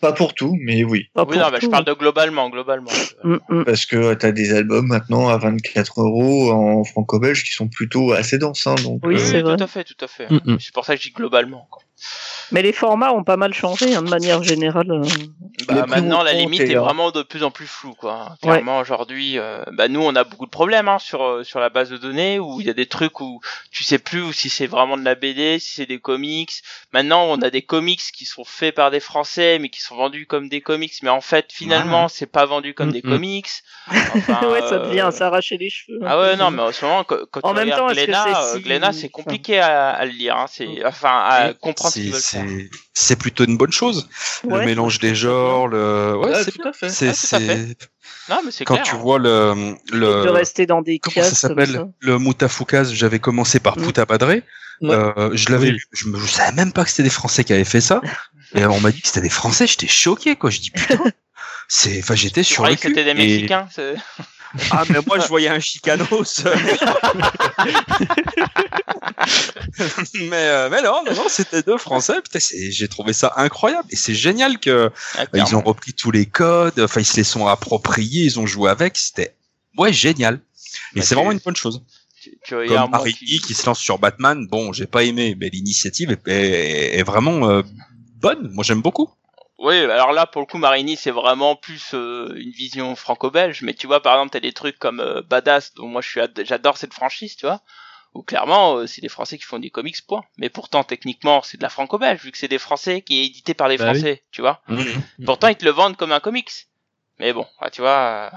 Pas 0.00 0.12
pour 0.12 0.34
tout, 0.34 0.56
mais 0.60 0.82
oui. 0.84 1.08
Pas 1.14 1.24
oui, 1.28 1.36
non, 1.36 1.50
mais 1.52 1.60
je 1.60 1.66
parle 1.66 1.84
de 1.84 1.92
globalement, 1.92 2.48
globalement. 2.48 2.90
Mm, 3.22 3.36
mm. 3.48 3.64
Parce 3.64 3.84
que 3.84 4.14
tu 4.14 4.26
as 4.26 4.32
des 4.32 4.54
albums 4.54 4.86
maintenant 4.86 5.28
à 5.28 5.36
24 5.36 6.00
euros 6.00 6.50
en 6.50 6.84
franco-belge 6.84 7.44
qui 7.44 7.52
sont 7.52 7.68
plutôt 7.68 8.12
assez 8.12 8.38
denses. 8.38 8.66
Hein, 8.66 8.76
donc, 8.82 9.00
Oui, 9.04 9.16
euh, 9.16 9.18
c'est 9.18 9.42
vrai. 9.42 9.56
tout 9.56 9.64
à 9.64 9.66
fait, 9.66 9.84
tout 9.84 10.04
à 10.04 10.08
fait. 10.08 10.30
Mm, 10.30 10.40
mm. 10.44 10.58
C'est 10.60 10.72
pour 10.72 10.84
ça 10.84 10.96
que 10.96 11.02
je 11.02 11.08
dis 11.08 11.14
globalement. 11.14 11.66
quoi. 11.70 11.82
Mais 12.52 12.62
les 12.62 12.72
formats 12.72 13.12
ont 13.12 13.22
pas 13.22 13.36
mal 13.36 13.54
changé, 13.54 13.94
hein, 13.94 14.02
de 14.02 14.10
manière 14.10 14.42
générale. 14.42 14.90
euh. 14.90 15.02
Bah, 15.68 15.86
maintenant, 15.86 16.22
la 16.22 16.32
limite 16.32 16.62
est 16.62 16.74
hein. 16.74 16.80
vraiment 16.80 17.10
de 17.10 17.22
plus 17.22 17.44
en 17.44 17.50
plus 17.50 17.66
floue, 17.66 17.94
quoi. 17.94 18.36
Clairement, 18.42 18.78
aujourd'hui, 18.80 19.38
euh, 19.38 19.62
bah, 19.72 19.88
nous, 19.88 20.00
on 20.00 20.16
a 20.16 20.24
beaucoup 20.24 20.46
de 20.46 20.50
problèmes 20.50 20.88
hein, 20.88 20.98
sur 20.98 21.22
euh, 21.22 21.44
sur 21.44 21.60
la 21.60 21.68
base 21.68 21.90
de 21.90 21.96
données 21.96 22.38
où 22.38 22.60
il 22.60 22.66
y 22.66 22.70
a 22.70 22.74
des 22.74 22.86
trucs 22.86 23.20
où 23.20 23.40
tu 23.70 23.84
sais 23.84 23.98
plus 23.98 24.22
où 24.22 24.32
si 24.32 24.48
c'est 24.48 24.66
vraiment 24.66 24.96
de 24.96 25.04
la 25.04 25.14
BD, 25.14 25.58
si 25.58 25.74
c'est 25.74 25.86
des 25.86 26.00
comics. 26.00 26.50
Maintenant, 26.92 27.24
on 27.24 27.40
a 27.42 27.50
des 27.50 27.62
comics 27.62 28.00
qui 28.00 28.24
sont 28.24 28.44
faits 28.44 28.74
par 28.74 28.90
des 28.90 29.00
Français, 29.00 29.58
mais 29.60 29.68
qui 29.68 29.80
sont 29.80 29.89
vendus 29.96 30.26
comme 30.26 30.48
des 30.48 30.60
comics, 30.60 30.94
mais 31.02 31.08
en 31.10 31.20
fait, 31.20 31.46
finalement, 31.52 32.08
c'est 32.08 32.26
pas 32.26 32.46
vendu 32.46 32.74
comme 32.74 32.88
Mm, 32.88 32.92
des 32.92 33.02
mm. 33.04 33.08
comics. 33.10 33.48
Enfin, 33.88 34.48
ouais, 34.52 34.60
ça 34.62 34.78
devient 34.78 35.00
euh, 35.06 35.10
s'arracher 35.10 35.56
les 35.58 35.70
cheveux. 35.70 35.98
Ah 36.04 36.18
ouais, 36.20 36.36
non, 36.36 36.50
mais 36.50 36.62
en 36.62 36.72
ce 36.72 36.84
moment, 36.84 37.04
quand, 37.04 37.16
En 37.42 37.50
tu 37.50 37.54
même 37.54 37.64
regardes 37.64 37.80
temps, 37.80 37.92
Glénat, 37.94 38.24
c'est 38.24 38.58
euh, 38.58 38.92
si- 38.92 39.10
compliqué 39.10 39.58
à, 39.58 39.90
à 39.90 40.04
le 40.04 40.12
lire. 40.12 40.36
Hein. 40.36 40.46
C'est, 40.48 40.84
enfin, 40.84 41.24
à 41.26 41.54
comprendre 41.54 41.92
ce 41.94 42.00
qu'ils 42.00 42.14
c'est 42.14 42.38
veulent 42.40 42.48
faire. 42.48 42.68
c'est- 42.94 43.16
plutôt 43.16 43.44
une 43.44 43.56
bonne 43.56 43.72
chose. 43.72 44.08
le 44.44 44.60
mélange 44.64 44.98
des 44.98 45.14
genres, 45.14 45.68
le 45.68 46.16
ouais, 46.16 46.32
Ah, 46.34 46.44
c'est 46.44 46.52
tout 46.52 46.68
à 46.68 46.72
fait. 46.72 46.88
c'est 46.88 47.08
Ah, 47.08 47.12
Non, 48.30 48.40
mais 48.44 48.52
quand 48.64 48.74
clair. 48.74 48.86
tu 48.86 48.94
hein. 48.94 48.98
vois 48.98 49.18
le 49.18 49.74
le 49.92 50.24
de 50.24 50.28
rester 50.28 50.64
dans 50.66 50.80
des 50.82 50.98
comment 50.98 51.22
ça 51.26 51.34
s'appelle 51.34 51.72
ça. 51.72 51.88
le 52.00 52.18
Moutafoukaz, 52.18 52.92
j'avais 52.94 53.18
commencé 53.18 53.60
par 53.60 53.76
Mm. 53.78 53.82
Poutabadré. 53.82 54.42
Ouais. 54.80 54.90
Euh, 54.94 55.30
je 55.34 55.50
l'avais 55.50 55.72
Oui. 55.72 55.78
je, 55.92 56.06
me, 56.08 56.18
je 56.18 56.26
savais 56.30 56.52
même 56.52 56.72
pas 56.72 56.84
que 56.84 56.90
c'était 56.90 57.02
des 57.02 57.10
Français 57.10 57.44
qui 57.44 57.52
avaient 57.52 57.64
fait 57.64 57.80
ça. 57.82 58.00
Et 58.54 58.64
on 58.64 58.80
m'a 58.80 58.90
dit 58.92 59.00
que 59.02 59.08
c'était 59.08 59.20
des 59.20 59.28
Français, 59.28 59.66
j'étais 59.66 59.86
choqué 59.88 60.36
quoi. 60.36 60.50
Je 60.50 60.60
dis 60.60 60.70
putain. 60.70 60.98
C'est 61.68 62.00
enfin 62.00 62.14
j'étais 62.16 62.42
sur 62.42 62.64
le 62.64 62.74
croyais 62.74 62.76
que 62.76 62.82
cul. 62.82 62.88
c'était 62.88 63.04
des 63.04 63.14
Mexicains 63.14 63.68
Ah 64.70 64.84
mais 64.88 64.98
moi 65.06 65.18
je 65.20 65.28
voyais 65.28 65.48
un 65.48 65.60
chicanos. 65.60 66.42
mais 70.14 70.30
euh, 70.32 70.68
mais 70.70 70.82
non 70.82 71.02
non 71.06 71.14
non 71.14 71.26
c'était 71.28 71.62
deux 71.62 71.78
Français. 71.78 72.14
J'ai 72.70 72.88
trouvé 72.88 73.12
ça 73.12 73.32
incroyable 73.36 73.86
et 73.90 73.96
c'est 73.96 74.14
génial 74.14 74.58
que 74.58 74.90
Ah, 75.16 75.22
euh, 75.22 75.26
ils 75.46 75.54
ont 75.56 75.60
repris 75.62 75.92
tous 75.92 76.10
les 76.10 76.26
codes. 76.26 76.78
Enfin 76.80 77.00
ils 77.00 77.04
se 77.06 77.16
les 77.16 77.24
sont 77.24 77.46
appropriés, 77.46 78.24
ils 78.24 78.38
ont 78.40 78.46
joué 78.46 78.70
avec. 78.70 78.96
C'était 78.96 79.34
ouais 79.78 79.92
génial. 79.92 80.40
Et 80.94 81.00
Bah, 81.00 81.04
c'est 81.06 81.14
vraiment 81.14 81.32
une 81.32 81.38
bonne 81.38 81.56
chose. 81.56 81.82
Tu, 82.22 82.36
tu 82.44 82.54
Comme 82.68 82.90
Marini 82.90 83.14
qui- 83.14 83.40
qui... 83.40 83.54
se 83.54 83.64
lance 83.66 83.78
sur 83.78 83.98
Batman, 83.98 84.46
bon, 84.46 84.72
j'ai 84.74 84.86
pas 84.86 85.04
aimé, 85.04 85.34
mais 85.40 85.48
l'initiative 85.48 86.10
est, 86.10 86.28
est- 86.28 86.98
est 86.98 87.02
vraiment 87.02 87.48
euh, 87.48 87.62
bonne. 88.16 88.50
Moi, 88.52 88.62
j'aime 88.62 88.82
beaucoup. 88.82 89.08
Oui, 89.62 89.76
alors 89.76 90.12
là, 90.12 90.24
pour 90.26 90.40
le 90.40 90.46
coup, 90.46 90.56
Marini, 90.56 90.96
c'est 90.96 91.10
vraiment 91.10 91.54
plus 91.54 91.90
euh, 91.92 92.32
une 92.34 92.50
vision 92.50 92.96
franco-belge. 92.96 93.60
Mais 93.60 93.74
tu 93.74 93.86
vois, 93.86 94.00
par 94.00 94.14
exemple, 94.14 94.30
t'as 94.32 94.40
des 94.40 94.54
trucs 94.54 94.78
comme 94.78 95.00
euh, 95.00 95.20
Badass, 95.22 95.74
dont 95.74 95.86
moi, 95.86 96.00
je 96.00 96.08
suis, 96.08 96.20
ad- 96.20 96.42
j'adore 96.46 96.78
cette 96.78 96.94
franchise, 96.94 97.36
tu 97.36 97.44
vois. 97.44 97.60
Ou 98.14 98.22
clairement, 98.22 98.76
euh, 98.78 98.86
c'est 98.86 99.02
des 99.02 99.10
Français 99.10 99.36
qui 99.36 99.44
font 99.44 99.58
du 99.58 99.70
comics, 99.70 100.00
point. 100.08 100.24
Mais 100.38 100.48
pourtant, 100.48 100.82
techniquement, 100.82 101.42
c'est 101.42 101.58
de 101.58 101.62
la 101.62 101.68
franco-belge, 101.68 102.22
vu 102.22 102.32
que 102.32 102.38
c'est 102.38 102.48
des 102.48 102.58
Français 102.58 103.02
qui 103.02 103.20
est 103.20 103.26
édité 103.26 103.52
par 103.52 103.68
des 103.68 103.76
Bah 103.76 103.84
oui. 103.92 104.00
Français, 104.00 104.24
tu 104.32 104.40
vois. 104.40 104.62
Mhm. 104.68 105.02
Pourtant, 105.26 105.48
ils 105.48 105.56
te 105.56 105.64
le 105.66 105.72
vendent 105.72 105.96
comme 105.98 106.12
un 106.12 106.20
comics. 106.20 106.50
Mais 107.18 107.34
bon, 107.34 107.46
ah, 107.60 107.68
tu 107.70 107.82
vois. 107.82 108.30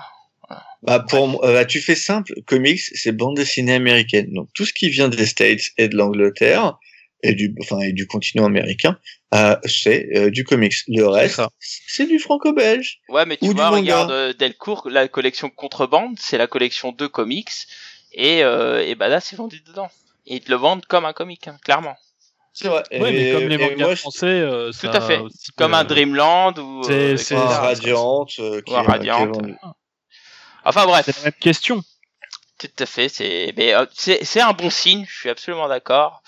euh, 0.51 0.55
Bah, 0.81 0.99
pour, 0.99 1.29
moi- 1.29 1.45
euh, 1.47 1.53
bah, 1.53 1.63
tu 1.63 1.79
fais 1.79 1.95
simple, 1.95 2.33
comics, 2.45 2.81
c'est 2.81 3.13
bande 3.13 3.37
dessinée 3.37 3.75
américaine. 3.75 4.33
Donc, 4.33 4.49
tout 4.53 4.65
ce 4.65 4.73
qui 4.73 4.89
vient 4.89 5.07
des 5.07 5.25
States 5.25 5.69
et 5.77 5.87
de 5.87 5.95
l'Angleterre, 5.95 6.77
et 7.23 7.33
du, 7.33 7.55
enfin, 7.61 7.79
et 7.79 7.93
du 7.93 8.05
continent 8.05 8.45
américain, 8.45 8.97
euh, 9.33 9.55
c'est 9.65 10.07
euh, 10.15 10.29
du 10.29 10.43
comics. 10.43 10.75
Le 10.87 11.07
reste, 11.07 11.41
c'est 11.59 12.05
du 12.05 12.19
franco-belge. 12.19 12.99
Ouais, 13.09 13.25
mais 13.25 13.37
tu 13.37 13.45
Ou 13.45 13.53
du 13.53 13.55
vois, 13.55 13.71
manga. 13.71 13.79
regarde 13.81 14.11
euh, 14.11 14.33
Delcourt, 14.33 14.89
la 14.89 15.07
collection 15.07 15.49
Contrebande, 15.49 16.17
c'est 16.19 16.37
la 16.37 16.47
collection 16.47 16.91
de 16.91 17.07
comics, 17.07 17.49
et, 18.11 18.43
euh, 18.43 18.85
et 18.85 18.95
bah 18.95 19.07
là, 19.07 19.19
c'est 19.19 19.35
vendu 19.35 19.61
dedans. 19.65 19.89
Et 20.27 20.35
ils 20.35 20.41
te 20.41 20.51
le 20.51 20.57
vendent 20.57 20.85
comme 20.85 21.05
un 21.05 21.13
comic, 21.13 21.47
hein, 21.47 21.57
clairement. 21.63 21.95
C'est 22.53 22.67
vrai. 22.67 22.83
Ouais, 22.91 23.11
mais 23.11 23.31
comme 23.31 23.47
les 23.47 23.57
mangas 23.57 23.85
moi, 23.87 23.95
français, 23.95 24.27
euh, 24.27 24.71
Tout 24.79 24.87
à 24.87 25.01
fait. 25.01 25.17
aussi, 25.17 25.51
Comme 25.57 25.73
un 25.73 25.83
Dreamland 25.83 26.53
ou... 26.59 26.83
c'est- 26.83 26.91
euh, 26.91 27.17
c'est- 27.17 27.33
etc. 27.35 27.47
un 27.47 27.59
Radiant, 27.59 28.25
euh, 28.39 28.61
qui, 28.61 28.71
Ou 28.71 28.75
un 28.75 28.81
est- 28.81 28.83
qui 28.83 28.89
est 28.89 28.91
Radiant. 28.91 29.25
vendu. 29.31 29.55
Enfin 30.63 30.85
bref, 30.85 31.05
C'est 31.07 31.17
la 31.17 31.23
même 31.23 31.39
question. 31.39 31.83
Tout 32.59 32.69
à 32.79 32.85
fait. 32.85 33.09
C'est, 33.09 33.53
mais 33.57 33.73
euh, 33.73 33.85
c'est, 33.93 34.23
c'est 34.23 34.41
un 34.41 34.53
bon 34.53 34.69
signe. 34.69 35.05
Je 35.09 35.15
suis 35.19 35.29
absolument 35.29 35.67
d'accord. 35.67 36.21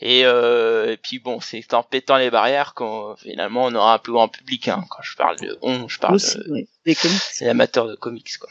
Et, 0.00 0.24
euh, 0.24 0.92
et 0.92 0.96
puis 0.96 1.18
bon, 1.18 1.40
c'est 1.40 1.74
en 1.74 1.82
pétant 1.82 2.16
les 2.16 2.30
barrières 2.30 2.74
qu'on 2.74 3.14
finalement 3.16 3.64
on 3.64 3.74
aura 3.74 3.94
un 3.94 3.98
plus 3.98 4.12
grand 4.12 4.28
public. 4.28 4.68
Hein. 4.68 4.84
Quand 4.90 5.02
je 5.02 5.14
parle 5.16 5.36
de 5.40 5.58
on, 5.62 5.88
je 5.88 5.98
parle 5.98 6.14
Aussi, 6.14 6.38
de, 6.38 6.44
oui. 6.50 6.68
Des 6.86 6.94
comics. 6.94 7.20
c'est 7.30 7.48
amateur 7.48 7.86
de 7.86 7.94
comics 7.96 8.38
quoi. 8.38 8.48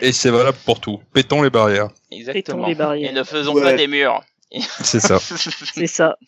Et 0.00 0.12
c'est 0.12 0.30
valable 0.30 0.58
pour 0.64 0.80
tout. 0.80 1.00
Pétons 1.12 1.42
les 1.42 1.50
barrières. 1.50 1.88
Exactement. 2.10 2.66
les 2.66 2.74
barrières. 2.76 3.10
Et 3.10 3.12
ne 3.14 3.24
faisons 3.24 3.54
Ouais. 3.54 3.62
pas 3.62 3.72
des 3.74 3.86
murs. 3.88 4.22
C'est 4.82 5.00
ça. 5.00 5.18
C'est 5.74 5.86
ça. 5.86 6.18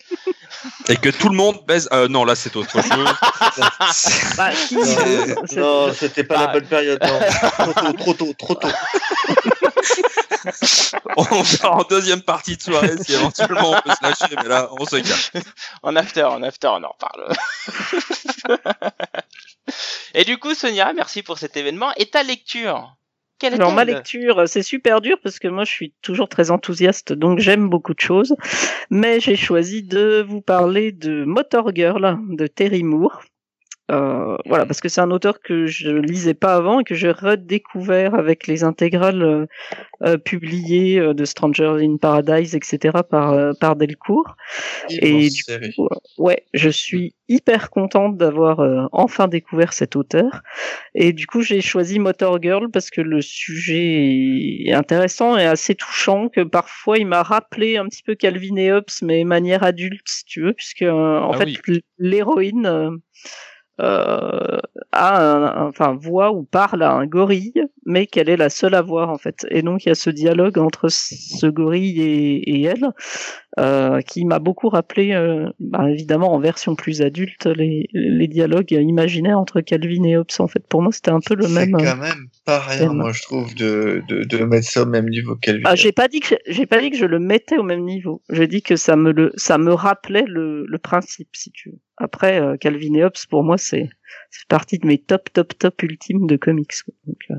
Et 0.88 0.96
que 0.96 1.10
tout 1.10 1.28
le 1.28 1.36
monde 1.36 1.58
baise. 1.66 1.88
euh, 1.92 2.08
non, 2.08 2.24
là 2.24 2.34
c'est 2.34 2.56
autre 2.56 2.70
chose. 2.70 2.82
Bah, 4.36 4.50
Non, 4.72 4.84
C'est- 4.84 5.56
non, 5.56 5.92
c'était 5.92 6.24
pas 6.24 6.36
Ah. 6.38 6.46
la 6.46 6.52
bonne 6.54 6.66
période. 6.66 6.98
Non. 7.02 7.20
trop 7.72 7.72
tôt, 7.74 7.92
trop 7.92 8.14
tôt, 8.14 8.32
trop 8.38 8.54
tôt. 8.54 8.68
on 11.16 11.42
va 11.42 11.70
en 11.70 11.82
deuxième 11.84 12.22
partie 12.22 12.56
de 12.56 12.62
soirée 12.62 12.96
si 13.02 13.14
éventuellement 13.14 13.72
on 13.72 13.80
peut 13.80 13.94
se 13.94 14.02
lâcher, 14.02 14.36
mais 14.36 14.48
là 14.48 14.68
on 14.78 14.84
se 14.84 14.96
calme. 14.96 15.44
en 15.82 15.96
after, 15.96 16.24
en 16.24 16.42
after, 16.42 16.68
on 16.68 16.82
en 16.82 16.88
reparle. 16.88 17.32
et 20.14 20.24
du 20.24 20.38
coup, 20.38 20.54
Sonia, 20.54 20.92
merci 20.92 21.22
pour 21.22 21.38
cet 21.38 21.56
événement. 21.56 21.92
Et 21.96 22.06
ta 22.06 22.22
lecture 22.22 22.96
Quelle 23.38 23.54
Alors 23.54 23.72
ma 23.72 23.84
lecture, 23.84 24.46
c'est 24.46 24.62
super 24.62 25.00
dur 25.00 25.18
parce 25.22 25.38
que 25.38 25.48
moi 25.48 25.64
je 25.64 25.72
suis 25.72 25.94
toujours 26.02 26.28
très 26.28 26.50
enthousiaste, 26.50 27.12
donc 27.12 27.38
j'aime 27.38 27.68
beaucoup 27.68 27.94
de 27.94 28.00
choses. 28.00 28.34
Mais 28.90 29.20
j'ai 29.20 29.36
choisi 29.36 29.82
de 29.82 30.24
vous 30.26 30.40
parler 30.40 30.92
de 30.92 31.24
Motor 31.24 31.74
Girl 31.74 32.18
de 32.28 32.46
Terry 32.46 32.82
Moore. 32.82 33.22
Euh, 33.90 34.36
voilà, 34.46 34.64
parce 34.64 34.80
que 34.80 34.88
c'est 34.88 35.02
un 35.02 35.10
auteur 35.10 35.40
que 35.40 35.66
je 35.66 35.90
lisais 35.90 36.32
pas 36.32 36.54
avant 36.54 36.80
et 36.80 36.84
que 36.84 36.94
j'ai 36.94 37.10
redécouvert 37.10 38.14
avec 38.14 38.46
les 38.46 38.64
intégrales 38.64 39.22
euh, 39.22 39.46
euh, 40.02 40.16
publiées 40.16 40.98
euh, 40.98 41.12
de 41.12 41.24
Strangers 41.26 41.76
in 41.82 41.98
Paradise, 41.98 42.54
etc. 42.54 43.02
par 43.08 43.32
euh, 43.32 43.52
par 43.60 43.76
Delcourt. 43.76 44.36
Et 44.88 45.28
du 45.28 45.42
série. 45.42 45.74
Ouais, 46.16 46.44
je 46.54 46.70
suis 46.70 47.14
hyper 47.28 47.68
contente 47.70 48.16
d'avoir 48.16 48.60
euh, 48.60 48.86
enfin 48.92 49.28
découvert 49.28 49.74
cet 49.74 49.96
auteur. 49.96 50.42
Et 50.94 51.12
du 51.12 51.26
coup, 51.26 51.42
j'ai 51.42 51.60
choisi 51.60 51.98
Motor 51.98 52.40
Girl 52.40 52.70
parce 52.70 52.88
que 52.90 53.02
le 53.02 53.20
sujet 53.20 54.64
est 54.66 54.72
intéressant 54.72 55.36
et 55.36 55.44
assez 55.44 55.74
touchant, 55.74 56.28
que 56.30 56.40
parfois 56.42 56.96
il 56.98 57.06
m'a 57.06 57.22
rappelé 57.22 57.76
un 57.76 57.86
petit 57.88 58.02
peu 58.02 58.14
Calvin 58.14 58.56
et 58.56 58.72
Hobbes, 58.72 58.84
mais 59.02 59.24
manière 59.24 59.62
adulte, 59.62 60.06
si 60.06 60.24
tu 60.24 60.40
veux, 60.42 60.52
puisque 60.54 60.82
euh, 60.82 61.18
en 61.20 61.32
Ah 61.32 61.38
fait, 61.38 61.50
oui. 61.68 61.80
l'héroïne 61.98 62.98
euh, 63.80 64.58
a 64.92 65.22
un- 65.64 65.68
enfin 65.68 65.94
voit 66.00 66.32
ou 66.32 66.44
parle 66.44 66.82
à 66.82 66.92
un 66.92 67.06
gorille, 67.06 67.54
mais 67.86 68.06
qu'elle 68.06 68.28
est 68.28 68.36
la 68.36 68.50
seule 68.50 68.74
à 68.74 68.82
voir 68.82 69.10
en 69.10 69.18
fait. 69.18 69.46
Et 69.50 69.62
donc 69.62 69.84
il 69.84 69.88
y 69.88 69.92
a 69.92 69.94
ce 69.96 70.10
dialogue 70.10 70.58
entre 70.58 70.88
ce 70.90 71.46
gorille 71.46 72.00
et, 72.00 72.36
et 72.60 72.62
elle 72.64 72.90
euh, 73.58 74.00
qui 74.00 74.24
m'a 74.24 74.38
beaucoup 74.38 74.68
rappelé, 74.68 75.12
euh, 75.12 75.48
bah, 75.60 75.90
évidemment 75.90 76.32
en 76.34 76.38
version 76.38 76.74
plus 76.74 77.02
adulte, 77.02 77.46
les, 77.46 77.88
les 77.92 78.26
dialogues 78.28 78.72
imaginaires 78.72 79.38
entre 79.38 79.60
Calvin 79.60 80.02
et 80.04 80.16
Hobbes. 80.16 80.26
En 80.38 80.48
fait, 80.48 80.66
pour 80.68 80.82
moi, 80.82 80.92
c'était 80.92 81.10
un 81.12 81.20
peu 81.20 81.34
le 81.34 81.46
C'est 81.46 81.52
même. 81.52 81.74
euh, 81.74 81.78
quand 81.78 81.96
même 81.96 82.26
pas 82.44 82.58
rien, 82.60 82.92
moi, 82.92 83.12
je 83.12 83.22
trouve, 83.22 83.54
de, 83.54 84.02
de, 84.08 84.24
de 84.24 84.44
mettre 84.44 84.68
ça 84.68 84.82
au 84.82 84.86
même 84.86 85.08
niveau 85.08 85.36
qu'Elvin. 85.36 85.62
Ah, 85.66 85.74
j'ai 85.76 85.92
pas 85.92 86.08
dit 86.08 86.20
que 86.20 86.34
j'ai 86.46 86.66
pas 86.66 86.80
dit 86.80 86.90
que 86.90 86.96
je 86.96 87.06
le 87.06 87.18
mettais 87.18 87.56
au 87.58 87.62
même 87.62 87.84
niveau. 87.84 88.22
J'ai 88.30 88.46
dit 88.46 88.62
que 88.62 88.76
ça 88.76 88.96
me 88.96 89.12
le 89.12 89.32
ça 89.36 89.58
me 89.58 89.72
rappelait 89.72 90.24
le, 90.26 90.66
le 90.66 90.78
principe, 90.78 91.28
si 91.34 91.50
tu 91.52 91.70
veux. 91.70 91.78
Après, 91.96 92.40
euh, 92.40 92.56
Calvin 92.56 92.94
et 92.94 93.04
Hobbes, 93.04 93.12
pour 93.30 93.44
moi, 93.44 93.56
c'est 93.56 93.88
c'est 94.30 94.48
partie 94.48 94.78
de 94.78 94.86
mes 94.86 94.98
top 94.98 95.32
top 95.32 95.56
top 95.58 95.82
ultimes 95.82 96.26
de 96.26 96.36
comics. 96.36 96.72
euh, 97.08 97.34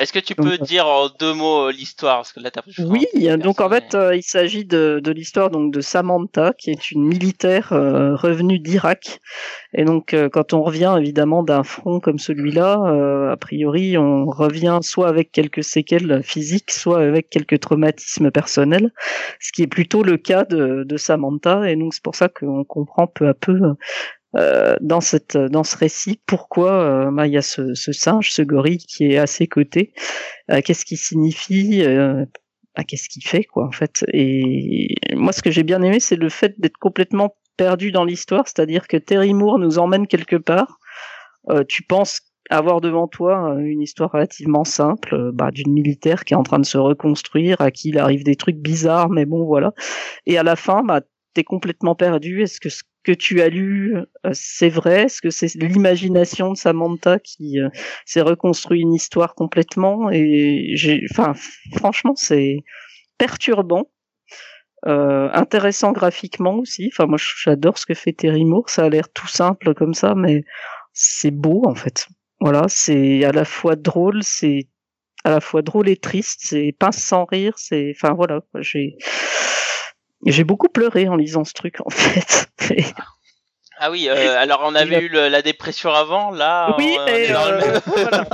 Est-ce 0.00 0.12
que 0.12 0.18
tu 0.18 0.34
Donc, 0.34 0.46
peux 0.46 0.52
euh, 0.54 0.64
dire 0.64 0.86
en 0.86 1.08
deux 1.08 1.32
mots 1.32 1.68
euh, 1.68 1.72
l'histoire? 1.72 2.18
Parce 2.18 2.32
que 2.32 2.40
là, 2.40 2.50
Oui, 2.80 3.06
crois, 3.14 3.36
donc 3.36 3.60
en 3.60 3.70
fait, 3.70 3.96
il 4.14 4.22
s'agit 4.22 4.64
de, 4.64 5.00
de 5.02 5.12
l'histoire 5.12 5.50
donc 5.50 5.72
de 5.72 5.80
Samantha, 5.80 6.52
qui 6.58 6.70
est 6.70 6.90
une 6.90 7.04
militaire 7.04 7.68
revenue 7.70 8.58
d'Irak. 8.58 9.20
Et 9.74 9.84
donc, 9.84 10.14
quand 10.32 10.54
on 10.54 10.62
revient 10.62 10.96
évidemment 10.98 11.42
d'un 11.42 11.62
front 11.62 12.00
comme 12.00 12.18
celui-là, 12.18 13.30
a 13.32 13.36
priori, 13.36 13.96
on 13.98 14.26
revient 14.26 14.78
soit 14.82 15.08
avec 15.08 15.30
quelques 15.30 15.62
séquelles 15.62 16.22
physiques, 16.22 16.70
soit 16.70 17.00
avec 17.00 17.30
quelques 17.30 17.60
traumatismes 17.60 18.30
personnels, 18.30 18.90
ce 19.40 19.52
qui 19.52 19.62
est 19.62 19.66
plutôt 19.66 20.02
le 20.02 20.16
cas 20.16 20.44
de, 20.44 20.84
de 20.84 20.96
Samantha. 20.96 21.70
Et 21.70 21.76
donc, 21.76 21.94
c'est 21.94 22.02
pour 22.02 22.14
ça 22.16 22.28
qu'on 22.28 22.64
comprend 22.64 23.06
peu 23.06 23.28
à 23.28 23.34
peu. 23.34 23.60
Euh, 24.36 24.76
dans 24.80 25.00
cette 25.00 25.36
dans 25.36 25.64
ce 25.64 25.76
récit. 25.76 26.20
Pourquoi 26.26 26.72
euh, 26.72 27.10
bah, 27.10 27.26
il 27.26 27.32
y 27.32 27.38
a 27.38 27.42
ce, 27.42 27.74
ce 27.74 27.92
singe 27.92 28.30
ce 28.30 28.42
gorille 28.42 28.78
qui 28.78 29.04
est 29.12 29.18
à 29.18 29.26
ses 29.26 29.46
côtés? 29.46 29.92
Euh, 30.50 30.60
qu'est-ce 30.62 30.84
qui 30.84 30.96
signifie? 30.96 31.82
Euh, 31.82 32.24
bah, 32.76 32.84
qu'est-ce 32.84 33.08
qu'il 33.08 33.26
fait 33.26 33.44
quoi 33.44 33.66
en 33.66 33.72
fait? 33.72 34.04
Et 34.12 34.94
moi 35.14 35.32
ce 35.32 35.42
que 35.42 35.50
j'ai 35.50 35.62
bien 35.62 35.82
aimé 35.82 35.98
c'est 36.00 36.16
le 36.16 36.28
fait 36.28 36.60
d'être 36.60 36.76
complètement 36.78 37.36
perdu 37.56 37.90
dans 37.90 38.04
l'histoire. 38.04 38.44
C'est-à-dire 38.46 38.86
que 38.86 38.96
Terry 38.96 39.34
Moore 39.34 39.58
nous 39.58 39.78
emmène 39.78 40.06
quelque 40.06 40.36
part. 40.36 40.78
Euh, 41.50 41.64
tu 41.66 41.82
penses 41.82 42.20
avoir 42.50 42.80
devant 42.80 43.08
toi 43.08 43.54
euh, 43.54 43.58
une 43.58 43.82
histoire 43.82 44.10
relativement 44.12 44.64
simple 44.64 45.14
euh, 45.14 45.30
bah, 45.34 45.50
d'une 45.50 45.72
militaire 45.72 46.24
qui 46.24 46.34
est 46.34 46.36
en 46.36 46.42
train 46.42 46.58
de 46.58 46.66
se 46.66 46.78
reconstruire 46.78 47.60
à 47.60 47.70
qui 47.70 47.90
il 47.90 47.98
arrive 47.98 48.24
des 48.24 48.36
trucs 48.36 48.56
bizarres 48.56 49.10
mais 49.10 49.26
bon 49.26 49.44
voilà. 49.44 49.72
Et 50.26 50.38
à 50.38 50.42
la 50.42 50.56
fin 50.56 50.82
bah 50.82 51.00
t'es 51.34 51.44
complètement 51.44 51.94
perdu. 51.94 52.42
Est-ce 52.42 52.60
que 52.60 52.68
ce 52.68 52.82
que 53.08 53.12
tu 53.14 53.40
as 53.40 53.48
lu 53.48 53.96
euh, 53.96 54.30
c'est 54.34 54.68
vrai? 54.68 55.04
Est-ce 55.04 55.22
que 55.22 55.30
c'est 55.30 55.54
l'imagination 55.54 56.52
de 56.52 56.58
Samantha 56.58 57.18
qui 57.18 57.58
euh, 57.58 57.70
s'est 58.04 58.20
reconstruit 58.20 58.82
une 58.82 58.92
histoire 58.92 59.34
complètement? 59.34 60.10
Et 60.10 60.74
enfin 61.10 61.32
franchement 61.74 62.14
c'est 62.16 62.58
perturbant 63.16 63.90
euh, 64.86 65.30
intéressant 65.32 65.92
graphiquement 65.92 66.56
aussi. 66.56 66.90
Enfin 66.92 67.06
moi 67.06 67.16
j'adore 67.18 67.78
ce 67.78 67.86
que 67.86 67.94
fait 67.94 68.12
Terry 68.12 68.44
Moore. 68.44 68.68
Ça 68.68 68.84
a 68.84 68.90
l'air 68.90 69.08
tout 69.10 69.26
simple 69.26 69.72
comme 69.72 69.94
ça 69.94 70.14
mais 70.14 70.44
c'est 70.92 71.30
beau 71.30 71.62
en 71.64 71.74
fait. 71.74 72.08
Voilà 72.40 72.64
c'est 72.68 73.24
à 73.24 73.32
la 73.32 73.46
fois 73.46 73.74
drôle 73.74 74.22
c'est 74.22 74.68
à 75.24 75.30
la 75.30 75.40
fois 75.40 75.62
drôle 75.62 75.88
et 75.88 75.96
triste 75.96 76.40
c'est 76.42 76.74
pas 76.78 76.92
sans 76.92 77.24
rire 77.24 77.54
c'est 77.56 77.94
enfin 77.96 78.12
voilà 78.12 78.42
j'ai 78.60 78.98
j'ai 80.26 80.44
beaucoup 80.44 80.68
pleuré 80.68 81.08
en 81.08 81.16
lisant 81.16 81.44
ce 81.44 81.52
truc 81.52 81.76
en 81.84 81.90
fait 81.90 82.48
Et- 82.70 82.84
Ah 83.80 83.90
oui, 83.92 84.08
euh, 84.08 84.36
alors 84.36 84.62
on 84.64 84.74
avait 84.74 85.00
eu 85.02 85.08
le- 85.08 85.28
la 85.28 85.40
dépression 85.40 85.92
avant, 85.92 86.30
là. 86.32 86.74
oui 86.78 86.96
on 86.98 87.08
euh, 87.08 87.60
même- 87.60 87.80
voilà. 87.86 88.26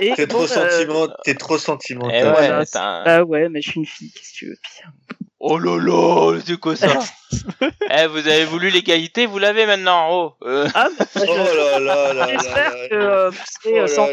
Et 0.00 0.14
T'es 0.14 0.26
trop, 0.26 0.38
bon, 0.46 0.52
euh, 0.52 0.70
sentiment... 0.70 1.08
t'es 1.24 1.34
trop 1.36 1.56
sentimental. 1.58 2.24
ouais, 2.26 2.30
Voilà, 2.32 2.66
t'as 2.66 2.82
un- 2.84 3.04
Ah 3.06 3.24
ouais, 3.24 3.48
mais 3.48 3.62
je 3.62 3.70
suis 3.70 3.78
une 3.80 3.86
fille, 3.86 4.10
qu'est-ce 4.12 4.32
que 4.32 4.36
tu 4.38 4.46
veux 4.48 4.56
pire. 4.74 4.90
Oh 5.40 5.56
là 5.56 5.78
là, 5.78 6.40
c'est 6.44 6.58
quoi 6.58 6.74
ça 6.74 6.88
Eh, 7.90 8.06
vous 8.08 8.26
avez 8.26 8.44
voulu 8.44 8.70
l'égalité, 8.70 9.26
vous 9.26 9.38
l'avez 9.38 9.66
maintenant. 9.66 10.08
Oh. 10.10 10.34
euh. 10.44 10.66
Ah, 10.74 10.88
Oh 11.14 11.20
là 11.24 11.78
là 11.78 12.12
là 12.12 12.26
J'espère 12.32 12.72
que 12.90 12.94
euh, 12.94 13.30
vous 13.30 13.36
serez, 13.62 13.80
Oh 13.80 13.84
euh, 13.84 13.86
sans-. 13.86 14.08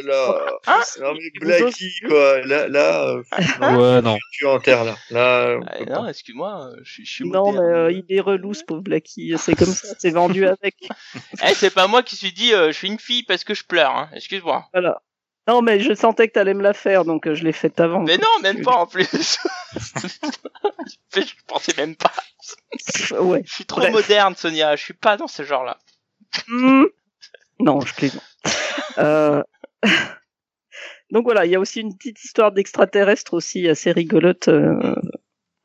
Hein 0.68 0.80
Non 1.02 1.14
mais 1.14 1.30
Blacky 1.40 1.92
quoi, 2.08 2.42
là, 2.42 2.68
là, 2.68 3.06
euh, 3.08 3.24
non, 3.60 3.78
Ouais, 3.96 4.02
non. 4.04 4.18
tu 4.34 4.46
es 4.46 4.48
en 4.48 4.60
terre 4.60 4.84
là. 4.84 4.96
Ah, 5.16 5.56
non, 5.90 6.08
excuse-moi, 6.08 6.70
je 6.84 6.92
suis, 6.92 7.06
je 7.06 7.12
suis 7.12 7.28
Non, 7.30 7.52
mais 7.54 7.58
moderne. 7.60 7.76
euh, 7.76 7.92
il 7.92 8.06
est 8.16 8.22
relou 8.22 8.54
ce 8.54 8.64
pauvre 8.64 8.82
Blacky, 8.82 9.34
c'est 9.40 9.56
comme 9.56 9.68
ça, 9.74 9.96
c'est 9.98 10.12
vendu 10.12 10.46
avec. 10.46 10.76
Eh, 11.44 11.54
c'est 11.56 11.74
pas 11.74 11.88
moi 11.88 12.04
qui 12.04 12.16
suis 12.16 12.34
dit, 12.34 12.54
euh, 12.54 12.68
je 12.68 12.78
suis 12.78 12.88
une 12.88 13.00
fille 13.00 13.24
parce 13.24 13.44
que 13.44 13.54
je 13.56 13.64
pleure. 13.64 13.92
Hein. 13.96 14.10
Excuse-moi. 14.14 14.66
Voilà. 14.74 15.02
Non, 15.48 15.62
mais 15.62 15.80
je 15.80 15.94
sentais 15.94 16.28
que 16.28 16.34
t'allais 16.34 16.56
me 16.56 16.64
la 16.64 16.74
faire, 16.74 17.06
donc 17.06 17.28
euh, 17.28 17.36
je 17.36 17.44
l'ai 17.44 17.52
faite 17.52 17.80
avant. 17.80 18.02
Mais 18.02 18.18
quoi. 18.18 18.26
non, 18.26 18.42
même 18.42 18.64
pas 18.64 18.78
en 18.78 18.88
plus. 18.88 19.38
je 21.68 21.72
pensais 21.72 21.82
même 21.82 21.96
pas. 21.96 22.12
Ouais. 23.20 23.42
Je 23.46 23.54
suis 23.54 23.66
trop 23.66 23.82
Bref. 23.82 23.92
moderne, 23.94 24.36
Sonia. 24.36 24.76
Je 24.76 24.84
suis 24.84 24.94
pas 24.94 25.18
dans 25.18 25.28
ce 25.28 25.44
genre-là. 25.44 25.78
Hmm. 26.48 26.84
Non, 27.60 27.80
je 27.82 27.94
plaisante. 27.94 28.24
Euh, 28.98 29.42
Donc 31.12 31.24
voilà, 31.24 31.46
il 31.46 31.52
y 31.52 31.56
a 31.56 31.60
aussi 31.60 31.82
une 31.82 31.96
petite 31.96 32.24
histoire 32.24 32.52
d'extraterrestre 32.52 33.34
aussi 33.34 33.68
assez 33.68 33.92
rigolote. 33.92 34.48
euh, 34.48 34.96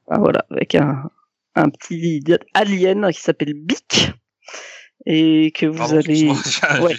Ah, 0.09 0.19
voilà, 0.19 0.45
avec 0.51 0.75
un, 0.75 1.11
un 1.55 1.69
petit 1.71 2.23
alien 2.55 3.11
qui 3.13 3.21
s'appelle 3.21 3.55
Bic 3.55 4.11
et 5.07 5.51
que 5.53 5.67
vous 5.67 5.79
Pardon, 5.79 5.99
allez. 5.99 6.29
Ouais. 6.83 6.95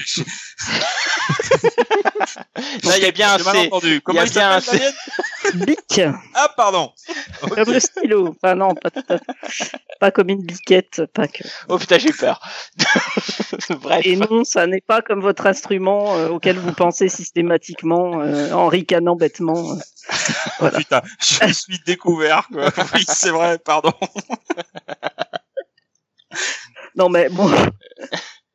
Non, 2.83 2.91
il 2.97 3.03
y 3.03 3.05
a 3.05 3.11
bien 3.11 3.33
un 3.33 3.37
C. 3.39 3.67
entendu. 3.67 3.87
Il 3.87 3.95
y 3.95 4.01
Comment 4.01 4.21
a 4.21 4.25
bien 4.25 4.51
un 4.51 4.59
s'appelle, 4.61 4.93
C. 5.43 5.51
Bic, 5.55 6.01
Ah, 6.33 6.49
pardon. 6.55 6.91
Ok. 7.41 7.55
comme 7.55 7.73
le 7.73 7.79
stylo. 7.79 8.35
Enfin 8.41 8.55
non, 8.55 8.73
pas, 9.99 10.11
comme 10.11 10.29
une 10.29 10.43
biquette, 10.45 11.03
pas 11.13 11.27
que. 11.27 11.43
Oh 11.67 11.77
putain, 11.77 11.97
j'ai 11.99 12.09
eu 12.09 12.13
peur. 12.13 12.39
Bref. 13.81 14.01
Et 14.05 14.15
non, 14.15 14.43
ça 14.43 14.67
n'est 14.67 14.81
pas 14.81 15.01
comme 15.01 15.21
votre 15.21 15.45
instrument 15.47 16.15
euh, 16.15 16.29
auquel 16.29 16.57
vous 16.57 16.73
pensez 16.73 17.09
systématiquement 17.09 18.21
euh, 18.21 18.51
en 18.51 18.67
ricanant 18.67 19.15
bêtement. 19.15 19.77
Oh, 20.61 20.67
putain, 20.75 21.01
je 21.19 21.45
me 21.47 21.53
suis 21.53 21.79
découvert, 21.85 22.47
quoi. 22.51 22.69
Oui, 22.93 23.05
c'est 23.07 23.29
vrai, 23.29 23.57
pardon. 23.59 23.93
Non 26.95 27.09
mais 27.09 27.29
bon, 27.29 27.49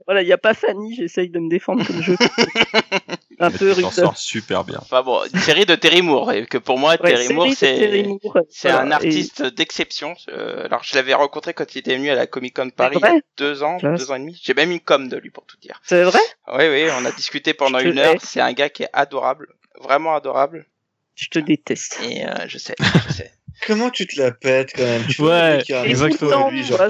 voilà, 0.07 0.23
il 0.23 0.27
n'y 0.27 0.33
a 0.33 0.39
pas 0.39 0.55
Fanny, 0.55 0.95
j'essaye 0.97 1.29
de 1.31 1.39
me 1.39 1.49
défendre 1.51 1.87
comme 1.87 2.01
je 2.03 2.13
peux. 2.13 2.25
Un 3.39 3.51
peu 3.51 3.73
rude. 3.73 3.91
sors 3.91 4.17
super 4.17 4.65
bien. 4.65 4.79
Enfin 4.81 5.03
bon, 5.03 5.21
une 5.33 5.41
série 5.41 5.67
de 5.67 5.75
Terry 5.75 6.01
Moore. 6.01 6.33
Et 6.33 6.47
que 6.47 6.57
pour 6.57 6.79
moi, 6.79 6.93
Ouais, 7.03 7.11
Terry 7.15 7.35
Moore, 7.35 7.49
c'est. 7.55 8.03
Moore, 8.05 8.19
C'est 8.49 8.71
voilà, 8.71 8.85
un 8.85 8.91
et- 8.91 8.95
artiste 8.95 9.43
d'exception. 9.43 10.15
Euh, 10.31 10.65
alors, 10.65 10.83
je 10.85 10.95
l'avais 10.95 11.13
rencontré 11.13 11.53
quand 11.53 11.75
il 11.75 11.79
était 11.81 11.97
venu 11.97 12.09
à 12.09 12.15
la 12.15 12.27
Comic 12.27 12.57
Con 12.57 12.71
Paris 12.71 12.97
il 12.99 13.05
y 13.05 13.07
a 13.07 13.21
deux 13.37 13.63
ans, 13.63 13.77
Classe. 13.77 14.01
deux 14.01 14.11
ans 14.11 14.15
et 14.15 14.21
demi. 14.21 14.41
J'ai 14.43 14.55
même 14.55 14.71
une 14.71 14.81
com 14.81 15.09
de 15.09 15.19
lui 15.19 15.29
pour 15.31 15.45
tout 15.45 15.59
dire. 15.59 15.81
C'est 15.85 16.03
vrai 16.05 16.21
Oui, 16.49 16.65
oui, 16.71 16.85
on 16.99 17.05
a 17.05 17.11
discuté 17.13 17.53
pendant 17.53 17.79
une 17.81 17.99
heure. 17.99 18.15
C'est 18.21 18.41
un 18.41 18.53
gars 18.55 18.71
qui 18.71 18.85
est 18.85 18.91
adorable, 18.95 19.49
vraiment 19.83 20.15
adorable. 20.15 20.67
Je 21.15 21.29
te 21.29 21.39
déteste. 21.39 22.01
Et 22.09 22.27
euh, 22.27 22.33
je 22.49 22.57
sais, 22.57 22.75
je 23.09 23.13
sais. 23.13 23.33
Comment 23.65 23.91
tu 23.91 24.07
te 24.07 24.21
la 24.21 24.33
pètes 24.33 24.73
quand 24.77 24.83
même? 24.85 25.07
Tu 25.07 25.23
Ouais, 25.23 25.63
un 25.73 25.85
exactement. 25.85 26.51
lui, 26.51 26.63
tu 26.63 26.69
genre, 26.69 26.81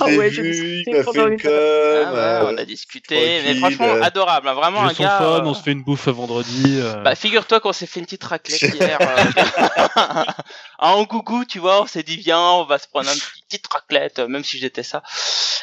Ah 0.00 0.06
ouais, 0.06 0.30
j'ai 0.30 0.42
vu, 0.42 0.50
discuté 0.52 0.90
il 0.90 0.96
m'a 0.96 1.02
fait 1.04 1.18
une 1.20 1.40
com, 1.40 1.50
Ah 1.52 2.12
ouais, 2.12 2.18
euh, 2.18 2.44
on 2.46 2.56
a 2.58 2.64
discuté, 2.64 3.40
mais 3.44 3.54
franchement 3.56 3.94
euh, 3.94 4.02
adorable, 4.02 4.48
hein, 4.48 4.54
vraiment 4.54 4.84
un 4.84 4.92
gars. 4.92 5.18
fun, 5.18 5.24
euh, 5.24 5.40
on 5.44 5.54
se 5.54 5.62
fait 5.62 5.72
une 5.72 5.82
bouffe 5.84 6.08
vendredi. 6.08 6.78
euh, 6.80 7.02
Bah 7.02 7.14
figure-toi 7.14 7.60
qu'on 7.60 7.72
s'est 7.72 7.86
fait 7.86 8.00
une 8.00 8.06
petite 8.06 8.24
raclette 8.24 8.62
hier. 8.62 8.98
euh, 9.00 9.24
en 10.78 11.02
gougou, 11.04 11.44
tu 11.44 11.58
vois, 11.58 11.82
on 11.82 11.86
s'est 11.86 12.02
dit 12.02 12.16
viens, 12.16 12.40
on 12.40 12.64
va 12.64 12.78
se 12.78 12.88
prendre 12.88 13.10
une 13.10 13.20
petite 13.48 13.66
raclette, 13.72 14.18
euh, 14.20 14.28
même 14.28 14.44
si 14.44 14.58
j'étais 14.58 14.82
ça. 14.82 15.02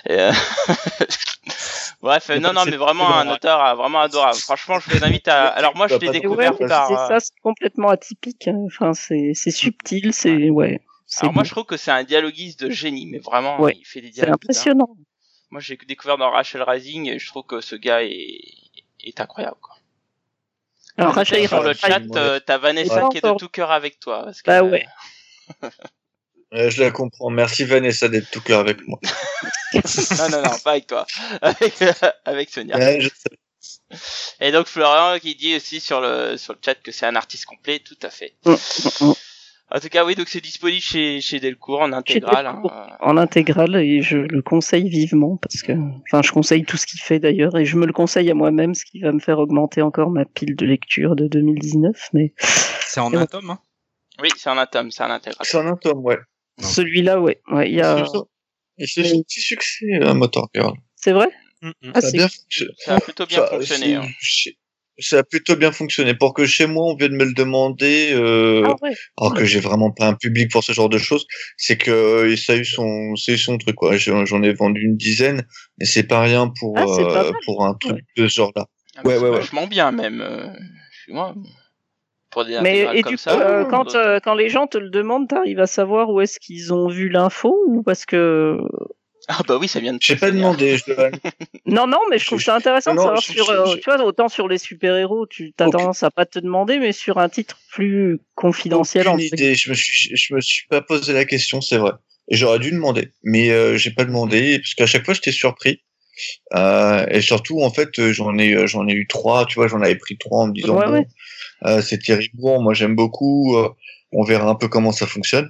Et, 0.06 0.20
euh, 0.20 0.32
Bref, 2.02 2.30
euh, 2.32 2.40
non, 2.40 2.52
non, 2.54 2.62
c'est 2.64 2.72
mais 2.72 2.78
vraiment 2.78 3.16
un 3.16 3.30
auteur 3.30 3.64
euh, 3.64 3.76
vraiment 3.76 4.02
adorable. 4.02 4.38
Franchement, 4.40 4.80
je 4.80 4.90
vous 4.90 5.04
invite 5.04 5.28
à. 5.28 5.48
Alors 5.58 5.76
moi, 5.76 5.88
je 5.88 5.96
l'ai 5.98 6.10
découvert 6.10 6.60
ouais, 6.60 6.68
par. 6.68 6.88
c'est 6.88 6.96
ça, 6.96 7.20
c'est 7.20 7.40
complètement 7.44 7.90
atypique. 7.90 8.48
hein. 8.48 8.58
Enfin, 8.66 8.94
c'est 8.94 9.34
c'est 9.36 9.52
subtil, 9.52 10.12
c'est 10.14 10.50
ouais. 10.50 10.82
C'est 11.06 11.24
Alors 11.24 11.34
moi, 11.34 11.44
je 11.44 11.52
trouve 11.52 11.66
que 11.66 11.78
c'est 11.78 11.92
un 11.92 12.04
dialoguiste 12.04 12.64
de 12.64 12.70
génie, 12.72 13.06
mais 13.06 13.20
vraiment, 13.20 13.60
Ouais, 13.60 13.76
il 13.78 13.86
fait 13.86 14.02
des 14.02 14.08
c'est 14.08 14.14
dialogues. 14.14 14.32
dingue. 14.32 14.44
impressionnant. 14.46 14.90
Moi, 15.52 15.60
j'ai 15.62 15.76
découvert 15.76 16.18
dans 16.18 16.32
Rachel 16.32 16.64
Rising, 16.64 17.08
et 17.10 17.20
je 17.20 17.28
trouve 17.28 17.44
que 17.44 17.60
ce 17.62 17.76
gars 17.76 18.02
est, 18.04 18.40
est 19.04 19.20
incroyable. 19.20 19.58
Quoi. 19.62 19.76
Alors 20.98 21.14
Rachel 21.14 21.48
sur 21.48 21.62
le 21.62 21.74
chat, 21.74 22.00
t'as 22.46 22.58
Vanessa 22.58 23.04
Ouais. 23.04 23.10
qui 23.12 23.18
est 23.18 23.26
de 23.30 23.38
tout 23.38 23.50
cœur 23.50 23.72
avec 23.72 24.00
toi. 24.00 24.24
Parce 24.26 24.42
que, 24.42 24.50
Bah 24.50 24.60
euh, 24.60 24.70
ouais. 24.72 24.86
Euh, 26.54 26.70
je 26.70 26.82
la 26.82 26.92
comprends. 26.92 27.30
Merci 27.30 27.64
Vanessa 27.64 28.08
d'être 28.10 28.30
tout 28.30 28.42
cœur 28.42 28.60
avec 28.60 28.86
moi. 28.88 29.00
non, 29.74 30.30
non, 30.30 30.42
non, 30.44 30.58
pas 30.64 30.72
avec 30.72 30.88
toi. 30.88 31.06
Avec, 31.42 31.74
avec 32.26 32.50
Sonia. 32.50 32.78
Ouais, 32.78 33.00
je 33.00 33.08
sais. 33.10 33.98
Et 34.40 34.52
donc 34.52 34.68
Florian 34.68 35.20
qui 35.20 35.36
dit 35.36 35.56
aussi 35.56 35.80
sur 35.80 36.02
le 36.02 36.36
sur 36.38 36.54
le 36.54 36.60
chat 36.64 36.76
que 36.76 36.92
c'est 36.92 37.06
un 37.06 37.16
artiste 37.16 37.46
complet, 37.46 37.80
tout 37.80 37.98
à 38.02 38.10
fait. 38.10 38.36
Mm, 38.46 38.52
mm, 38.52 38.56
mm. 39.10 39.14
En 39.74 39.80
tout 39.80 39.88
cas, 39.88 40.04
oui, 40.04 40.16
donc 40.16 40.28
c'est 40.28 40.42
disponible 40.42 40.82
chez 40.82 41.22
chez 41.22 41.40
Delcourt 41.40 41.82
en 41.82 41.94
intégrale. 41.94 42.48
hein. 42.48 42.62
En 43.00 43.16
intégrale 43.18 43.78
et 43.78 44.02
je 44.02 44.18
le 44.18 44.42
conseille 44.42 44.90
vivement 44.90 45.38
parce 45.38 45.62
que, 45.62 45.72
enfin, 46.08 46.22
je 46.22 46.32
conseille 46.34 46.66
tout 46.66 46.76
ce 46.76 46.86
qu'il 46.86 47.00
fait 47.00 47.20
d'ailleurs 47.20 47.58
et 47.58 47.64
je 47.64 47.78
me 47.78 47.86
le 47.86 47.94
conseille 47.94 48.30
à 48.30 48.34
moi-même, 48.34 48.74
ce 48.76 48.84
qui 48.84 49.00
va 49.00 49.14
me 49.14 49.20
faire 49.20 49.40
augmenter 49.40 49.82
encore 49.82 50.10
ma 50.10 50.26
pile 50.26 50.56
de 50.58 50.66
lecture 50.66 51.16
de 51.16 51.28
2019. 51.28 52.10
Mais 52.14 52.34
C'est 52.40 53.00
en 53.00 53.14
un 53.14 53.26
tome, 53.26 53.52
hein 53.52 53.60
Oui, 54.22 54.28
c'est 54.36 54.50
un 54.50 54.66
tome, 54.66 54.92
c'est 54.92 55.04
un 55.04 55.12
intégral. 55.12 55.46
C'est 55.46 55.58
un 55.60 55.76
tome, 55.78 56.00
ouais. 56.04 56.18
Celui-là, 56.62 57.20
ouais, 57.20 57.42
ouais, 57.52 57.70
il 57.70 57.76
y 57.76 57.82
a, 57.82 58.06
Et 58.78 58.88
c'est 58.88 59.02
un 59.12 59.22
petit 59.22 59.42
succès, 59.42 59.86
euh, 60.02 60.14
Motor 60.14 60.50
Girl. 60.56 60.74
c'est 60.96 61.12
vrai. 61.12 61.28
mm, 61.62 61.68
mm. 61.70 61.92
Ah, 61.94 62.02
Ça 62.02 62.08
a 62.08 62.10
c'est 62.12 62.18
bien 62.18 62.28
fonctionné. 62.30 62.72
Ça 62.78 62.96
a 62.96 63.00
plutôt 63.00 63.26
bien 63.26 63.38
Ça- 63.40 63.48
fonctionné. 63.48 63.86
c'est- 64.22 64.50
hein. 64.50 64.54
Ça 65.00 65.20
a 65.20 65.24
plutôt 65.24 65.56
bien 65.56 65.72
fonctionné. 65.72 66.14
Pour 66.14 66.34
que 66.36 66.46
chez 66.46 66.68
moi, 66.68 66.86
on 66.86 66.96
vienne 66.96 67.16
me 67.16 67.24
le 67.26 67.34
demander, 67.34 68.12
euh, 68.14 68.64
ah 68.68 68.76
ouais. 68.84 68.94
alors 69.18 69.34
que 69.34 69.46
j'ai 69.46 69.60
vraiment 69.60 69.90
pas 69.90 70.06
un 70.08 70.14
public 70.14 70.52
pour 70.52 70.64
ce 70.64 70.74
genre 70.74 70.90
de 70.90 71.00
choses, 71.00 71.26
c'est 71.58 71.78
que 71.78 71.90
euh, 71.90 72.36
ça 72.38 72.54
a 72.54 72.56
eu 72.58 72.66
son, 72.66 73.16
c'est 73.16 73.34
eu 73.34 73.38
son 73.38 73.58
truc, 73.58 73.76
quoi. 73.76 73.98
J'en 73.98 74.26
j'en 74.26 74.44
ai 74.44 74.54
vendu 74.54 74.82
une 74.84 74.98
dizaine, 74.98 75.44
mais 75.80 75.86
c'est 75.86 76.04
pas 76.04 76.22
rien 76.22 76.52
pour, 76.60 76.78
Ah, 76.78 76.86
pas 76.86 77.32
pour 77.46 77.66
un 77.66 77.74
truc 77.76 77.94
Ouais. 77.96 78.02
de 78.18 78.28
ce 78.28 78.34
genre-là. 78.36 78.68
Ah, 78.96 79.02
Ouais, 79.04 79.16
c'est 79.16 79.22
ouais, 79.24 79.30
ouais. 79.30 79.38
vachement 79.40 79.66
bien 79.66 79.92
même. 79.92 80.22
euh. 80.22 80.48
Pour 82.32 82.46
des 82.46 82.60
Mais 82.62 82.98
et 82.98 83.02
comme 83.04 83.12
du 83.12 83.18
coup, 83.18 83.24
euh, 83.30 83.62
euh, 83.62 83.66
quand 83.66 83.96
euh, 83.96 84.20
quand 84.24 84.34
les 84.34 84.50
gens 84.50 84.66
te 84.68 84.78
le 84.78 84.90
demandent, 84.90 85.28
t'arrives 85.28 85.60
à 85.60 85.68
savoir 85.68 86.10
où 86.10 86.22
est-ce 86.22 86.40
qu'ils 86.40 86.74
ont 86.74 86.88
vu 86.88 87.10
l'info 87.10 87.56
ou 87.68 87.84
parce 87.84 88.06
que 88.06 88.58
Ah 89.28 89.42
bah 89.48 89.58
oui, 89.60 89.68
ça 89.68 89.80
vient 89.80 89.94
de. 89.94 90.00
J'ai 90.02 90.16
pas 90.16 90.28
hein. 90.28 90.32
demandé, 90.32 90.78
je 90.78 90.84
non 91.66 91.88
non, 91.88 92.00
mais 92.10 92.18
je 92.18 92.26
trouve 92.26 92.42
ça 92.42 92.56
intéressant 92.56 92.94
de 92.94 93.00
savoir 93.00 93.22
je- 93.22 93.32
sur, 93.34 93.46
je- 93.46 93.52
euh, 93.52 93.66
je- 93.68 93.78
tu 93.78 93.84
vois, 93.90 94.02
autant 94.04 94.30
sur 94.30 94.48
les 94.48 94.58
super 94.58 94.96
héros, 94.96 95.28
tu 95.28 95.54
as 95.60 95.68
Aucune- 95.68 95.80
tendance 95.80 96.04
à 96.04 96.10
pas 96.10 96.26
te 96.26 96.40
demander, 96.40 96.80
mais 96.80 96.94
sur 96.94 97.18
un 97.18 97.28
titre 97.30 97.58
plus 97.72 98.20
confidentiel. 98.36 99.08
Aucune 99.08 99.16
entre 99.26 99.34
idée. 99.34 99.56
Je 99.56 99.70
me 99.70 99.76
suis, 99.76 100.16
je 100.16 100.34
me 100.34 100.40
suis 100.42 100.68
pas 100.68 100.82
posé 100.82 101.14
la 101.14 101.26
question, 101.26 101.60
c'est 101.62 101.78
vrai. 101.78 101.92
J'aurais 102.30 102.60
dû 102.60 102.72
demander, 102.72 103.10
mais 103.24 103.50
euh, 103.52 103.76
j'ai 103.78 103.92
pas 103.92 104.06
demandé 104.06 104.60
parce 104.60 104.74
qu'à 104.76 104.86
chaque 104.86 105.04
fois 105.04 105.14
j'étais 105.14 105.34
surpris. 105.34 105.82
Euh, 106.54 107.06
et 107.10 107.22
surtout, 107.22 107.62
en 107.62 107.72
fait, 107.72 108.12
j'en 108.12 108.38
ai, 108.38 108.68
j'en 108.68 108.88
ai 108.88 108.94
eu 108.94 109.08
trois. 109.08 109.46
Tu 109.46 109.56
vois, 109.56 109.68
j'en 109.68 109.82
avais 109.82 109.96
pris 109.96 110.18
trois 110.18 110.44
en 110.44 110.48
me 110.48 110.54
disant 110.54 110.78
Ouais, 110.78 110.86
bon, 110.86 110.92
ouais. 110.94 111.08
Euh, 111.66 111.82
c'est 111.82 112.00
terrible. 112.00 112.34
Bon, 112.36 112.62
moi 112.62 112.74
j'aime 112.74 112.96
beaucoup. 112.96 113.56
euh, 113.58 113.70
on 114.12 114.24
verra 114.24 114.50
un 114.50 114.56
peu 114.56 114.68
comment 114.68 114.92
ça 114.92 115.08
fonctionne. 115.08 115.50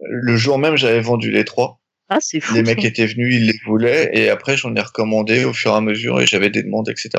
Le 0.00 0.36
jour 0.36 0.58
même, 0.58 0.76
j'avais 0.76 1.00
vendu 1.00 1.30
les 1.30 1.44
trois. 1.44 1.80
Ah, 2.08 2.18
c'est 2.20 2.40
fou. 2.40 2.54
Les 2.54 2.62
mecs 2.62 2.84
étaient 2.84 3.06
venus, 3.06 3.34
ils 3.36 3.46
les 3.46 3.58
voulaient, 3.64 4.10
et 4.12 4.28
après 4.28 4.56
j'en 4.56 4.74
ai 4.74 4.80
recommandé 4.80 5.44
au 5.44 5.52
fur 5.52 5.72
et 5.72 5.76
à 5.76 5.80
mesure, 5.80 6.20
et 6.20 6.26
j'avais 6.26 6.50
des 6.50 6.62
demandes, 6.62 6.88
etc. 6.88 7.10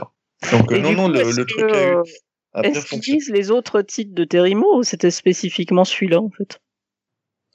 Donc 0.52 0.72
euh, 0.72 0.76
Et 0.76 0.82
non, 0.82 0.91
non, 0.94 1.08
coup, 1.08 1.14
le, 1.14 1.32
le 1.32 1.45
que, 1.45 1.54
truc 1.54 1.72
a 1.72 1.91
eu. 1.91 1.95
Est-ce 2.64 2.86
qu'ils 2.86 3.00
disent 3.00 3.30
les 3.30 3.50
autres 3.50 3.82
titres 3.82 4.14
de 4.14 4.24
Terimo 4.26 4.78
ou 4.78 4.84
c'était 4.84 5.10
spécifiquement 5.10 5.86
celui-là 5.86 6.20
en 6.22 6.30
fait? 6.30 6.60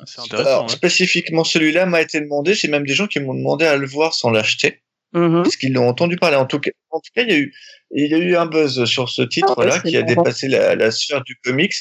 C'est 0.04 0.20
intéressant. 0.20 0.48
Alors, 0.48 0.62
ouais. 0.64 0.68
spécifiquement 0.68 1.44
celui-là 1.44 1.86
m'a 1.86 2.00
été 2.00 2.20
demandé. 2.20 2.54
J'ai 2.54 2.68
même 2.68 2.86
des 2.86 2.94
gens 2.94 3.06
qui 3.06 3.20
m'ont 3.20 3.34
demandé 3.34 3.64
à 3.66 3.76
le 3.76 3.86
voir 3.86 4.14
sans 4.14 4.30
l'acheter. 4.30 4.82
Mhm. 5.14 5.42
parce 5.42 5.56
qu'ils 5.56 5.72
l'ont 5.72 5.88
entendu 5.88 6.16
parler. 6.16 6.36
En 6.36 6.46
tout 6.46 6.60
cas, 6.60 6.70
en 6.90 7.00
tout 7.00 7.10
cas, 7.14 7.22
il 7.22 7.30
y 7.30 7.34
a 7.34 7.38
eu, 7.38 7.54
il 7.92 8.10
y 8.10 8.14
a 8.14 8.18
eu 8.18 8.36
un 8.36 8.46
buzz 8.46 8.84
sur 8.84 9.08
ce 9.08 9.22
titre-là 9.22 9.74
Ah 9.76 9.80
c'est 9.82 9.88
qui 9.90 9.96
a 9.96 10.02
dépassé 10.02 10.48
la, 10.48 10.74
la 10.74 10.90
sphère 10.90 11.22
du 11.24 11.36
comics, 11.42 11.72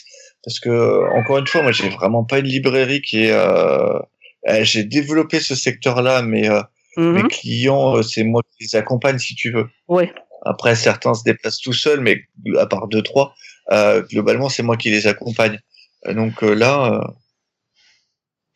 parce 0.46 0.60
que 0.60 1.04
encore 1.18 1.38
une 1.40 1.48
fois, 1.48 1.62
moi, 1.62 1.72
j'ai 1.74 1.90
vraiment 1.90 2.24
pas 2.24 2.40
une 2.40 2.46
librairie 2.48 3.02
qui 3.02 3.24
est. 3.26 3.32
Euh, 3.32 4.00
euh, 4.48 4.64
j'ai 4.64 4.84
développé 4.86 5.40
ce 5.42 5.56
secteur-là, 5.56 6.22
mais 6.22 6.50
euh, 6.50 6.62
mes 6.98 7.24
clients, 7.24 7.98
euh, 7.98 8.02
c'est 8.02 8.24
moi 8.24 8.42
qui 8.44 8.64
les 8.64 8.76
accompagne, 8.78 9.20
si 9.20 9.36
tu 9.36 9.52
veux. 9.52 9.68
Ouais. 9.90 10.14
Après, 10.46 10.76
certains 10.76 11.14
se 11.14 11.24
déplacent 11.24 11.60
tout 11.60 11.74
seuls, 11.74 12.00
mais 12.00 12.22
à 12.58 12.66
part 12.66 12.88
deux 12.88 13.02
trois, 13.02 13.34
euh, 13.72 14.02
globalement, 14.04 14.48
c'est 14.48 14.64
moi 14.64 14.78
qui 14.78 14.90
les 14.90 15.06
accompagne. 15.08 15.60
Donc 16.08 16.42
là, 16.44 17.02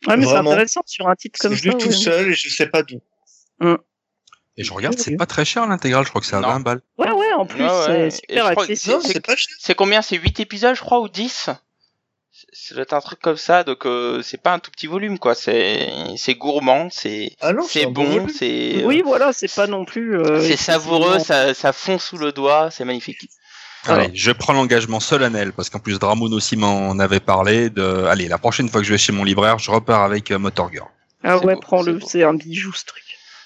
Ouais, 0.06 0.16
mais 0.16 0.24
c'est 0.24 0.34
intéressant 0.36 0.80
sur 0.86 1.06
un 1.08 1.14
titre 1.14 1.38
comme 1.40 1.54
ça. 1.54 1.70
tout 1.72 1.86
ouais. 1.86 1.92
seul 1.92 2.30
et 2.30 2.34
je 2.34 2.48
sais 2.48 2.66
pas 2.66 2.82
d'où. 2.82 3.00
Et 4.58 4.64
je 4.64 4.72
regarde, 4.72 4.98
c'est 4.98 5.16
pas 5.16 5.26
très 5.26 5.44
cher 5.46 5.66
l'intégrale, 5.66 6.04
je 6.04 6.10
crois 6.10 6.20
que 6.20 6.26
c'est 6.26 6.36
à 6.36 6.40
Non. 6.40 6.48
20 6.48 6.60
balles. 6.60 6.80
Ouais, 6.98 7.10
ouais, 7.10 7.32
en 7.32 7.46
plus, 7.46 7.62
Ouais, 7.64 7.70
ouais. 7.70 8.10
c'est 8.10 8.20
super 8.28 8.46
accessible. 8.46 8.98
C'est 9.02 9.24
pas 9.24 9.34
cher. 9.36 9.54
C'est 9.58 9.74
combien? 9.74 10.02
C'est 10.02 10.16
8 10.16 10.40
épisodes, 10.40 10.74
je 10.76 10.80
crois, 10.82 11.00
ou 11.00 11.08
10 11.08 11.48
C'est 12.52 12.74
doit 12.74 12.82
être 12.82 12.92
un 12.92 13.00
truc 13.00 13.18
comme 13.20 13.36
ça, 13.38 13.64
donc 13.64 13.86
euh, 13.86 14.20
c'est 14.22 14.36
pas 14.42 14.52
un 14.52 14.58
tout 14.58 14.70
petit 14.70 14.86
volume, 14.86 15.18
quoi. 15.18 15.34
C'est 15.34 15.88
c'est 16.16 16.34
gourmand, 16.34 16.88
c'est 16.90 17.32
Ah 17.40 17.52
c'est 17.66 17.86
bon, 17.86 18.26
c'est 18.28 18.82
Oui, 18.84 19.02
voilà, 19.04 19.32
c'est 19.32 19.52
pas 19.54 19.66
non 19.66 19.84
plus. 19.86 20.18
euh, 20.18 20.40
c'est 20.40 20.56
savoureux, 20.56 21.18
ça, 21.18 21.54
ça 21.54 21.72
fond 21.72 21.98
sous 21.98 22.18
le 22.18 22.32
doigt, 22.32 22.70
c'est 22.70 22.84
magnifique. 22.84 23.28
Allez, 23.86 24.10
je 24.14 24.30
prends 24.32 24.52
l'engagement 24.52 25.00
solennel 25.00 25.52
parce 25.52 25.68
qu'en 25.70 25.80
plus 25.80 25.98
Dramoun 25.98 26.32
aussi 26.34 26.56
m'en 26.56 26.98
avait 26.98 27.20
parlé 27.20 27.68
de. 27.70 28.04
Allez, 28.04 28.28
la 28.28 28.38
prochaine 28.38 28.68
fois 28.68 28.80
que 28.80 28.86
je 28.86 28.92
vais 28.92 28.98
chez 28.98 29.12
mon 29.12 29.24
libraire, 29.24 29.58
je 29.58 29.70
repars 29.70 30.02
avec 30.04 30.30
euh, 30.30 30.38
Motor 30.38 30.70
Girl. 30.72 30.88
Ah 31.24 31.38
ouais, 31.38 31.56
prends-le, 31.60 32.00
c'est 32.00 32.22
un 32.22 32.34
bijou 32.34 32.72
ce 32.74 32.84
truc. 32.84 33.02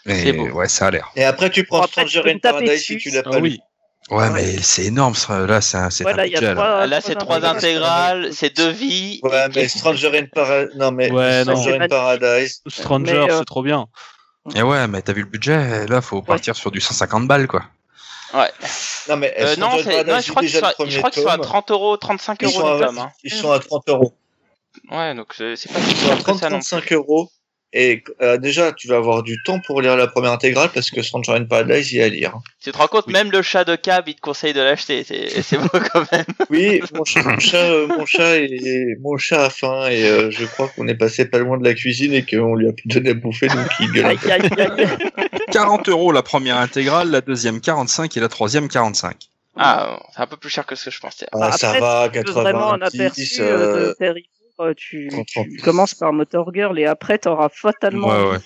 C'est 0.07 0.33
beau. 0.33 0.47
ouais, 0.49 0.69
ça 0.69 0.87
a 0.87 0.91
l'air. 0.91 1.11
Et 1.17 1.25
après, 1.25 1.51
tu 1.51 1.65
prends 1.65 1.83
après, 1.83 2.05
taper 2.05 2.39
Paradise 2.41 2.83
si 2.85 2.97
tu 2.99 3.11
l'as 3.11 3.23
Ah 3.25 3.31
pas 3.31 3.37
lu. 3.37 3.43
oui. 3.43 3.61
Ouais, 4.09 4.31
mais 4.31 4.59
c'est 4.63 4.85
énorme, 4.85 5.17
ça. 5.17 5.41
là, 5.47 5.61
c'est 5.61 5.77
un, 5.79 5.91
c'est 5.91 6.05
Voilà, 6.05 6.23
un 6.23 6.27
il 6.27 6.33
y 6.33 6.37
a 6.37 6.39
budget, 6.41 6.55
là. 6.55 6.61
trois- 6.61 6.79
Ah, 6.83 6.87
Là, 6.87 7.01
c'est 7.01 7.15
trois 7.17 7.45
intégrales, 7.45 8.29
c'est 8.33 8.57
deux 8.57 8.71
vies. 8.71 9.19
Ouais, 9.25 9.49
mais 9.55 9.67
Stranger 9.67 10.17
in 10.17 10.27
Paradise. 10.33 10.77
Non, 10.77 10.93
mais 10.93 11.11
Ouais, 11.11 11.45
non. 11.45 11.57
Stranger 11.57 11.79
in 11.81 11.89
Paradise. 11.89 12.63
Stranger, 12.69 13.13
Mais, 13.13 13.19
euh, 13.33 13.39
c'est 13.41 13.45
trop 13.45 13.63
bien. 13.63 13.87
Et 14.55 14.63
ouais, 14.63 14.87
mais 14.87 15.03
t'as 15.03 15.13
vu 15.13 15.23
le 15.23 15.29
budget? 15.29 15.87
Là, 15.89 16.01
faut 16.01 16.23
partir 16.23 16.55
sur 16.55 16.71
du 16.71 16.81
150 16.81 17.27
balles, 17.27 17.49
quoi. 17.49 17.65
Ouais. 18.33 18.51
Non, 19.09 19.17
mais 19.17 19.35
Euh, 19.41 19.57
non, 19.57 19.71
non, 19.71 19.79
je 19.79 20.31
crois 20.31 20.43
qu'ils 20.43 20.51
sont, 20.53 20.61
sont 20.61 21.27
à 21.27 21.33
tome. 21.37 21.41
30 21.45 21.71
euros, 21.73 21.97
35 21.97 22.39
Ils 22.43 22.47
euros. 22.47 22.69
Hein. 22.69 23.11
ils 23.25 23.33
sont 23.33 23.51
à 23.51 23.59
30 23.59 23.89
euros. 23.89 24.13
Ouais, 24.91 25.15
donc 25.15 25.33
c'est 25.37 25.57
c'est 25.57 25.73
pas 25.73 25.81
si 25.81 25.97
cher 25.97 26.23
que 26.23 26.35
ça 26.35 26.51
non 26.51 26.59
30-35 26.59 26.93
euros. 26.93 27.31
Et 27.79 28.03
euh, 28.23 28.39
déjà, 28.39 28.73
tu 28.73 28.89
vas 28.89 28.97
avoir 28.97 29.23
du 29.23 29.43
temps 29.43 29.61
pour 29.61 29.83
lire 29.83 29.99
la 29.99 30.07
première 30.07 30.33
intégrale 30.33 30.71
parce 30.73 30.91
que 30.91 31.01
in 31.31 31.45
Paradise, 31.45 31.93
il 31.93 31.99
y 31.99 32.01
a 32.01 32.07
à 32.07 32.09
lire. 32.09 32.33
Tu 32.63 32.73
te 32.73 32.79
rends 32.79 32.87
compte, 32.87 33.05
Oui. 33.07 33.13
même 33.13 33.31
le 33.31 33.43
chat 33.43 33.65
de 33.65 33.77
cab, 33.77 34.09
il 34.09 34.15
te 34.15 34.21
conseille 34.23 34.55
de 34.55 34.63
l'acheter. 34.63 35.05
C'est 35.05 35.43
c'est 35.43 35.59
beau 35.59 35.69
quand 35.93 36.11
même. 36.11 36.25
Oui, 36.51 36.81
mon 36.95 37.05
chat, 37.05 37.23
mon 37.23 37.39
chat, 37.39 37.59
euh, 37.71 37.87
mon 37.87 38.07
chat, 38.07 38.39
est- 38.39 38.97
mon 39.03 39.19
chat 39.19 39.45
a 39.45 39.51
faim 39.51 39.89
et 39.91 40.05
euh, 40.09 40.31
je 40.31 40.47
crois 40.47 40.69
qu'on 40.69 40.89
est 40.89 40.95
passé 40.95 41.27
pas 41.27 41.39
loin 41.39 41.59
de 41.59 41.65
la 41.65 41.75
cuisine 41.75 42.15
et 42.15 42.25
qu'on 42.25 42.55
lui 42.55 42.67
a 42.67 42.73
plus 42.73 42.89
donné 42.89 43.11
à 43.11 43.15
bouffer, 43.15 43.49
donc 43.49 43.67
il 43.81 43.93
gueule. 43.93 44.07
un 44.07 44.09
Aïe, 44.09 44.19
peu. 44.19 44.31
aïe, 44.31 44.49
aïe. 44.79 45.41
40 45.53 45.91
euros 45.91 46.13
la 46.13 46.23
première 46.23 46.57
intégrale, 46.57 47.11
la 47.11 47.21
deuxième 47.21 47.61
45 47.61 48.17
et 48.17 48.21
la 48.21 48.29
troisième 48.29 48.69
45. 48.69 49.17
Ah, 49.59 50.01
c'est 50.15 50.21
un 50.23 50.27
peu 50.27 50.37
plus 50.39 50.51
cher 50.51 50.65
que 50.65 50.75
ce 50.77 50.87
que 50.87 50.91
je 50.91 51.01
pensais. 51.01 51.27
Ah, 51.33 51.53
ça 51.53 51.79
va, 51.79 52.09
Tu 52.11 52.21
veux 52.21 52.31
vraiment 52.33 52.73
un 52.73 52.79
90. 52.79 53.01
aperçu 53.01 53.41
de 53.41 53.45
euh, 53.45 53.95
tu, 54.77 55.09
comprends. 55.09 55.45
tu 55.45 55.63
commences 55.63 55.95
par 55.95 56.13
Motor 56.13 56.53
Girl 56.55 56.79
et 56.79 56.87
après 56.87 57.19
t'auras 57.19 57.49
fatalement. 57.49 58.09
Ouais, 58.09 58.31
ouais. 58.31 58.39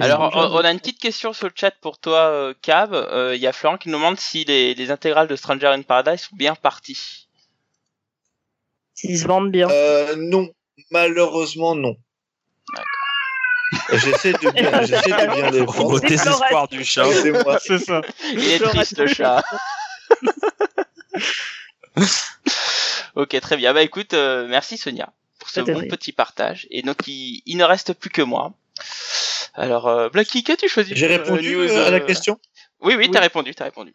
Alors, 0.00 0.30
on 0.34 0.58
a 0.58 0.70
une 0.70 0.78
petite 0.78 0.98
question 0.98 1.32
sur 1.32 1.46
le 1.46 1.52
chat 1.54 1.72
pour 1.80 1.98
toi, 1.98 2.18
euh, 2.18 2.54
Cab. 2.60 2.92
Euh, 2.92 3.34
Il 3.34 3.40
y 3.40 3.46
a 3.46 3.52
Florent 3.52 3.78
qui 3.78 3.88
nous 3.88 3.96
demande 3.96 4.20
si 4.20 4.44
les, 4.44 4.74
les 4.74 4.90
intégrales 4.90 5.26
de 5.28 5.36
Stranger 5.36 5.68
in 5.68 5.80
Paradise 5.82 6.20
sont 6.20 6.36
bien 6.36 6.54
parties. 6.54 7.28
S'ils 8.94 9.18
se 9.18 9.26
vendent 9.26 9.50
bien. 9.50 9.70
Euh, 9.70 10.16
non, 10.18 10.50
malheureusement 10.90 11.74
non. 11.74 11.96
J'essaie 13.92 14.32
de 14.32 14.50
bien, 14.50 14.82
j'essaie 14.84 15.10
de 15.10 15.34
bien 15.34 15.50
les 15.50 15.60
Au 15.60 15.66
vendre. 15.66 16.00
désespoir 16.00 16.68
du 16.68 16.84
chat. 16.84 17.04
C'est 17.60 17.78
ça. 17.78 18.02
Il 18.32 18.50
est 18.50 18.58
triste 18.58 18.98
le 18.98 19.06
chat. 19.06 19.42
ok, 23.14 23.40
très 23.40 23.56
bien. 23.56 23.72
Bah 23.72 23.82
écoute, 23.82 24.12
euh, 24.12 24.46
merci 24.48 24.76
Sonia 24.76 25.10
pour 25.40 25.50
ce 25.50 25.60
bon 25.60 25.86
petit 25.88 26.12
partage. 26.12 26.68
Et 26.70 26.82
donc 26.82 27.08
il, 27.08 27.42
il 27.46 27.56
ne 27.56 27.64
reste 27.64 27.94
plus 27.94 28.10
que 28.10 28.22
moi. 28.22 28.52
Alors, 29.54 29.88
euh, 29.88 30.08
Blacky, 30.08 30.44
qu'as-tu 30.44 30.68
choisi 30.68 30.92
J'ai 30.94 31.06
euh, 31.06 31.18
répondu 31.18 31.56
news, 31.56 31.68
euh, 31.68 31.88
à 31.88 31.90
la 31.90 31.96
euh, 31.96 32.06
question. 32.06 32.38
Oui, 32.80 32.94
oui, 32.94 33.06
Oui. 33.06 33.10
t'as 33.10 33.20
répondu, 33.20 33.54
t'as 33.54 33.64
répondu. 33.64 33.92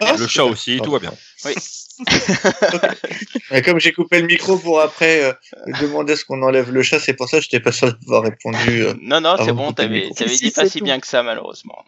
Ah, 0.00 0.16
Le 0.18 0.26
chat 0.26 0.44
aussi, 0.44 0.80
tout 0.82 0.90
va 0.90 0.98
bien. 0.98 1.12
Mais 3.50 3.62
comme 3.62 3.78
j'ai 3.78 3.92
coupé 3.92 4.20
le 4.20 4.26
micro 4.26 4.58
pour 4.58 4.80
après 4.80 5.22
euh, 5.22 5.32
demander 5.80 6.16
ce 6.16 6.24
qu'on 6.24 6.42
enlève 6.42 6.72
le 6.72 6.82
chat, 6.82 6.98
c'est 6.98 7.14
pour 7.14 7.28
ça 7.28 7.38
que 7.38 7.44
je 7.44 7.48
n'étais 7.48 7.60
pas 7.60 7.70
sûr 7.78 7.92
d'avoir 7.92 8.24
répondu. 8.24 8.82
euh. 8.82 8.94
Non, 9.00 9.20
non, 9.20 9.36
c'est 9.44 9.52
bon, 9.52 9.72
t'avais, 9.72 10.10
dit 10.10 10.36
si, 10.36 10.50
pas 10.50 10.68
si 10.68 10.78
tout. 10.78 10.84
bien 10.84 10.98
que 10.98 11.06
ça, 11.06 11.22
malheureusement. 11.22 11.84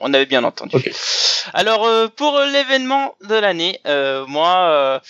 On 0.00 0.14
avait 0.14 0.26
bien 0.26 0.44
entendu. 0.44 0.76
Alors, 1.54 1.84
euh, 1.84 2.08
pour 2.08 2.38
l'événement 2.40 3.14
de 3.22 3.34
l'année, 3.34 3.80
euh, 3.86 4.24
moi, 4.26 4.68
euh, 4.70 5.00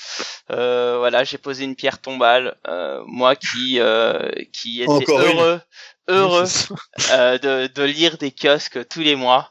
euh, 0.51 0.97
voilà, 0.99 1.25
j'ai 1.25 1.39
posé 1.39 1.65
une 1.65 1.77
pierre 1.77 2.01
tombale. 2.01 2.57
euh, 2.69 3.03
moi 3.07 3.37
qui, 3.37 3.79
euh, 3.79 4.31
qui 4.53 4.83
était 4.83 4.91
Encore 4.91 5.21
une. 5.21 5.27
heureux, 5.39 5.61
heureux 6.09 6.45
euh, 7.11 7.39
de, 7.39 7.67
de 7.67 7.83
lire 7.83 8.17
des 8.19 8.31
kiosques 8.33 8.89
tous 8.89 9.01
les 9.01 9.15
mois, 9.17 9.51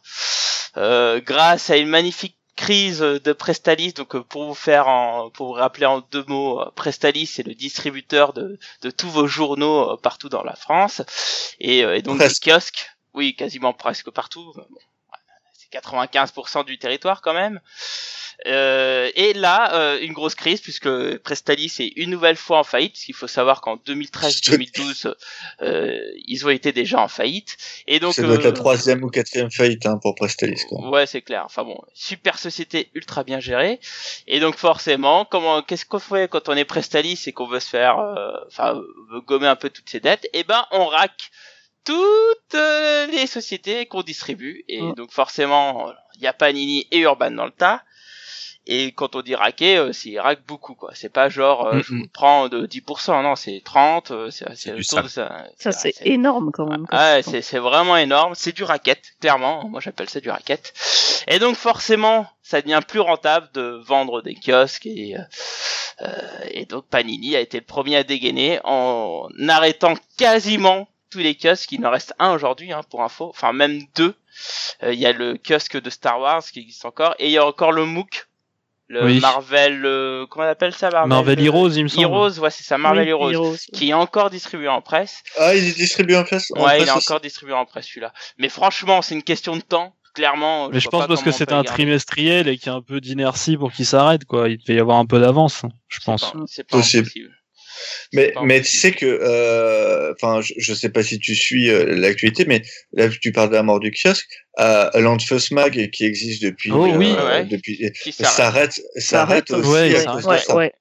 euh, 0.77 1.19
grâce 1.23 1.69
à 1.69 1.77
une 1.77 1.89
magnifique 1.89 2.37
crise 2.55 2.99
de 2.99 3.33
Prestalis. 3.33 3.93
Donc, 3.93 4.17
pour 4.27 4.45
vous 4.45 4.55
faire, 4.55 4.87
en, 4.87 5.29
pour 5.29 5.47
vous 5.47 5.53
rappeler 5.53 5.85
en 5.85 6.01
deux 6.11 6.25
mots, 6.27 6.63
Prestalis 6.75 7.27
c'est 7.27 7.43
le 7.43 7.53
distributeur 7.55 8.33
de, 8.33 8.57
de 8.81 8.91
tous 8.91 9.09
vos 9.09 9.27
journaux 9.27 9.97
partout 9.97 10.29
dans 10.29 10.43
la 10.43 10.55
France, 10.55 11.01
et, 11.59 11.79
et 11.79 12.01
donc 12.01 12.17
Presque. 12.17 12.43
des 12.43 12.51
kiosques, 12.51 12.91
oui, 13.13 13.35
quasiment 13.35 13.73
presque 13.73 14.09
partout. 14.11 14.53
Bon, 15.71 15.97
c'est 16.01 16.11
95% 16.11 16.65
du 16.65 16.77
territoire 16.77 17.21
quand 17.21 17.33
même. 17.33 17.59
Euh, 18.47 19.11
et 19.15 19.33
là, 19.33 19.75
euh, 19.75 19.99
une 20.01 20.13
grosse 20.13 20.33
crise 20.33 20.61
puisque 20.61 20.89
Prestalis 21.19 21.75
est 21.79 21.93
une 21.95 22.09
nouvelle 22.09 22.35
fois 22.35 22.59
en 22.59 22.63
faillite. 22.63 22.93
Parce 22.93 23.05
qu'il 23.05 23.15
faut 23.15 23.27
savoir 23.27 23.61
qu'en 23.61 23.75
2013-2012, 23.77 25.13
euh, 25.61 25.99
ils 26.25 26.45
ont 26.45 26.49
été 26.49 26.71
déjà 26.71 26.99
en 26.99 27.07
faillite. 27.07 27.57
Et 27.87 27.99
donc, 27.99 28.17
être 28.17 28.25
la 28.25 28.49
euh, 28.49 28.51
troisième 28.51 29.03
ou 29.03 29.09
quatrième 29.09 29.51
faillite 29.51 29.85
hein, 29.85 29.99
pour 30.01 30.15
Prestalis. 30.15 30.63
Quoi. 30.67 30.89
Ouais, 30.89 31.05
c'est 31.05 31.21
clair. 31.21 31.43
Enfin 31.45 31.63
bon, 31.63 31.79
super 31.93 32.39
société 32.39 32.89
ultra 32.95 33.23
bien 33.23 33.39
gérée. 33.39 33.79
Et 34.27 34.39
donc 34.39 34.55
forcément, 34.55 35.25
comment, 35.25 35.61
qu'est-ce 35.61 35.85
qu'on 35.85 35.99
fait 35.99 36.29
quand 36.29 36.49
on 36.49 36.53
est 36.53 36.65
Prestalis 36.65 37.23
et 37.27 37.33
qu'on 37.33 37.47
veut 37.47 37.59
se 37.59 37.69
faire, 37.69 37.99
euh, 37.99 38.31
enfin, 38.47 38.81
gommer 39.27 39.47
un 39.47 39.55
peu 39.55 39.69
toutes 39.69 39.89
ses 39.89 39.99
dettes? 39.99 40.27
Eh 40.33 40.43
ben, 40.43 40.65
on 40.71 40.85
rack 40.85 41.31
toutes 41.85 42.55
euh, 42.55 43.05
les 43.07 43.27
sociétés 43.27 43.85
qu'on 43.85 44.01
distribue. 44.03 44.63
Et 44.67 44.81
Mm. 44.81 44.93
donc 44.95 45.11
forcément, 45.11 45.91
il 46.15 46.21
y 46.23 46.27
a 46.27 46.33
Panini 46.33 46.87
et 46.91 46.99
Urban 46.99 47.31
dans 47.31 47.45
le 47.45 47.51
tas. 47.51 47.81
Et 48.67 48.91
quand 48.91 49.15
on 49.15 49.21
dit 49.23 49.33
raquer, 49.33 49.77
euh, 49.77 49.91
c'est 49.91 50.19
rack 50.19 50.45
beaucoup 50.45 50.75
quoi. 50.75 50.91
C'est 50.93 51.09
pas 51.11 51.29
genre 51.29 51.65
euh, 51.65 51.77
Mm, 51.79 51.83
je 51.83 51.93
mm. 51.93 51.99
vous 52.01 52.07
prends 52.13 52.47
de 52.47 52.67
10%, 52.67 53.23
non, 53.23 53.35
c'est 53.35 53.59
30, 53.65 54.11
euh, 54.11 54.29
c'est 54.29 54.45
sale. 54.83 55.03
de 55.03 55.07
ça. 55.07 55.45
Ça, 55.57 55.71
c'est 55.71 55.95
énorme 56.05 56.51
quand 56.53 56.67
même. 56.67 56.85
Ah, 56.91 57.15
ouais, 57.15 57.23
c'est 57.23 57.41
c'est 57.41 57.57
vraiment 57.57 57.97
énorme. 57.97 58.33
C'est 58.35 58.51
du 58.55 58.63
racket, 58.63 59.01
clairement. 59.19 59.67
Moi, 59.67 59.81
j'appelle 59.81 60.09
ça 60.09 60.19
du 60.19 60.29
racket. 60.29 60.73
Et 61.27 61.39
donc, 61.39 61.55
forcément, 61.55 62.27
ça 62.43 62.61
devient 62.61 62.81
plus 62.87 62.99
rentable 62.99 63.49
de 63.55 63.81
vendre 63.83 64.21
des 64.21 64.35
kiosques 64.35 64.85
et 64.85 65.15
euh, 65.17 65.21
euh, 66.03 66.09
et 66.51 66.65
donc 66.65 66.85
Panini 66.87 67.35
a 67.35 67.39
été 67.39 67.59
le 67.59 67.65
premier 67.65 67.95
à 67.97 68.03
dégainer 68.03 68.59
en 68.63 69.27
arrêtant 69.49 69.95
quasiment 70.17 70.87
tous 71.11 71.19
les 71.19 71.35
kiosques. 71.35 71.71
Il 71.71 71.85
en 71.85 71.91
reste 71.91 72.13
un 72.19 72.33
aujourd'hui, 72.33 72.71
hein, 72.71 72.81
pour 72.89 73.03
info. 73.03 73.29
Enfin, 73.29 73.53
même 73.53 73.81
deux. 73.95 74.15
Euh, 74.83 74.93
Il 74.93 74.99
y 74.99 75.05
a 75.05 75.11
le 75.11 75.37
kiosque 75.37 75.79
de 75.79 75.89
Star 75.89 76.19
Wars 76.19 76.43
qui 76.43 76.59
existe 76.59 76.85
encore 76.85 77.13
et 77.19 77.27
il 77.27 77.31
y 77.31 77.37
a 77.37 77.45
encore 77.45 77.71
le 77.71 77.85
MOOC. 77.85 78.27
Le 78.87 79.05
Oui. 79.05 79.19
Marvel, 79.21 79.85
euh, 79.85 80.25
comment 80.29 80.45
on 80.45 80.49
appelle 80.49 80.73
ça 80.73 80.89
Marvel, 80.89 81.07
Marvel 81.09 81.39
euh, 81.39 81.43
Heroes, 81.43 81.69
il 81.69 81.83
me 81.83 81.87
semble. 81.87 82.01
Heroes, 82.01 82.39
ouais, 82.39 82.51
c'est 82.51 82.63
ça, 82.65 82.77
Marvel 82.77 83.03
Oui, 83.03 83.09
Heroes, 83.11 83.31
Heroes. 83.31 83.55
qui 83.73 83.91
est 83.91 83.93
encore 83.93 84.29
distribué 84.29 84.67
en 84.67 84.81
presse. 84.81 85.23
Ah, 85.39 85.55
il 85.55 85.65
est 85.65 85.77
distribué 85.77 86.17
en 86.17 86.25
face. 86.25 86.51
en 86.57 86.61
Ouais, 86.65 86.73
il 86.73 86.83
presse 86.83 86.89
est 86.89 86.97
aussi 86.97 87.07
encore 87.07 87.21
distribué 87.21 87.53
en 87.53 87.65
presse 87.65 87.85
celui-là. 87.85 88.11
Mais 88.37 88.49
franchement, 88.49 89.01
c'est 89.01 89.15
une 89.15 89.23
question 89.23 89.55
de 89.55 89.61
temps. 89.61 89.95
Clairement, 90.13 90.67
Mais 90.67 90.81
je 90.81 90.89
pense 90.89 91.07
parce 91.07 91.23
que 91.23 91.31
c'est 91.31 91.53
un 91.53 91.63
trimestriel 91.63 92.49
et 92.49 92.57
qu'il 92.57 92.67
y 92.67 92.69
a 92.69 92.73
un 92.73 92.81
peu 92.81 92.99
d'inertie 92.99 93.55
pour 93.55 93.71
qu'il 93.71 93.85
s'arrête, 93.85 94.25
quoi. 94.25 94.49
Il 94.49 94.57
devait 94.57 94.75
y 94.75 94.79
avoir 94.81 94.97
un 94.97 95.05
peu 95.05 95.21
d'avance, 95.21 95.61
je 95.87 95.99
pense. 96.03 96.33
C'est 96.47 96.67
pas 96.67 96.79
Possible. 96.79 97.09
Mais, 98.13 98.33
mais 98.43 98.61
tu 98.61 98.77
sais 98.77 98.91
que, 98.91 99.05
euh, 99.05 100.13
enfin, 100.13 100.41
je, 100.41 100.53
je 100.57 100.73
sais 100.73 100.89
pas 100.89 101.03
si 101.03 101.19
tu 101.19 101.35
suis 101.35 101.69
euh, 101.69 101.85
l'actualité, 101.95 102.45
mais 102.45 102.61
là, 102.93 103.07
tu 103.09 103.31
parles 103.31 103.49
de 103.49 103.55
la 103.55 103.63
mort 103.63 103.79
du 103.79 103.91
kiosque. 103.91 104.27
Euh, 104.59 104.89
Landfuss 104.95 105.51
Mag, 105.51 105.89
qui 105.91 106.05
existe 106.05 106.43
depuis, 106.43 106.71
Oh 106.71 106.85
oui. 106.97 107.13
euh, 107.17 107.25
Ouais. 107.25 107.45
depuis, 107.45 107.91
Qui 108.03 108.11
s'arrête. 108.11 108.73
s'arrête, 108.73 108.81
s'arrête 108.97 109.51
aussi 109.51 109.69
Ouais, 109.69 109.89
il 109.89 109.95
à 109.95 110.03
cause 110.05 110.23
de 110.23 110.27
Ouais, 110.29 110.37
ça. 110.39 110.55
ouais. 110.55 110.73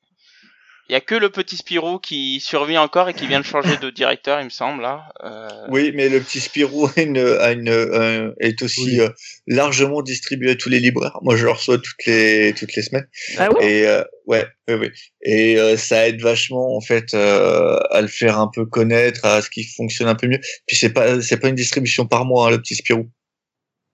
Il 0.90 0.92
y 0.92 0.96
a 0.96 1.00
que 1.00 1.14
le 1.14 1.30
petit 1.30 1.56
Spirou 1.56 2.00
qui 2.00 2.40
survit 2.40 2.76
encore 2.76 3.08
et 3.08 3.14
qui 3.14 3.28
vient 3.28 3.38
de 3.38 3.44
changer 3.44 3.76
de 3.76 3.90
directeur, 3.90 4.40
il 4.40 4.46
me 4.46 4.50
semble 4.50 4.82
là. 4.82 5.04
Euh, 5.22 5.48
Oui, 5.68 5.92
mais 5.94 6.08
le 6.08 6.18
petit 6.18 6.40
Spirou 6.40 6.86
a 6.96 7.00
une, 7.00 7.16
a 7.16 7.52
une, 7.52 7.68
euh, 7.68 8.32
est 8.40 8.60
aussi 8.60 8.82
Oui. 8.84 9.00
euh, 9.00 9.08
largement 9.46 10.02
distribué 10.02 10.50
à 10.50 10.54
tous 10.56 10.68
les 10.68 10.80
libraires. 10.80 11.16
Moi, 11.22 11.36
je 11.36 11.44
le 11.44 11.52
reçois 11.52 11.78
toutes 11.78 12.04
les 12.06 12.52
toutes 12.58 12.74
les 12.74 12.82
semaines. 12.82 13.06
Ah 13.38 13.52
ouais? 13.52 13.64
Et 13.64 13.86
euh, 13.86 14.02
ouais, 14.26 14.44
ouais, 14.66 14.74
ouais. 14.74 14.92
Et 15.22 15.60
euh, 15.60 15.76
ça 15.76 16.08
aide 16.08 16.20
vachement 16.20 16.76
en 16.76 16.80
fait 16.80 17.14
euh, 17.14 17.78
à 17.92 18.00
le 18.00 18.08
faire 18.08 18.40
un 18.40 18.50
peu 18.52 18.66
connaître, 18.66 19.24
à 19.24 19.42
ce 19.42 19.48
qu'il 19.48 19.68
fonctionne 19.68 20.08
un 20.08 20.16
peu 20.16 20.26
mieux. 20.26 20.40
Puis 20.66 20.76
c'est 20.76 20.90
pas 20.92 21.20
c'est 21.22 21.36
pas 21.36 21.50
une 21.50 21.54
distribution 21.54 22.04
par 22.04 22.24
mois 22.24 22.48
hein, 22.48 22.50
le 22.50 22.58
petit 22.58 22.74
Spirou. 22.74 23.08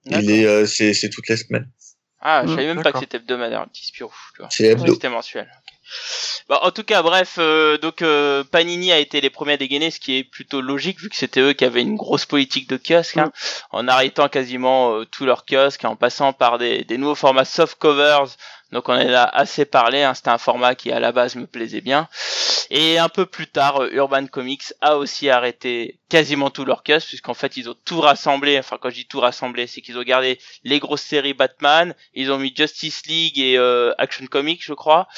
Il 0.06 0.30
est 0.30 0.46
euh, 0.46 0.64
c'est 0.64 0.94
c'est 0.94 1.10
toutes 1.10 1.28
les 1.28 1.36
semaines. 1.36 1.68
Ah, 2.22 2.42
je 2.46 2.52
Mm, 2.52 2.54
savais 2.56 2.66
même 2.74 2.82
pas 2.82 2.92
que 2.92 2.98
c'était 3.00 3.18
hebdomadaire, 3.18 3.60
le 3.60 3.66
petit 3.68 3.84
Spirou. 3.84 4.10
C'est 4.48 4.64
hebdo. 4.68 4.94
C'était 4.94 5.10
mensuel. 5.10 5.46
Bah, 6.48 6.60
en 6.62 6.70
tout 6.70 6.84
cas, 6.84 7.02
bref, 7.02 7.36
euh, 7.38 7.76
donc 7.78 8.02
euh, 8.02 8.44
Panini 8.44 8.92
a 8.92 8.98
été 8.98 9.20
les 9.20 9.30
premiers 9.30 9.54
à 9.54 9.56
dégainer, 9.56 9.90
ce 9.90 9.98
qui 9.98 10.16
est 10.16 10.24
plutôt 10.24 10.60
logique 10.60 11.00
vu 11.00 11.08
que 11.08 11.16
c'était 11.16 11.40
eux 11.40 11.52
qui 11.54 11.64
avaient 11.64 11.82
une 11.82 11.96
grosse 11.96 12.24
politique 12.24 12.68
de 12.68 12.76
kiosque, 12.76 13.16
hein, 13.16 13.32
en 13.72 13.88
arrêtant 13.88 14.28
quasiment 14.28 14.92
euh, 14.92 15.04
tous 15.04 15.26
leurs 15.26 15.44
kiosques, 15.44 15.84
en 15.84 15.96
passant 15.96 16.32
par 16.32 16.58
des, 16.58 16.84
des 16.84 16.98
nouveaux 16.98 17.16
formats 17.16 17.44
soft 17.44 17.78
covers. 17.78 18.36
Donc 18.72 18.88
on 18.88 18.94
en 18.94 19.14
a 19.14 19.22
assez 19.22 19.64
parlé, 19.64 20.02
hein, 20.02 20.14
c'était 20.14 20.30
un 20.30 20.38
format 20.38 20.74
qui 20.74 20.90
à 20.92 21.00
la 21.00 21.12
base 21.12 21.36
me 21.36 21.46
plaisait 21.46 21.80
bien. 21.80 22.08
Et 22.70 22.98
un 22.98 23.08
peu 23.08 23.26
plus 23.26 23.46
tard, 23.46 23.84
Urban 23.92 24.26
Comics 24.26 24.72
a 24.80 24.96
aussi 24.96 25.30
arrêté 25.30 25.98
quasiment 26.08 26.50
tous 26.50 26.64
leurs 26.64 26.82
kiosques, 26.84 27.08
puisqu'en 27.08 27.34
fait 27.34 27.56
ils 27.56 27.68
ont 27.68 27.74
tout 27.84 28.00
rassemblé, 28.00 28.58
enfin 28.58 28.78
quand 28.80 28.90
je 28.90 28.94
dis 28.96 29.06
tout 29.06 29.20
rassemblé, 29.20 29.66
c'est 29.66 29.80
qu'ils 29.80 29.98
ont 29.98 30.02
gardé 30.02 30.38
les 30.64 30.78
grosses 30.78 31.02
séries 31.02 31.34
Batman, 31.34 31.94
ils 32.14 32.30
ont 32.30 32.38
mis 32.38 32.54
Justice 32.56 33.02
League 33.06 33.38
et 33.38 33.58
euh, 33.58 33.92
Action 33.98 34.26
Comics 34.26 34.62
je 34.64 34.72
crois, 34.72 35.08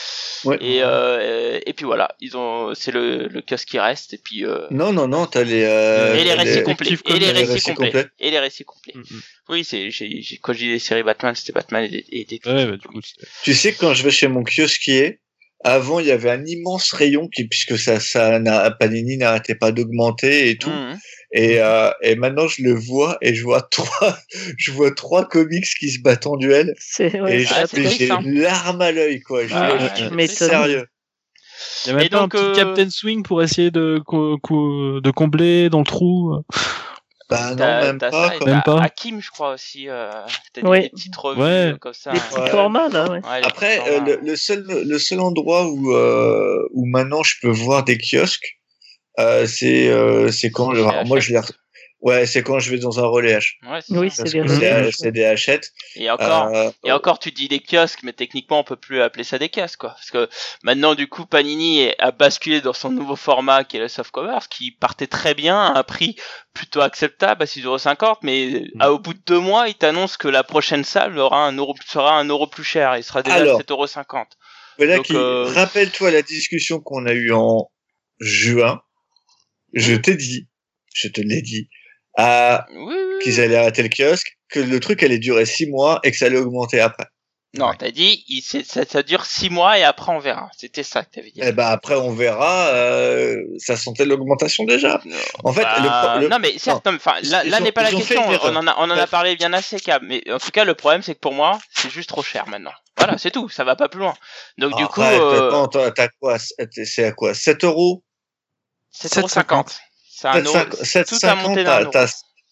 Ouais. 0.44 0.56
et, 0.60 0.78
euh, 0.82 1.59
et 1.66 1.73
puis 1.73 1.85
voilà, 1.85 2.15
ils 2.20 2.36
ont, 2.36 2.74
c'est 2.74 2.93
le, 2.93 3.27
le 3.28 3.43
kiosque 3.43 3.69
qui 3.69 3.78
reste, 3.78 4.15
et 4.15 4.19
puis 4.19 4.44
euh, 4.44 4.66
Non 4.70 4.93
non 4.93 5.09
non, 5.09 5.27
t'as 5.27 5.43
les 5.43 5.65
euh, 5.65 6.15
et 6.16 6.24
les 6.24 6.32
récits 6.35 6.62
complets, 6.62 6.90
et 7.06 7.19
les 7.19 7.31
récits 7.32 7.74
complets, 7.74 8.06
et 8.20 8.31
les 8.31 8.39
récits 8.39 8.65
complets. 8.65 8.94
Oui, 9.48 9.65
c'est, 9.65 9.90
j'ai, 9.90 10.20
j'ai, 10.23 10.36
quand 10.39 10.52
je 10.52 10.59
dis 10.59 10.69
les 10.69 10.78
séries 10.78 11.02
Batman, 11.02 11.35
c'était 11.35 11.52
Batman 11.52 11.85
et, 11.85 12.05
et, 12.10 12.20
et 12.35 12.40
Ouais, 12.47 12.66
bah, 12.66 12.77
du 12.77 12.86
coup, 12.86 13.01
Tu 13.43 13.55
sais 13.55 13.73
que 13.73 13.78
quand 13.78 13.94
je 13.94 14.02
vais 14.02 14.10
chez 14.10 14.28
mon 14.28 14.44
kiosquier, 14.44 15.20
avant 15.64 16.01
il 16.01 16.06
y 16.06 16.10
avait 16.12 16.30
un 16.30 16.44
immense 16.47 16.93
rayon 16.93 17.28
qui 17.28 17.47
puisque 17.48 17.78
ça 17.78 18.01
ça 18.01 18.39
n'a 18.39 18.70
Panini 18.70 19.16
n'arrêtait 19.16 19.55
pas 19.55 19.72
d'augmenter 19.72 20.51
et 20.51 20.56
tout. 20.59 20.70
Mhm. 20.70 20.98
Et, 21.32 21.60
euh, 21.60 21.90
et 22.02 22.16
maintenant 22.16 22.48
je 22.48 22.62
le 22.62 22.72
vois 22.74 23.18
et 23.20 23.35
je 23.35 23.43
vois 23.43 23.60
trois 23.70 24.16
je 24.56 24.70
vois 24.72 24.93
trois 24.93 25.26
comics 25.26 25.66
qui 25.78 25.90
se 25.90 26.01
battent 26.01 26.26
en 26.26 26.36
duel 26.36 26.74
C'est 26.78 27.20
ouais, 27.20 27.43
et 27.43 27.47
Ah, 27.51 27.64
j'ai 27.72 28.09
une 28.09 28.40
larme 28.40 28.80
à 28.80 28.93
l'œil 28.93 29.20
quoi. 29.20 29.47
Je- 29.47 29.55
Ah, 29.55 29.94
je- 29.94 30.14
ouais, 30.14 30.26
sérieux. 30.26 30.86
Il 31.85 31.89
y 31.89 31.90
a 31.90 31.94
même 31.97 32.09
donc, 32.09 32.35
un 32.35 32.39
petit 32.39 32.44
euh, 32.44 32.55
Captain 32.55 32.90
Swing 32.90 33.22
pour 33.22 33.43
essayer 33.43 33.70
de, 33.70 34.01
co- 34.06 34.39
co- 34.39 35.01
de 35.01 35.10
combler 35.10 35.68
dans 35.70 35.80
le 35.80 35.85
trou. 35.85 36.36
Bah 37.31 37.51
non, 37.51 37.57
même 37.57 37.99
t'as 37.99 38.11
pas. 38.11 38.31
ça. 38.39 38.45
Même 38.47 38.63
pas. 38.65 38.81
Hakim, 38.83 39.21
je 39.21 39.31
crois 39.31 39.53
aussi. 39.53 39.89
Euh, 39.89 40.11
t'as 40.55 40.63
Oui. 40.63 40.81
des 40.83 40.89
petites 40.89 41.17
revues 41.17 41.41
Ouais. 41.43 41.73
euh, 41.73 41.77
comme 41.77 41.93
ça. 41.93 42.13
Les 42.13 42.19
hein. 42.19 42.23
petits 42.31 42.41
Ouais. 42.41 42.51
formats, 42.51 42.89
là, 42.89 43.11
ouais. 43.11 43.21
Après, 43.43 43.81
euh, 43.89 44.01
le, 44.01 44.17
le 44.23 44.37
seul 44.37 44.65
le 44.67 44.99
seul 44.99 45.21
endroit 45.21 45.67
où 45.69 45.93
euh, 45.95 46.67
où 46.73 46.87
maintenant 46.87 47.23
je 47.23 47.35
peux 47.43 47.51
voir 47.51 47.85
des 47.85 47.99
kiosques, 47.99 48.59
euh, 49.19 49.47
c'est 49.47 49.89
euh, 49.89 50.31
c'est 50.31 50.51
quand 50.51 50.75
je, 50.75 50.81
alors, 50.83 51.05
moi 51.07 51.21
je 51.21 51.33
les 51.35 51.39
re- 51.41 51.53
ouais 52.01 52.27
c'est 52.27 52.43
quand 52.43 52.59
je 52.61 52.70
vais 52.70 52.79
dans 52.79 53.01
un 53.01 53.07
relais 53.07 53.37
H. 53.39 53.55
Ouais, 53.69 53.81
c'est 53.81 53.97
Oui, 53.97 54.11
C'est 54.11 54.25
que 54.25 55.01
des 55.03 55.11
des 55.11 55.25
Hachette. 55.25 55.73
Et 55.97 56.11
encore, 56.11 56.47
Euh, 56.55 56.70
et 56.85 56.93
encore, 56.93 57.19
tu 57.19 57.33
dis 57.33 57.49
des 57.49 57.61
kiosques, 57.61 58.03
mais 58.03 58.12
techniquement, 58.12 58.61
on 58.61 58.65
peut 58.65 58.77
plus 58.77 59.01
appeler 59.01 59.25
ça 59.25 59.39
des 59.39 59.49
kiosques, 59.49 59.81
quoi. 59.81 59.91
Parce 59.91 60.11
que 60.11 60.29
maintenant, 60.62 60.95
du 60.95 61.09
coup, 61.09 61.27
Panini 61.27 61.91
a 61.99 62.11
basculé 62.12 62.61
dans 62.61 62.73
son 62.73 62.91
nouveau 62.91 63.16
format 63.16 63.65
qui 63.65 63.77
est 63.77 63.81
le 63.81 63.89
softcover, 63.89 64.39
ce 64.43 64.49
qui 64.49 64.70
partait 64.73 65.07
très 65.09 65.35
bien 65.35 65.59
à 65.61 65.79
un 65.79 65.83
prix 65.83 66.16
plutôt 66.55 66.81
acceptable 66.81 67.43
à 67.43 67.47
6,50€, 67.47 68.19
mais 68.23 68.65
Mm. 68.75 68.81
à, 68.81 68.93
au 68.93 68.99
bout 68.99 69.15
de 69.15 69.20
deux 69.27 69.41
mois, 69.41 69.69
il 69.69 69.75
t'annonce 69.75 70.16
que 70.16 70.29
la 70.29 70.45
prochaine 70.45 70.85
salle 70.85 71.19
aura 71.19 71.47
un 71.47 71.53
euro, 71.57 71.75
sera 71.87 72.19
un 72.19 72.25
euro 72.27 72.47
plus 72.47 72.65
cher. 72.65 72.97
Il 72.97 73.03
sera 73.05 73.23
déjà 73.23 73.37
Alors. 73.37 73.59
à 73.59 73.62
7,50€. 73.62 74.27
Voilà 74.79 74.97
Donc, 74.97 75.07
qui 75.07 75.16
euh, 75.16 75.45
rappelle-toi 75.45 76.11
la 76.12 76.23
discussion 76.23 76.79
qu'on 76.81 77.07
a 77.07 77.12
eue 77.12 77.33
en 77.33 77.69
juin. 78.20 78.81
Je 79.75 79.95
t'ai 79.95 80.15
dit, 80.16 80.49
je 80.95 81.09
te 81.09 81.20
l'ai 81.20 81.43
dit, 81.43 81.69
à 82.19 82.66
Oui, 82.74 82.77
oui, 82.86 82.95
oui. 82.95 83.23
qu'ils 83.23 83.40
allaient 83.40 83.57
arrêter 83.57 83.82
le 83.82 83.89
kiosque, 83.89 84.36
que 84.51 84.61
le 84.61 84.81
truc 84.81 85.03
allait 85.03 85.19
durer 85.19 85.47
six 85.47 85.66
mois 85.70 86.01
et 86.05 86.11
que 86.11 86.16
ça 86.19 86.27
allait 86.27 86.36
augmenter 86.39 86.81
après. 86.81 87.07
Non, 87.55 87.69
Ouais. 87.69 87.77
t'as 87.78 87.90
dit, 87.90 88.24
il, 88.28 88.43
ça, 88.43 88.85
ça 88.85 89.03
dure 89.03 89.24
six 89.24 89.49
mois 89.49 89.78
et 89.78 89.82
après 89.82 90.12
on 90.12 90.19
verra. 90.19 90.51
C'était 90.55 90.82
ça 90.82 91.03
que 91.03 91.11
t'avais 91.12 91.31
dit. 91.31 91.40
Et 91.40 91.53
ben 91.53 91.66
après 91.66 91.95
on 91.95 92.12
verra. 92.12 92.66
euh, 92.69 93.43
ça 93.57 93.74
sentait 93.78 94.05
l'augmentation 94.05 94.65
déjà. 94.65 95.01
En 95.45 95.53
fait, 95.55 95.62
Bah, 95.62 95.77
le 95.78 95.89
pro- 95.89 96.20
le- 96.20 96.28
non 96.28 96.39
mais 96.40 96.59
certes, 96.59 96.85
non, 96.85 96.93
mais 96.93 96.99
enfin 96.99 97.15
là, 97.23 97.45
là 97.45 97.61
n'est 97.61 97.73
pas 97.73 97.82
la 97.85 97.90
question. 97.90 98.23
erreur. 98.31 98.53
On 98.53 98.57
en 98.57 98.66
a, 98.66 98.74
on 98.78 98.90
en 98.90 98.99
a 98.99 99.07
parlé 99.07 99.35
bien 99.35 99.55
assez, 99.55 99.81
Cab. 99.81 100.03
Mais 100.05 100.23
en 100.31 100.39
tout 100.39 100.51
cas, 100.51 100.65
le 100.65 100.74
problème 100.74 101.01
c'est 101.03 101.15
que 101.15 101.20
pour 101.20 101.32
moi, 101.32 101.59
c'est 101.74 101.89
juste 101.90 102.11
trop 102.11 102.23
cher 102.23 102.47
maintenant. 102.49 102.74
Voilà, 102.99 103.16
c'est 103.16 103.31
tout. 103.31 103.49
Ça 103.49 103.65
va 103.65 103.77
pas 103.77 103.89
plus 103.89 104.01
loin. 104.01 104.15
Donc 104.59 104.77
du 104.77 104.86
coup, 104.86 105.01
euh, 105.01 105.66
t'as- 105.69 106.09
quoi? 106.20 106.36
C'est 106.85 107.05
à 107.05 107.12
quoi? 107.12 107.32
7 107.32 107.65
euros? 107.65 108.03
7,50€. 108.93 109.78
C'est 110.20 110.28
un 110.28 110.43
euro. 110.43 110.59
7,50, 110.82 111.05
Tout 111.20 111.27
a 111.27 111.35
monté 111.36 111.65
d'un 111.65 111.85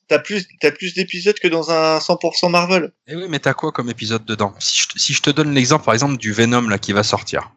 t'as- 0.09 0.19
plus, 0.21 0.47
t'as 0.61 0.71
plus 0.71 0.95
d'épisodes 0.95 1.39
que 1.39 1.49
dans 1.49 1.71
un 1.71 1.99
100% 1.99 2.49
Marvel. 2.49 2.93
Et 3.09 3.17
oui, 3.17 3.25
mais 3.29 3.41
t'as 3.41 3.55
quoi 3.55 3.73
comme 3.73 3.91
épisode 3.91 4.25
dedans? 4.25 4.55
Si 4.61 4.83
je, 4.83 4.89
te- 4.89 4.99
si 5.01 5.13
je 5.15 5.21
te 5.23 5.31
donne 5.31 5.53
l'exemple, 5.53 5.85
par 5.85 5.95
exemple, 5.95 6.17
du 6.17 6.33
Venom 6.33 6.69
là 6.69 6.79
qui 6.79 6.93
va 6.93 7.03
sortir. 7.03 7.51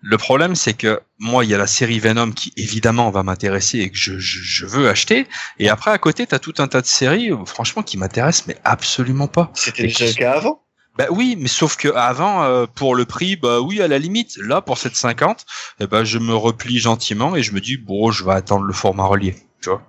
Le 0.00 0.16
problème, 0.18 0.56
c'est 0.56 0.74
que 0.74 1.00
moi, 1.18 1.44
il 1.44 1.50
y 1.50 1.54
a 1.54 1.58
la 1.58 1.66
série 1.68 2.00
Venom 2.00 2.32
qui 2.32 2.52
évidemment 2.56 3.10
va 3.10 3.22
m'intéresser 3.22 3.78
et 3.80 3.90
que 3.90 3.96
je, 3.96 4.18
je, 4.18 4.40
je 4.42 4.66
veux 4.66 4.88
acheter. 4.88 5.26
Et 5.60 5.68
après, 5.68 5.90
à 5.92 5.98
côté, 5.98 6.26
t'as 6.26 6.40
tout 6.40 6.54
un 6.58 6.66
tas 6.68 6.80
de 6.80 6.86
séries, 6.86 7.30
franchement, 7.46 7.82
qui 7.82 7.98
m'intéressent, 7.98 8.46
mais 8.48 8.56
absolument 8.64 9.28
pas. 9.28 9.50
C'était 9.54 9.84
déjà 9.84 10.06
le 10.06 10.12
cas 10.12 10.32
avant? 10.32 10.61
Bah 10.98 11.06
oui, 11.10 11.36
mais 11.38 11.48
sauf 11.48 11.76
que 11.76 11.88
avant, 11.88 12.42
euh, 12.44 12.66
pour 12.66 12.94
le 12.94 13.04
prix, 13.06 13.36
bah 13.36 13.60
oui, 13.60 13.80
à 13.80 13.88
la 13.88 13.98
limite. 13.98 14.36
Là, 14.36 14.60
pour 14.60 14.76
cette 14.78 14.94
50, 14.96 15.46
eh 15.80 15.86
ben, 15.86 16.04
je 16.04 16.18
me 16.18 16.34
replie 16.34 16.78
gentiment 16.78 17.34
et 17.34 17.42
je 17.42 17.52
me 17.52 17.60
dis, 17.60 17.78
bon, 17.78 18.10
je 18.10 18.24
vais 18.24 18.32
attendre 18.32 18.64
le 18.64 18.72
format 18.74 19.04
relié. 19.06 19.34
Tu 19.62 19.70
vois. 19.70 19.82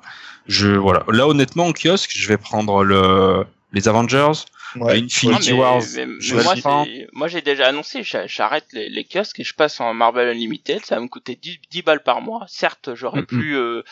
Je, 0.47 0.69
voilà. 0.69 1.03
Là, 1.09 1.27
honnêtement, 1.27 1.65
en 1.67 1.73
kiosque, 1.73 2.11
je 2.15 2.27
vais 2.27 2.37
prendre 2.37 2.83
le, 2.83 3.45
les 3.73 3.87
Avengers, 3.87 4.31
Ouais. 4.75 4.97
Infinity 5.03 5.51
Non, 5.51 5.55
mais- 5.57 5.61
Wars. 5.61 5.81
mais- 5.97 6.05
mais 6.07 6.15
je 6.19 7.05
moi, 7.13 7.27
j'ai 7.27 7.41
déjà 7.43 7.67
annoncé, 7.67 8.01
j'a- 8.01 8.25
j'arrête 8.25 8.65
les, 8.73 8.89
les 8.89 9.03
kiosques 9.03 9.39
et 9.39 9.43
je 9.43 9.53
passe 9.53 9.79
en 9.79 9.93
Marvel 9.93 10.27
Unlimited. 10.29 10.83
Ça 10.83 10.95
va 10.95 11.01
me 11.01 11.07
coûter 11.09 11.35
10, 11.39 11.59
10 11.69 11.83
balles 11.83 12.01
par 12.01 12.21
mois. 12.21 12.43
Certes, 12.47 12.95
j'aurai 12.95 13.19
Mhm. 13.21 13.25
plus, 13.27 13.55
euh, 13.55 13.83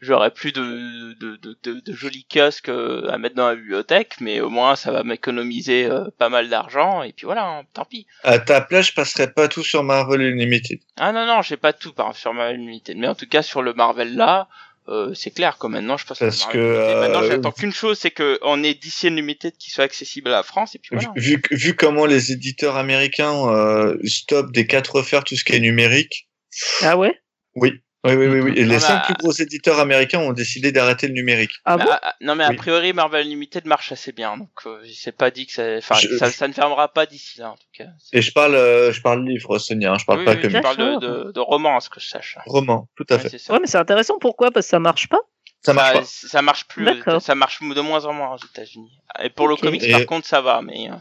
j'aurai 0.00 0.30
plus 0.30 0.52
de, 0.52 1.14
de, 1.14 1.36
de, 1.36 1.58
de, 1.62 1.80
de 1.80 1.92
jolis 1.92 2.26
kiosques 2.32 2.68
euh, 2.68 3.08
à 3.10 3.18
mettre 3.18 3.34
dans 3.34 3.48
la 3.48 3.56
bibliothèque, 3.56 4.16
mais 4.20 4.40
au 4.40 4.50
moins, 4.50 4.76
ça 4.76 4.92
va 4.92 5.02
m'économiser 5.02 5.86
euh, 5.86 6.04
pas 6.18 6.28
mal 6.28 6.48
d'argent. 6.48 7.02
Et 7.02 7.12
puis 7.12 7.26
voilà, 7.26 7.46
hein, 7.46 7.62
tant 7.74 7.84
pis. 7.84 8.06
À 8.22 8.38
ta 8.38 8.60
place, 8.60 8.88
je 8.88 8.92
passerai 8.94 9.32
pas 9.32 9.48
tout 9.48 9.62
sur 9.62 9.82
Marvel 9.82 10.20
Unlimited. 10.20 10.80
Ah 10.96 11.12
non, 11.12 11.26
non, 11.26 11.42
j'ai 11.42 11.56
pas 11.56 11.72
tout 11.72 11.92
par 11.92 12.14
sur 12.16 12.32
Marvel 12.32 12.56
Unlimited. 12.56 12.96
Mais 12.96 13.08
en 13.08 13.14
tout 13.14 13.28
cas, 13.28 13.42
sur 13.42 13.62
le 13.62 13.74
Marvel 13.74 14.14
là, 14.14 14.48
euh, 14.88 15.12
c'est 15.12 15.30
clair 15.30 15.58
que 15.58 15.66
maintenant 15.66 15.98
je 15.98 16.06
passe 16.06 16.18
Parce 16.18 16.46
que, 16.46 16.58
Unlimited. 16.58 16.98
Maintenant, 16.98 17.22
euh, 17.22 17.30
j'attends 17.30 17.52
qu'une 17.52 17.72
chose, 17.72 17.98
c'est 17.98 18.10
que 18.10 18.38
on 18.42 18.62
ait 18.62 18.74
DC 18.74 19.04
Unlimited 19.04 19.54
qui 19.58 19.70
soit 19.70 19.84
accessible 19.84 20.28
à 20.28 20.32
la 20.32 20.42
France. 20.42 20.74
Et 20.74 20.78
puis 20.78 20.90
voilà. 20.92 21.12
Vu, 21.16 21.42
vu, 21.50 21.56
vu 21.56 21.76
comment 21.76 22.06
les 22.06 22.32
éditeurs 22.32 22.76
américains 22.76 23.48
euh, 23.48 23.96
stoppent 24.04 24.52
des 24.52 24.66
quatre 24.66 24.96
refaire 24.96 25.24
tout 25.24 25.36
ce 25.36 25.44
qui 25.44 25.54
est 25.54 25.60
numérique. 25.60 26.28
Ah 26.82 26.96
ouais? 26.96 27.20
Oui. 27.54 27.82
Oui, 28.04 28.14
oui, 28.14 28.26
oui, 28.28 28.40
oui. 28.40 28.52
Et 28.56 28.64
les 28.64 28.76
Ah 28.76 28.78
bah- 28.78 28.86
cinq 28.86 29.04
plus 29.06 29.14
gros 29.14 29.32
éditeurs 29.32 29.80
américains 29.80 30.20
ont 30.20 30.32
décidé 30.32 30.70
d'arrêter 30.70 31.08
le 31.08 31.14
numérique. 31.14 31.50
Ah 31.64 31.76
Bah, 31.76 31.84
bon 31.84 31.90
ah, 32.00 32.14
non 32.20 32.34
mais 32.36 32.44
a 32.44 32.50
Oui. 32.50 32.56
priori 32.56 32.92
Marvel 32.92 33.26
Unlimited 33.26 33.66
marche 33.66 33.90
assez 33.90 34.12
bien 34.12 34.36
donc 34.36 34.50
euh, 34.66 34.80
c'est 34.94 35.10
pas 35.16 35.32
dit 35.32 35.46
que 35.46 35.52
ça 35.52 35.64
enfin 35.78 35.96
Je- 35.96 36.16
ça, 36.16 36.30
ça 36.30 36.46
ne 36.46 36.52
fermera 36.52 36.92
pas 36.92 37.06
d'ici 37.06 37.40
là 37.40 37.50
en 37.50 37.56
tout 37.56 37.66
cas. 37.72 37.86
Et 38.12 38.22
je 38.22 38.32
parle, 38.32 38.54
euh, 38.54 38.92
je 38.92 39.00
parle 39.02 39.26
livre, 39.26 39.58
Sonia. 39.58 39.92
hein, 39.92 39.96
je 39.98 40.04
parle 40.04 40.20
Oui, 40.20 40.24
pas 40.26 40.34
oui, 40.34 40.42
que 40.42 40.48
je 40.48 40.58
parle 40.58 40.76
de, 40.76 41.06
de, 41.26 41.32
de 41.32 41.40
romance 41.40 41.88
que 41.88 41.98
je 41.98 42.08
sache. 42.08 42.38
roman. 42.46 42.88
Tout 42.96 43.06
à 43.10 43.18
fait. 43.18 43.30
c'est 43.30 43.38
ça. 43.38 43.52
Ouais, 43.52 43.58
mais 43.60 43.66
c'est 43.66 43.78
intéressant. 43.78 44.18
Pourquoi? 44.20 44.52
Parce 44.52 44.66
que 44.66 44.70
ça 44.70 44.78
marche 44.78 45.08
pas? 45.08 45.20
Ça 45.62 45.72
marche 45.74 45.92
Bah, 45.94 45.98
pas. 46.00 46.04
ça 46.06 46.40
marche 46.40 46.68
plus 46.68 46.84
D'accord. 46.84 47.20
ça 47.20 47.34
marche 47.34 47.58
de 47.60 47.80
moins 47.80 48.04
en 48.04 48.12
moins 48.12 48.32
aux 48.32 48.46
États-Unis. 48.46 48.92
Et 49.24 49.28
pour 49.28 49.48
le 49.48 49.56
comics 49.56 49.82
Et- 49.82 49.90
par 49.90 50.06
contre 50.06 50.24
ça 50.28 50.40
va 50.40 50.62
mais 50.62 50.88
euh, 50.88 50.94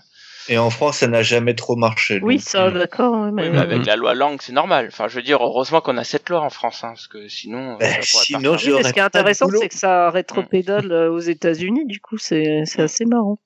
Et 0.49 0.57
en 0.57 0.69
France, 0.69 0.97
ça 0.99 1.07
n'a 1.07 1.23
jamais 1.23 1.55
trop 1.55 1.75
marché. 1.75 2.19
Oui, 2.23 2.35
donc, 2.35 2.43
ça, 2.43 2.65
euh, 2.67 2.71
d'accord. 2.71 3.13
oui, 3.25 3.31
mais- 3.33 3.57
avec 3.57 3.85
la 3.85 3.95
loi 3.95 4.13
langue 4.13 4.39
c'est 4.41 4.53
normal. 4.53 4.87
Enfin 4.91 5.07
je 5.07 5.15
veux 5.15 5.21
dire 5.21 5.41
heureusement 5.43 5.81
qu'on 5.81 5.97
a 5.97 6.03
cette 6.03 6.29
loi 6.29 6.41
en 6.41 6.49
France 6.49 6.83
hein, 6.83 6.89
parce 6.89 7.07
que 7.07 7.27
sinon 7.27 7.77
pourrait 7.77 7.99
sinon. 8.01 8.39
Oui, 8.55 8.71
mais 8.75 8.83
ce 8.83 8.93
qui 8.93 8.99
est 8.99 9.01
intéressant, 9.03 9.47
c'est 9.59 9.69
que 9.69 9.75
ça 9.75 10.09
rétropédale 10.09 10.91
euh, 10.91 11.11
aux 11.11 11.19
États-Unis. 11.19 11.85
Du 11.85 11.99
coup, 11.99 12.17
c'est 12.17 12.63
c'est 12.65 12.81
assez 12.81 13.05
marrant. 13.05 13.39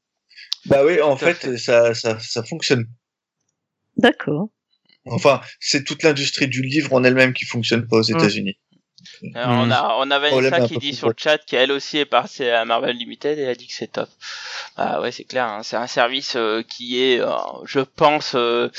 Bah 0.67 0.83
oui, 0.85 1.01
en 1.01 1.15
fait, 1.17 1.33
fait. 1.33 1.57
Ça, 1.57 1.93
ça, 1.95 2.19
ça 2.19 2.43
fonctionne. 2.43 2.85
D'accord. 3.97 4.49
Enfin, 5.07 5.41
c'est 5.59 5.83
toute 5.83 6.03
l'industrie 6.03 6.47
du 6.47 6.61
livre 6.61 6.93
en 6.93 7.03
elle-même 7.03 7.33
qui 7.33 7.45
fonctionne 7.45 7.87
pas 7.87 7.97
aux 7.97 8.03
Mm. 8.11 8.17
États-unis. 8.17 8.59
Alors, 9.35 9.51
on 9.59 9.71
a 9.71 9.95
on 9.99 10.11
a 10.11 10.19
Vanessa 10.19 10.61
qui 10.67 10.77
dit 10.77 10.93
sur 10.93 11.07
le 11.09 11.15
chat 11.17 11.37
qu'elle 11.39 11.71
aussi 11.71 11.97
est 11.97 12.05
passée 12.05 12.49
à 12.51 12.65
Marvel 12.65 12.95
Limited 12.95 13.37
et 13.39 13.43
elle 13.43 13.49
a 13.49 13.55
dit 13.55 13.67
que 13.67 13.73
c'est 13.73 13.91
top. 13.91 14.09
Ah 14.77 15.01
ouais 15.01 15.11
c'est 15.11 15.23
clair, 15.25 15.45
hein, 15.45 15.61
c'est 15.63 15.75
un 15.75 15.87
service 15.87 16.35
euh, 16.35 16.63
qui 16.63 17.01
est, 17.03 17.19
euh, 17.19 17.29
je 17.65 17.79
pense, 17.81 18.35
euh, 18.35 18.69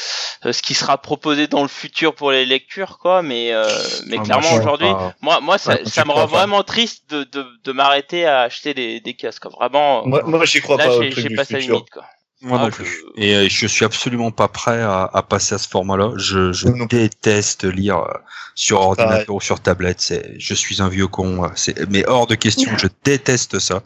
euh, 0.46 0.52
ce 0.52 0.62
qui 0.62 0.74
sera 0.74 0.98
proposé 0.98 1.46
dans 1.46 1.62
le 1.62 1.68
futur 1.68 2.14
pour 2.14 2.30
les 2.32 2.46
lectures 2.46 2.98
quoi. 2.98 3.22
Mais 3.22 3.52
euh, 3.52 3.66
mais 4.06 4.16
Ah, 4.20 4.24
clairement 4.24 4.54
aujourd'hui, 4.54 4.88
moi 5.20 5.40
moi 5.40 5.58
ça, 5.58 5.72
Ouais, 5.74 5.84
ça 5.84 6.02
je 6.02 6.06
me 6.08 6.12
rend 6.12 6.20
pas. 6.28 6.38
vraiment 6.38 6.62
triste 6.62 7.10
de 7.10 7.24
de, 7.24 7.46
de 7.64 7.72
m'arrêter 7.72 8.26
à 8.26 8.40
acheter 8.42 8.74
des 8.74 9.00
des 9.00 9.14
kiosques. 9.14 9.42
quoi. 9.42 9.50
Vraiment. 9.58 10.06
Moi, 10.06 10.22
moi 10.24 10.44
j'y 10.44 10.60
crois 10.60 10.76
là 10.76 10.86
pas 10.86 10.96
au 10.96 11.02
j'ai 11.02 11.30
passé 11.30 11.54
la 11.54 11.60
limite 11.60 11.90
quoi. 11.90 12.04
Moi 12.42 12.58
Ah, 12.60 12.64
non 12.64 12.70
je-. 12.70 12.84
Et 13.16 13.34
euh, 13.36 13.48
je 13.48 13.66
suis 13.66 13.84
absolument 13.84 14.30
pas 14.30 14.48
prêt 14.48 14.80
à, 14.82 15.08
à 15.12 15.22
passer 15.22 15.54
à 15.54 15.58
ce 15.58 15.68
format-là. 15.68 16.12
Je, 16.16 16.52
je 16.52 16.68
déteste 16.88 17.64
lire 17.64 17.98
euh, 17.98 18.12
sur 18.54 18.80
ordinateur 18.80 19.34
ou 19.36 19.40
sur 19.40 19.60
tablette. 19.60 20.00
C'est, 20.00 20.34
je 20.38 20.54
suis 20.54 20.82
un 20.82 20.88
vieux 20.88 21.06
con. 21.06 21.44
euh, 21.44 21.48
C'est, 21.54 21.88
mais 21.90 22.04
hors 22.06 22.26
de 22.26 22.34
question. 22.34 22.76
Je 22.78 22.88
déteste 23.04 23.58
ça. 23.58 23.82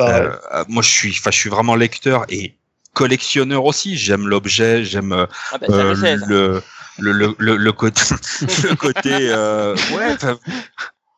Euh, 0.00 0.32
moi, 0.68 0.82
je 0.82 0.90
suis, 0.90 1.10
enfin, 1.18 1.30
je 1.30 1.38
suis 1.38 1.50
vraiment 1.50 1.76
lecteur 1.76 2.24
et 2.28 2.56
collectionneur 2.94 3.64
aussi. 3.64 3.96
J'aime 3.96 4.26
l'objet. 4.28 4.84
J'aime 4.84 5.12
euh, 5.12 5.26
Ah 5.52 5.58
bah 5.58 5.66
euh, 5.70 5.94
le, 6.26 6.62
le, 6.98 7.12
le, 7.12 7.34
le, 7.38 7.56
le 7.56 7.72
côté, 7.72 8.02
le 8.64 8.74
côté, 8.74 9.12
euh, 9.14 9.74
ouais, 9.92 10.16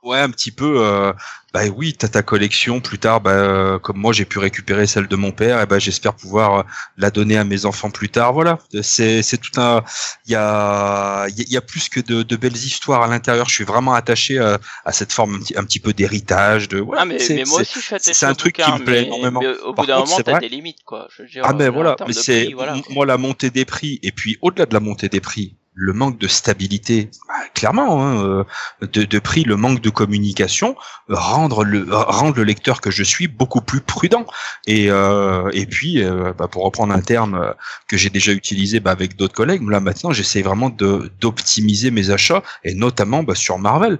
ouais, 0.02 0.18
un 0.18 0.30
petit 0.30 0.50
peu. 0.50 0.84
Euh, 0.84 1.12
bah 1.54 1.60
oui, 1.76 1.92
t'as 1.94 2.08
ta 2.08 2.22
collection. 2.22 2.80
Plus 2.80 2.98
tard, 2.98 3.20
bah, 3.20 3.30
euh, 3.32 3.78
comme 3.78 3.98
moi, 3.98 4.12
j'ai 4.14 4.24
pu 4.24 4.38
récupérer 4.38 4.86
celle 4.86 5.06
de 5.06 5.16
mon 5.16 5.32
père. 5.32 5.60
Et 5.60 5.66
ben, 5.66 5.78
j'espère 5.78 6.14
pouvoir 6.14 6.60
euh, 6.60 6.62
la 6.96 7.10
donner 7.10 7.36
à 7.36 7.44
mes 7.44 7.66
enfants 7.66 7.90
plus 7.90 8.08
tard. 8.08 8.32
Voilà, 8.32 8.58
c'est, 8.82 9.22
c'est 9.22 9.36
tout 9.38 9.60
un. 9.60 9.82
Il 10.26 10.32
y 10.32 10.34
a, 10.34 11.26
il 11.28 11.50
y 11.52 11.56
a- 11.56 11.60
plus 11.60 11.88
que 11.88 12.00
de, 12.00 12.22
de 12.22 12.36
belles 12.36 12.56
histoires 12.56 13.02
à 13.02 13.06
l'intérieur. 13.06 13.48
Je 13.48 13.54
suis 13.54 13.64
vraiment 13.64 13.92
attaché 13.94 14.38
à, 14.38 14.58
à 14.84 14.92
cette 14.92 15.12
forme 15.12 15.34
un 15.34 15.38
petit, 15.40 15.56
un 15.58 15.64
petit 15.64 15.80
peu 15.80 15.92
d'héritage. 15.92 16.68
De. 16.68 16.80
ouais, 16.80 16.96
Ah 17.00 17.04
mais, 17.04 17.18
c'est- 17.18 17.34
mais 17.34 17.44
moi 17.44 17.60
aussi 17.60 17.72
je 17.76 17.80
suis 17.84 17.94
attaché 17.94 18.14
c'est 18.14 18.26
un 18.26 18.34
truc 18.34 18.56
qui 18.56 18.72
me 18.72 18.78
plaît 18.78 19.02
mais- 19.02 19.06
énormément. 19.06 19.40
mais 19.40 19.56
au 19.64 19.72
bout 19.74 19.86
d'un 19.86 19.98
moment 20.00 20.16
t'as 20.24 20.38
des 20.38 20.48
limites 20.48 20.82
quoi. 20.84 21.06
Je 21.16 21.22
veux 21.22 21.28
dire, 21.28 21.42
Ah 21.46 21.52
ben 21.52 21.66
euh, 21.66 21.70
voilà, 21.70 21.96
mais 22.06 22.12
c'est 22.12 22.50
voilà, 22.54 22.76
moi 22.90 23.06
la 23.06 23.16
montée 23.18 23.50
des 23.50 23.64
prix 23.64 23.98
et 24.02 24.10
puis 24.12 24.38
au-delà 24.42 24.66
de 24.66 24.74
la 24.74 24.80
montée 24.80 25.08
des 25.08 25.20
prix, 25.20 25.56
le 25.74 25.92
manque 25.92 26.18
de 26.18 26.28
stabilité, 26.28 27.10
bah, 27.28 27.34
clairement, 27.54 28.04
hein, 28.04 28.44
euh, 28.82 28.86
de, 28.86 29.18
prix, 29.18 29.44
le 29.44 29.56
manque 29.56 29.80
de 29.80 29.90
communication, 29.90 30.76
euh, 31.10 31.14
rendre 31.14 31.64
le 31.64 31.86
rendre 31.90 32.36
le 32.36 32.44
lecteur 32.44 32.80
que 32.80 32.90
je 32.90 33.02
suis 33.02 33.26
beaucoup 33.26 33.60
plus 33.60 33.80
prudent. 33.80 34.26
Et 34.66 34.90
euh, 34.90 35.50
et 35.52 35.66
puis 35.66 36.02
bah, 36.38 36.48
pour 36.48 36.64
reprendre 36.64 36.92
un 36.92 37.00
terme 37.00 37.54
que 37.88 37.96
j'ai 37.96 38.10
déjà 38.10 38.32
utilisé 38.32 38.80
bah, 38.80 38.90
avec 38.90 39.16
d'autres 39.16 39.34
collègues, 39.34 39.68
là 39.68 39.80
maintenant 39.80 40.12
j'essaie 40.12 40.42
vraiment 40.42 40.70
d'optimiser 40.70 41.90
mes 41.90 42.10
achats 42.10 42.42
et 42.64 42.74
notamment 42.74 43.22
bah, 43.22 43.34
sur 43.34 43.58
Marvel 43.58 43.98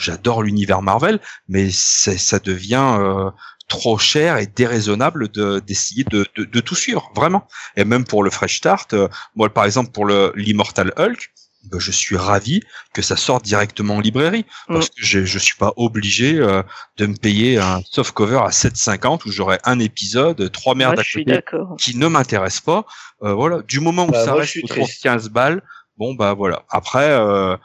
j'adore 0.00 0.42
l'univers 0.42 0.82
Marvel, 0.82 1.20
mais 1.48 1.70
c'est- 1.70 2.18
ça 2.18 2.38
devient 2.38 2.96
euh, 2.98 3.30
trop 3.68 3.98
cher 3.98 4.36
et 4.38 4.46
déraisonnable 4.46 5.28
de 5.28 5.60
d'essayer 5.60 6.04
de, 6.04 6.26
de, 6.36 6.44
de 6.44 6.60
tout 6.60 6.74
suivre 6.74 7.10
vraiment 7.14 7.46
et 7.76 7.84
même 7.84 8.04
pour 8.04 8.24
le 8.24 8.30
fresh 8.30 8.56
start 8.58 8.94
euh, 8.94 9.06
moi 9.36 9.48
par 9.48 9.64
exemple 9.64 9.92
pour 9.92 10.04
le 10.06 10.32
l'immortal 10.34 10.92
Hulk 10.98 11.30
ben, 11.70 11.78
je 11.78 11.92
suis 11.92 12.16
ravi 12.16 12.62
que 12.94 13.02
ça 13.02 13.16
sorte 13.16 13.44
directement 13.44 13.96
en 13.96 14.00
librairie 14.00 14.44
parce 14.66 14.88
que 14.88 14.94
je 14.96 15.24
je 15.24 15.38
suis 15.38 15.54
pas 15.56 15.72
obligé 15.76 16.38
euh, 16.40 16.62
de 16.96 17.06
me 17.06 17.14
payer 17.14 17.58
un 17.58 17.80
soft 17.88 18.12
cover 18.12 18.40
à 18.44 18.50
7,50 18.50 19.20
où 19.26 19.30
j'aurai 19.30 19.58
un 19.64 19.78
épisode, 19.78 20.50
trois 20.50 20.74
merdes 20.74 20.94
Ouais, 20.94 21.00
à 21.00 21.04
je 21.04 21.10
suis 21.10 21.24
côté 21.24 21.36
d'accord. 21.36 21.76
qui 21.78 21.96
ne 21.96 22.06
m'intéresse 22.08 22.60
pas. 22.60 22.86
Euh, 23.22 23.34
voilà, 23.34 23.60
du 23.68 23.78
moment 23.80 24.06
où 24.06 24.10
Bah, 24.10 24.24
ça 24.24 24.32
moi, 24.32 24.36
je 24.36 24.40
reste 24.40 24.50
suis 24.52 24.64
autour 24.64 24.76
de 24.78 24.82
triste. 24.84 25.02
15 25.02 25.28
balles, 25.28 25.62
bon 25.98 26.14
bah 26.14 26.32
voilà. 26.32 26.62
Après, 26.70 27.10
euh, 27.10 27.56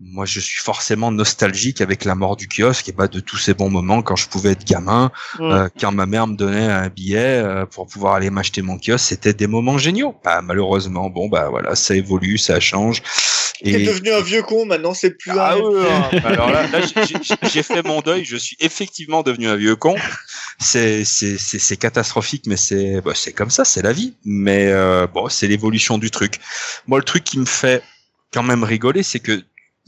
moi 0.00 0.26
je 0.26 0.40
suis 0.40 0.58
forcément 0.58 1.10
nostalgique 1.12 1.80
avec 1.80 2.04
la 2.04 2.14
mort 2.14 2.36
du 2.36 2.48
kiosque 2.48 2.88
et 2.88 2.92
pas 2.92 3.06
de 3.08 3.20
tous 3.20 3.36
ces 3.38 3.54
bons 3.54 3.70
moments 3.70 4.02
quand 4.02 4.16
je 4.16 4.28
pouvais 4.28 4.50
être 4.50 4.64
gamin, 4.64 5.12
euh, 5.40 5.68
quand 5.80 5.92
ma 5.92 6.04
mère 6.06 6.26
me 6.26 6.36
donnait 6.36 6.66
un 6.66 6.88
billet 6.88 7.18
euh, 7.42 7.64
pour 7.64 7.86
pouvoir 7.86 8.14
aller 8.14 8.28
m'acheter 8.30 8.60
mon 8.60 8.76
kiosque, 8.78 9.06
c'était 9.06 9.32
des 9.34 9.46
moments 9.46 9.78
géniaux. 9.78 10.14
Bah 10.24 10.42
malheureusement, 10.42 11.10
bon 11.10 11.28
bah 11.28 11.48
voilà, 11.48 11.74
ça 11.76 11.94
évolue, 11.94 12.38
ça 12.38 12.58
change. 12.60 13.02
T'es 13.62 13.84
devenu 13.84 14.10
un 14.12 14.20
vieux 14.20 14.42
con, 14.42 14.66
maintenant 14.66 14.94
c'est 14.94 15.12
plus 15.16 15.30
Ah 15.30 15.52
un. 15.54 15.60
ouais, 15.60 15.88
hein. 15.88 16.20
alors 16.24 16.50
là, 16.50 16.66
là, 16.66 16.80
j'ai- 17.50 17.62
fait 17.62 17.86
mon 17.86 18.00
deuil. 18.00 18.24
Je 18.24 18.36
suis 18.36 18.56
effectivement 18.60 19.22
devenu 19.22 19.46
un 19.48 19.56
vieux 19.56 19.76
con. 19.76 19.94
C'est 20.58 21.04
c'est 21.04 21.38
c'est 21.38 21.60
c'est 21.60 21.76
catastrophique, 21.76 22.44
mais 22.46 22.56
c'est 22.56 23.00
bah, 23.00 23.12
c'est 23.14 23.32
comme 23.32 23.50
ça, 23.50 23.64
c'est 23.64 23.80
la 23.80 23.92
vie. 23.92 24.14
Mais 24.24 24.66
euh, 24.66 25.06
bon, 25.06 25.28
c'est 25.28 25.46
l'évolution 25.46 25.98
du 25.98 26.10
truc. 26.10 26.40
Moi, 26.88 26.98
le 26.98 27.04
truc 27.04 27.22
qui 27.24 27.38
me 27.38 27.46
fait 27.46 27.82
quand 28.32 28.42
même 28.42 28.64
rigoler, 28.64 29.02
c'est 29.04 29.20
que 29.20 29.40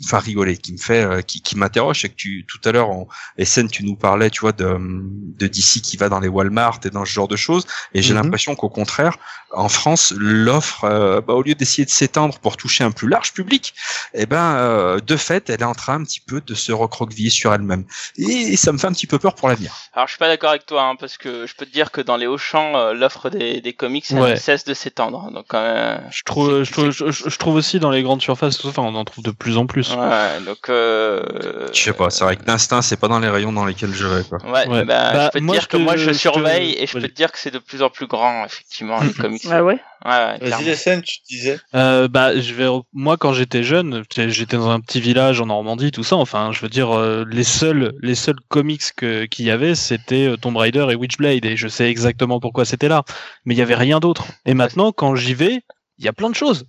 enfin 0.05 0.19
rigoler, 0.19 0.57
qui 0.59 0.73
me 0.73 0.79
fait, 0.79 1.03
euh, 1.03 1.23
qui, 1.23 1.41
qui 1.41 1.57
m'interroge, 1.57 2.01
c'est 2.03 2.09
que 2.11 2.15
tu 2.17 2.45
tout 2.47 2.61
à 2.69 2.73
l'heure 2.73 2.91
en 2.91 3.09
SN 3.43 3.69
tu 3.69 3.85
nous 3.85 3.97
parlais, 3.97 4.31
tu 4.31 4.41
vois, 4.41 4.53
de 4.53 4.77
de 4.79 5.47
DC 5.47 5.81
qui 5.83 5.97
va 5.97 6.09
dans 6.09 6.21
les 6.21 6.29
Walmart 6.29 6.81
et 6.85 6.91
dans 6.91 7.05
ce 7.05 7.11
genre 7.13 7.29
de 7.29 7.37
choses, 7.37 7.67
et 7.95 8.03
j'ai 8.03 8.13
Mhm. 8.15 8.23
l'impression 8.23 8.55
qu'au 8.55 8.69
contraire, 8.69 9.17
en 9.53 9.69
France, 9.69 10.13
l'offre, 10.17 10.85
euh, 10.85 11.21
bah, 11.21 11.33
au 11.35 11.43
lieu 11.43 11.55
d'essayer 11.55 11.85
de 11.85 11.91
s'étendre 11.91 12.39
pour 12.41 12.57
toucher 12.57 12.85
un 12.85 12.91
plus 12.91 13.09
large 13.09 13.33
public, 13.33 13.75
eh 14.13 14.27
ben 14.27 14.57
euh, 14.57 15.01
de 15.01 15.17
fait, 15.17 15.49
elle 15.51 15.61
est 15.61 15.65
en 15.65 15.75
train 15.75 15.95
un 15.95 16.05
petit 16.05 16.21
peu 16.21 16.41
de 16.41 16.55
se 16.55 16.73
recroqueviller 16.73 17.31
sur 17.31 17.55
elle-même, 17.55 17.85
et, 18.19 18.57
ça 18.57 18.73
me 18.73 18.79
fait 18.79 18.87
un 18.89 18.93
petit 18.93 19.07
peu 19.07 19.19
peur 19.19 19.35
pour 19.35 19.49
l'avenir. 19.49 19.73
Alors 19.95 20.09
je 20.09 20.13
suis 20.13 20.19
pas 20.19 20.29
d'accord 20.29 20.51
avec 20.51 20.67
toi, 20.67 20.83
hein, 20.83 20.97
parce 20.97 21.17
que 21.17 21.47
je 21.47 21.55
peux 21.55 21.65
te 21.65 21.73
dire 21.73 21.91
que 21.91 22.01
dans 22.01 22.17
les 22.17 22.27
Auchan, 22.27 22.77
euh, 22.77 22.93
l'offre 22.93 23.31
des, 23.31 23.61
des 23.61 23.73
comics 23.73 24.05
elle 24.11 24.19
Ouais. 24.19 24.31
ne 24.33 24.37
cesse 24.37 24.65
de 24.65 24.75
s'étendre. 24.75 25.31
Donc 25.33 25.55
euh, 25.55 25.97
Je 26.11 26.23
trouve, 26.25 26.63
je 26.65 26.73
trouve, 26.73 26.91
je, 26.91 27.11
je 27.11 27.37
trouve 27.39 27.55
aussi 27.55 27.79
dans 27.79 27.91
les 27.91 28.03
grandes 28.03 28.21
surfaces, 28.23 28.63
enfin, 28.65 28.83
on 28.83 28.95
en 28.95 29.05
trouve 29.05 29.25
de 29.25 29.31
plus 29.31 29.57
en 29.57 29.67
plus. 29.67 29.86
Ouais, 29.95 30.41
donc 30.45 30.69
euh, 30.69 31.69
Je 31.73 31.81
sais 31.81 31.93
pas, 31.93 32.11
c'est 32.11 32.25
vrai 32.25 32.37
que 32.37 32.45
d'instinct, 32.45 32.83
c'est 32.83 32.97
pas 32.97 33.09
dans 33.09 33.19
les 33.19 33.29
rayons 33.29 33.53
dans 33.53 33.65
lesquels 33.65 33.93
je 33.95 34.07
vais 34.07 34.23
quoi. 34.25 34.39
Ouais, 34.45 34.67
Ouais. 34.69 34.85
bah, 34.85 35.13
Bah, 35.13 35.25
je 35.27 35.39
peux 35.39 35.47
te 35.47 35.53
dire 35.53 35.69
que 35.69 35.77
moi 35.77 35.97
je 35.97 36.11
te- 36.11 36.17
surveille 36.17 36.73
et 36.79 36.87
je 36.87 36.93
peux 36.93 37.01
te 37.03 37.07
dire 37.15 37.31
que 37.33 37.39
c'est 37.39 37.51
de 37.51 37.59
plus 37.59 37.83
en 37.83 37.91
plus 37.91 38.07
grand 38.07 38.45
effectivement 38.45 39.01
les 39.03 39.13
comics. 39.15 39.43
Ah 39.51 39.63
ouais? 39.63 39.81
Ouais, 40.05 40.39
ouais, 40.41 40.51
Vas-y, 40.51 41.03
tu 41.03 41.19
disais? 41.29 41.59
Euh, 41.75 42.07
bah, 42.07 42.39
je 42.39 42.53
vais. 42.55 42.69
Moi, 42.93 43.17
quand 43.17 43.33
j'étais 43.33 43.63
jeune, 43.65 44.05
j'étais 44.15 44.57
dans 44.57 44.69
un 44.71 44.79
petit 44.81 45.01
village 45.01 45.41
en 45.41 45.47
Normandie, 45.47 45.91
tout 45.91 46.05
ça. 46.05 46.17
Enfin, 46.17 46.53
je 46.53 46.61
veux 46.61 46.69
dire, 46.69 46.97
euh, 46.97 47.25
les 47.29 47.45
seuls, 47.45 47.95
les 48.03 48.15
seuls 48.15 48.39
comics 48.49 48.83
que 48.95 49.25
qu'il 49.25 49.47
y 49.47 49.51
avait, 49.51 49.75
c'était 49.75 50.37
Tomb 50.41 50.57
Raider 50.59 50.87
et 50.91 50.95
Witchblade, 50.95 51.45
et 51.47 51.57
je 51.57 51.67
sais 51.67 51.89
exactement 51.91 52.41
pourquoi 52.41 52.65
c'était 52.67 52.89
là. 52.89 53.05
Mais 53.47 53.55
il 53.55 53.59
y 53.59 53.63
avait 53.63 53.75
rien 53.75 53.99
d'autre. 53.99 54.27
Et 54.45 54.55
maintenant, 54.55 54.93
quand 54.93 55.17
j'y 55.17 55.35
vais, 55.35 55.63
il 55.99 56.05
y 56.05 56.09
a 56.09 56.13
plein 56.13 56.29
de 56.31 56.35
choses. 56.37 56.67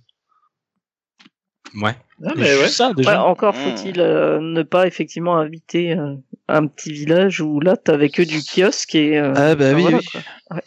Ouais. 1.74 1.94
Ah, 2.24 2.32
Et 2.34 2.40
mais 2.40 2.46
juste 2.48 2.60
ouais. 2.62 2.68
ça 2.68 2.88
Ouais, 2.88 2.94
déjà. 2.94 3.22
encore 3.22 3.54
Mm. 3.54 3.58
faut-il 3.58 4.00
euh, 4.00 4.40
ne 4.40 4.62
pas 4.62 4.86
effectivement 4.86 5.36
inviter 5.38 5.92
euh, 5.92 6.14
un 6.48 6.66
petit 6.66 6.92
village 6.92 7.40
où 7.40 7.60
là 7.60 7.76
t'avais 7.76 8.08
que 8.10 8.22
du 8.22 8.42
kiosque 8.42 8.94
et 8.94 9.18
euh, 9.18 9.32
Ah 9.36 9.54
bah 9.54 9.66
enfin, 9.66 9.74
oui, 9.76 9.82
voilà, 9.82 9.98
oui. 9.98 10.04
quoi. 10.10 10.20
Ouais. 10.56 10.62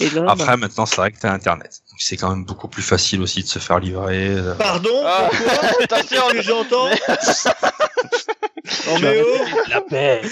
Et 0.00 0.10
là, 0.10 0.24
Après, 0.28 0.46
bah, 0.46 0.56
maintenant, 0.56 0.86
c'est 0.86 0.96
vrai 0.96 1.10
que 1.10 1.18
t'as 1.18 1.32
Internet. 1.32 1.80
Donc, 1.90 1.98
C'est 2.00 2.16
quand 2.16 2.30
même 2.30 2.44
beaucoup 2.44 2.68
plus 2.68 2.82
facile 2.82 3.20
aussi 3.22 3.42
de 3.42 3.48
se 3.48 3.58
faire 3.58 3.80
livrer. 3.80 4.28
euh. 4.28 4.54
Pardon 4.54 5.02
Ah, 5.04 5.28
Pourquoi 5.30 5.68
attention, 5.82 6.22
j'entends 6.40 6.90
Non 8.86 8.98
mais 9.00 9.22
oh 9.22 9.38
La 9.68 9.80
paix. 9.80 10.22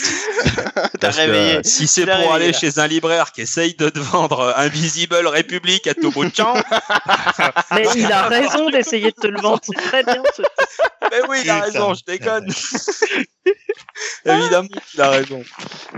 t'as 1.01 1.12
que, 1.12 1.20
euh, 1.20 1.61
si 1.62 1.87
c'est 1.87 2.05
pour 2.05 2.35
aller 2.35 2.53
là. 2.53 2.59
chez 2.59 2.78
un 2.78 2.87
libraire 2.87 3.33
qui 3.33 3.43
essaye 3.43 3.74
de 3.74 3.89
te 3.89 3.99
vendre 3.99 4.41
euh, 4.41 4.53
Invisible 4.57 5.27
Republic 5.27 5.87
à 5.87 5.95
tout 5.95 6.11
bout 6.11 6.24
de 6.24 6.35
champ, 6.35 6.55
mais 7.73 7.87
il 7.95 8.11
a 8.12 8.23
raison 8.28 8.69
d'essayer 8.70 9.11
de 9.11 9.20
te 9.20 9.27
le 9.27 9.41
vendre, 9.41 9.61
c'est 9.62 9.77
très 9.77 10.03
bien. 10.03 10.23
Ce... 10.37 10.43
mais 11.11 11.20
oui, 11.28 11.39
il 11.45 11.51
a 11.51 11.61
raison, 11.61 11.95
je 11.95 12.05
déconne. 12.05 12.49
Évidemment 14.24 14.69
qu'il 14.91 15.01
a 15.01 15.11
raison. 15.11 15.43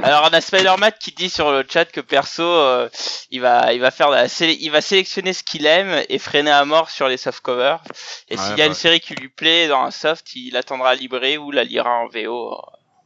Alors 0.02 0.28
on 0.30 0.34
a 0.34 0.40
Spider-Man 0.40 0.92
qui 1.00 1.12
dit 1.12 1.30
sur 1.30 1.50
le 1.50 1.64
chat 1.68 1.86
que 1.86 2.00
perso 2.00 2.42
euh, 2.42 2.88
il 3.30 3.40
va 3.40 3.72
il 3.72 3.80
va 3.80 3.90
faire 3.90 4.10
la 4.10 4.26
il 4.26 4.70
va 4.70 4.80
sélectionner 4.80 5.32
ce 5.32 5.42
qu'il 5.42 5.66
aime 5.66 6.04
et 6.08 6.18
freiner 6.18 6.50
à 6.50 6.64
mort 6.64 6.90
sur 6.90 7.08
les 7.08 7.16
soft 7.16 7.40
covers. 7.40 7.82
Et 8.28 8.36
Ouais, 8.36 8.42
s'il 8.42 8.50
y 8.50 8.62
a 8.62 8.64
bah 8.64 8.66
une 8.66 8.74
série 8.74 9.00
qui 9.00 9.14
lui 9.14 9.28
plaît 9.28 9.68
dans 9.68 9.82
un 9.82 9.90
soft, 9.90 10.34
il 10.34 10.56
attendra 10.56 10.90
à 10.90 10.94
librer 10.94 11.38
ou 11.38 11.50
la 11.50 11.64
lira 11.64 11.90
en 11.90 12.06
VO. 12.08 12.56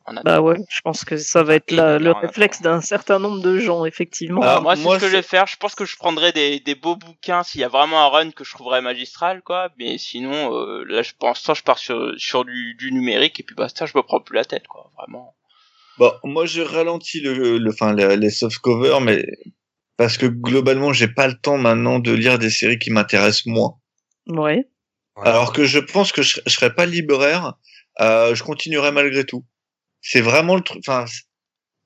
En 0.06 0.16
attendant. 0.16 0.22
Bah 0.36 0.40
ouais, 0.40 0.56
je 0.68 0.80
pense 0.82 1.04
que 1.04 1.16
ça 1.16 1.42
va 1.42 1.54
être 1.54 1.70
la- 1.70 1.98
le 1.98 2.10
réflexe 2.12 2.60
d'un 2.60 2.80
certain 2.80 3.18
nombre 3.18 3.40
de 3.40 3.58
gens, 3.58 3.84
effectivement. 3.84 4.40
Moi, 4.60 4.74
c'est 4.76 4.82
moi, 4.82 4.96
ce 4.96 5.04
que 5.04 5.10
je 5.10 5.16
vais 5.16 5.22
faire. 5.22 5.46
Je 5.46 5.56
pense 5.56 5.74
que 5.74 5.84
je 5.84 5.96
prendrai 5.96 6.32
des, 6.32 6.58
des 6.60 6.74
beaux 6.74 6.96
bouquins 6.96 7.42
s'il 7.42 7.60
y 7.60 7.64
a 7.64 7.68
vraiment 7.68 8.04
un 8.04 8.08
run 8.08 8.30
que 8.32 8.42
je 8.44 8.50
trouverais 8.52 8.82
magistral, 8.82 9.42
quoi. 9.42 9.70
Mais 9.78 9.98
sinon, 9.98 10.54
euh, 10.56 10.84
là, 10.88 11.02
je 11.02 11.12
pense 11.18 11.40
ça, 11.40 11.54
je 11.54 11.62
pars 11.62 11.78
sur, 11.78 12.12
sur 12.16 12.44
du, 12.44 12.74
du 12.74 12.90
numérique 12.92 13.38
et 13.40 13.42
puis 13.42 13.54
basta, 13.54 13.86
je 13.86 13.92
me 13.96 14.02
prends 14.02 14.20
plus 14.20 14.34
la 14.34 14.44
tête, 14.44 14.66
quoi. 14.66 14.90
Vraiment. 14.98 15.34
Bon, 15.98 16.10
moi 16.24 16.46
je 16.46 16.62
ralentis 16.62 17.20
le, 17.20 17.58
le, 17.58 17.70
enfin, 17.70 17.92
le- 17.92 18.14
les 18.14 18.30
soft 18.30 18.58
covers, 18.58 19.00
mais 19.02 19.26
parce 19.98 20.16
que 20.16 20.24
globalement 20.26 20.92
j'ai 20.94 21.06
pas 21.06 21.28
le 21.28 21.34
temps 21.38 21.58
maintenant 21.58 21.98
de 21.98 22.12
lire 22.12 22.38
des 22.38 22.48
séries 22.48 22.78
qui 22.78 22.90
m'intéressent 22.90 23.44
moins. 23.46 23.74
Ouais. 24.26 24.66
Alors 25.22 25.52
que 25.52 25.64
je 25.64 25.78
pense 25.78 26.10
que 26.10 26.22
je, 26.22 26.40
je 26.46 26.50
serais 26.52 26.74
pas 26.74 26.86
libraire, 26.86 27.54
euh, 28.00 28.34
je 28.34 28.42
continuerai 28.42 28.90
malgré 28.90 29.24
tout. 29.26 29.44
C'est 30.02 30.20
vraiment 30.20 30.56
le 30.56 30.62
truc, 30.62 30.82
enfin, 30.86 31.04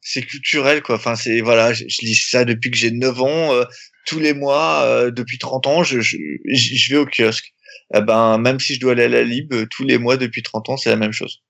c'est- 0.01 0.23
culturel 0.23 0.83
quoi. 0.83 0.97
Enfin, 0.97 1.17
c'est 1.17 1.41
voilà, 1.43 1.73
je, 1.75 1.85
je 1.89 1.99
lis 2.07 2.15
ça 2.17 2.45
depuis 2.45 2.71
que 2.71 2.77
j'ai 2.77 2.91
9 2.91 3.21
ans, 3.21 3.53
euh, 3.55 3.65
tous 4.07 4.19
les 4.19 4.35
mois, 4.35 4.83
euh, 4.85 5.11
depuis 5.11 5.39
30 5.39 5.67
ans, 5.67 5.83
je, 5.85 6.01
je, 6.01 6.17
je 6.47 6.75
je 6.77 6.91
vais 6.95 6.99
au 7.01 7.07
kiosque. 7.07 7.53
Eh 7.95 8.01
ben, 8.01 8.39
même 8.39 8.59
si 8.61 8.75
je 8.75 8.81
dois 8.81 8.93
aller 8.93 9.05
à 9.05 9.09
la 9.09 9.23
lib, 9.25 9.53
euh, 9.53 9.67
tous 9.71 9.85
les 9.85 9.99
mois 9.99 10.17
depuis 10.17 10.43
30 10.43 10.69
ans, 10.71 10.77
c'est 10.77 10.91
la 10.91 10.97
même 10.97 11.13
chose. 11.13 11.43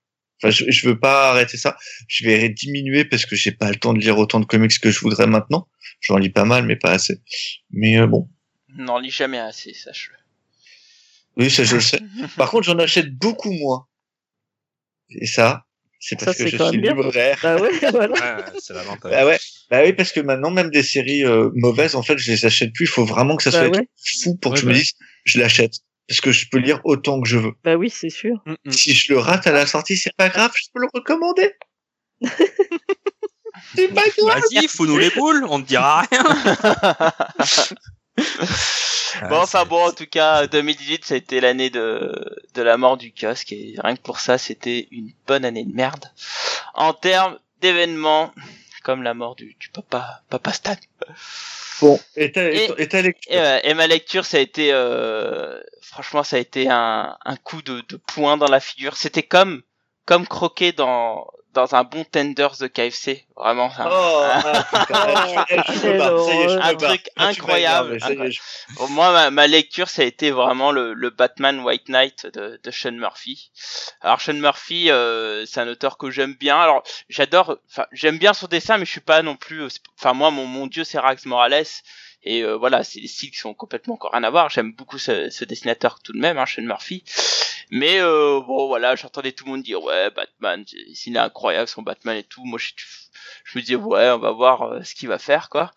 Enfin, 0.42 0.50
je, 0.50 0.64
je 0.70 0.86
veux 0.88 0.98
pas 0.98 1.30
arrêter 1.30 1.56
ça. 1.56 1.76
Je 2.08 2.26
vais 2.26 2.48
diminuer 2.50 3.04
parce 3.06 3.24
que 3.26 3.36
j'ai 3.36 3.52
pas 3.52 3.70
le 3.70 3.76
temps 3.76 3.94
de 3.94 4.00
lire 4.00 4.18
autant 4.18 4.38
de 4.40 4.44
comics 4.46 4.78
que 4.80 4.90
je 4.90 5.00
voudrais 5.00 5.26
maintenant. 5.26 5.68
J'en 6.00 6.18
lis 6.18 6.28
pas 6.30 6.44
mal, 6.44 6.66
mais 6.66 6.76
pas 6.76 6.90
assez. 6.90 7.20
Mais 7.70 7.98
euh, 7.98 8.06
bon, 8.06 8.28
N'en 8.76 8.98
lis 8.98 9.10
jamais 9.10 9.38
assez, 9.38 9.72
sache-le. 9.72 10.16
oui, 11.42 11.50
ça 11.50 11.64
je 11.64 11.76
le 11.76 11.80
sais. 11.80 12.00
Par 12.36 12.50
contre, 12.50 12.64
j'en 12.66 12.78
achète 12.78 13.14
beaucoup 13.14 13.50
moins. 13.52 13.86
Et 15.10 15.26
ça, 15.26 15.65
c'est 16.00 16.18
Ça, 16.20 16.26
parce 16.26 16.38
que 16.38 16.46
je 16.46 16.56
suis 16.56 16.78
bien. 16.78 16.94
libraire. 16.94 17.38
Bah 17.42 17.56
ouais, 17.60 17.70
voilà. 17.90 18.14
Ouais, 18.38 18.44
c'est 18.60 18.74
l'avantage. 18.74 19.10
Bah 19.12 19.26
ouais, 19.26 19.38
bah 19.70 19.80
oui, 19.84 19.92
parce 19.92 20.12
que 20.12 20.20
maintenant 20.20 20.50
même 20.50 20.70
des 20.70 20.82
séries 20.82 21.24
euh, 21.24 21.50
mauvaises, 21.54 21.94
en 21.96 22.02
fait, 22.02 22.18
je 22.18 22.30
les 22.30 22.44
achète 22.46 22.72
plus. 22.72 22.84
Il 22.84 22.88
faut 22.88 23.04
vraiment 23.04 23.36
que 23.36 23.42
ça 23.42 23.50
Bah 23.50 23.66
soit 23.66 23.76
ouais. 23.76 23.88
fou 24.22 24.36
pour 24.36 24.52
que 24.52 24.56
Ouais, 24.56 24.62
je 24.62 24.66
me 24.66 24.72
bah. 24.72 24.78
dise, 24.78 24.92
je 25.24 25.38
l'achète, 25.40 25.72
parce 26.08 26.20
que 26.20 26.32
je 26.32 26.46
peux 26.50 26.58
lire 26.58 26.80
autant 26.84 27.20
que 27.20 27.28
je 27.28 27.38
veux. 27.38 27.52
Bah 27.64 27.76
oui, 27.76 27.90
c'est 27.90 28.10
sûr. 28.10 28.36
Mm, 28.46 28.54
mm. 28.66 28.70
Si 28.72 28.92
je 28.94 29.12
le 29.12 29.18
rate 29.18 29.46
à 29.46 29.52
la 29.52 29.66
sortie, 29.66 29.96
c'est 29.96 30.14
pas 30.16 30.28
grave, 30.28 30.52
je 30.54 30.66
peux 30.72 30.80
le 30.80 30.88
recommander. 30.94 31.52
c'est 33.74 33.88
pas 33.88 34.02
grave. 34.18 34.42
Vas-y, 34.52 34.68
fous-nous 34.68 34.98
les 34.98 35.10
boules, 35.10 35.44
on 35.48 35.60
te 35.62 35.66
dira 35.66 36.02
rien. 36.02 36.24
Bon, 39.30 39.36
enfin 39.36 39.64
bon, 39.64 39.88
en 39.88 39.92
tout 39.92 40.06
cas, 40.06 40.46
2018, 40.46 41.04
ça 41.04 41.14
a 41.14 41.16
été 41.16 41.40
l'année 41.40 41.70
de, 41.70 42.38
de 42.54 42.62
la 42.62 42.76
mort 42.76 42.96
du 42.96 43.12
kiosque 43.12 43.52
et 43.52 43.74
rien 43.82 43.96
que 43.96 44.02
pour 44.02 44.20
ça, 44.20 44.38
c'était 44.38 44.88
une 44.90 45.10
bonne 45.26 45.44
année 45.44 45.64
de 45.64 45.74
merde. 45.74 46.04
En 46.74 46.92
termes 46.92 47.38
d'événements, 47.60 48.32
comme 48.82 49.02
la 49.02 49.14
mort 49.14 49.34
du, 49.34 49.56
du 49.58 49.68
papa, 49.70 50.22
papa 50.28 50.52
Stan. 50.52 50.76
Bon, 51.80 51.98
et 52.14 52.32
ta, 52.32 52.50
et, 52.50 52.88
ta 52.88 53.02
lecture 53.02 53.40
et 53.62 53.74
ma 53.74 53.86
lecture, 53.86 54.24
ça 54.24 54.36
a 54.38 54.40
été, 54.40 54.72
euh, 54.72 55.60
franchement, 55.82 56.22
ça 56.22 56.36
a 56.36 56.38
été 56.38 56.68
un, 56.68 57.16
un 57.24 57.36
coup 57.36 57.62
de, 57.62 57.82
de 57.88 57.96
poing 57.96 58.36
dans 58.36 58.48
la 58.48 58.60
figure. 58.60 58.96
C'était 58.96 59.22
comme, 59.22 59.62
comme 60.04 60.26
croquer 60.26 60.72
dans, 60.72 61.26
dans 61.56 61.74
un 61.74 61.84
bon 61.84 62.04
tenders 62.04 62.56
de 62.60 62.66
KFC. 62.66 63.26
Vraiment, 63.34 63.70
Oh, 63.78 63.80
ah, 63.82 65.26
me 65.26 66.60
Un 66.62 66.74
truc 66.74 67.08
Ah, 67.16 67.26
incroyable. 67.28 67.98
Pour 68.76 68.88
moi, 68.90 69.12
ma, 69.12 69.30
ma 69.30 69.46
lecture, 69.46 69.88
ça 69.88 70.02
a 70.02 70.04
été 70.04 70.30
vraiment 70.30 70.70
le, 70.70 70.92
le 70.94 71.10
Batman 71.10 71.60
White 71.60 71.88
Knight 71.88 72.26
de, 72.26 72.60
de 72.62 72.70
Sean 72.70 72.92
Murphy. 72.92 73.50
Alors 74.00 74.20
Sean 74.20 74.34
Murphy, 74.34 74.90
euh, 74.90 75.44
c'est 75.46 75.60
un 75.60 75.68
auteur 75.68 75.98
que 75.98 76.10
j'aime 76.10 76.34
bien. 76.34 76.58
Alors 76.58 76.82
j'adore, 77.08 77.56
enfin 77.70 77.86
j'aime 77.92 78.18
bien 78.18 78.32
son 78.34 78.46
dessin, 78.46 78.78
mais 78.78 78.84
je 78.84 78.90
suis 78.90 79.00
pas 79.00 79.22
non 79.22 79.36
plus. 79.36 79.62
euh, 79.62 79.68
Enfin 79.98 80.12
moi, 80.12 80.30
mon 80.30 80.46
mon 80.46 80.66
dieu, 80.66 80.84
c'est 80.84 80.98
Rax 80.98 81.24
Morales. 81.26 81.64
Et 82.28 82.42
euh, 82.42 82.56
voilà, 82.56 82.82
c'est 82.82 83.00
des 83.00 83.06
styles 83.06 83.30
qui 83.30 83.38
sont 83.38 83.54
complètement 83.54 83.94
encore 83.94 84.12
rien 84.12 84.24
à 84.24 84.30
voir. 84.30 84.50
J'aime 84.50 84.72
beaucoup 84.72 84.98
ce, 84.98 85.30
ce 85.30 85.44
dessinateur 85.44 86.00
tout 86.02 86.12
de 86.12 86.18
même, 86.18 86.38
hein, 86.38 86.46
Sean 86.46 86.62
Murphy. 86.62 87.04
Mais 87.70 87.98
euh, 88.00 88.40
bon, 88.46 88.68
voilà, 88.68 88.94
j'entendais 88.94 89.32
tout 89.32 89.44
le 89.44 89.50
monde 89.52 89.62
dire 89.62 89.82
ouais, 89.82 90.10
Batman, 90.10 90.64
il 90.72 91.16
est 91.16 91.18
incroyable 91.18 91.68
son 91.68 91.82
Batman 91.82 92.16
et 92.16 92.22
tout. 92.22 92.44
Moi, 92.44 92.58
je, 92.60 92.70
je 93.44 93.58
me 93.58 93.64
dis 93.64 93.74
ouais, 93.74 94.10
on 94.10 94.18
va 94.18 94.30
voir 94.30 94.62
euh, 94.62 94.82
ce 94.84 94.94
qu'il 94.94 95.08
va 95.08 95.18
faire 95.18 95.48
quoi. 95.48 95.72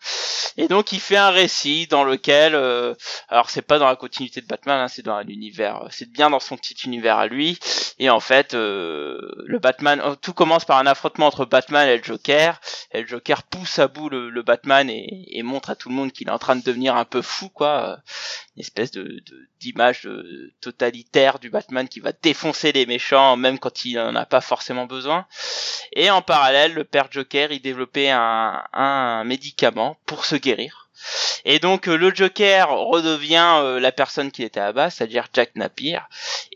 Et 0.56 0.68
donc 0.68 0.92
il 0.92 1.00
fait 1.00 1.16
un 1.16 1.30
récit 1.30 1.86
dans 1.86 2.04
lequel, 2.04 2.54
euh, 2.54 2.94
alors 3.28 3.50
c'est 3.50 3.62
pas 3.62 3.78
dans 3.78 3.86
la 3.86 3.96
continuité 3.96 4.40
de 4.40 4.46
Batman, 4.46 4.80
hein, 4.80 4.88
c'est 4.88 5.02
dans 5.02 5.20
l'univers, 5.20 5.86
c'est 5.90 6.10
bien 6.10 6.30
dans 6.30 6.40
son 6.40 6.56
petit 6.56 6.76
univers 6.84 7.18
à 7.18 7.26
lui. 7.26 7.58
Et 7.98 8.10
en 8.10 8.20
fait, 8.20 8.54
le 8.54 9.58
Batman, 9.58 10.00
oh, 10.04 10.16
tout 10.16 10.32
commence 10.32 10.64
par 10.64 10.78
un 10.78 10.86
affrontement 10.86 11.26
entre 11.26 11.44
Batman 11.44 11.88
et 11.88 11.98
le 11.98 12.02
Joker. 12.02 12.60
Et 12.92 13.02
le 13.02 13.06
Joker 13.06 13.42
pousse 13.42 13.78
à 13.78 13.88
bout 13.88 14.08
le, 14.08 14.42
Batman 14.42 14.88
et, 14.88 15.26
et, 15.38 15.42
montre 15.42 15.70
à 15.70 15.76
tout 15.76 15.90
le 15.90 15.94
monde 15.94 16.10
qu'il 16.10 16.28
est 16.28 16.32
en 16.32 16.38
train 16.38 16.56
de 16.56 16.62
devenir 16.62 16.96
un 16.96 17.04
peu 17.04 17.20
fou 17.20 17.50
quoi 17.50 17.98
une 18.56 18.60
espèce 18.60 18.90
de 18.90 19.22
d'image 19.60 20.08
totalitaire 20.60 21.38
du 21.38 21.50
Batman 21.50 21.88
qui 21.88 22.00
va 22.00 22.12
défoncer 22.12 22.72
les 22.72 22.86
méchants 22.86 23.36
même 23.36 23.58
quand 23.58 23.84
il 23.84 23.98
en 23.98 24.16
a 24.16 24.26
pas 24.26 24.40
forcément 24.40 24.86
besoin. 24.86 25.26
Et 25.92 26.10
en 26.10 26.22
parallèle, 26.22 26.74
le 26.74 26.84
père 26.84 27.08
Joker 27.10 27.52
il 27.52 27.60
développait 27.60 28.10
un, 28.10 28.62
un 28.72 29.24
médicament 29.24 29.96
pour 30.06 30.24
se 30.24 30.36
guérir. 30.36 30.90
Et 31.44 31.58
donc 31.58 31.88
euh, 31.88 31.96
le 31.96 32.14
Joker 32.14 32.70
redevient 32.70 33.60
euh, 33.62 33.80
la 33.80 33.92
personne 33.92 34.30
qui 34.30 34.42
était 34.42 34.60
à 34.60 34.72
bas, 34.72 34.90
c'est-à-dire 34.90 35.26
Jack 35.32 35.54
Napier, 35.56 35.98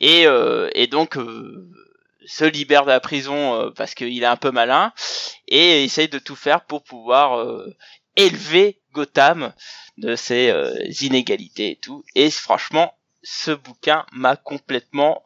et, 0.01 0.27
euh, 0.27 0.71
et 0.75 0.87
donc 0.87 1.17
se 2.27 2.45
libère 2.45 2.85
de 2.85 2.91
la 2.91 3.01
prison 3.01 3.71
parce 3.77 3.95
qu'il 3.95 4.23
est 4.23 4.27
un 4.27 4.37
peu 4.37 4.51
malin 4.51 4.93
et 5.49 5.85
essaye 5.85 6.09
de 6.09 6.19
tout 6.19 6.37
faire 6.37 6.63
pour 6.63 6.83
pouvoir 6.83 7.47
élever 8.17 8.79
Gotham 8.95 9.53
de 9.99 10.17
ses 10.17 10.51
euh, 10.51 10.75
inégalités 11.03 11.73
et 11.73 11.77
tout. 11.77 12.05
Et 12.15 12.31
franchement, 12.31 12.95
ce 13.23 13.51
bouquin 13.51 14.07
m'a 14.13 14.37
complètement, 14.37 15.23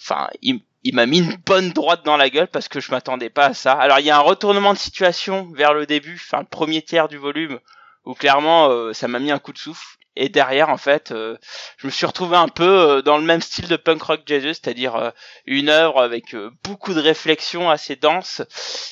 enfin, 0.00 0.28
il, 0.42 0.60
m'a 0.92 1.06
mis 1.06 1.18
une 1.18 1.36
bonne 1.36 1.70
droite 1.70 2.04
dans 2.04 2.16
la 2.16 2.30
gueule 2.30 2.48
parce 2.48 2.68
que 2.68 2.80
je 2.80 2.90
m'attendais 2.90 3.30
pas 3.30 3.46
à 3.46 3.54
ça. 3.54 3.72
Alors 3.72 3.98
il 3.98 4.06
y 4.06 4.10
a 4.10 4.16
un 4.16 4.20
retournement 4.20 4.72
de 4.72 4.78
situation 4.78 5.50
vers 5.52 5.74
le 5.74 5.86
début, 5.86 6.14
enfin 6.14 6.40
le 6.40 6.46
premier 6.46 6.82
tiers 6.82 7.08
du 7.08 7.16
volume, 7.16 7.58
où 8.04 8.14
clairement 8.14 8.68
euh, 8.68 8.92
ça 8.92 9.08
m'a 9.08 9.18
mis 9.18 9.32
un 9.32 9.38
coup 9.38 9.52
de 9.52 9.58
souffle 9.58 9.96
et 10.16 10.28
derrière 10.28 10.70
en 10.70 10.76
fait 10.78 11.12
euh, 11.12 11.36
je 11.76 11.86
me 11.86 11.92
suis 11.92 12.06
retrouvé 12.06 12.36
un 12.36 12.48
peu 12.48 12.64
euh, 12.64 13.02
dans 13.02 13.18
le 13.18 13.24
même 13.24 13.42
style 13.42 13.68
de 13.68 13.76
punk 13.76 14.02
rock 14.02 14.22
Jesus 14.26 14.54
c'est-à-dire 14.54 14.96
euh, 14.96 15.10
une 15.44 15.68
œuvre 15.68 16.02
avec 16.02 16.34
beaucoup 16.64 16.94
de 16.94 17.00
réflexion 17.00 17.70
assez 17.70 17.96
dense 17.96 18.42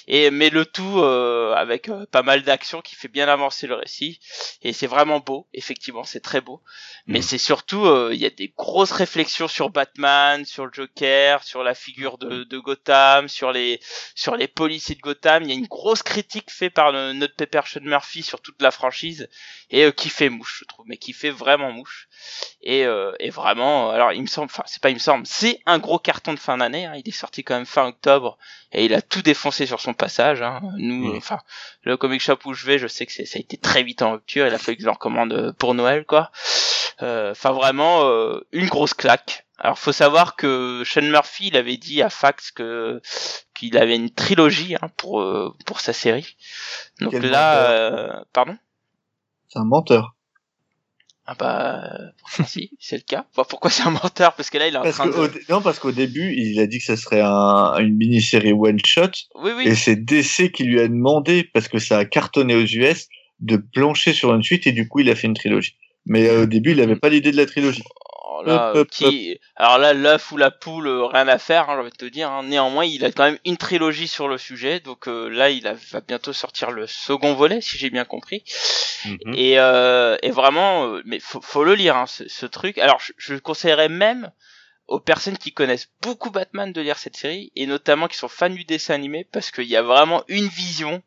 et 0.07 0.31
mais 0.31 0.51
le 0.51 0.67
tout 0.67 1.03
avec 1.03 1.91
pas 2.11 2.23
mal 2.23 2.43
d'action 2.43 2.83
qui 2.83 2.95
fait 2.95 3.09
bien 3.09 3.29
avancer 3.29 3.67
le 3.67 3.75
récit. 3.75 4.21
Et 4.63 4.73
c'est 4.73 4.87
vraiment 4.87 5.21
beau 5.21 5.49
effectivement 5.55 6.05
c'est 6.05 6.21
très 6.21 6.41
beau. 6.41 6.63
Mais 7.07 7.21
mm. 7.21 7.23
c'est 7.23 7.39
surtout 7.39 7.87
il 8.11 8.19
y 8.19 8.27
a 8.27 8.31
des 8.31 8.53
grosses 8.57 8.93
réflexions 8.93 9.49
sur 9.49 9.71
Batman 9.71 10.45
sur 10.45 10.67
le 10.67 10.73
Joker 10.73 11.43
sur 11.43 11.63
la 11.63 11.75
figure 11.75 12.19
de, 12.19 12.45
de 12.45 12.59
Gotham 12.59 13.29
sur 13.29 13.53
les 13.53 13.81
sur 14.15 14.37
les 14.37 14.49
policiers 14.49 14.95
de 14.95 15.01
Gotham. 15.01 15.43
Il 15.43 15.49
y 15.49 15.53
a 15.53 15.57
une 15.57 15.67
grosse 15.67 16.03
critique 16.03 16.51
faite 16.51 16.75
par 16.75 16.93
le, 16.93 17.13
notre 17.13 17.35
Pepper 17.35 17.63
Sean 17.67 17.81
Murphy 17.83 18.23
sur 18.23 18.41
toute 18.41 18.61
la 18.61 18.71
franchise 18.71 19.29
et 19.71 19.91
qui 19.93 20.09
fait 20.09 20.29
mouche 20.29 20.59
je 20.61 20.65
trouve 20.67 20.85
mais 20.87 20.97
qui 20.97 21.14
fait 21.15 21.31
vraiment 21.31 21.73
mouche. 21.73 22.09
Et, 22.63 22.85
euh, 22.85 23.13
et 23.21 23.31
vraiment, 23.31 23.91
alors 23.91 24.13
il 24.13 24.23
me 24.23 24.27
semble, 24.27 24.47
enfin 24.47 24.63
c'est 24.67 24.81
pas 24.81 24.91
il 24.91 24.95
me 24.95 24.99
semble, 24.99 25.27
c'est 25.27 25.61
un 25.67 25.79
gros 25.79 25.99
carton 25.99 26.33
de 26.33 26.39
fin 26.39 26.59
d'année. 26.59 26.87
Hein. 26.87 26.95
Il 26.97 27.09
est 27.09 27.13
sorti 27.13 27.45
quand 27.45 27.55
même 27.55 27.67
fin 27.67 27.87
octobre 27.87 28.39
et 28.73 28.85
il 28.85 28.95
a 28.95 29.03
tout 29.03 29.23
défoncé 29.23 29.67
sur 29.67 29.81
son 29.81 29.95
passage. 29.95 30.43
Hein. 30.43 30.61
Nous, 30.77 31.15
enfin 31.17 31.39
le 31.83 31.97
comic 31.97 32.21
shop 32.21 32.39
où 32.45 32.55
je 32.55 32.67
vais, 32.67 32.79
je 32.79 32.87
sais 32.87 33.07
que 33.07 33.13
ça 33.13 33.23
a 33.23 33.39
été 33.39 33.57
très 33.57 33.83
vite 33.83 34.03
en 34.03 34.13
rupture. 34.13 34.47
Il 34.47 34.55
a 34.55 34.59
fallu 34.59 34.77
que 34.77 34.83
je 34.83 34.87
le 34.87 34.93
recommande 34.93 35.55
pour 35.59 35.75
Noël, 35.75 36.05
quoi. 36.05 36.31
Euh, 37.03 37.33
enfin 37.33 37.53
vraiment 37.53 38.05
euh, 38.05 38.41
une 38.53 38.69
grosse 38.69 38.95
claque. 38.95 39.47
Alors 39.59 39.79
faut 39.79 39.93
savoir 39.93 40.37
que 40.37 40.83
Sean 40.85 41.03
Murphy, 41.03 41.49
il 41.49 41.57
avait 41.57 41.77
dit 41.77 42.03
à 42.03 42.11
Fax 42.11 42.51
que 42.51 43.01
qu'il 43.55 43.79
avait 43.79 43.97
une 43.97 44.11
trilogie 44.11 44.75
hein, 44.75 44.89
pour 44.97 45.25
pour 45.65 45.81
sa 45.81 45.93
série. 45.93 46.37
Donc 47.01 47.13
là, 47.13 48.25
pardon? 48.33 48.57
C'est 49.49 49.61
un 49.61 49.65
menteur. 49.65 50.17
Ah 51.27 51.35
bah 51.39 51.83
si, 52.47 52.71
c'est 52.79 52.97
le 52.97 53.03
cas. 53.03 53.27
pourquoi 53.35 53.71
c'est 53.71 53.83
un 53.83 53.91
menteur? 53.91 54.35
Parce 54.35 54.51
que 54.51 54.59
là, 54.59 54.69
il 54.69 54.75
est 54.75 54.79
en 54.79 54.91
train 54.91 55.07
de... 55.07 55.31
Non, 55.49 55.63
parce 55.63 55.79
qu'au 55.79 55.93
début, 55.93 56.35
il 56.37 56.61
a 56.61 56.67
dit 56.67 56.79
que 56.79 56.85
ça 56.85 56.97
serait 56.97 57.23
un, 57.23 57.77
une 57.79 57.97
mini-série 57.97 58.53
one-shot. 58.53 59.11
Oui, 59.37 59.53
oui. 59.57 59.65
Et 59.67 59.75
c'est 59.75 59.97
DC 59.97 60.53
qui 60.53 60.65
lui 60.65 60.81
a 60.81 60.89
demandé, 60.89 61.49
parce 61.55 61.69
que 61.69 61.79
ça 61.79 61.99
a 61.99 62.05
cartonné 62.05 62.55
aux 62.55 62.67
US, 62.67 63.09
de 63.41 63.57
plancher 63.57 64.13
sur 64.13 64.35
une 64.35 64.43
suite, 64.43 64.67
et 64.67 64.73
du 64.73 64.87
coup, 64.87 65.01
il 65.01 65.09
a 65.09 65.15
fait 65.15 65.27
une 65.27 65.35
trilogie. 65.35 65.77
Mais 66.07 66.29
euh, 66.29 66.43
au 66.43 66.47
début, 66.47 66.73
il 66.73 66.77
n'avait 66.77 66.97
pas 66.97 67.09
l'idée 67.09 67.33
de 67.33 67.37
la 67.39 67.47
trilogie 67.47 67.83
là, 68.43 68.73
alors 69.57 69.79
là, 69.79 69.93
l'œuf 69.93 70.33
ou 70.33 70.37
la 70.37 70.51
poule, 70.51 70.87
euh, 70.87 71.07
rien 71.07 71.29
à 71.29 71.39
faire, 71.39 71.71
hein, 71.71 71.77
je 71.79 71.85
vais 71.85 71.91
te 71.91 72.05
dire. 72.05 72.31
Hein. 72.31 72.43
Néanmoins, 72.45 72.85
il 72.85 73.05
a 73.05 73.13
quand 73.13 73.25
même 73.25 73.39
une 73.45 73.57
trilogie 73.57 74.09
sur 74.09 74.29
le 74.29 74.39
sujet, 74.39 74.81
donc 74.81 75.09
euh, 75.09 75.29
là, 75.29 75.51
il 75.51 75.63
va 75.63 76.01
bientôt 76.01 76.33
sortir 76.33 76.71
le 76.71 76.87
second 76.87 77.35
volet, 77.35 77.61
si 77.61 77.79
j'ai 77.79 77.91
bien 77.91 78.05
compris. 78.05 78.45
Mhm. 79.05 79.35
Et, 79.35 79.59
euh, 79.59 80.17
et 80.23 80.31
vraiment, 80.31 80.99
mais 81.05 81.21
faut, 81.21 81.41
faut 81.41 81.65
le 81.65 81.75
lire, 81.75 81.97
hein, 81.97 82.07
ce, 82.07 82.47
truc. 82.47 82.79
Alors, 82.79 83.01
je, 83.01 83.13
je 83.19 83.35
conseillerais 83.37 83.89
même 83.89 84.31
aux 84.89 85.01
personnes 85.01 85.39
qui 85.39 85.53
connaissent 85.53 85.91
beaucoup 86.03 86.31
Batman 86.31 86.73
de 86.73 86.81
lire 86.81 86.99
cette 86.99 87.17
série, 87.17 87.53
et 87.57 87.67
notamment 87.67 88.09
qui 88.09 88.17
sont 88.19 88.29
fans 88.29 88.51
du 88.51 88.65
dessin 88.65 88.95
animé, 88.95 89.25
parce 89.25 89.51
qu'il 89.51 89.65
y 89.65 89.77
a 89.77 89.83
vraiment 89.83 90.25
une 90.29 90.49
vision 90.49 91.03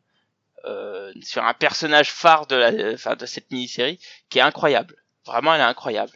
euh, 0.64 1.12
sur 1.22 1.44
un 1.44 1.54
personnage 1.54 2.10
phare 2.10 2.46
de, 2.46 2.56
la, 2.56 2.92
enfin, 2.92 3.14
de 3.14 3.26
cette 3.26 3.50
mini-série 3.50 4.00
qui 4.28 4.38
est 4.38 4.42
incroyable. 4.42 4.96
Vraiment, 5.28 5.54
elle 5.54 5.60
est 5.60 5.64
incroyable. 5.64 6.12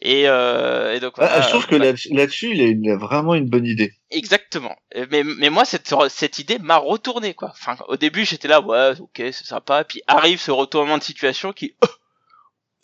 Et, 0.00 0.28
euh, 0.28 0.94
et 0.94 1.00
donc, 1.00 1.14
ah, 1.18 1.40
je 1.40 1.48
trouve 1.48 1.66
que 1.66 1.74
là-dessus, 1.74 2.52
il, 2.54 2.90
a 2.90 2.96
vraiment 2.96 3.34
une 3.34 3.48
bonne 3.48 3.66
idée. 3.66 3.92
Exactement. 4.10 4.76
Mais, 5.10 5.24
mais 5.24 5.50
moi, 5.50 5.64
cette, 5.64 5.92
cette 6.08 6.38
idée 6.38 6.58
m'a 6.58 6.76
retourné, 6.76 7.34
quoi. 7.34 7.50
Enfin, 7.50 7.76
au 7.88 7.96
début, 7.96 8.24
j'étais 8.24 8.46
là, 8.46 8.60
ouais, 8.60 8.92
ok, 9.00 9.16
c'est 9.16 9.44
sympa. 9.44 9.82
Puis 9.84 10.02
arrive 10.06 10.40
ce 10.40 10.52
retournement 10.52 10.98
de 10.98 11.02
situation 11.02 11.52
qui. 11.52 11.74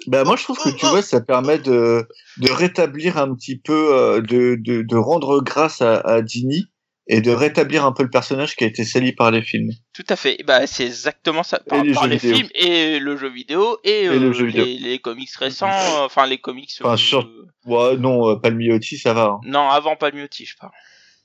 bah 0.08 0.24
moi, 0.24 0.34
je 0.36 0.42
trouve 0.42 0.58
que 0.58 0.70
tu 0.70 0.86
vois, 0.86 1.02
ça 1.02 1.20
permet 1.20 1.58
de, 1.58 2.08
de 2.38 2.50
rétablir 2.50 3.18
un 3.18 3.32
petit 3.34 3.58
peu, 3.58 3.94
euh, 3.94 4.20
de, 4.20 4.56
de, 4.58 4.82
de 4.82 4.96
rendre 4.96 5.40
grâce 5.40 5.82
à, 5.82 6.00
à 6.00 6.20
Dini 6.20 6.66
et 7.06 7.20
de 7.20 7.30
rétablir 7.30 7.84
un 7.84 7.92
peu 7.92 8.02
le 8.02 8.10
personnage 8.10 8.56
qui 8.56 8.64
a 8.64 8.66
été 8.66 8.84
sali 8.84 9.12
par 9.12 9.30
les 9.30 9.42
films. 9.42 9.70
Tout 9.92 10.04
à 10.08 10.16
fait. 10.16 10.38
Bah, 10.46 10.66
c'est 10.66 10.86
exactement 10.86 11.42
ça. 11.42 11.60
Par, 11.60 11.84
les, 11.84 11.92
par 11.92 12.06
les 12.06 12.18
films 12.18 12.48
et 12.54 12.98
le 12.98 13.16
jeu 13.16 13.28
vidéo 13.28 13.78
et, 13.84 14.08
euh, 14.08 14.32
Les, 14.50 14.98
comics 14.98 15.30
récents, 15.36 15.68
euh, 15.68 16.06
enfin 16.06 16.26
les 16.26 16.38
comics. 16.38 16.72
Enfin, 16.82 16.96
sur... 16.96 17.28
ouais, 17.66 17.96
non, 17.98 18.30
euh, 18.30 18.36
Palmiotti, 18.36 18.96
ça 18.96 19.12
va. 19.12 19.24
Hein. 19.24 19.40
Non, 19.44 19.68
avant 19.68 19.96
Palmiotti, 19.96 20.46
je 20.46 20.56
parle. 20.56 20.72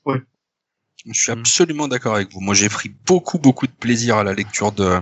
Oui. 0.04 0.16
Je 1.06 1.18
suis 1.18 1.32
absolument 1.32 1.88
d'accord 1.88 2.14
avec 2.14 2.30
vous. 2.30 2.40
Moi, 2.40 2.54
j'ai 2.54 2.68
pris 2.68 2.90
beaucoup, 3.06 3.38
beaucoup 3.38 3.66
de 3.66 3.72
plaisir 3.72 4.18
à 4.18 4.24
la 4.24 4.34
lecture 4.34 4.72
de 4.72 5.00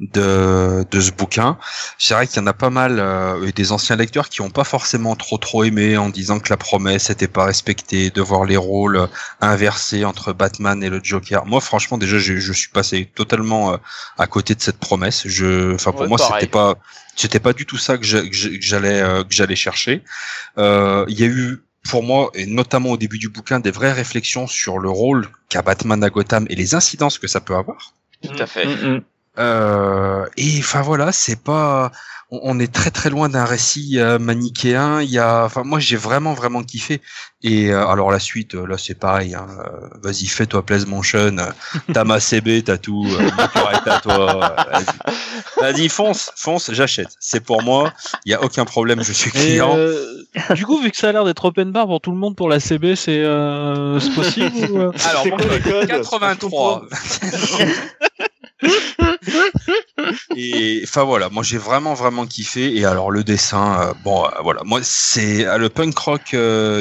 de, 0.00 0.84
de 0.90 1.00
ce 1.00 1.10
bouquin. 1.10 1.56
C'est 1.98 2.14
vrai 2.14 2.26
qu'il 2.26 2.36
y 2.36 2.40
en 2.40 2.46
a 2.46 2.52
pas 2.52 2.70
mal 2.70 2.98
euh, 2.98 3.50
des 3.52 3.72
anciens 3.72 3.96
lecteurs 3.96 4.28
qui 4.28 4.42
n'ont 4.42 4.50
pas 4.50 4.64
forcément 4.64 5.16
trop 5.16 5.38
trop 5.38 5.64
aimé 5.64 5.96
en 5.96 6.10
disant 6.10 6.38
que 6.38 6.50
la 6.50 6.56
promesse 6.56 7.08
n'était 7.08 7.28
pas 7.28 7.44
respectée, 7.44 8.10
de 8.10 8.20
voir 8.20 8.44
les 8.44 8.56
rôles 8.56 9.08
inversés 9.40 10.04
entre 10.04 10.32
Batman 10.32 10.82
et 10.82 10.90
le 10.90 11.00
Joker. 11.02 11.46
Moi, 11.46 11.60
franchement, 11.60 11.98
déjà, 11.98 12.18
je, 12.18 12.36
je 12.36 12.52
suis 12.52 12.68
passé 12.68 13.10
totalement 13.14 13.72
euh, 13.72 13.76
à 14.18 14.26
côté 14.26 14.54
de 14.54 14.60
cette 14.60 14.78
promesse. 14.78 15.26
Je, 15.26 15.74
enfin, 15.74 15.92
pour 15.92 16.06
moi, 16.06 16.18
c'était 16.18 16.46
pas, 16.50 16.76
c'était 17.14 17.40
pas 17.40 17.52
du 17.52 17.64
tout 17.64 17.78
ça 17.78 17.96
que 17.96 18.04
j'allais 18.04 19.00
euh, 19.00 19.24
que 19.24 19.34
j'allais 19.34 19.56
chercher. 19.56 20.02
Euh, 20.58 21.04
il 21.08 21.18
y 21.18 21.24
a 21.24 21.26
eu 21.26 21.62
pour 21.88 22.02
moi, 22.02 22.30
et 22.34 22.46
notamment 22.46 22.90
au 22.90 22.96
début 22.96 23.18
du 23.18 23.28
bouquin, 23.28 23.60
des 23.60 23.70
vraies 23.70 23.92
réflexions 23.92 24.46
sur 24.46 24.78
le 24.78 24.90
rôle 24.90 25.28
qu'a 25.48 25.62
Batman 25.62 26.02
à 26.02 26.10
Gotham 26.10 26.46
et 26.50 26.56
les 26.56 26.74
incidences 26.74 27.18
que 27.18 27.28
ça 27.28 27.40
peut 27.40 27.54
avoir. 27.54 27.94
Tout 28.22 28.36
à 28.38 28.46
fait. 28.46 28.66
Mm, 28.66 28.94
mm. 28.96 29.02
Euh, 29.38 30.26
et 30.36 30.58
enfin 30.60 30.82
voilà, 30.82 31.12
c'est 31.12 31.42
pas, 31.42 31.92
on, 32.30 32.58
est 32.58 32.72
très 32.72 32.90
très 32.90 33.10
loin 33.10 33.28
d'un 33.28 33.44
récit 33.44 33.98
euh, 33.98 34.18
manichéen. 34.18 35.00
Il 35.00 35.10
y 35.10 35.18
a, 35.18 35.44
enfin 35.44 35.62
moi 35.64 35.78
j'ai 35.78 35.96
vraiment 35.96 36.34
vraiment 36.34 36.62
kiffé. 36.62 37.00
Et 37.42 37.70
euh, 37.70 37.86
alors 37.86 38.10
la 38.10 38.18
suite, 38.18 38.54
euh, 38.54 38.66
là 38.66 38.76
c'est 38.78 38.98
pareil. 38.98 39.34
Hein, 39.34 39.46
vas-y, 40.02 40.26
fais-toi 40.26 40.64
plaisir 40.64 40.88
mon 40.88 41.02
chien. 41.02 41.34
T'as 41.92 42.04
ma 42.04 42.18
CB, 42.18 42.62
t'as 42.64 42.78
tout. 42.78 43.06
Euh, 43.08 43.30
à 43.86 44.00
toi. 44.00 44.56
Vas-y, 45.60 45.88
fonce, 45.88 46.32
fonce, 46.34 46.72
j'achète. 46.72 47.10
C'est 47.20 47.40
pour 47.40 47.62
moi. 47.62 47.92
Il 48.24 48.32
y 48.32 48.34
a 48.34 48.42
aucun 48.42 48.64
problème, 48.64 49.02
je 49.02 49.12
suis 49.12 49.30
client. 49.30 49.76
du 50.54 50.66
coup, 50.66 50.80
vu 50.80 50.90
que 50.90 50.96
ça 50.96 51.10
a 51.10 51.12
l'air 51.12 51.24
d'être 51.24 51.44
open 51.44 51.70
bar 51.70 51.86
pour 51.86 52.00
tout 52.00 52.10
le 52.10 52.18
monde 52.18 52.34
pour 52.34 52.48
la 52.48 52.58
CB, 52.58 52.96
c'est 52.96 53.22
possible 54.14 54.56
ou, 54.70 54.80
Alors, 54.80 55.24
83. 55.86 56.86
et 60.36 60.80
enfin 60.84 61.04
voilà, 61.04 61.28
moi 61.28 61.42
j'ai 61.42 61.58
vraiment 61.58 61.94
vraiment 61.94 62.26
kiffé. 62.26 62.76
Et 62.76 62.84
alors 62.84 63.10
le 63.10 63.24
dessin, 63.24 63.80
euh, 63.80 63.94
bon 64.04 64.24
euh, 64.24 64.30
voilà, 64.42 64.62
moi 64.64 64.80
c'est 64.82 65.46
euh, 65.46 65.58
le 65.58 65.68
punk 65.68 65.98
rock 65.98 66.36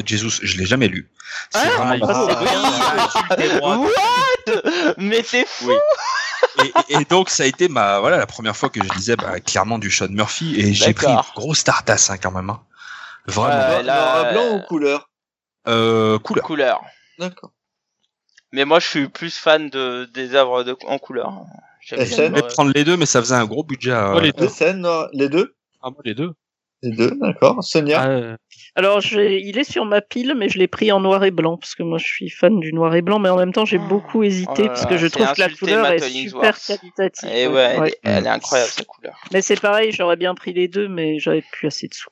Jesus, 0.05 0.39
je 0.41 0.57
l'ai 0.57 0.65
jamais 0.65 0.87
lu. 0.87 1.09
C'est 1.49 1.59
ah, 1.77 1.97
vraiment. 1.97 2.27
What? 3.85 4.61
Mais 4.97 5.23
c'est 5.23 5.47
fou. 5.47 5.71
Et, 6.63 6.99
et, 6.99 7.05
donc 7.05 7.29
ça 7.29 7.43
a 7.43 7.45
été 7.45 7.67
ma 7.67 7.99
voilà 7.99 8.17
la 8.17 8.27
première 8.27 8.55
fois 8.55 8.69
que 8.69 8.81
je 8.81 8.89
lisais 8.93 9.15
bah, 9.15 9.39
clairement 9.39 9.79
du 9.79 9.91
Sean 9.91 10.07
Murphy 10.09 10.55
et 10.59 10.73
j'ai 10.73 10.93
pris 10.93 11.07
une 11.07 11.19
grosse 11.35 11.63
tartasse 11.63 12.09
hein, 12.09 12.17
quand 12.17 12.31
même. 12.31 12.49
Hein. 12.49 12.61
Vraiment. 13.27 14.31
blanc 14.31 14.55
ou 14.57 14.61
couleur? 14.61 15.09
Euh, 15.67 16.19
Couleur. 16.19 16.45
Couleur. 16.45 16.81
D'accord. 17.17 17.51
Mais 18.51 18.65
moi, 18.65 18.79
je 18.79 18.87
suis 18.87 19.09
plus 19.09 19.37
fan 19.37 19.69
de 19.69 20.05
des 20.13 20.35
œuvres 20.35 20.63
de, 20.63 20.77
en 20.85 20.97
couleur. 20.97 21.33
J'aime 21.85 21.99
bien, 21.99 22.41
SN? 22.41 22.47
Prendre 22.53 22.71
les 22.75 22.83
deux, 22.83 22.97
mais 22.97 23.05
ça 23.05 23.21
faisait 23.21 23.35
un 23.35 23.45
gros 23.45 23.63
budget. 23.63 23.91
à- 23.91 24.15
Ouais, 24.15 24.21
les 24.23 24.31
deux. 24.31 24.47
Euh, 24.61 25.07
les 25.13 25.29
deux 25.29 25.55
Ah, 25.81 25.89
moi, 25.91 25.99
les 26.03 26.15
deux. 26.15 26.31
Les 26.81 26.91
deux, 26.91 27.11
d'accord. 27.21 27.63
Sonia 27.63 28.01
Ah, 28.01 28.07
euh, 28.09 28.35
Alors, 28.75 29.01
il 29.13 29.57
est 29.57 29.63
sur 29.63 29.85
ma 29.85 30.01
pile, 30.01 30.33
mais 30.37 30.49
je 30.49 30.57
l'ai 30.59 30.67
pris 30.67 30.91
en 30.91 30.99
noir 30.99 31.23
et 31.23 31.31
blanc, 31.31 31.57
parce 31.57 31.73
que 31.75 31.83
moi, 31.83 31.97
je 31.97 32.05
suis 32.05 32.29
fan 32.29 32.59
du 32.59 32.73
noir 32.73 32.93
et 32.95 33.01
blanc, 33.01 33.17
mais 33.19 33.29
en 33.29 33.37
même 33.37 33.53
temps, 33.53 33.65
j'ai 33.65 33.77
Oh. 33.77 33.87
beaucoup 33.87 34.23
hésité, 34.23 34.51
Oh 34.57 34.61
là 34.63 34.67
parce 34.67 34.85
que 34.85 34.97
je 34.97 35.07
trouve 35.07 35.31
que 35.33 35.39
la 35.39 35.49
couleur 35.49 35.85
est 35.91 35.99
super 35.99 36.57
qualitative. 36.59 37.29
Et 37.31 37.47
ouais, 37.47 37.75
elle, 37.77 37.87
est- 37.87 37.99
elle 38.03 38.25
est 38.25 38.29
incroyable 38.29 38.71
sa 38.71 38.83
couleur. 38.83 39.15
Mais 39.31 39.41
c'est 39.41 39.59
pareil, 39.59 39.91
j'aurais 39.93 40.17
bien 40.17 40.35
pris 40.35 40.53
les 40.53 40.67
deux, 40.67 40.87
mais 40.87 41.19
j'avais 41.19 41.43
plus 41.51 41.67
assez 41.67 41.87
de 41.87 41.93
sous. 41.93 42.09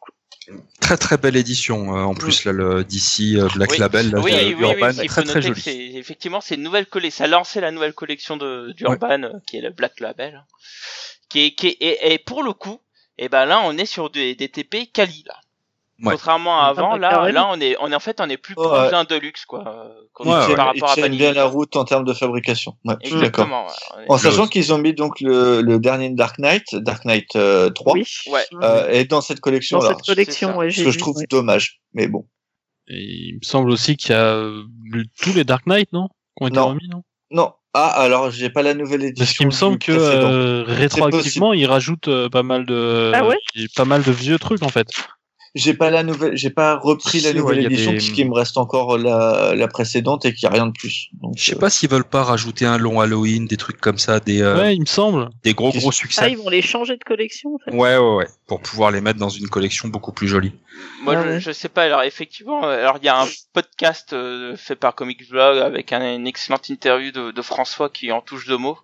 Très 0.82 0.98
très 0.98 1.18
belle 1.18 1.36
édition. 1.36 1.96
euh, 1.98 2.02
en 2.04 2.14
plus, 2.14 2.44
là, 2.46 2.52
le 2.52 2.84
DC 2.84 3.36
euh, 3.38 3.48
Black 3.56 3.72
Oui. 3.72 3.78
Label, 3.78 4.12
là, 4.12 4.20
oui, 4.20 4.32
Urban, 4.52 4.90
il 4.90 5.10
faut 5.10 5.22
très 5.22 5.24
très 5.24 5.40
noter 5.42 5.42
joli. 5.42 5.98
effectivement 5.98 6.42
c'est 6.42 6.56
une 6.56 6.64
nouvelle 6.64 6.86
collection. 6.86 7.18
Ça 7.20 7.24
a 7.26 7.28
lancé 7.28 7.62
la 7.62 7.72
nouvelle 7.72 7.94
collection 7.94 8.38
de 8.38 8.74
d'Urban, 8.76 9.24
euh, 9.24 9.32
qui 9.48 9.58
est 9.58 9.62
le 9.62 9.70
Black 9.72 10.00
Label, 10.00 10.36
hein, 10.36 10.46
qui 11.30 11.46
est 11.46 11.52
qui 11.56 11.68
est 11.68 11.78
et, 11.80 12.14
et 12.14 12.18
pour 12.20 12.44
le 12.44 12.54
coup, 12.54 12.82
et 13.18 13.30
ben 13.30 13.46
là 13.46 13.62
on 13.64 13.78
est 13.78 13.86
sur 13.86 14.10
des, 14.10 14.36
des 14.36 14.50
TP 14.50 14.92
quali 14.92 15.24
là. 15.28 15.40
Ouais. 16.02 16.14
Contrairement 16.14 16.60
à 16.60 16.66
avant, 16.66 16.98
bah, 16.98 16.98
là, 16.98 17.32
là 17.32 17.48
on 17.52 17.60
est 17.62 17.76
on 17.80 17.92
est 17.92 17.96
en 17.96 18.00
fait 18.00 18.20
on 18.20 18.28
est 18.28 18.38
plus 18.38 18.56
Ouais. 18.58 18.66
proche 18.66 18.90
d'un 18.92 19.04
deluxe 19.04 19.46
quoi, 19.46 19.64
euh, 19.68 19.90
Ouais, 20.26 20.32
ouais. 20.32 20.56
par 20.56 20.72
Ils 20.76 20.82
rapport 20.82 20.90
à 20.90 20.94
tiennent 20.96 21.06
Panini. 21.06 21.18
bien 21.18 21.34
la 21.34 21.46
route 21.46 21.76
en 21.76 21.86
termes 21.86 22.04
de 22.04 22.14
fabrication. 22.14 22.76
Ouais, 22.84 22.96
je 23.04 23.10
suis 23.10 23.20
d'accord. 23.22 23.46
Exactement. 23.46 23.68
est- 24.02 24.12
En 24.12 24.18
sachant 24.18 24.48
qu'ils 24.48 24.74
ont 24.74 24.80
mis 24.80 24.94
donc 24.94 25.22
le, 25.22 25.62
le 25.62 25.80
dernier 25.80 26.10
Dark 26.10 26.40
Knight, 26.40 26.64
Dark 26.74 27.06
Knight 27.06 27.36
euh, 27.36 27.70
3, 27.70 27.94
Oui. 27.94 28.06
Ouais. 28.32 28.42
euh, 28.64 28.90
est 28.90 29.06
dans 29.06 29.22
cette 29.22 29.40
collection 29.40 29.78
Dans 29.78 29.90
là. 29.90 29.96
cette 29.96 30.06
collection, 30.06 30.58
ouais, 30.58 30.72
Ce 30.72 30.84
que 30.84 30.90
je 30.92 30.98
trouve 31.00 31.18
ouais. 31.18 31.26
dommage. 31.30 31.80
Mais 31.94 32.08
bon. 32.08 32.28
et 32.88 32.96
il 33.30 33.36
me 33.36 33.46
semble 33.46 33.70
aussi 33.70 33.96
qu'il 33.96 34.12
y 34.12 34.14
a 34.16 34.24
euh, 34.36 34.64
le- 34.92 35.06
tous 35.22 35.32
les 35.34 35.44
Dark 35.44 35.66
Knight, 35.68 35.94
non? 35.94 36.08
Qui 36.36 36.44
ont 36.44 36.48
été 36.48 36.58
Non. 36.58 36.68
remis, 36.70 36.90
non? 36.90 37.04
Non. 37.32 37.54
Ah, 37.76 37.88
alors 38.02 38.30
j'ai 38.32 38.50
pas 38.50 38.62
la 38.64 38.74
nouvelle 38.74 39.04
édition. 39.04 39.24
Parce 39.26 39.38
qu'il 39.38 39.46
me 39.48 39.52
semble 39.52 39.78
que 39.80 39.92
euh, 39.92 40.64
rétroactivement, 40.68 41.54
ils 41.54 41.66
rajoutent 41.66 42.08
euh, 42.08 42.30
pas 42.30 42.44
mal 42.44 42.66
de 42.66 43.12
Ah 43.16 43.26
ouais? 43.26 43.38
pas 43.76 43.86
mal 43.86 44.04
de 44.04 44.12
vieux 44.12 44.38
trucs 44.40 44.64
en 44.64 44.70
fait. 44.70 44.88
J'ai 45.56 45.76
pas 45.76 45.92
la 45.92 46.02
nouvelle, 46.02 46.36
j'ai 46.36 46.50
pas 46.50 46.78
repris 46.78 47.20
la 47.22 47.32
nouvelle 47.32 47.60
ouais, 47.60 47.66
édition 47.66 47.92
des- 47.92 47.98
puisqu'il 47.98 48.28
me 48.28 48.34
reste 48.34 48.58
encore 48.58 48.98
la, 48.98 49.54
la 49.56 49.68
précédente 49.68 50.26
et 50.26 50.34
qu'il 50.34 50.44
y 50.44 50.46
a 50.48 50.50
rien 50.50 50.66
de 50.66 50.72
plus. 50.72 51.10
Donc, 51.22 51.34
Je 51.38 51.46
sais 51.46 51.56
euh, 51.56 51.60
pas 51.60 51.70
s'ils 51.70 51.90
veulent 51.90 52.04
pas 52.04 52.24
rajouter 52.24 52.66
un 52.66 52.80
long 52.80 53.00
Halloween, 53.02 53.46
des 53.46 53.58
trucs 53.58 53.80
comme 53.80 54.00
ça, 54.00 54.20
des, 54.20 54.42
euh, 54.42 54.58
Ouais, 54.58 54.76
il 54.76 54.80
me 54.82 54.86
semble. 54.88 55.30
des 55.44 55.54
gros 55.54 55.70
gros 55.72 55.90
Ah, 55.90 55.92
succès. 55.92 56.32
ils 56.32 56.38
vont 56.38 56.50
les 56.50 56.64
changer 56.64 56.98
de 56.98 57.04
collection, 57.04 57.54
en 57.54 57.60
fait. 57.60 57.72
Ouais, 57.76 57.98
ouais, 57.98 58.16
ouais. 58.16 58.28
Pour 58.48 58.62
pouvoir 58.62 58.90
les 58.90 59.00
mettre 59.00 59.20
dans 59.20 59.30
une 59.30 59.48
collection 59.48 59.90
beaucoup 59.90 60.12
plus 60.12 60.28
jolie. 60.28 60.54
Moi, 61.04 61.14
Ah 61.18 61.24
je, 61.24 61.28
ouais. 61.30 61.40
je 61.40 61.52
sais 61.52 61.70
pas. 61.70 61.84
Alors, 61.84 62.02
effectivement, 62.02 62.64
alors 62.64 62.98
il 63.00 63.06
y 63.06 63.10
a 63.10 63.22
un 63.22 63.28
podcast 63.54 64.14
euh, 64.14 64.56
fait 64.58 64.76
par 64.76 64.96
Comics 64.96 65.30
Blog 65.30 65.60
avec 65.60 65.94
un- 65.94 66.16
une 66.16 66.26
excellente 66.26 66.68
interview 66.70 67.12
de, 67.12 67.30
de 67.30 67.42
François 67.44 67.90
qui 67.90 68.12
en 68.12 68.22
touche 68.22 68.48
deux 68.48 68.58
mots. 68.58 68.80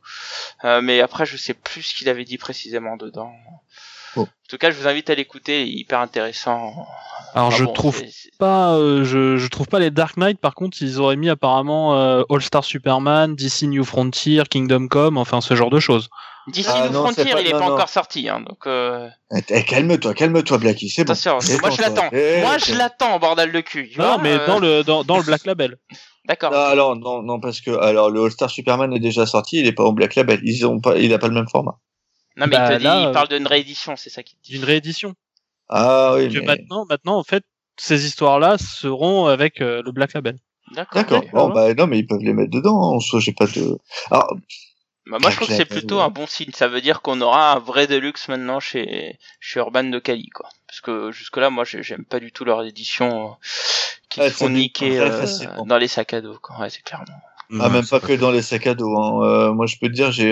Euh, 0.66 0.82
mais 0.84 1.02
après, 1.02 1.26
je 1.26 1.36
sais 1.36 1.56
plus 1.56 1.82
ce 1.82 1.96
qu'il 1.96 2.10
avait 2.10 2.26
dit 2.26 2.38
précisément 2.38 2.96
dedans. 2.96 3.32
Bon. 4.15 4.23
En 4.23 4.27
tout 4.49 4.57
cas, 4.57 4.72
je 4.72 4.77
vous 4.77 4.88
invite 4.88 5.10
à 5.10 5.15
l'écouter. 5.15 5.68
Hyper 5.68 5.99
intéressant. 5.99 6.73
Alors 7.36 7.49
Ah 7.53 7.56
je 7.56 7.64
bon, 7.65 7.73
trouve 7.73 8.02
pas, 8.40 8.73
euh, 8.73 9.03
je, 9.03 9.38
je 9.38 9.48
trouve 9.49 9.68
pas 9.68 9.77
les 9.80 9.91
Dark 9.91 10.18
Knight. 10.18 10.40
Par 10.40 10.56
contre, 10.56 10.77
ils 10.81 10.99
auraient 10.99 11.15
mis 11.15 11.30
apparemment 11.30 11.95
euh, 11.95 12.23
All 12.30 12.41
Star 12.41 12.64
Superman, 12.64 13.36
DC 13.36 13.64
New 13.64 13.84
Frontier, 13.84 14.44
Kingdom 14.49 14.88
Come, 14.88 15.18
enfin 15.18 15.40
ce 15.41 15.53
genre 15.56 15.69
de 15.69 15.80
choses. 15.80 16.10
DC 16.48 16.65
Ah, 16.68 16.88
New 16.88 16.94
non, 16.94 17.03
Frontier, 17.03 17.31
pas- 17.31 17.41
il 17.41 17.48
est 17.48 17.52
non, 17.53 17.60
pas 17.60 17.68
non. 17.68 17.73
encore 17.76 17.90
sorti. 17.90 18.27
Hein, 18.27 18.41
donc, 18.48 18.65
euh, 18.65 19.07
eh, 19.49 19.64
calme-toi, 19.64 20.15
calme-toi, 20.15 20.57
Blacky, 20.57 20.90
c'est 20.90 21.03
bon. 21.03 21.14
moi, 21.61 21.69
je 21.69 21.81
l'attends. 21.81 22.10
Eh, 22.11 22.41
moi, 22.41 22.53
eh, 22.56 22.60
je 22.60 22.76
l'attends, 22.76 23.19
bordel 23.19 23.52
de 23.52 23.60
cul. 23.61 23.91
Non, 23.99 24.06
vois, 24.06 24.18
mais 24.18 24.34
euh, 24.34 24.48
dans 24.48 24.57
le 24.60 24.84
dans, 24.84 25.03
dans 25.03 25.18
le 25.18 25.23
Black 25.23 25.45
Label. 25.45 25.77
D'accord. 26.27 26.52
Non, 26.52 26.57
alors 26.57 26.95
non, 26.95 27.22
non, 27.22 27.40
parce 27.40 27.61
que 27.61 27.72
alors 27.72 28.10
le 28.10 28.23
All 28.23 28.31
Star 28.31 28.49
Superman 28.49 28.91
est 28.94 28.99
déjà 28.99 29.26
sorti, 29.27 29.60
il 29.60 29.68
est 29.68 29.72
pas 29.73 29.84
au 29.84 29.94
Black 29.94 30.15
Label, 30.15 30.40
ils 30.44 30.65
ont 30.65 30.80
pas, 30.80 30.98
il 30.98 31.14
a 31.14 31.19
pas 31.19 31.27
le 31.27 31.34
même 31.36 31.48
format. 31.49 31.77
Non, 32.40 32.48
mais 32.48 32.56
il, 32.56 32.60
Bah, 32.60 32.70
te 32.70 32.78
dit, 32.78 32.84
là, 32.84 33.02
il 33.02 33.07
euh, 33.07 33.11
parle 33.11 33.28
d'une 33.28 33.48
réédition, 33.48 33.95
c'est 33.95 34.10
ça 34.10 34.24
qu'il 34.24 34.38
dit. 34.44 34.52
D'une 34.53 34.64
réédition. 34.64 35.14
Ah 35.70 36.14
oui, 36.16 36.30
Que 36.34 36.40
mais... 36.40 36.45
maintenant, 36.45 36.86
maintenant 36.90 37.18
en 37.18 37.24
fait, 37.24 37.44
ces 37.78 38.06
histoires-là 38.06 38.57
seront 38.57 39.26
avec 39.28 39.61
euh, 39.61 39.82
le 39.86 39.91
Black 39.91 40.14
Label. 40.14 40.38
D'accord. 40.74 41.24
Bon 41.34 41.49
bah 41.49 41.74
non, 41.74 41.88
mais 41.88 41.99
ils 41.99 42.06
peuvent 42.07 42.22
les 42.22 42.34
mettre 42.34 42.52
dedans. 42.52 42.76
hein, 42.91 42.95
En 42.95 42.99
soi, 42.99 43.20
j'ai 43.20 43.34
pas 43.34 43.45
de. 43.48 43.78
Alors, 44.11 44.34
Bah, 45.07 45.18
moi, 45.20 45.32
je 45.32 45.36
trouve 45.38 45.48
que 45.48 45.53
c'est 45.56 45.66
plutôt 45.66 45.99
un 45.99 46.10
bon 46.10 46.28
signe. 46.28 46.52
Ça 46.53 46.68
veut 46.68 46.82
dire 46.82 47.02
qu'on 47.02 47.22
aura 47.22 47.53
un 47.53 47.60
vrai 47.60 47.88
Deluxe 47.88 48.28
maintenant 48.28 48.60
chez, 48.60 49.18
chez 49.40 49.60
Urban 49.60 49.86
de 49.86 49.98
Cali, 49.99 50.30
quoi. 50.30 50.48
Parce 50.68 50.82
que 50.82 51.11
jusque-là, 51.11 51.49
moi, 51.49 51.64
j'ai- 51.66 51.82
j'aime 51.82 52.06
pas 52.06 52.20
du 52.20 52.32
tout 52.32 52.45
leur 52.45 52.64
édition 52.64 53.32
euh, 53.32 53.34
qui 54.10 54.22
se 54.22 54.30
font 54.30 54.49
niquer 54.49 54.99
euh, 54.99 55.20
facilement. 55.22 55.66
dans 55.66 55.78
les 55.80 55.88
sacs 55.88 56.14
à 56.14 56.22
dos, 56.22 56.38
quoi. 56.40 56.60
Ouais, 56.60 56.70
c'est 56.70 56.84
clairement. 56.84 57.06
ah, 57.60 57.70
même 57.70 57.88
pas 57.88 57.99
que 57.99 58.14
dans 58.14 58.30
les 58.32 58.44
sacs 58.44 58.68
à 58.68 58.76
dos. 58.76 58.95
Hein. 58.95 59.24
Euh, 59.24 59.53
moi, 59.53 59.66
je 59.66 59.78
peux 59.80 59.88
te 59.88 59.94
dire, 59.94 60.11
j'ai 60.11 60.32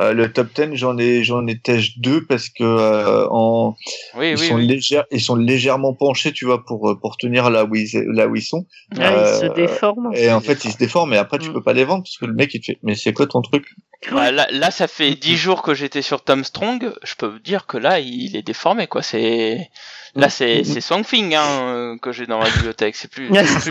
euh, 0.00 0.12
le 0.12 0.32
top 0.32 0.48
10, 0.54 0.74
j'en 0.76 0.98
ai, 0.98 1.22
j'en 1.24 1.46
ai 1.46 1.58
têche 1.58 1.98
deux 1.98 2.24
parce 2.26 2.48
que 2.48 2.64
euh, 2.64 3.26
en, 3.30 3.76
Oui, 4.16 4.30
ils 4.30 4.36
oui, 4.38 4.48
sont 4.48 4.56
oui. 4.56 4.66
légers, 4.66 5.02
ils 5.12 5.20
sont 5.20 5.36
légèrement 5.36 5.94
penchés, 5.94 6.32
tu 6.32 6.44
vois, 6.46 6.64
pour 6.64 6.90
euh, 6.90 6.98
pour 7.00 7.16
tenir 7.16 7.48
là 7.50 7.64
où 7.64 7.74
ils 7.74 7.88
là 8.12 8.26
où 8.26 8.34
ils 8.36 8.42
sont. 8.42 8.66
Ah, 8.98 9.12
ils 9.12 9.40
se 9.40 9.44
Euh, 9.46 9.54
déforment. 9.54 10.10
Et 10.14 10.30
en 10.32 10.40
fait, 10.40 10.64
ils 10.64 10.72
se 10.72 10.78
déforment. 10.78 11.14
Et 11.14 11.18
après, 11.18 11.38
tu 11.38 11.50
Mm. 11.50 11.52
peux 11.54 11.62
pas 11.62 11.72
les 11.72 11.84
vendre 11.84 12.02
parce 12.02 12.16
que 12.18 12.26
le 12.26 12.34
mec 12.34 12.52
il 12.54 12.60
te 12.60 12.66
fait. 12.66 12.78
Mais 12.82 12.94
c'est 12.94 13.12
quoi 13.12 13.26
ton 13.26 13.40
truc? 13.42 13.66
Bah, 14.12 14.30
là, 14.30 14.46
là, 14.50 14.70
ça 14.70 14.86
fait 14.86 15.14
dix 15.14 15.36
jours 15.36 15.62
que 15.62 15.72
j'étais 15.74 16.02
sur 16.02 16.22
Tom 16.22 16.44
Strong. 16.44 16.92
Je 17.04 17.14
peux 17.14 17.26
vous 17.26 17.38
dire 17.38 17.66
que 17.66 17.78
là, 17.78 18.00
il 18.00 18.36
est 18.36 18.42
déformé, 18.42 18.86
quoi. 18.86 19.00
C'est 19.02 19.70
là, 20.14 20.28
c'est 20.30 20.60
Mm. 20.60 20.64
c'est 20.64 20.80
Songfing 20.80 21.34
hein, 21.34 21.44
euh, 21.44 21.98
que 21.98 22.12
j'ai 22.12 22.26
dans 22.26 22.38
ma 22.38 22.48
bibliothèque. 22.50 22.96
C'est 22.96 23.10
plus, 23.10 23.30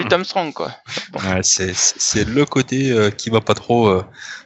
Tom 0.09 0.23
Strong, 0.25 0.53
quoi. 0.53 0.71
Ouais, 1.13 1.41
c'est 1.41 2.27
le 2.27 2.45
côté 2.45 2.91
euh, 2.91 3.09
qui 3.09 3.29
va 3.29 3.41
pas 3.41 3.53
trop 3.53 3.87
euh, 3.87 4.03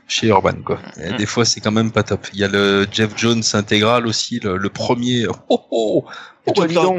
chez 0.08 0.28
Urban 0.28 0.62
quoi. 0.66 0.80
Et 0.98 1.12
Mm. 1.12 1.18
des 1.18 1.26
fois 1.26 1.46
c'est 1.46 1.60
quand 1.60 1.72
même 1.72 1.92
pas 1.92 2.04
top. 2.04 2.28
Il 2.34 2.40
y 2.40 2.44
a 2.44 2.48
le 2.48 2.88
Jeff 2.92 3.18
Jones 3.18 3.44
intégral 3.54 4.08
aussi, 4.08 4.40
le, 4.42 4.58
le 4.58 4.70
premier. 4.70 5.26
Oh 5.50 5.62
oh. 5.72 6.06
Et 6.46 6.52
oh 6.52 6.54
toutes, 6.54 6.74
leurs, 6.74 6.94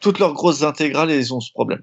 toutes 0.00 0.18
leurs 0.18 0.32
grosses 0.34 0.62
intégrales, 0.62 1.10
elles 1.10 1.34
ont 1.34 1.40
ce 1.40 1.52
problème. 1.52 1.82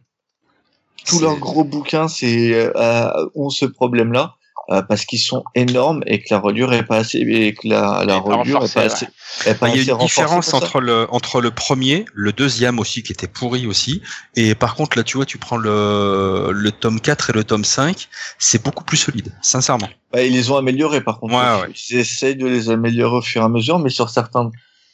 Tous 1.06 1.20
leurs 1.20 1.38
gros 1.38 1.64
bouquins, 1.66 2.08
c'est 2.08 2.54
euh, 2.76 3.10
ont 3.36 3.50
ce 3.50 3.66
problème-là 3.66 4.36
euh, 4.70 4.82
parce 4.82 5.06
qu'ils 5.06 5.20
sont 5.20 5.44
énormes 5.56 6.04
et 6.08 6.22
que 6.22 6.28
la 6.32 6.40
reliure 6.40 6.72
est 6.74 6.84
pas 6.84 6.98
assez 6.98 7.20
et 7.20 7.54
que 7.54 7.68
la, 7.68 8.04
la 8.06 8.18
reliure 8.18 8.64
est 8.64 8.74
pas 8.74 8.82
ouais. 8.82 8.86
assez. 8.86 9.08
est 9.46 9.56
pas 9.56 9.68
Bah, 9.68 9.74
Il 9.76 9.84
y 9.84 9.90
a 9.90 9.94
une 9.94 10.00
différence 10.00 10.54
entre 10.54 10.80
le 10.80 11.06
entre 11.12 11.42
le 11.42 11.52
premier, 11.52 12.06
le 12.14 12.32
deuxième 12.32 12.80
aussi 12.80 13.04
qui 13.04 13.12
était 13.12 13.28
pourri 13.28 13.68
aussi, 13.68 14.02
et 14.36 14.56
par 14.56 14.76
contre 14.76 14.98
là 14.98 15.04
tu 15.04 15.18
vois 15.18 15.26
tu 15.26 15.38
prends 15.38 15.58
le 15.58 16.52
le 16.54 16.72
tome 16.72 17.02
4 17.02 17.32
et 17.32 17.34
le 17.34 17.44
tome 17.44 17.66
5, 17.66 18.08
c'est 18.40 18.64
beaucoup 18.64 18.84
plus 18.86 18.98
solide, 18.98 19.34
sincèrement. 19.42 19.90
Bah, 20.14 20.24
ils 20.24 20.32
les 20.32 20.50
ont 20.50 20.58
améliorés 20.58 21.02
par 21.02 21.20
contre. 21.20 21.34
Ouais, 21.34 21.62
ouais. 21.68 21.74
Ils 21.90 21.98
essayent 21.98 22.36
de 22.36 22.48
les 22.48 22.70
améliorer 22.70 23.18
au 23.18 23.22
fur 23.22 23.42
et 23.42 23.46
à 23.46 23.50
mesure, 23.50 23.80
mais 23.80 23.90
sur 23.90 24.10
certains, 24.10 24.50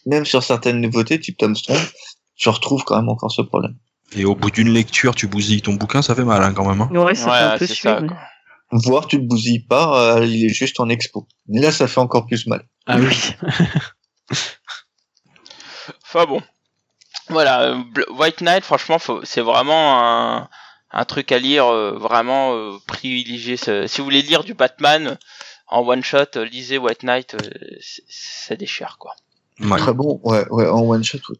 même 0.05 0.25
sur 0.25 0.41
certaines 0.41 0.81
nouveautés, 0.81 1.19
type 1.19 1.37
Tom 1.37 1.55
Strong, 1.55 1.79
tu 2.35 2.49
retrouves 2.49 2.83
quand 2.83 2.95
même 2.95 3.09
encore 3.09 3.31
ce 3.31 3.41
problème. 3.41 3.75
Et 4.15 4.25
au 4.25 4.33
bout 4.33 4.49
d'une 4.49 4.69
lecture, 4.69 5.13
tu 5.13 5.27
bousilles 5.27 5.61
ton 5.61 5.73
bouquin, 5.73 6.01
ça 6.01 6.15
fait 6.15 6.23
mal 6.23 6.41
hein, 6.41 6.53
quand 6.53 6.67
même. 6.67 6.81
Hein. 6.81 6.89
Ouais, 6.91 7.13
ça 7.13 7.31
fait 7.31 7.43
un 7.43 7.57
peu 7.57 7.67
c'est 7.67 7.75
mais-. 8.71 8.79
Voire 8.83 9.07
tu 9.07 9.17
ne 9.19 9.27
bousilles 9.27 9.65
pas, 9.65 10.17
euh, 10.17 10.25
il 10.25 10.45
est 10.45 10.49
juste 10.49 10.79
en 10.79 10.89
expo. 10.89 11.27
Et 11.53 11.59
là, 11.59 11.71
ça 11.71 11.87
fait 11.87 11.99
encore 11.99 12.25
plus 12.27 12.45
mal. 12.47 12.63
Ah 12.85 12.97
oui. 12.99 13.17
Enfin 16.03 16.25
bon. 16.25 16.41
Voilà, 17.29 17.61
euh, 17.63 17.83
White 18.11 18.41
Knight, 18.41 18.63
franchement, 18.63 18.97
c'est 19.23 19.41
vraiment 19.41 19.99
un, 20.03 20.49
un 20.91 21.05
truc 21.05 21.31
à 21.31 21.37
lire, 21.39 21.67
euh, 21.67 21.91
vraiment 21.97 22.55
euh, 22.55 22.77
privilégié. 22.87 23.55
Si 23.57 23.97
vous 23.99 24.03
voulez 24.03 24.23
lire 24.23 24.43
du 24.43 24.55
Batman 24.55 25.17
en 25.67 25.81
one 25.87 26.03
shot, 26.03 26.25
euh, 26.37 26.45
lisez 26.45 26.79
White 26.79 27.03
Knight, 27.03 27.35
euh, 27.35 27.37
c'est- 27.81 28.03
ça 28.07 28.55
déchire 28.55 28.97
quoi. 28.99 29.15
Ouais. 29.59 29.77
Très 29.77 29.93
bon, 29.93 30.19
ouais, 30.23 30.47
ouais, 30.49 30.67
en 30.67 30.81
one 30.81 31.03
shot, 31.03 31.19
oui. 31.29 31.37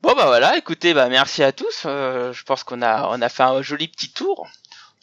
Bon 0.00 0.14
bah 0.14 0.26
voilà, 0.26 0.56
écoutez, 0.56 0.94
bah 0.94 1.08
merci 1.08 1.42
à 1.42 1.50
tous. 1.52 1.82
Euh, 1.84 2.32
je 2.32 2.42
pense 2.44 2.62
qu'on 2.64 2.82
a 2.82 3.08
on 3.10 3.20
a 3.20 3.28
fait 3.28 3.42
un 3.42 3.62
joli 3.62 3.88
petit 3.88 4.10
tour. 4.12 4.46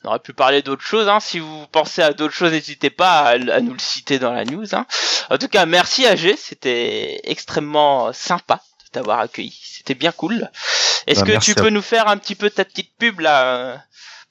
On 0.06 0.10
aurait 0.10 0.20
pu 0.20 0.34
parler 0.34 0.62
d'autres 0.62 0.84
choses. 0.84 1.08
Hein. 1.10 1.20
Si 1.20 1.40
vous 1.40 1.66
pensez 1.72 2.02
à 2.04 2.14
d'autres 2.14 2.34
choses, 2.34 2.52
n'hésitez 2.52 2.92
pas 2.92 3.22
à, 3.22 3.30
à 3.32 3.60
nous 3.60 3.74
le 3.74 3.80
citer 3.80 4.20
dans 4.20 4.32
la 4.32 4.46
news. 4.46 4.66
Hein. 4.76 4.86
En 5.32 5.38
tout 5.40 5.48
cas, 5.48 5.66
merci 5.66 6.06
à 6.06 6.16
G. 6.16 6.36
C'était 6.38 7.22
extrêmement 7.24 8.14
sympa 8.14 8.62
de 8.86 8.90
t'avoir 8.92 9.20
accueilli. 9.20 9.58
C'était 9.64 9.96
bien 9.96 10.12
cool. 10.12 10.50
Est-ce 11.08 11.22
Bah, 11.22 11.26
que 11.34 11.38
tu 11.40 11.52
à 11.52 11.56
peux 11.56 11.70
nous 11.70 11.82
faire 11.82 12.08
un 12.08 12.18
petit 12.18 12.36
peu 12.36 12.50
ta 12.52 12.66
petite 12.66 12.92
pub 13.00 13.20
là 13.20 13.44
euh, 13.46 13.76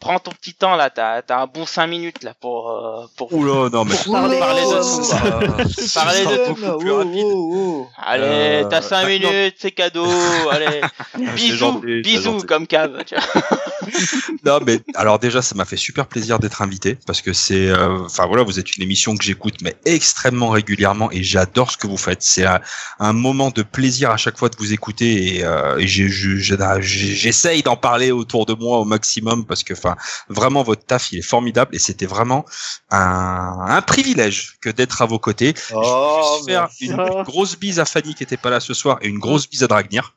Prends 0.00 0.18
ton 0.20 0.30
petit 0.32 0.54
temps 0.54 0.76
là. 0.76 0.90
T'as 0.90 1.22
as 1.28 1.40
un 1.40 1.46
bon 1.46 1.66
5 1.66 1.86
minutes 1.86 2.22
là 2.24 2.34
pour 2.40 2.70
euh, 2.70 3.06
pour. 3.16 3.32
Oula, 3.32 3.68
non 3.70 3.84
mais 3.84 3.96
Pour 3.96 4.12
parler, 4.12 4.38
parler 4.40 4.62
de 4.62 4.74
euh, 4.74 5.64
tout. 5.64 5.92
Parler 5.94 6.24
de 6.24 6.46
tout. 6.46 6.78
plus 6.78 6.90
rapide. 6.92 7.86
Allez, 7.98 8.22
Euh, 8.24 8.64
t'as 8.68 8.82
5 8.82 9.06
maintenant- 9.08 9.30
minutes, 9.30 9.56
c'est 9.58 9.70
cadeau. 9.72 10.06
Allez, 10.50 10.80
bisous, 11.34 11.56
gentil, 11.56 12.00
bisous 12.02 12.42
comme 12.46 12.66
cave. 12.68 13.02
non, 14.44 14.60
mais 14.66 14.80
alors 14.94 15.18
déjà, 15.18 15.42
ça 15.42 15.54
m'a 15.54 15.64
fait 15.64 15.76
super 15.76 16.06
plaisir 16.06 16.38
d'être 16.38 16.62
invité 16.62 16.96
parce 17.06 17.22
que 17.22 17.32
c'est, 17.32 17.68
euh, 17.68 18.04
enfin 18.04 18.26
voilà, 18.26 18.42
vous 18.42 18.58
êtes 18.58 18.76
une 18.76 18.82
émission 18.82 19.16
que 19.16 19.24
j'écoute 19.24 19.56
mais 19.62 19.76
extrêmement 19.84 20.50
régulièrement 20.50 21.10
et 21.10 21.22
j'adore 21.22 21.70
ce 21.70 21.76
que 21.76 21.86
vous 21.86 21.96
faites. 21.96 22.22
C'est 22.22 22.44
un, 22.44 22.60
un, 22.98 23.12
moment 23.12 23.50
de 23.50 23.62
plaisir 23.62 24.10
à 24.10 24.16
chaque 24.16 24.38
fois 24.38 24.48
de 24.48 24.56
vous 24.56 24.72
écouter 24.72 25.36
et, 25.36 25.44
euh, 25.44 25.78
et 25.78 25.86
j'essaye 25.86 27.62
d'en 27.62 27.76
parler 27.76 28.10
autour 28.10 28.46
de 28.46 28.54
moi 28.54 28.78
au 28.78 28.84
maximum 28.84 29.46
parce 29.46 29.62
que, 29.62 29.74
enfin, 29.74 29.96
vraiment 30.28 30.62
votre 30.62 30.84
taf 30.84 31.12
il 31.12 31.18
est 31.18 31.22
formidable 31.22 31.74
et 31.74 31.78
c'était 31.78 32.06
vraiment 32.06 32.44
un, 32.90 33.66
un, 33.66 33.82
privilège 33.82 34.56
que 34.60 34.70
d'être 34.70 35.02
à 35.02 35.06
vos 35.06 35.18
côtés. 35.18 35.54
Oh, 35.74 36.38
je 36.40 36.44
faire 36.52 36.68
une, 36.80 36.92
une, 36.92 37.22
grosse 37.22 37.56
bise 37.56 37.80
à 37.80 37.84
Fanny 37.84 38.14
qui 38.14 38.22
était 38.22 38.36
pas 38.36 38.50
là 38.50 38.60
ce 38.60 38.74
soir 38.74 38.98
et 39.02 39.08
une 39.08 39.18
grosse 39.18 39.48
bise 39.48 39.62
à 39.62 39.66
Dragnir. 39.66 40.14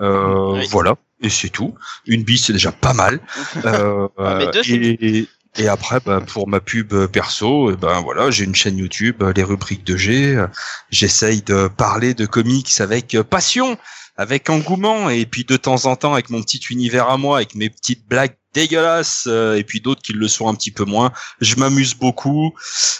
Euh, 0.00 0.54
oui. 0.54 0.66
Voilà, 0.70 0.96
et 1.22 1.30
c'est 1.30 1.48
tout. 1.48 1.74
Une 2.06 2.22
bise, 2.22 2.44
c'est 2.44 2.52
déjà 2.52 2.72
pas 2.72 2.92
mal. 2.92 3.20
euh, 3.64 4.08
deux, 4.52 4.62
et, 4.68 5.28
et, 5.56 5.68
après, 5.68 6.00
bah, 6.04 6.20
pour 6.20 6.48
ma 6.48 6.60
pub 6.60 7.06
perso, 7.06 7.70
et 7.70 7.76
ben 7.76 8.00
voilà, 8.00 8.30
j'ai 8.30 8.44
une 8.44 8.54
chaîne 8.54 8.78
YouTube, 8.78 9.22
les 9.34 9.42
rubriques 9.42 9.84
de 9.84 9.96
G. 9.96 10.44
J'essaye 10.90 11.42
de 11.42 11.68
parler 11.68 12.14
de 12.14 12.26
comics 12.26 12.80
avec 12.80 13.16
passion, 13.22 13.78
avec 14.16 14.50
engouement, 14.50 15.10
et 15.10 15.26
puis 15.26 15.44
de 15.44 15.56
temps 15.56 15.86
en 15.86 15.96
temps 15.96 16.12
avec 16.12 16.30
mon 16.30 16.42
petit 16.42 16.60
univers 16.70 17.08
à 17.08 17.16
moi, 17.16 17.36
avec 17.38 17.54
mes 17.54 17.70
petites 17.70 18.06
blagues 18.08 18.34
dégueulasses 18.54 19.24
euh, 19.26 19.56
et 19.56 19.64
puis 19.64 19.80
d'autres 19.80 20.02
qui 20.02 20.12
le 20.12 20.28
sont 20.28 20.48
un 20.48 20.54
petit 20.54 20.70
peu 20.70 20.84
moins. 20.84 21.12
Je 21.40 21.56
m'amuse 21.56 21.94
beaucoup 21.94 22.54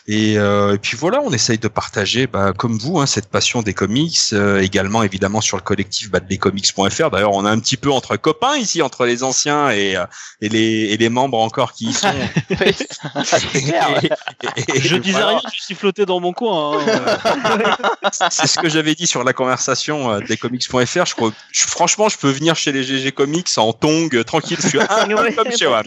et, 0.07 0.39
euh, 0.39 0.74
et, 0.74 0.79
puis 0.79 0.97
voilà, 0.97 1.20
on 1.23 1.33
essaye 1.33 1.59
de 1.59 1.69
partager, 1.69 2.27
bah, 2.27 2.53
comme 2.57 2.79
vous, 2.79 2.99
hein, 2.99 3.07
cette 3.07 3.29
passion 3.29 3.62
des 3.62 3.74
comics. 3.74 4.19
Euh, 4.33 4.61
également 4.61 5.03
évidemment 5.03 5.41
sur 5.41 5.57
le 5.57 5.62
collectif 5.62 6.11
bah, 6.11 6.20
lescomics.fr. 6.29 7.11
D'ailleurs, 7.11 7.33
on 7.33 7.45
a 7.45 7.51
un 7.51 7.59
petit 7.59 7.77
peu 7.77 7.91
entre 7.91 8.16
copains 8.16 8.57
ici, 8.57 8.83
entre 8.83 9.05
les 9.05 9.23
anciens 9.23 9.70
et, 9.70 9.97
et, 10.41 10.49
les, 10.49 10.89
et 10.91 10.97
les 10.97 11.09
membres 11.09 11.39
encore 11.39 11.73
qui 11.73 11.87
y 11.87 11.93
sont. 11.93 12.09
et, 12.51 12.73
je 14.81 14.97
disais 14.97 15.12
voilà. 15.12 15.39
rien, 15.39 15.41
je 15.55 15.62
suis 15.62 15.74
flotté 15.74 16.07
dans 16.07 16.20
mon 16.20 16.33
coin. 16.33 16.79
Hein. 16.79 17.77
C'est 18.31 18.47
ce 18.47 18.59
que 18.59 18.69
j'avais 18.69 18.95
dit 18.95 19.07
sur 19.07 19.24
la 19.24 19.33
conversation 19.33 20.20
des 20.20 20.37
comics.fr. 20.37 21.07
Je 21.07 21.15
crois, 21.15 21.33
je, 21.51 21.62
franchement, 21.62 22.09
je 22.09 22.19
peux 22.19 22.31
venir 22.31 22.57
chez 22.57 22.73
les 22.73 22.83
GG 22.83 23.12
Comics 23.12 23.49
en 23.57 23.73
tong, 23.73 24.24
tranquille. 24.24 24.59
Je 24.61 24.69
suis 24.69 24.81
un, 24.81 24.87
comme 25.43 25.52
chez 25.52 25.66
Wap, 25.66 25.86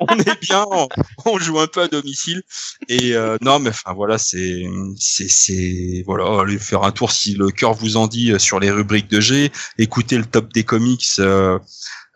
on 0.00 0.18
est 0.18 0.40
bien, 0.40 0.64
on, 0.70 0.88
on, 1.26 1.38
joue 1.38 1.58
un 1.58 1.66
peu 1.66 1.82
à 1.82 1.88
domicile. 1.88 2.42
Et 2.88 3.14
euh, 3.14 3.36
non, 3.40 3.58
mais 3.58 3.70
enfin 3.70 3.92
voilà, 3.92 4.18
c'est 4.18 4.64
c'est 4.98 5.28
c'est 5.28 6.02
voilà, 6.06 6.40
allez 6.40 6.58
faire 6.58 6.82
un 6.82 6.92
tour 6.92 7.12
si 7.12 7.34
le 7.34 7.50
cœur 7.50 7.74
vous 7.74 7.96
en 7.96 8.06
dit 8.06 8.38
sur 8.38 8.60
les 8.60 8.70
rubriques 8.70 9.08
de 9.08 9.20
G, 9.20 9.50
écoutez 9.78 10.16
le 10.18 10.24
top 10.24 10.52
des 10.52 10.64
comics. 10.64 11.06
Euh, 11.18 11.58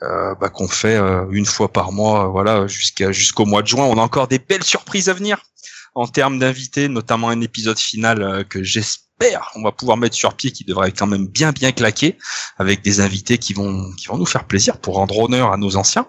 euh, 0.02 0.34
bah, 0.34 0.50
qu'on 0.50 0.68
fait 0.68 0.98
une 1.30 1.46
fois 1.46 1.72
par 1.72 1.92
mois, 1.92 2.26
voilà, 2.28 2.66
jusqu'à 2.66 3.12
jusqu'au 3.12 3.46
mois 3.46 3.62
de 3.62 3.68
juin. 3.68 3.84
On 3.84 3.96
a 3.96 4.02
encore 4.02 4.28
des 4.28 4.38
belles 4.38 4.64
surprises 4.64 5.08
à 5.08 5.14
venir 5.14 5.38
en 5.94 6.06
termes 6.06 6.38
d'invités, 6.38 6.88
notamment 6.88 7.30
un 7.30 7.40
épisode 7.40 7.78
final 7.78 8.44
que 8.48 8.62
j'espère 8.62 9.04
on 9.54 9.62
va 9.62 9.72
pouvoir 9.72 9.96
mettre 9.96 10.16
sur 10.16 10.34
pied 10.34 10.50
qui 10.50 10.64
devrait 10.64 10.92
quand 10.92 11.06
même 11.06 11.26
bien 11.26 11.52
bien 11.52 11.72
claquer 11.72 12.18
avec 12.58 12.82
des 12.82 13.00
invités 13.00 13.38
qui 13.38 13.54
vont 13.54 13.92
qui 13.92 14.06
vont 14.06 14.16
nous 14.16 14.26
faire 14.26 14.44
plaisir 14.44 14.78
pour 14.78 14.96
rendre 14.96 15.18
honneur 15.18 15.52
à 15.52 15.56
nos 15.56 15.76
anciens 15.76 16.06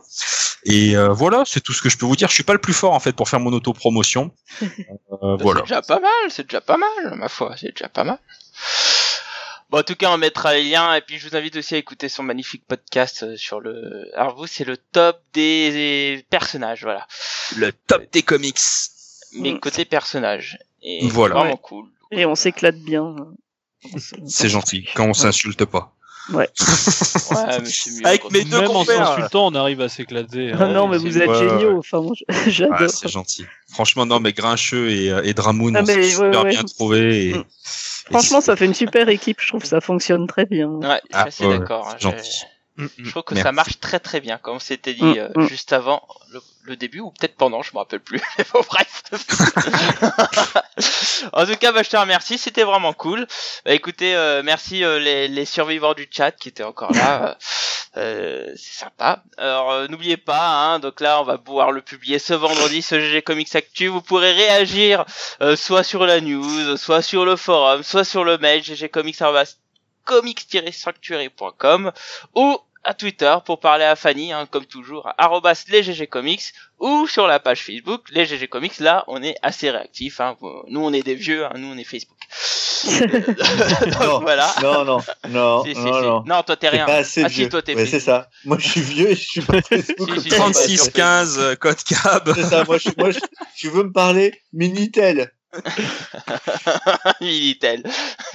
et 0.66 0.96
euh, 0.96 1.10
voilà 1.10 1.44
c'est 1.46 1.62
tout 1.62 1.74
ce 1.74 1.82
que 1.82 1.90
je 1.90 1.98
peux 1.98 2.06
vous 2.06 2.16
dire 2.16 2.30
je 2.30 2.34
suis 2.34 2.44
pas 2.44 2.54
le 2.54 2.60
plus 2.60 2.74
fort 2.74 2.94
en 2.94 3.00
fait 3.00 3.14
pour 3.14 3.30
faire 3.30 3.40
mon 3.40 3.54
autopromotion 3.54 4.32
euh, 4.62 5.38
voilà 5.40 5.62
c'est 5.62 5.70
déjà 5.70 5.82
pas 5.82 6.00
mal 6.00 6.30
c'est 6.30 6.44
déjà 6.44 6.62
pas 6.62 6.78
mal 6.78 7.16
ma 7.16 7.30
foi 7.30 7.56
c'est 7.58 7.72
déjà 7.72 7.90
pas 7.90 8.04
mal 8.04 8.20
Bon, 9.72 9.80
en 9.80 9.84
tout 9.84 9.96
cas, 9.96 10.12
on 10.12 10.18
mettra 10.18 10.54
les 10.54 10.64
liens 10.64 10.94
et 10.94 11.02
puis 11.02 11.18
je 11.18 11.28
vous 11.28 11.36
invite 11.36 11.56
aussi 11.56 11.74
à 11.74 11.80
écouter 11.80 12.08
son 12.08 12.22
magnifique 12.22 12.64
podcast 12.68 13.36
sur 13.36 13.60
le. 13.60 14.12
Alors 14.16 14.36
vous, 14.36 14.46
c'est 14.46 14.64
le 14.64 14.78
top 14.78 15.20
des 15.34 16.24
personnages, 16.30 16.84
voilà. 16.84 17.08
Le 17.58 17.72
top 17.72 18.04
des 18.12 18.22
comics. 18.22 18.60
Mais 19.34 19.54
mmh. 19.54 19.60
côté 19.60 19.86
personnages. 19.86 20.60
Et 20.84 21.08
voilà. 21.08 21.36
Vraiment 21.36 21.52
ouais. 21.52 21.60
cool. 21.62 21.88
Et 22.12 22.26
on 22.26 22.36
s'éclate 22.36 22.78
bien. 22.80 23.16
C'est 24.28 24.50
gentil, 24.50 24.88
quand 24.96 25.06
on 25.08 25.14
s'insulte 25.14 25.66
pas. 25.66 25.92
Ouais. 26.34 26.50
ouais 27.32 27.62
mieux, 27.62 28.06
Avec 28.08 28.32
mes 28.32 28.44
deux 28.46 28.58
Même 28.62 28.68
compères. 28.68 29.02
en 29.12 29.16
s'insultant, 29.16 29.46
on 29.48 29.54
arrive 29.54 29.80
à 29.82 29.90
s'éclater. 29.90 30.54
Ah 30.60 30.66
non, 30.70 30.88
mais 30.88 30.98
vous 30.98 31.20
êtes 31.20 31.30
ouais, 31.30 31.38
géniaux. 31.38 31.74
ouais. 31.74 31.78
Enfin, 31.78 32.02
moi, 32.02 32.14
j'adore. 32.48 32.80
Ouais, 32.82 32.88
c'est 32.88 33.10
gentil. 33.10 33.46
Franchement, 33.72 34.08
non, 34.08 34.20
mais 34.20 34.34
Grincheux 34.34 34.90
et, 34.90 35.14
et 35.24 35.34
Dramoun, 35.36 35.76
Ah, 35.78 35.82
on 35.84 35.86
s'est 35.86 35.96
mais, 35.98 36.10
super 36.10 36.44
ouais, 36.44 36.50
bien 36.50 36.62
ouais. 36.62 36.66
trouvés. 36.76 37.30
Et, 37.30 37.34
Mm. 37.34 37.44
Franchement, 38.12 38.40
ça 38.40 38.56
fait 38.56 38.66
une 38.66 38.76
super 38.76 39.10
équipe. 39.10 39.38
Je 39.42 39.48
trouve 39.48 39.64
que 39.64 39.68
ça 39.68 39.82
fonctionne 39.82 40.28
très 40.28 40.46
bien. 40.46 40.68
Ouais, 40.70 40.88
je 40.90 40.94
suis 40.94 41.02
Ah, 41.14 41.24
assez 41.24 41.46
ouais, 41.48 41.58
d'accord. 41.58 41.88
hein, 41.90 41.96
gentil. 42.00 42.44
Je- 42.78 42.84
Mm, 42.84 42.90
Je 42.98 43.10
trouve 43.12 43.24
que 43.24 43.34
Merci. 43.36 43.48
ça 43.48 43.52
marche 43.52 43.80
très 43.80 44.00
très 44.00 44.22
bien, 44.22 44.38
comme 44.38 44.58
on 44.58 44.60
s'était 44.60 44.94
dit 44.94 45.04
Mm, 45.04 45.18
euh, 45.18 45.30
mm. 45.36 45.48
juste 45.48 45.74
avant 45.74 46.06
le, 46.32 46.42
le 46.64 46.76
début, 46.76 47.00
ou 47.00 47.12
peut-être 47.12 47.36
pendant, 47.36 47.62
je 47.62 47.72
me 47.74 47.80
rappelle 47.80 48.00
plus. 48.02 48.22
Mais 48.38 48.46
bon, 48.54 48.62
bref. 48.68 49.04
en 51.34 51.46
tout 51.46 51.56
cas, 51.56 51.72
bah, 51.72 51.84
je 51.84 51.90
te 51.90 51.98
remercie, 51.98 52.38
c'était 52.38 52.64
vraiment 52.64 52.94
cool. 52.94 53.28
Bah, 53.66 53.74
écoutez, 53.74 54.16
euh, 54.16 54.42
merci 54.44 54.84
euh, 54.84 55.00
les, 55.00 55.28
les 55.28 55.46
survivants 55.46 55.94
du 55.94 56.08
chat 56.12 56.32
qui 56.32 56.50
étaient 56.50 56.64
encore 56.64 56.92
là. 56.94 57.38
Euh, 57.98 58.52
c'est 58.58 58.78
sympa. 58.80 59.24
Alors 59.38 59.72
euh, 59.72 59.88
n'oubliez 59.88 60.18
pas, 60.18 60.50
hein, 60.50 60.80
donc 60.80 61.00
là 61.00 61.22
on 61.22 61.24
va 61.24 61.38
pouvoir 61.38 61.72
le 61.72 61.82
publier 61.82 62.20
ce 62.20 62.34
vendredi, 62.34 62.82
ce 62.82 63.00
GG 63.00 63.22
Comics 63.22 63.56
Actu. 63.56 63.88
Vous 63.88 64.02
pourrez 64.02 64.34
réagir 64.34 65.06
euh, 65.42 65.56
soit 65.56 65.82
sur 65.84 66.06
la 66.06 66.20
news, 66.20 66.76
soit 66.76 67.02
sur 67.02 67.24
le 67.24 67.38
forum, 67.38 67.84
soit 67.84 68.04
sur 68.04 68.26
le 68.26 68.38
mail 68.38 68.62
ggcomics 68.64 69.22
comics-sanctuary.com 70.06 71.92
ou 72.36 72.58
à 72.88 72.94
Twitter 72.94 73.36
pour 73.48 73.60
parler 73.60 73.84
à 73.84 73.96
Fanny, 73.96 74.32
hein, 74.32 74.48
comme 74.52 74.66
toujours, 74.66 75.08
à 75.08 75.24
arrobas 75.24 75.66
les 75.70 75.82
GG 75.82 76.06
Comics 76.06 76.54
ou 76.80 77.08
sur 77.08 77.26
la 77.26 77.40
page 77.40 77.64
Facebook 77.64 78.04
les 78.12 78.28
GG 78.28 78.48
Comics. 78.48 78.80
Là, 78.80 79.04
on 79.08 79.24
est 79.24 79.36
assez 79.42 79.72
réactifs. 79.72 80.20
Hein. 80.22 80.38
Nous, 80.68 80.80
on 80.80 80.94
est 80.94 81.02
des 81.02 81.16
vieux, 81.16 81.46
hein, 81.46 81.54
nous, 81.58 81.74
on 81.74 81.78
est 81.78 81.84
Facebook. 81.84 82.16
Donc 82.86 84.00
Non, 84.00 84.20
voilà. 84.20 84.54
Non, 84.62 84.86
non, 84.86 85.00
non, 85.30 85.64
Si, 85.64 85.74
si, 85.74 85.82
non, 85.82 85.94
si. 85.94 86.02
non. 86.06 86.24
Non, 86.28 86.44
toi, 86.44 86.56
t'es 86.58 86.70
rien. 86.70 86.86
pas 86.86 86.98
assez 86.98 87.24
Ah, 87.24 87.30
si, 87.30 87.36
vieux. 87.38 87.50
toi, 87.50 87.64
t'es 87.64 87.74
Ouais, 87.74 87.88
c'est 87.88 88.00
ça. 88.00 88.30
Moi, 88.44 88.58
je 88.60 88.68
suis 88.70 88.82
vieux 88.82 89.10
et 89.10 89.16
je 89.16 89.28
suis 89.30 89.42
pas 89.42 89.60
Facebook. 89.68 90.12
Si, 90.20 90.30
si, 90.30 90.30
comme 90.38 90.54
ça. 90.54 90.68
si. 90.68 90.76
36 90.76 90.90
15 90.92 91.40
euh, 91.40 91.56
code 91.56 91.84
cab. 91.84 92.32
C'est 92.36 92.44
ça. 92.44 92.64
Moi, 92.66 92.78
je, 92.78 92.90
moi, 93.00 93.10
je- 93.10 93.20
tu 93.58 93.70
veux 93.70 93.84
me 93.84 93.92
parler? 93.92 94.40
Minitel. 94.54 95.32
Minitel. 97.22 97.84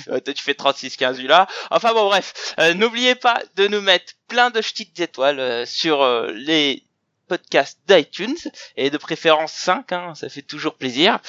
Toi, 0.07 0.21
tu 0.21 0.43
fais 0.43 0.53
36-15 0.53 1.27
là. 1.27 1.47
Enfin 1.71 1.93
bon, 1.93 2.07
bref. 2.07 2.55
Euh, 2.59 2.75
N'oubliez 2.75 3.15
pas 3.15 3.41
de 3.57 3.67
nous 3.69 3.81
mettre 3.81 4.13
plein 4.29 4.51
de 4.51 4.61
petites 4.61 4.99
étoiles 5.01 5.41
euh, 5.41 5.67
sur 5.67 6.03
euh, 6.03 6.31
les 6.33 6.85
podcasts 7.29 7.79
d'iTunes 7.87 8.37
et 8.77 8.91
de 8.91 8.99
préférence 8.99 9.53
5, 9.53 9.93
hein, 9.93 10.15
ça 10.17 10.29
fait 10.29 10.43
toujours 10.43 10.75
plaisir. 10.75 11.21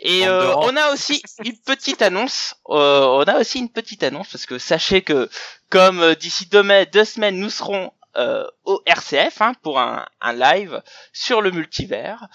Et 0.00 0.28
euh, 0.28 0.54
on 0.56 0.76
a 0.76 0.92
aussi 0.92 1.22
une 1.44 1.56
petite 1.56 2.02
annonce. 2.02 2.54
euh, 2.68 3.06
on 3.06 3.22
a 3.22 3.40
aussi 3.40 3.58
une 3.60 3.70
petite 3.70 4.02
annonce 4.02 4.28
parce 4.30 4.44
que 4.44 4.58
sachez 4.58 5.00
que 5.00 5.30
comme 5.70 6.00
euh, 6.00 6.14
d'ici 6.14 6.44
deux, 6.46 6.62
deux 6.92 7.04
semaines 7.06 7.38
nous 7.38 7.48
serons 7.48 7.90
euh, 8.16 8.46
au 8.64 8.82
RCF 8.86 9.42
hein, 9.42 9.52
pour 9.62 9.78
un, 9.78 10.06
un 10.20 10.32
live 10.32 10.82
sur 11.12 11.40
le 11.42 11.50
multivers. 11.50 12.28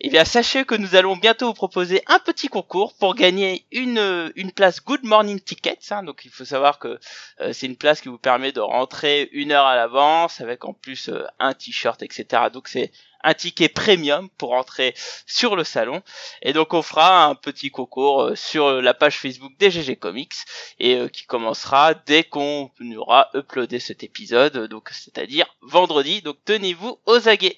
Eh 0.00 0.08
bien, 0.08 0.24
sachez 0.24 0.64
que 0.64 0.74
nous 0.74 0.94
allons 0.94 1.16
bientôt 1.16 1.46
vous 1.46 1.54
proposer 1.54 2.02
un 2.06 2.18
petit 2.18 2.48
concours 2.48 2.94
pour 2.98 3.14
gagner 3.14 3.66
une, 3.70 4.32
une 4.36 4.52
place 4.52 4.82
Good 4.82 5.04
Morning 5.04 5.40
Tickets. 5.40 5.92
Hein. 5.92 6.02
Donc, 6.02 6.24
il 6.24 6.30
faut 6.30 6.44
savoir 6.44 6.78
que 6.78 6.98
euh, 7.40 7.52
c'est 7.52 7.66
une 7.66 7.76
place 7.76 8.00
qui 8.00 8.08
vous 8.08 8.18
permet 8.18 8.52
de 8.52 8.60
rentrer 8.60 9.28
une 9.32 9.52
heure 9.52 9.66
à 9.66 9.76
l'avance 9.76 10.40
avec 10.40 10.64
en 10.64 10.72
plus 10.72 11.08
euh, 11.08 11.24
un 11.38 11.54
t-shirt, 11.54 12.02
etc. 12.02 12.44
Donc, 12.52 12.68
c'est 12.68 12.90
un 13.26 13.34
ticket 13.34 13.68
premium 13.68 14.28
pour 14.38 14.52
entrer 14.52 14.94
sur 15.26 15.56
le 15.56 15.64
salon. 15.64 16.00
Et 16.42 16.52
donc, 16.52 16.72
on 16.72 16.82
fera 16.82 17.26
un 17.26 17.34
petit 17.34 17.70
concours 17.70 18.22
euh, 18.22 18.34
sur 18.36 18.80
la 18.80 18.94
page 18.94 19.18
Facebook 19.18 19.52
des 19.58 19.70
GG 19.70 19.96
Comics 19.96 20.34
et 20.78 20.94
euh, 20.94 21.08
qui 21.08 21.26
commencera 21.26 21.94
dès 21.94 22.22
qu'on 22.22 22.70
aura 22.96 23.28
uploadé 23.34 23.80
cet 23.80 24.04
épisode, 24.04 24.68
donc 24.68 24.90
c'est-à-dire 24.92 25.46
vendredi. 25.60 26.22
Donc, 26.22 26.36
tenez-vous 26.44 26.98
aux 27.04 27.28
aguets. 27.28 27.56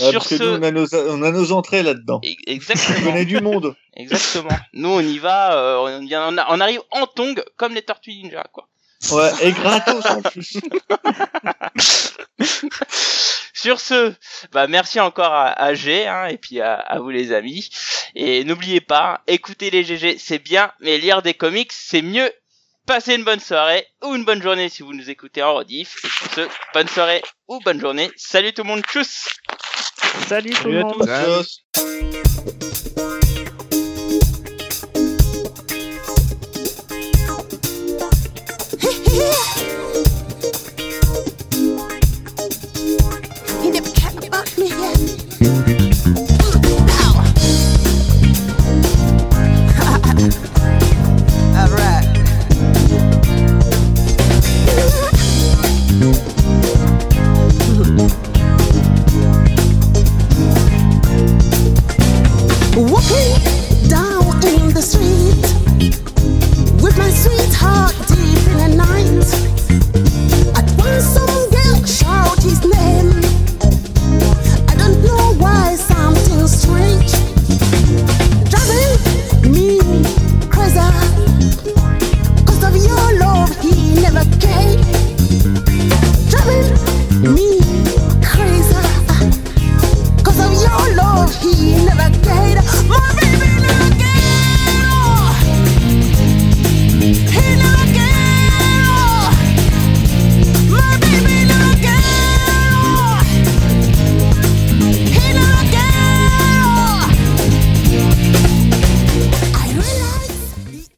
Ouais, 0.00 0.10
sur 0.10 0.22
ce, 0.22 0.36
nous, 0.36 0.58
on 0.58 0.62
a 0.62 0.70
nos, 0.70 0.94
on 0.94 1.22
a 1.22 1.32
nos 1.32 1.52
entrées 1.52 1.82
là-dedans. 1.82 2.20
Exactement. 2.46 3.22
du 3.24 3.40
monde. 3.40 3.74
Exactement. 3.96 4.56
Nous, 4.72 4.88
on 4.88 5.00
y 5.00 5.18
va, 5.18 5.56
euh, 5.56 6.00
on, 6.00 6.36
on, 6.38 6.60
arrive 6.60 6.82
en 6.92 7.06
tong 7.06 7.42
comme 7.56 7.74
les 7.74 7.82
Tortues 7.82 8.12
Ninja, 8.12 8.44
quoi. 8.52 8.68
Ouais, 9.12 9.30
et 9.42 9.52
gratos 9.52 10.04
en 10.06 10.22
plus. 10.22 10.58
Sur 13.54 13.80
ce, 13.80 14.14
bah 14.52 14.66
merci 14.68 15.00
encore 15.00 15.32
à, 15.32 15.48
à 15.48 15.74
G, 15.74 16.06
hein, 16.06 16.26
et 16.26 16.38
puis 16.38 16.60
à, 16.60 16.74
à 16.74 16.98
vous 16.98 17.10
les 17.10 17.32
amis. 17.32 17.68
Et 18.14 18.44
n'oubliez 18.44 18.80
pas, 18.80 19.22
écouter 19.26 19.70
les 19.70 19.84
GG, 19.84 20.16
c'est 20.18 20.38
bien, 20.38 20.72
mais 20.80 20.98
lire 20.98 21.22
des 21.22 21.34
comics, 21.34 21.72
c'est 21.72 22.02
mieux. 22.02 22.30
Passez 22.86 23.14
une 23.14 23.24
bonne 23.24 23.40
soirée 23.40 23.86
ou 24.02 24.14
une 24.14 24.24
bonne 24.24 24.42
journée 24.42 24.68
si 24.68 24.82
vous 24.82 24.94
nous 24.94 25.10
écoutez 25.10 25.42
en 25.42 25.54
rediff. 25.54 25.96
Et 26.04 26.08
sur 26.08 26.32
ce, 26.34 26.48
bonne 26.74 26.88
soirée 26.88 27.22
ou 27.48 27.60
bonne 27.60 27.80
journée. 27.80 28.10
Salut 28.16 28.52
tout 28.52 28.62
le 28.62 28.68
monde, 28.68 28.82
tchuss 28.82 29.28
Salut 30.26 30.50
tout 30.50 30.68
le 30.68 30.80
à 30.80 30.84
monde. 30.84 32.60